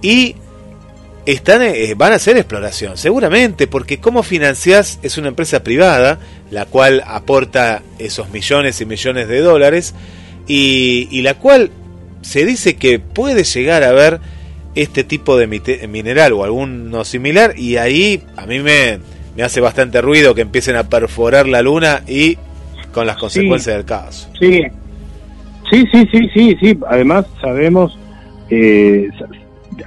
Y 0.03 0.35
están, 1.25 1.63
eh, 1.63 1.95
van 1.97 2.11
a 2.11 2.15
hacer 2.17 2.37
exploración, 2.37 2.95
seguramente, 2.95 3.65
porque 3.65 3.99
¿cómo 3.99 4.21
financiás? 4.21 4.99
Es 5.01 5.17
una 5.17 5.29
empresa 5.29 5.63
privada, 5.63 6.19
la 6.51 6.65
cual 6.67 7.03
aporta 7.07 7.81
esos 7.97 8.29
millones 8.29 8.79
y 8.81 8.85
millones 8.85 9.27
de 9.27 9.39
dólares, 9.39 9.95
y, 10.47 11.07
y 11.11 11.21
la 11.21 11.35
cual 11.35 11.71
se 12.21 12.45
dice 12.45 12.75
que 12.75 12.99
puede 12.99 13.43
llegar 13.43 13.83
a 13.83 13.91
ver 13.91 14.19
este 14.75 15.03
tipo 15.03 15.37
de 15.37 15.47
mineral 15.87 16.33
o 16.33 16.43
alguno 16.43 17.05
similar, 17.05 17.53
y 17.57 17.77
ahí 17.77 18.21
a 18.35 18.45
mí 18.45 18.59
me, 18.59 18.99
me 19.35 19.43
hace 19.43 19.61
bastante 19.61 20.01
ruido 20.01 20.35
que 20.35 20.41
empiecen 20.41 20.75
a 20.75 20.83
perforar 20.83 21.47
la 21.47 21.61
luna 21.61 22.01
y 22.07 22.37
con 22.91 23.05
las 23.05 23.17
consecuencias 23.17 23.75
del 23.75 23.85
caso. 23.85 24.29
Sí, 24.39 24.63
sí, 25.69 25.83
sí, 25.91 26.07
sí, 26.11 26.29
sí, 26.33 26.57
sí. 26.59 26.79
Además 26.87 27.25
sabemos, 27.41 27.97
eh, 28.49 29.09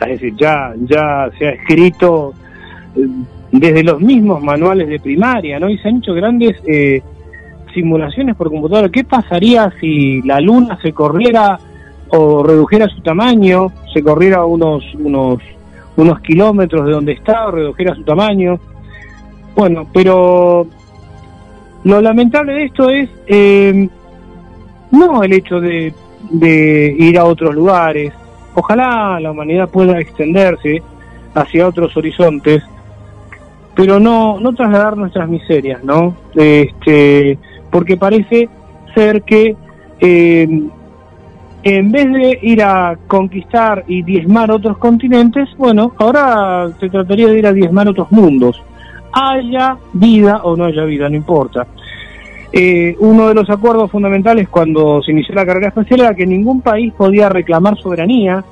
es 0.01 0.09
decir, 0.09 0.35
ya, 0.39 0.75
ya 0.89 1.31
se 1.39 1.47
ha 1.49 1.51
escrito 1.51 2.35
eh, 2.97 3.07
desde 3.53 3.83
los 3.83 4.01
mismos 4.01 4.43
manuales 4.43 4.89
de 4.89 5.01
primaria, 5.01 5.59
¿no? 5.59 5.71
Y 5.71 5.79
se 5.79 5.89
han 5.89 5.99
hecho 5.99 6.15
grandes 6.15 6.57
eh, 6.67 7.03
simulaciones 7.73 8.37
por 8.37 8.51
computadora. 8.51 8.89
¿Qué 8.89 9.05
pasaría 9.05 9.73
si 9.81 10.23
la 10.23 10.41
Luna 10.41 10.79
se 10.83 10.93
corriera 10.93 11.59
o 12.09 12.43
redujera 12.43 12.89
su 12.89 13.01
tamaño, 13.01 13.69
se 13.93 14.03
corriera 14.03 14.45
unos, 14.45 14.85
unos, 14.95 15.43
unos 15.97 16.21
kilómetros 16.21 16.87
de 16.87 16.93
donde 16.93 17.13
está 17.13 17.47
o 17.49 17.51
redujera 17.51 17.95
su 17.95 18.03
tamaño? 18.03 18.59
Bueno, 19.55 19.87
pero 19.93 20.67
lo 21.85 22.01
lamentable 22.01 22.55
de 22.55 22.65
esto 22.65 22.91
es 22.91 23.09
eh, 23.27 23.89
no 24.93 25.23
el 25.23 25.33
hecho 25.33 25.61
de, 25.61 25.93
de 26.31 26.97
ir 26.99 27.19
a 27.19 27.25
otros 27.25 27.55
lugares. 27.55 28.13
Ojalá 28.55 29.21
la 29.21 29.31
humanidad 29.31 29.69
pueda 29.69 30.01
extenderse 30.01 30.83
hacia 31.35 31.69
otros 31.69 31.97
horizontes, 31.97 32.63
pero 33.75 34.01
no, 34.01 34.41
no 34.41 34.53
trasladar 34.55 34.97
nuestras 34.97 35.29
miserias, 35.29 35.85
¿no? 35.85 36.17
Este, 36.35 37.39
porque 37.71 37.97
parece 37.97 38.49
ser 38.95 39.23
que 39.23 39.57
eh, 40.01 40.69
en 41.63 41.93
vez 41.93 42.13
de 42.13 42.39
ir 42.43 42.63
a 42.63 42.97
conquistar 43.07 43.85
y 43.89 44.03
diezmar 44.03 44.51
otros 44.51 44.79
continentes, 44.79 45.49
bueno, 45.57 45.93
ahora 45.99 46.69
se 46.79 46.89
trataría 46.89 47.29
de 47.29 47.39
ir 47.39 47.47
a 47.47 47.53
diezmar 47.53 47.89
otros 47.89 48.11
mundos. 48.13 48.63
Haya 49.13 49.77
vida 49.93 50.43
o 50.45 50.57
no 50.57 50.65
haya 50.65 50.85
vida, 50.85 51.09
no 51.09 51.17
importa. 51.17 51.67
Eh, 52.53 52.97
uno 53.01 53.29
de 53.29 53.35
los 53.35 53.51
acuerdos 53.51 53.91
fundamentales 53.91 54.49
cuando 54.49 55.03
se 55.03 55.13
inició 55.13 55.35
la 55.35 55.45
carrera 55.45 55.69
espacial 55.69 56.01
era 56.01 56.15
que 56.15 56.27
ningún 56.27 56.63
país 56.63 56.93
podía 56.95 57.29
reclamar 57.29 57.77
soberanía 57.77 58.43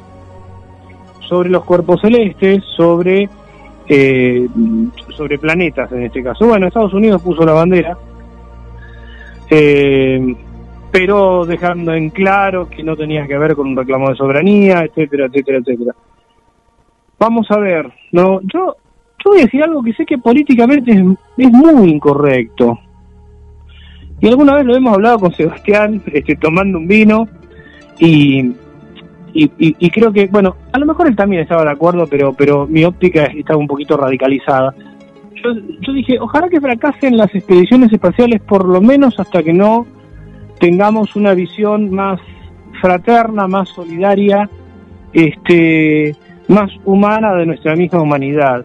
sobre 1.21 1.49
los 1.49 1.65
cuerpos 1.65 2.01
celestes, 2.01 2.63
sobre, 2.77 3.29
eh, 3.89 4.47
sobre 5.17 5.39
planetas 5.39 5.91
en 5.93 6.03
este 6.03 6.23
caso. 6.23 6.47
Bueno, 6.47 6.67
Estados 6.67 6.93
Unidos 6.93 7.23
puso 7.23 7.45
la 7.47 7.53
bandera, 7.53 7.97
eh, 9.51 10.35
pero 10.91 11.45
dejando 11.45 11.93
en 11.95 12.11
claro 12.11 12.69
que 12.69 12.83
no 12.83 12.97
tenía 12.97 13.27
que 13.27 13.37
ver 13.39 13.55
con 13.55 13.69
un 13.69 13.77
reclamo 13.77 14.09
de 14.11 14.17
soberanía, 14.17 14.83
etcétera, 14.85 15.27
etcétera, 15.27 15.59
etcétera. 15.59 15.95
Vamos 17.19 17.51
a 17.51 17.59
ver, 17.59 17.91
no, 18.13 18.41
yo, 18.43 18.77
yo 19.25 19.31
voy 19.31 19.41
a 19.41 19.45
decir 19.45 19.63
algo 19.63 19.83
que 19.83 19.93
sé 19.95 20.05
que 20.07 20.19
políticamente 20.19 20.93
es, 20.93 21.51
muy 21.53 21.91
incorrecto. 21.91 22.79
Y 24.21 24.29
alguna 24.29 24.55
vez 24.55 24.65
lo 24.65 24.75
hemos 24.77 24.95
hablado 24.95 25.19
con 25.21 25.33
Sebastián, 25.33 26.03
este, 26.13 26.37
tomando 26.37 26.79
un 26.79 26.87
vino, 26.89 27.29
y, 27.99 28.41
y, 29.35 29.45
y- 29.59 29.77
y 29.79 29.91
creo 29.91 30.13
que, 30.13 30.27
bueno, 30.29 30.57
a 30.73 30.79
lo 30.79 30.87
mejor 30.87 31.07
él 31.07 31.17
también 31.17 31.43
estaba 31.43 31.65
de 31.65 31.71
acuerdo, 31.71 32.07
pero, 32.07 32.33
pero 32.33 32.67
mi 32.67 32.85
óptica 32.85 33.25
estaba 33.25 33.59
un 33.59 33.67
poquito 33.67 33.97
radicalizada. 33.97 34.75
Yo, 35.55 35.61
yo 35.81 35.93
dije, 35.93 36.19
ojalá 36.21 36.49
que 36.49 36.61
fracasen 36.61 37.17
las 37.17 37.35
expediciones 37.35 37.93
espaciales 37.93 38.41
por 38.43 38.67
lo 38.67 38.81
menos 38.81 39.19
hasta 39.19 39.43
que 39.43 39.53
no 39.53 39.87
tengamos 40.59 41.17
una 41.17 41.35
visión 41.35 41.91
más 41.91 42.21
fraterna, 42.81 43.47
más 43.47 43.69
solidaria, 43.71 44.49
este, 45.13 46.15
más 46.49 46.71
humana 46.85 47.35
de 47.35 47.47
nuestra 47.47 47.75
misma 47.75 48.03
humanidad. 48.03 48.65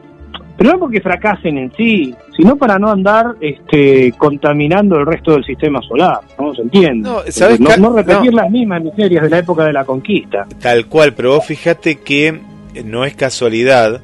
pero 0.57 0.73
no 0.73 0.79
porque 0.79 1.01
fracasen 1.01 1.57
en 1.57 1.71
sí, 1.75 2.13
sino 2.35 2.55
para 2.55 2.77
no 2.77 2.91
andar 2.91 3.35
este, 3.39 4.13
contaminando 4.17 4.97
el 4.97 5.05
resto 5.05 5.31
del 5.31 5.43
sistema 5.43 5.81
solar, 5.81 6.19
¿no? 6.37 6.53
¿Se 6.53 6.61
entiende? 6.61 7.09
No, 7.09 7.77
no, 7.77 7.95
repetir 7.95 8.33
las 8.33 8.49
mismas 8.51 8.83
miserias 8.83 9.23
de 9.23 9.29
la 9.29 9.39
época 9.39 9.65
de 9.65 9.73
la 9.73 9.85
conquista. 9.85 10.45
Tal 10.59 10.85
cual, 10.85 11.13
pero 11.13 11.35
vos 11.35 11.45
fíjate 11.45 11.99
que 11.99 12.39
no 12.85 13.05
es 13.05 13.15
casualidad 13.15 14.01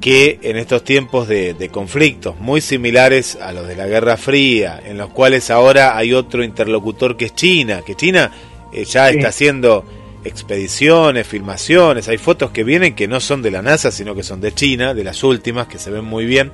que 0.00 0.38
en 0.42 0.56
estos 0.56 0.84
tiempos 0.84 1.28
de, 1.28 1.70
conflictos 1.72 2.38
muy 2.38 2.60
similares 2.60 3.36
a 3.40 3.52
los 3.52 3.66
de 3.66 3.76
la 3.76 3.86
Guerra 3.86 4.16
Fría, 4.16 4.80
en 4.84 4.98
los 4.98 5.10
cuales 5.10 5.50
ahora 5.50 5.96
hay 5.96 6.12
otro 6.12 6.44
interlocutor 6.44 7.16
que 7.16 7.26
es 7.26 7.34
China, 7.34 7.82
que 7.84 7.94
China 7.94 8.30
eh, 8.72 8.84
ya 8.84 9.10
está 9.10 9.28
haciendo 9.28 9.84
expediciones, 10.24 11.26
filmaciones, 11.26 12.08
hay 12.08 12.18
fotos 12.18 12.50
que 12.50 12.64
vienen 12.64 12.94
que 12.94 13.08
no 13.08 13.20
son 13.20 13.42
de 13.42 13.50
la 13.50 13.62
NASA, 13.62 13.90
sino 13.90 14.14
que 14.14 14.22
son 14.22 14.40
de 14.40 14.52
China, 14.52 14.92
de 14.92 15.04
las 15.04 15.22
últimas, 15.22 15.68
que 15.68 15.78
se 15.78 15.90
ven 15.90 16.04
muy 16.04 16.26
bien, 16.26 16.50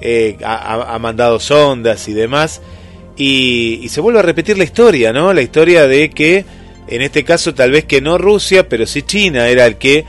eh, 0.00 0.36
ha, 0.44 0.98
mandado 0.98 1.38
sondas 1.38 2.08
y 2.08 2.12
demás, 2.14 2.62
y, 3.16 3.80
y, 3.82 3.88
se 3.90 4.00
vuelve 4.00 4.20
a 4.20 4.22
repetir 4.22 4.56
la 4.56 4.64
historia, 4.64 5.12
¿no? 5.12 5.32
La 5.34 5.42
historia 5.42 5.86
de 5.86 6.10
que, 6.10 6.46
en 6.88 7.02
este 7.02 7.24
caso 7.24 7.54
tal 7.54 7.70
vez 7.70 7.84
que 7.84 8.00
no 8.00 8.16
Rusia, 8.16 8.68
pero 8.68 8.86
sí 8.86 9.02
China 9.02 9.48
era 9.48 9.66
el 9.66 9.76
que 9.76 10.06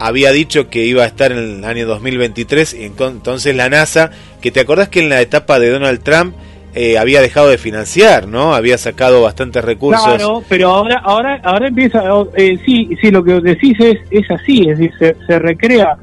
había 0.00 0.32
dicho 0.32 0.70
que 0.70 0.86
iba 0.86 1.04
a 1.04 1.06
estar 1.06 1.30
en 1.30 1.38
el 1.38 1.64
año 1.64 1.86
2023, 1.86 2.74
y 2.74 2.84
entonces 2.84 3.54
la 3.54 3.68
NASA, 3.68 4.10
que 4.40 4.50
te 4.50 4.60
acordás 4.60 4.88
que 4.88 5.00
en 5.00 5.10
la 5.10 5.20
etapa 5.20 5.60
de 5.60 5.68
Donald 5.70 6.02
Trump, 6.02 6.34
eh, 6.74 6.96
había 6.96 7.20
dejado 7.20 7.48
de 7.48 7.58
financiar, 7.58 8.26
¿no? 8.26 8.54
Había 8.54 8.78
sacado 8.78 9.22
bastantes 9.22 9.62
recursos. 9.62 10.02
Claro, 10.02 10.42
pero 10.48 10.70
ahora, 10.70 11.00
ahora, 11.04 11.40
ahora 11.44 11.68
empieza, 11.68 12.02
eh, 12.34 12.58
sí, 12.64 12.88
sí, 13.00 13.10
lo 13.10 13.22
que 13.22 13.40
decís 13.40 13.78
es, 13.78 13.98
es 14.10 14.30
así, 14.30 14.68
es 14.68 14.78
decir, 14.78 15.16
se, 15.26 15.38
recrea 15.38 15.96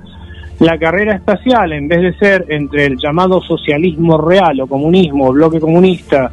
la 0.59 0.77
carrera 0.77 1.15
espacial 1.15 1.73
en 1.73 1.87
vez 1.87 2.01
de 2.01 2.13
ser 2.19 2.45
entre 2.49 2.85
el 2.85 2.97
llamado 2.97 3.41
socialismo 3.41 4.19
real 4.19 4.61
o 4.61 4.67
comunismo, 4.67 5.31
bloque 5.31 5.59
comunista, 5.59 6.31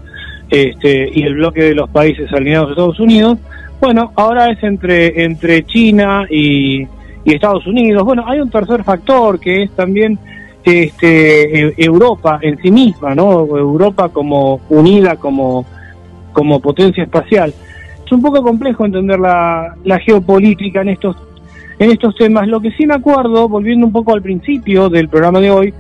este, 0.51 1.11
y 1.15 1.23
el 1.23 1.35
bloque 1.36 1.62
de 1.62 1.74
los 1.74 1.89
países 1.89 2.31
alineados 2.31 2.69
de 2.69 2.73
Estados 2.73 3.01
Unidos, 3.01 3.39
bueno, 3.81 4.12
ahora 4.16 4.51
es 4.51 4.62
entre, 4.62 5.24
entre 5.24 5.65
China 5.65 6.27
y, 6.28 6.86
y 7.24 7.34
Estados 7.34 7.66
Unidos. 7.66 8.05
Bueno, 8.05 8.24
hay 8.26 8.40
un 8.40 8.51
tercer 8.51 8.84
factor 8.84 9.40
que 9.40 9.64
es 9.64 9.70
también 9.72 10.18
este, 10.62 11.68
e, 11.68 11.74
Europa 11.78 12.38
en 12.42 12.60
sí 12.60 12.70
misma, 12.70 13.14
¿no? 13.14 13.46
Europa 13.56 14.09
como 14.09 14.60
unida 14.68 15.16
como, 15.16 15.64
como 16.32 16.60
potencia 16.60 17.05
espacial. 17.05 17.52
Es 18.05 18.12
un 18.12 18.22
poco 18.22 18.42
complejo 18.42 18.84
entender 18.84 19.18
la, 19.18 19.74
la 19.84 19.98
geopolítica 19.98 20.82
en 20.82 20.90
estos, 20.90 21.16
en 21.78 21.90
estos 21.90 22.14
temas. 22.16 22.46
Lo 22.48 22.60
que 22.60 22.70
sí 22.72 22.86
me 22.86 22.94
acuerdo, 22.94 23.48
volviendo 23.48 23.86
un 23.86 23.92
poco 23.92 24.14
al 24.14 24.22
principio 24.22 24.88
del 24.88 25.09
programa 25.09 25.40
de 25.40 25.51
hoy, 25.51 25.74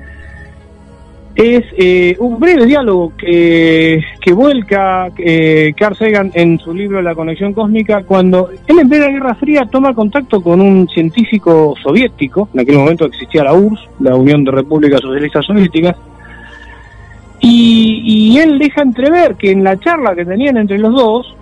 es 1.34 1.64
eh, 1.76 2.16
un 2.20 2.38
breve 2.38 2.64
diálogo 2.64 3.12
que, 3.16 4.00
vuelca 4.32 5.08
eh, 5.18 5.72
Carl 5.76 5.96
Sagan 5.96 6.30
en 6.34 6.58
su 6.58 6.72
libro 6.72 7.02
La 7.02 7.14
conexión 7.14 7.52
cósmica 7.52 8.04
cuando 8.04 8.50
él 8.66 8.78
en 8.78 8.88
la 8.88 9.08
Guerra 9.08 9.34
Fría 9.34 9.66
toma 9.70 9.94
contacto 9.94 10.40
con 10.40 10.60
un 10.60 10.88
científico 10.88 11.74
soviético, 11.82 12.48
en 12.54 12.60
aquel 12.60 12.78
momento 12.78 13.06
existía 13.06 13.44
la 13.44 13.54
URSS, 13.54 13.88
la 14.00 14.14
Unión 14.14 14.44
de 14.44 14.52
Repúblicas 14.52 15.00
Socialistas 15.00 15.44
Soviéticas, 15.44 15.96
y, 17.40 18.38
él 18.38 18.58
deja 18.58 18.82
entrever 18.82 19.34
que 19.34 19.50
en 19.50 19.62
la 19.62 19.78
charla 19.78 20.14
que 20.14 20.24
tenían 20.24 20.56
entre 20.56 20.78
los 20.78 20.92
dos, 20.94 21.36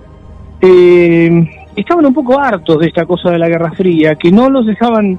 eh, 0.60 1.48
estaban 1.76 2.06
un 2.06 2.14
poco 2.14 2.40
hartos 2.40 2.80
de 2.80 2.88
esta 2.88 3.06
cosa 3.06 3.30
de 3.30 3.38
la 3.38 3.48
Guerra 3.48 3.70
Fría, 3.72 4.16
que 4.16 4.32
no 4.32 4.50
los 4.50 4.66
dejaban 4.66 5.18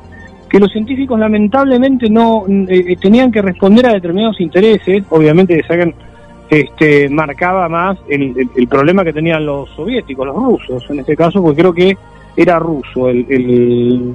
que 0.53 0.59
los 0.59 0.71
científicos 0.71 1.19
lamentablemente 1.19 2.07
no 2.11 2.45
eh, 2.47 2.85
eh, 2.89 2.95
tenían 3.01 3.31
que 3.31 3.41
responder 3.41 3.87
a 3.87 3.93
determinados 3.93 4.39
intereses, 4.39 5.03
obviamente 5.09 5.59
este, 6.47 7.09
marcaba 7.09 7.67
más 7.67 7.97
el, 8.07 8.67
problema 8.69 9.03
que 9.03 9.13
tenían 9.13 9.47
los 9.47 9.67
soviéticos, 9.71 10.27
los 10.27 10.35
rusos, 10.35 10.85
en 10.91 10.99
este 10.99 11.15
caso, 11.15 11.41
porque 11.41 11.59
creo 11.59 11.73
que 11.73 11.97
era 12.37 12.59
ruso, 12.59 13.09
el, 13.09 14.13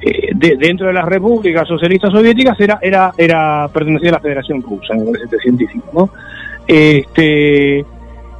eh, 0.00 0.32
dentro 0.34 0.88
de 0.88 0.92
las 0.92 1.04
repúblicas 1.04 1.68
socialistas 1.68 2.10
soviéticas 2.10 2.58
era, 2.58 2.80
era, 2.82 3.12
era 3.16 3.68
pertenecía 3.72 4.08
a 4.08 4.12
la 4.14 4.20
Federación 4.20 4.60
Rusa, 4.62 4.94
me 4.94 5.04
parece 5.04 5.26
este 5.26 5.38
científico, 5.38 5.86
¿no? 5.92 6.10
Este, 6.66 7.84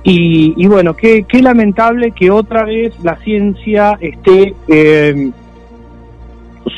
y, 0.03 0.66
bueno, 0.66 0.97
qué, 0.97 1.23
qué 1.23 1.41
lamentable 1.41 2.11
que 2.11 2.33
otra 2.33 2.65
vez 2.65 2.99
la 3.05 3.15
ciencia 3.19 3.97
esté 4.01 4.55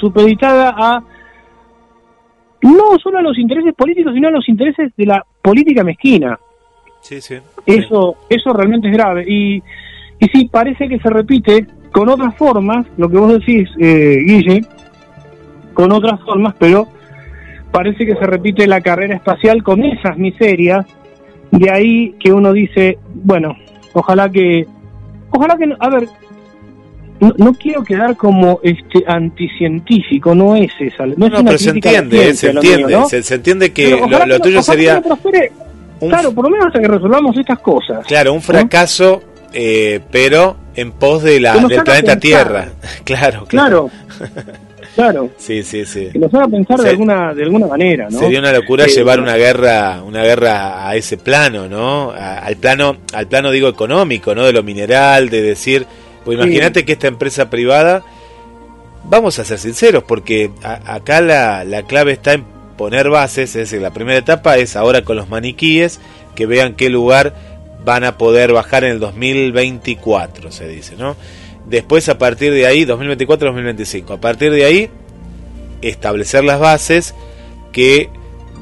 supeditada 0.00 0.74
a 0.76 1.02
no 2.62 2.98
solo 3.02 3.18
a 3.18 3.22
los 3.22 3.38
intereses 3.38 3.74
políticos, 3.74 4.12
sino 4.14 4.28
a 4.28 4.32
los 4.32 4.48
intereses 4.48 4.92
de 4.96 5.06
la 5.06 5.24
política 5.42 5.84
mezquina. 5.84 6.38
Sí, 7.00 7.20
sí. 7.20 7.36
Eso, 7.64 8.16
eso 8.28 8.52
realmente 8.52 8.88
es 8.88 8.94
grave. 8.94 9.24
Y, 9.26 9.62
y 10.18 10.26
sí, 10.32 10.48
parece 10.50 10.88
que 10.88 10.98
se 10.98 11.08
repite 11.08 11.66
con 11.92 12.08
otras 12.08 12.34
formas, 12.36 12.86
lo 12.96 13.08
que 13.08 13.16
vos 13.16 13.32
decís, 13.32 13.68
eh, 13.78 14.18
Guille, 14.26 14.62
con 15.72 15.92
otras 15.92 16.20
formas, 16.22 16.54
pero 16.58 16.88
parece 17.70 18.04
que 18.04 18.16
se 18.16 18.26
repite 18.26 18.66
la 18.66 18.80
carrera 18.80 19.14
espacial 19.14 19.62
con 19.62 19.84
esas 19.84 20.18
miserias. 20.18 20.86
De 21.50 21.70
ahí 21.70 22.14
que 22.20 22.32
uno 22.32 22.52
dice, 22.52 22.98
bueno, 23.14 23.56
ojalá 23.94 24.28
que, 24.28 24.66
ojalá 25.30 25.56
que, 25.56 25.72
a 25.78 25.88
ver, 25.88 26.08
no, 27.20 27.54
quiero 27.54 27.82
quedar 27.82 28.16
como 28.16 28.60
este 28.62 29.04
anticientífico, 29.06 30.34
no 30.34 30.56
es 30.56 30.70
esa. 30.78 31.06
No, 31.06 31.26
es 31.26 31.32
pero 31.42 31.58
se 31.58 31.70
entiende, 31.70 32.34
se 32.34 32.50
entiende, 32.50 33.22
se, 33.22 33.34
entiende 33.34 33.72
que 33.72 33.90
lo, 34.26 34.40
tuyo 34.40 34.62
sería... 34.62 35.02
claro, 36.00 36.32
por 36.32 36.44
lo 36.44 36.50
menos 36.50 36.66
hasta 36.66 36.80
que 36.80 36.88
resolvamos 36.88 37.36
estas 37.36 37.58
cosas. 37.58 38.06
Claro, 38.06 38.32
un 38.32 38.42
fracaso, 38.42 39.22
eh, 39.52 40.00
pero 40.10 40.56
en 40.74 40.92
pos 40.92 41.22
de 41.22 41.40
la, 41.40 41.56
del 41.56 41.82
planeta 41.82 42.18
Tierra. 42.18 42.68
claro, 43.04 43.44
claro. 43.46 43.90
Claro. 44.94 45.30
Sí, 45.38 45.62
sí, 45.62 45.84
sí. 45.84 46.08
Que 46.12 46.18
nos 46.18 46.34
haga 46.34 46.48
pensar 46.48 46.80
de 46.80 46.90
alguna 46.90 47.32
de 47.32 47.44
alguna 47.44 47.68
manera, 47.68 48.08
¿no? 48.10 48.18
Sería 48.18 48.40
una 48.40 48.52
locura 48.52 48.84
eh, 48.84 48.88
llevar 48.88 49.20
una 49.20 49.36
guerra, 49.36 50.02
una 50.04 50.24
guerra 50.24 50.88
a 50.88 50.96
ese 50.96 51.16
plano, 51.16 51.68
¿no? 51.68 52.10
al 52.10 52.56
plano, 52.56 52.96
al 53.12 53.28
plano 53.28 53.52
digo 53.52 53.68
económico, 53.68 54.34
¿no? 54.34 54.44
De 54.44 54.52
lo 54.52 54.64
mineral, 54.64 55.28
de 55.28 55.40
decir, 55.40 55.86
pues 56.28 56.36
imagínate 56.36 56.84
que 56.84 56.92
esta 56.92 57.06
empresa 57.06 57.48
privada, 57.48 58.04
vamos 59.04 59.38
a 59.38 59.46
ser 59.46 59.58
sinceros, 59.58 60.04
porque 60.04 60.50
acá 60.62 61.22
la, 61.22 61.84
clave 61.86 62.12
está 62.12 62.34
en 62.34 62.44
poner 62.76 63.08
bases, 63.08 63.56
es 63.56 63.70
decir, 63.70 63.80
la 63.80 63.94
primera 63.94 64.18
etapa 64.18 64.58
es 64.58 64.76
ahora 64.76 65.00
con 65.04 65.16
los 65.16 65.30
maniquíes, 65.30 66.00
que 66.34 66.44
vean 66.44 66.74
qué 66.74 66.90
lugar 66.90 67.34
van 67.82 68.04
a 68.04 68.18
poder 68.18 68.52
bajar 68.52 68.84
en 68.84 68.90
el 68.90 69.00
2024, 69.00 70.52
se 70.52 70.68
dice, 70.68 70.96
¿no? 70.98 71.16
Después 71.64 72.10
a 72.10 72.18
partir 72.18 72.52
de 72.52 72.66
ahí, 72.66 72.84
2024-2025, 72.84 74.12
a 74.12 74.20
partir 74.20 74.52
de 74.52 74.66
ahí, 74.66 74.90
establecer 75.80 76.44
las 76.44 76.60
bases 76.60 77.14
que 77.72 78.10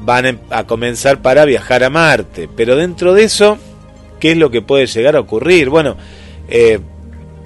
van 0.05 0.39
a 0.51 0.63
comenzar 0.67 1.21
para 1.21 1.43
viajar 1.43 1.83
a 1.83 1.89
Marte. 1.89 2.47
Pero 2.55 2.77
dentro 2.77 3.13
de 3.13 3.25
eso, 3.25 3.57
¿qué 4.21 4.31
es 4.31 4.37
lo 4.37 4.51
que 4.51 4.61
puede 4.61 4.87
llegar 4.87 5.17
a 5.17 5.19
ocurrir? 5.19 5.67
Bueno, 5.67 5.97
eh, 6.47 6.79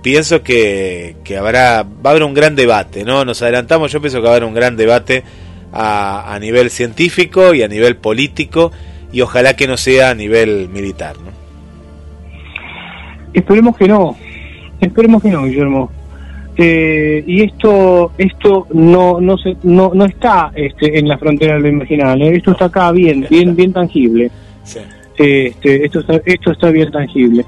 pienso 0.02 0.44
que, 0.44 1.16
habrá, 1.38 1.84
va 1.84 2.10
a 2.10 2.10
haber 2.10 2.24
un 2.24 2.34
gran 2.34 2.56
debate, 2.56 3.04
¿no? 3.04 3.26
Nos 3.26 3.42
adelantamos, 3.42 3.92
yo 3.92 4.02
pienso 4.02 4.18
que 4.20 4.24
va 4.24 4.30
a 4.30 4.36
haber 4.38 4.48
un 4.48 4.54
gran 4.54 4.76
debate 4.76 5.24
a, 5.72 6.34
a 6.34 6.40
nivel 6.40 6.70
científico 6.70 7.54
y 7.54 7.64
a 7.64 7.68
nivel 7.68 7.96
político 7.96 8.72
y 9.12 9.22
ojalá 9.22 9.56
que 9.56 9.68
no 9.68 9.78
sea 9.78 10.12
a 10.12 10.16
nivel 10.16 10.70
militar, 10.70 11.16
¿no? 11.18 11.32
Esperemos 13.34 13.78
que 13.78 13.88
no, 13.88 14.18
esperemos 14.80 15.22
que 15.22 15.30
no, 15.30 15.44
Guillermo. 15.44 15.92
Eh, 16.58 17.24
y 17.26 17.44
esto 17.44 18.12
esto 18.18 18.68
no 18.74 19.22
no 19.22 19.38
se, 19.38 19.56
no, 19.64 19.94
no 19.94 20.04
está 20.04 20.52
este, 20.54 21.00
en 21.00 21.08
la 21.08 21.18
frontera 21.18 21.56
de 21.56 21.62
lo 21.62 21.68
imaginable, 21.70 22.28
¿eh? 22.28 22.36
esto 22.36 22.52
está 22.52 22.66
acá 22.66 22.92
bien, 22.92 23.26
bien 23.30 23.56
bien 23.56 23.72
tangible. 23.72 24.30
Este, 25.18 25.86
esto 25.86 26.00
está, 26.02 26.22
esto 26.26 26.52
está 26.52 26.70
bien 26.72 26.92
tangible 26.92 27.46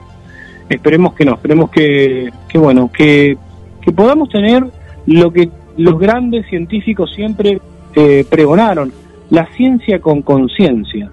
esperemos 0.76 1.14
que 1.14 1.26
no, 1.26 1.34
esperemos 1.34 1.70
que, 1.70 2.32
que 2.48 2.58
bueno, 2.58 2.92
que, 2.92 3.38
que 3.82 3.92
podamos 3.92 4.30
tener 4.30 4.64
lo 5.06 5.32
que 5.32 5.50
los 5.78 6.00
grandes 6.00 6.46
científicos 6.48 7.12
siempre 7.14 7.60
eh, 7.96 8.26
pregonaron, 8.30 8.92
la 9.30 9.46
ciencia 9.56 10.00
con 10.00 10.22
conciencia. 10.22 11.10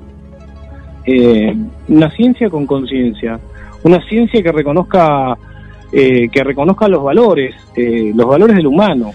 Eh, 1.07 1.55
una 1.89 2.11
ciencia 2.11 2.51
con 2.51 2.67
conciencia, 2.67 3.41
una 3.83 4.07
ciencia 4.07 4.43
que 4.43 4.53
reconozca 4.53 5.37
eh, 5.93 6.29
que 6.29 6.45
reconozca 6.45 6.87
los 6.87 7.03
valores, 7.03 7.55
los 7.75 8.27
valores 8.27 8.57
del 8.57 8.67
humano. 8.67 9.13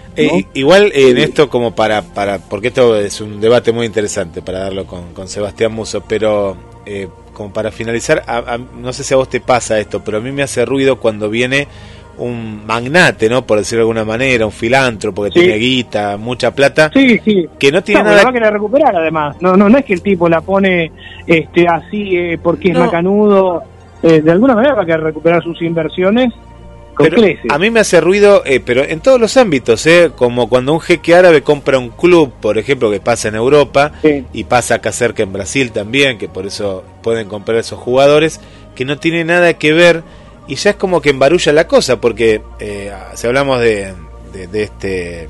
igual 0.52 0.92
en 0.94 1.16
esto 1.16 1.48
como 1.48 1.74
para, 1.74 2.02
para, 2.02 2.38
porque 2.38 2.68
esto 2.68 2.96
es 2.96 3.20
un 3.22 3.40
debate 3.40 3.72
muy 3.72 3.86
interesante 3.86 4.42
para 4.42 4.58
darlo 4.58 4.84
con, 4.84 5.14
con 5.14 5.26
Sebastián 5.26 5.72
Muso, 5.72 6.04
pero 6.06 6.56
como 7.36 7.52
para 7.52 7.70
finalizar, 7.70 8.24
no 8.80 8.94
sé 8.94 9.04
si 9.04 9.12
a 9.12 9.18
vos 9.18 9.28
te 9.28 9.40
pasa 9.40 9.78
esto, 9.78 10.02
pero 10.02 10.16
a 10.16 10.20
mí 10.22 10.32
me 10.32 10.42
hace 10.42 10.64
ruido 10.64 10.96
cuando 10.96 11.28
viene 11.28 11.68
un 12.16 12.64
magnate, 12.64 13.28
¿no? 13.28 13.44
Por 13.44 13.58
decirlo 13.58 13.80
de 13.80 13.90
alguna 13.90 14.06
manera, 14.06 14.46
un 14.46 14.52
filántropo 14.52 15.24
que 15.24 15.30
tiene 15.32 15.56
guita, 15.56 16.16
mucha 16.16 16.54
plata. 16.54 16.90
Sí, 16.94 17.20
sí. 17.22 17.46
Que 17.58 17.70
no 17.70 17.82
tiene 17.82 18.04
nada. 18.04 18.32
que 18.32 18.40
recuperar 18.40 18.96
además. 18.96 19.36
No, 19.40 19.54
no, 19.54 19.68
no 19.68 19.76
es 19.76 19.84
que 19.84 19.92
el 19.92 20.00
tipo 20.00 20.30
la 20.30 20.40
pone 20.40 20.90
este 21.26 21.68
así 21.68 22.16
eh, 22.16 22.38
porque 22.42 22.70
es 22.70 22.78
macanudo. 22.78 23.62
Eh, 24.02 24.22
de 24.22 24.30
alguna 24.30 24.54
manera 24.54 24.74
va 24.74 24.82
a 24.84 24.86
querer 24.86 25.02
recuperar 25.02 25.42
sus 25.42 25.60
inversiones 25.60 26.32
a 27.48 27.58
mí 27.58 27.70
me 27.70 27.80
hace 27.80 28.00
ruido, 28.00 28.42
eh, 28.44 28.60
pero 28.60 28.82
en 28.84 29.00
todos 29.00 29.20
los 29.20 29.36
ámbitos, 29.36 29.86
eh, 29.86 30.10
como 30.14 30.48
cuando 30.48 30.72
un 30.72 30.80
jeque 30.80 31.14
árabe 31.14 31.42
compra 31.42 31.78
un 31.78 31.90
club, 31.90 32.32
por 32.40 32.58
ejemplo, 32.58 32.90
que 32.90 33.00
pasa 33.00 33.28
en 33.28 33.34
Europa 33.34 33.92
y 34.32 34.44
pasa 34.44 34.76
acá 34.76 34.92
cerca 34.92 35.22
en 35.22 35.32
Brasil 35.32 35.72
también, 35.72 36.18
que 36.18 36.28
por 36.28 36.46
eso 36.46 36.84
pueden 37.02 37.28
comprar 37.28 37.58
esos 37.58 37.78
jugadores, 37.78 38.40
que 38.74 38.84
no 38.84 38.98
tiene 38.98 39.24
nada 39.24 39.54
que 39.54 39.72
ver 39.72 40.02
y 40.48 40.54
ya 40.54 40.70
es 40.70 40.76
como 40.76 41.00
que 41.00 41.10
embarulla 41.10 41.52
la 41.52 41.66
cosa, 41.66 42.00
porque 42.00 42.40
eh, 42.60 42.92
si 43.14 43.26
hablamos 43.26 43.60
de, 43.60 43.92
de, 44.32 44.62
este 44.62 45.28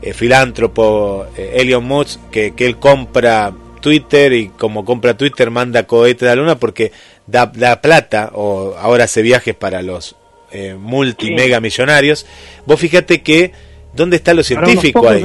eh, 0.00 0.14
filántropo 0.14 1.26
Elon 1.36 1.84
Musk, 1.84 2.20
que, 2.30 2.54
que 2.54 2.66
él 2.66 2.78
compra 2.78 3.52
Twitter 3.80 4.32
y 4.32 4.48
como 4.48 4.84
compra 4.84 5.16
Twitter 5.16 5.50
manda 5.50 5.82
cohete 5.82 6.26
a 6.26 6.28
la 6.28 6.36
luna 6.36 6.58
porque 6.58 6.92
da, 7.26 7.46
da 7.46 7.82
plata 7.82 8.30
o 8.34 8.74
ahora 8.78 9.04
hace 9.04 9.20
viajes 9.20 9.54
para 9.54 9.82
los 9.82 10.16
eh, 10.52 10.76
multi 10.78 11.32
mega 11.32 11.60
millonarios, 11.60 12.26
vos 12.66 12.78
fíjate 12.78 13.22
que 13.22 13.52
¿dónde 13.94 14.16
está 14.16 14.34
lo 14.34 14.42
científico 14.42 15.08
ahí? 15.08 15.22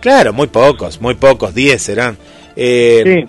Claro, 0.00 0.32
muy 0.32 0.48
pocos, 0.48 1.00
muy 1.00 1.14
pocos, 1.14 1.54
10 1.54 1.80
serán. 1.80 2.16
Eh, 2.56 3.26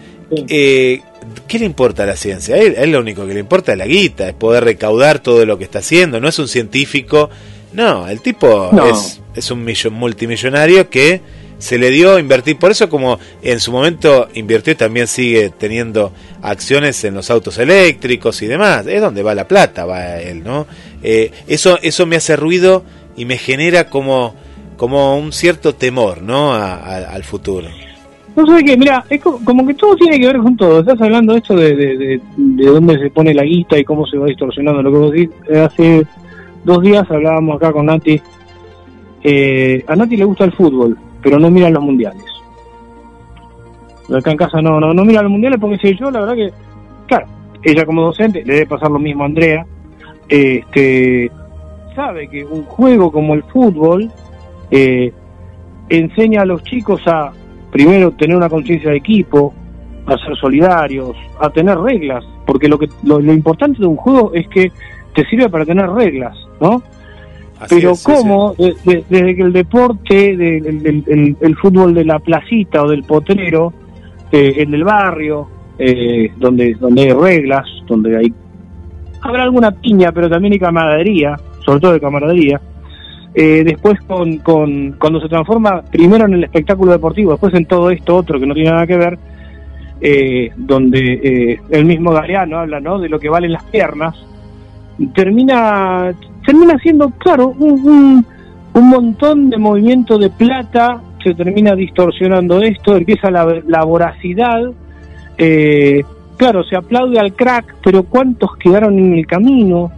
eh, 0.48 1.02
¿Qué 1.48 1.60
le 1.60 1.66
importa 1.66 2.04
a 2.04 2.06
la 2.06 2.16
ciencia? 2.16 2.56
A 2.56 2.60
él, 2.60 2.92
lo 2.92 3.00
único 3.00 3.28
que 3.28 3.34
le 3.34 3.40
importa 3.40 3.74
es 3.74 3.78
la 3.78 3.86
guita, 3.86 4.30
es 4.30 4.34
poder 4.34 4.64
recaudar 4.64 5.20
todo 5.20 5.46
lo 5.46 5.58
que 5.58 5.64
está 5.64 5.80
haciendo. 5.80 6.20
No 6.20 6.28
es 6.28 6.40
un 6.40 6.48
científico, 6.48 7.30
no, 7.74 8.08
el 8.08 8.22
tipo 8.22 8.72
es, 8.90 9.22
es 9.36 9.52
un 9.52 9.64
millon, 9.64 9.94
multimillonario 9.94 10.90
que 10.90 11.22
se 11.60 11.78
le 11.78 11.92
dio 11.92 12.16
a 12.16 12.20
invertir. 12.20 12.58
Por 12.58 12.72
eso 12.72 12.90
como 12.90 13.20
en 13.42 13.60
su 13.60 13.72
momento 13.72 14.30
invirtió 14.34 14.76
también 14.76 15.08
sigue 15.08 15.52
teniendo 15.52 16.12
acciones 16.42 17.04
en 17.04 17.14
los 17.14 17.30
autos 17.30 17.58
eléctricos 17.58 18.42
y 18.42 18.48
demás. 18.48 18.88
Es 18.88 19.02
donde 19.02 19.22
va 19.22 19.36
la 19.36 19.48
plata, 19.48 19.86
va 19.86 20.20
él, 20.20 20.44
¿no? 20.44 20.66
Eh, 21.04 21.32
eso, 21.48 21.78
eso 21.82 22.06
me 22.06 22.16
hace 22.16 22.36
ruido 22.36 22.84
y 23.16 23.26
me 23.26 23.38
genera 23.38 23.90
como, 23.90 24.36
como 24.78 25.18
un 25.18 25.32
cierto 25.32 25.76
temor, 25.76 26.22
¿no? 26.22 26.54
al 26.54 27.24
futuro. 27.24 27.68
No 28.36 28.46
sé 28.46 28.64
qué, 28.64 28.78
mira, 28.78 29.04
es 29.10 29.22
como 29.22 29.68
que 29.68 29.74
todo 29.74 29.96
tiene 29.96 30.20
que 30.20 30.28
ver 30.28 30.38
con 30.38 30.56
todo. 30.56 30.80
Estás 30.80 31.02
hablando 31.02 31.34
de 31.34 31.40
esto 31.40 31.56
de, 31.56 31.76
de, 31.76 32.22
dónde 32.66 32.98
se 33.00 33.10
pone 33.10 33.34
la 33.34 33.44
guita 33.44 33.78
y 33.78 33.84
cómo 33.84 34.06
se 34.06 34.18
va 34.18 34.28
distorsionando. 34.28 34.82
Lo 34.82 34.92
que 34.92 34.98
vos 34.98 35.12
decís, 35.12 35.30
eh, 35.50 35.60
hace 35.60 36.06
dos 36.64 36.82
días 36.82 37.10
hablábamos 37.10 37.58
acá 37.58 37.74
con 37.74 37.88
Nati. 37.88 38.22
Eh, 39.24 39.84
a 39.88 39.96
Nati 39.96 40.16
le 40.16 40.24
gusta 40.24 40.46
el 40.46 40.54
fútbol 40.54 40.98
pero 41.22 41.40
no 41.40 41.50
miran 41.50 41.74
los 41.74 41.84
mundiales. 41.84 42.24
Acá 44.14 44.32
en 44.32 44.38
casa 44.38 44.62
no, 44.62 44.80
no, 44.80 44.94
no 44.94 45.06
mira 45.06 45.22
los 45.22 45.32
mundiales 45.32 45.60
porque 45.60 45.78
si 45.78 45.98
yo, 45.98 46.10
la 46.10 46.22
verdad 46.22 46.36
que, 46.36 46.54
claro, 47.08 47.28
ella 47.62 47.86
como 47.86 48.02
docente, 48.04 48.44
le 48.44 48.54
debe 48.54 48.66
pasar 48.66 48.90
lo 48.90 49.00
mismo 49.00 49.24
a 49.24 49.28
Andrea, 49.28 49.66
este, 50.30 51.32
sabe 51.96 52.28
que 52.28 52.46
un 52.46 52.64
juego 52.64 53.12
como 53.12 53.34
el 53.34 53.44
fútbol 53.44 54.12
eh, 54.72 55.12
enseña 55.90 56.44
a 56.44 56.46
los 56.46 56.64
chicos 56.64 57.02
a, 57.08 57.32
primero, 57.72 58.12
tener 58.12 58.38
una 58.38 58.50
conciencia 58.50 58.92
de 58.92 58.98
equipo, 58.98 59.54
a 60.06 60.18
ser 60.18 60.36
solidarios, 60.38 61.16
a 61.40 61.50
tener 61.50 61.78
reglas, 61.78 62.24
porque 62.46 62.68
lo, 62.68 62.80
que, 62.80 62.88
lo 63.04 63.20
importante 63.20 63.80
de 63.80 63.88
un 63.88 63.98
juego 63.98 64.34
es 64.34 64.48
que 64.48 64.72
te 65.14 65.26
sirve 65.26 65.50
para 65.50 65.66
tener 65.66 65.90
reglas, 65.90 66.38
¿no? 66.62 66.82
pero 67.68 67.94
cómo, 68.04 68.56
desde 68.58 69.36
que 69.36 69.42
el 69.42 69.52
deporte, 69.52 70.32
el, 70.32 71.56
fútbol 71.62 71.94
de 71.94 72.06
la 72.06 72.20
placita 72.20 72.84
o 72.84 72.90
del 72.90 73.04
potrero, 73.04 73.74
eh, 74.32 74.54
el 74.58 74.72
del 74.72 74.84
barrio, 74.84 75.48
eh, 75.78 76.32
donde, 76.38 76.76
donde 76.76 77.04
hay 77.04 77.14
reglas, 77.14 77.66
donde 77.88 78.18
hay... 78.18 78.34
Habrá 79.22 79.44
alguna 79.44 79.72
piña, 79.72 80.12
pero 80.12 80.30
también 80.30 80.54
hay 80.54 80.60
camaradería, 80.60 81.36
sobre 81.66 81.80
todo 81.80 81.94
de 81.94 82.00
camaradería. 82.00 82.60
Eh, 83.34 83.64
después 83.64 84.00
con, 84.02 84.38
con, 84.40 84.94
cuando 84.94 85.22
se 85.22 85.30
transforma 85.30 85.82
primero 85.84 86.26
en 86.26 86.34
el 86.34 86.44
espectáculo 86.44 86.92
deportivo, 86.92 87.32
después 87.32 87.54
en 87.54 87.66
todo 87.66 87.92
esto 87.92 88.16
otro 88.16 88.40
que 88.40 88.48
no 88.48 88.54
tiene 88.54 88.72
nada 88.72 88.88
que 88.88 88.98
ver, 88.98 89.20
eh, 90.02 90.52
donde 90.56 91.60
el 91.70 91.86
mismo 91.86 92.12
Galeano 92.12 92.60
habla 92.60 92.80
¿no? 92.80 93.00
de 93.00 93.10
lo 93.10 93.20
que 93.20 93.30
valen 93.30 93.52
las 93.52 93.64
piernas, 93.66 94.16
termina 95.14 96.14
termina 96.46 96.78
siendo, 96.80 97.10
claro, 97.12 97.50
un, 97.50 98.26
un, 98.74 98.90
montón 98.90 99.50
de 99.52 99.58
movimiento 99.58 100.18
de 100.18 100.30
plata, 100.30 101.02
se 101.24 101.34
termina 101.36 101.76
distorsionando 101.76 102.62
esto, 102.62 102.96
empieza 102.96 103.30
la, 103.30 103.62
la 103.68 103.84
voracidad, 103.84 104.72
eh, 105.38 106.04
claro, 106.40 106.64
se 106.64 106.78
aplaude 106.78 107.20
al 107.20 107.34
crack, 107.34 107.76
pero 107.84 108.04
¿cuántos 108.04 108.56
quedaron 108.56 108.98
en 108.98 109.14
el 109.14 109.28
camino? 109.28 109.92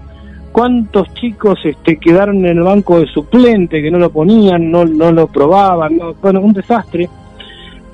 ¿Cuántos 0.51 1.13
chicos 1.13 1.59
este, 1.63 1.97
quedaron 1.97 2.37
en 2.37 2.57
el 2.57 2.63
banco 2.63 2.99
de 2.99 3.05
suplente, 3.05 3.81
que 3.81 3.91
no 3.91 3.99
lo 3.99 4.09
ponían, 4.09 4.69
no, 4.71 4.83
no 4.83 5.11
lo 5.11 5.27
probaban? 5.27 5.99
bueno, 6.21 6.41
un 6.41 6.51
desastre. 6.51 7.07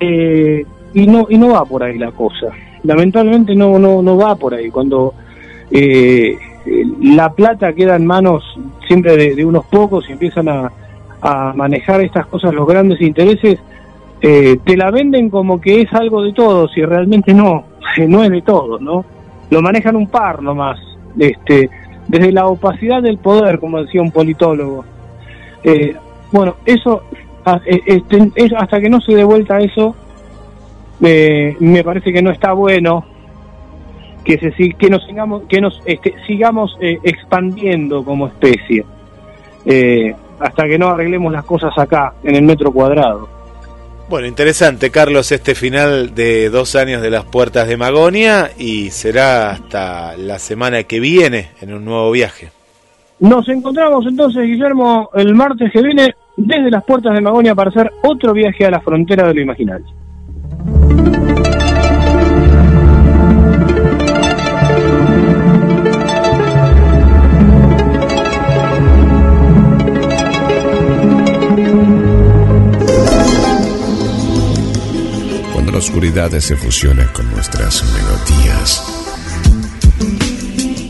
Eh, 0.00 0.64
y 0.94 1.06
no 1.06 1.26
y 1.28 1.36
no 1.36 1.50
va 1.50 1.64
por 1.64 1.82
ahí 1.82 1.98
la 1.98 2.10
cosa. 2.10 2.48
Lamentablemente 2.84 3.54
no 3.54 3.78
no 3.78 4.00
no 4.02 4.16
va 4.16 4.34
por 4.34 4.54
ahí. 4.54 4.70
Cuando 4.70 5.12
eh, 5.70 6.38
la 7.02 7.30
plata 7.32 7.74
queda 7.74 7.96
en 7.96 8.06
manos 8.06 8.42
siempre 8.86 9.16
de, 9.16 9.44
unos 9.44 9.66
pocos 9.66 10.08
y 10.08 10.12
empiezan 10.12 10.48
a, 10.48 10.72
manejar 11.54 12.00
estas 12.00 12.26
cosas 12.26 12.54
los 12.54 12.66
grandes 12.66 13.00
intereses, 13.00 13.58
eh, 14.22 14.56
te 14.64 14.76
la 14.76 14.90
venden 14.90 15.28
como 15.28 15.60
que 15.60 15.82
es 15.82 15.92
algo 15.92 16.22
de 16.22 16.32
todos 16.32 16.76
y 16.76 16.82
realmente 16.82 17.34
no, 17.34 17.64
no 18.06 18.22
es 18.22 18.30
de 18.30 18.42
todos, 18.42 18.80
¿no? 18.80 19.04
Lo 19.50 19.62
manejan 19.62 19.96
un 19.96 20.08
par 20.08 20.42
nomás, 20.42 20.78
este, 21.18 21.70
desde 22.06 22.32
la 22.32 22.46
opacidad 22.46 23.02
del 23.02 23.18
poder, 23.18 23.58
como 23.58 23.82
decía 23.82 24.02
un 24.02 24.10
politólogo. 24.10 24.84
Eh, 25.62 25.96
bueno, 26.32 26.56
eso, 26.64 27.02
e, 27.66 27.80
este, 27.86 28.30
hasta 28.56 28.80
que 28.80 28.88
no 28.88 29.00
se 29.00 29.14
dé 29.14 29.24
vuelta 29.24 29.58
eso, 29.58 29.94
eh, 31.00 31.56
me 31.60 31.84
parece 31.84 32.12
que 32.12 32.22
no 32.22 32.30
está 32.30 32.52
bueno 32.52 33.04
que, 34.24 34.38
se, 34.38 34.72
que 34.74 34.90
nos 34.90 35.04
sigamos, 35.06 35.44
que 35.48 35.60
nos 35.60 35.80
este, 35.86 36.14
sigamos 36.26 36.76
eh, 36.80 36.98
expandiendo 37.02 38.04
como 38.04 38.26
especie, 38.26 38.84
eh, 39.64 40.14
hasta 40.40 40.66
que 40.66 40.78
no 40.78 40.88
arreglemos 40.88 41.32
las 41.32 41.44
cosas 41.44 41.76
acá, 41.78 42.14
en 42.22 42.34
el 42.34 42.42
metro 42.42 42.70
cuadrado. 42.70 43.37
Bueno, 44.08 44.26
interesante, 44.26 44.90
Carlos, 44.90 45.30
este 45.32 45.54
final 45.54 46.14
de 46.14 46.48
dos 46.48 46.76
años 46.76 47.02
de 47.02 47.10
las 47.10 47.24
puertas 47.26 47.68
de 47.68 47.76
Magonia 47.76 48.50
y 48.58 48.88
será 48.88 49.50
hasta 49.50 50.16
la 50.16 50.38
semana 50.38 50.84
que 50.84 50.98
viene 50.98 51.50
en 51.60 51.74
un 51.74 51.84
nuevo 51.84 52.10
viaje. 52.10 52.48
Nos 53.20 53.46
encontramos 53.50 54.06
entonces, 54.06 54.44
Guillermo, 54.44 55.10
el 55.12 55.34
martes 55.34 55.70
que 55.70 55.82
viene 55.82 56.14
desde 56.38 56.70
las 56.70 56.84
puertas 56.84 57.14
de 57.14 57.20
Magonia 57.20 57.54
para 57.54 57.68
hacer 57.68 57.90
otro 58.02 58.32
viaje 58.32 58.64
a 58.64 58.70
la 58.70 58.80
frontera 58.80 59.28
de 59.28 59.34
lo 59.34 59.40
imaginario. 59.42 59.86
Oscuridades 75.78 76.44
se 76.44 76.56
fusionan 76.56 77.08
con 77.12 77.30
nuestras 77.30 77.84
melodías. 77.94 78.82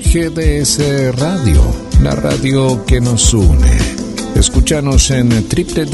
GDS 0.06 1.14
Radio, 1.18 1.62
la 2.00 2.14
radio 2.14 2.86
que 2.86 2.98
nos 2.98 3.34
une. 3.34 3.78
Escúchanos 4.34 5.10
en 5.10 5.28
www.gdsradio.com. 5.28 5.88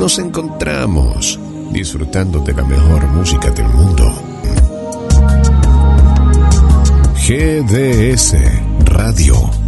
Nos 0.00 0.18
encontramos 0.18 1.38
disfrutando 1.70 2.40
de 2.40 2.54
la 2.54 2.64
mejor 2.64 3.06
música 3.06 3.50
del 3.50 3.68
mundo. 3.68 4.12
GDS 7.24 8.34
Radio 8.84 9.67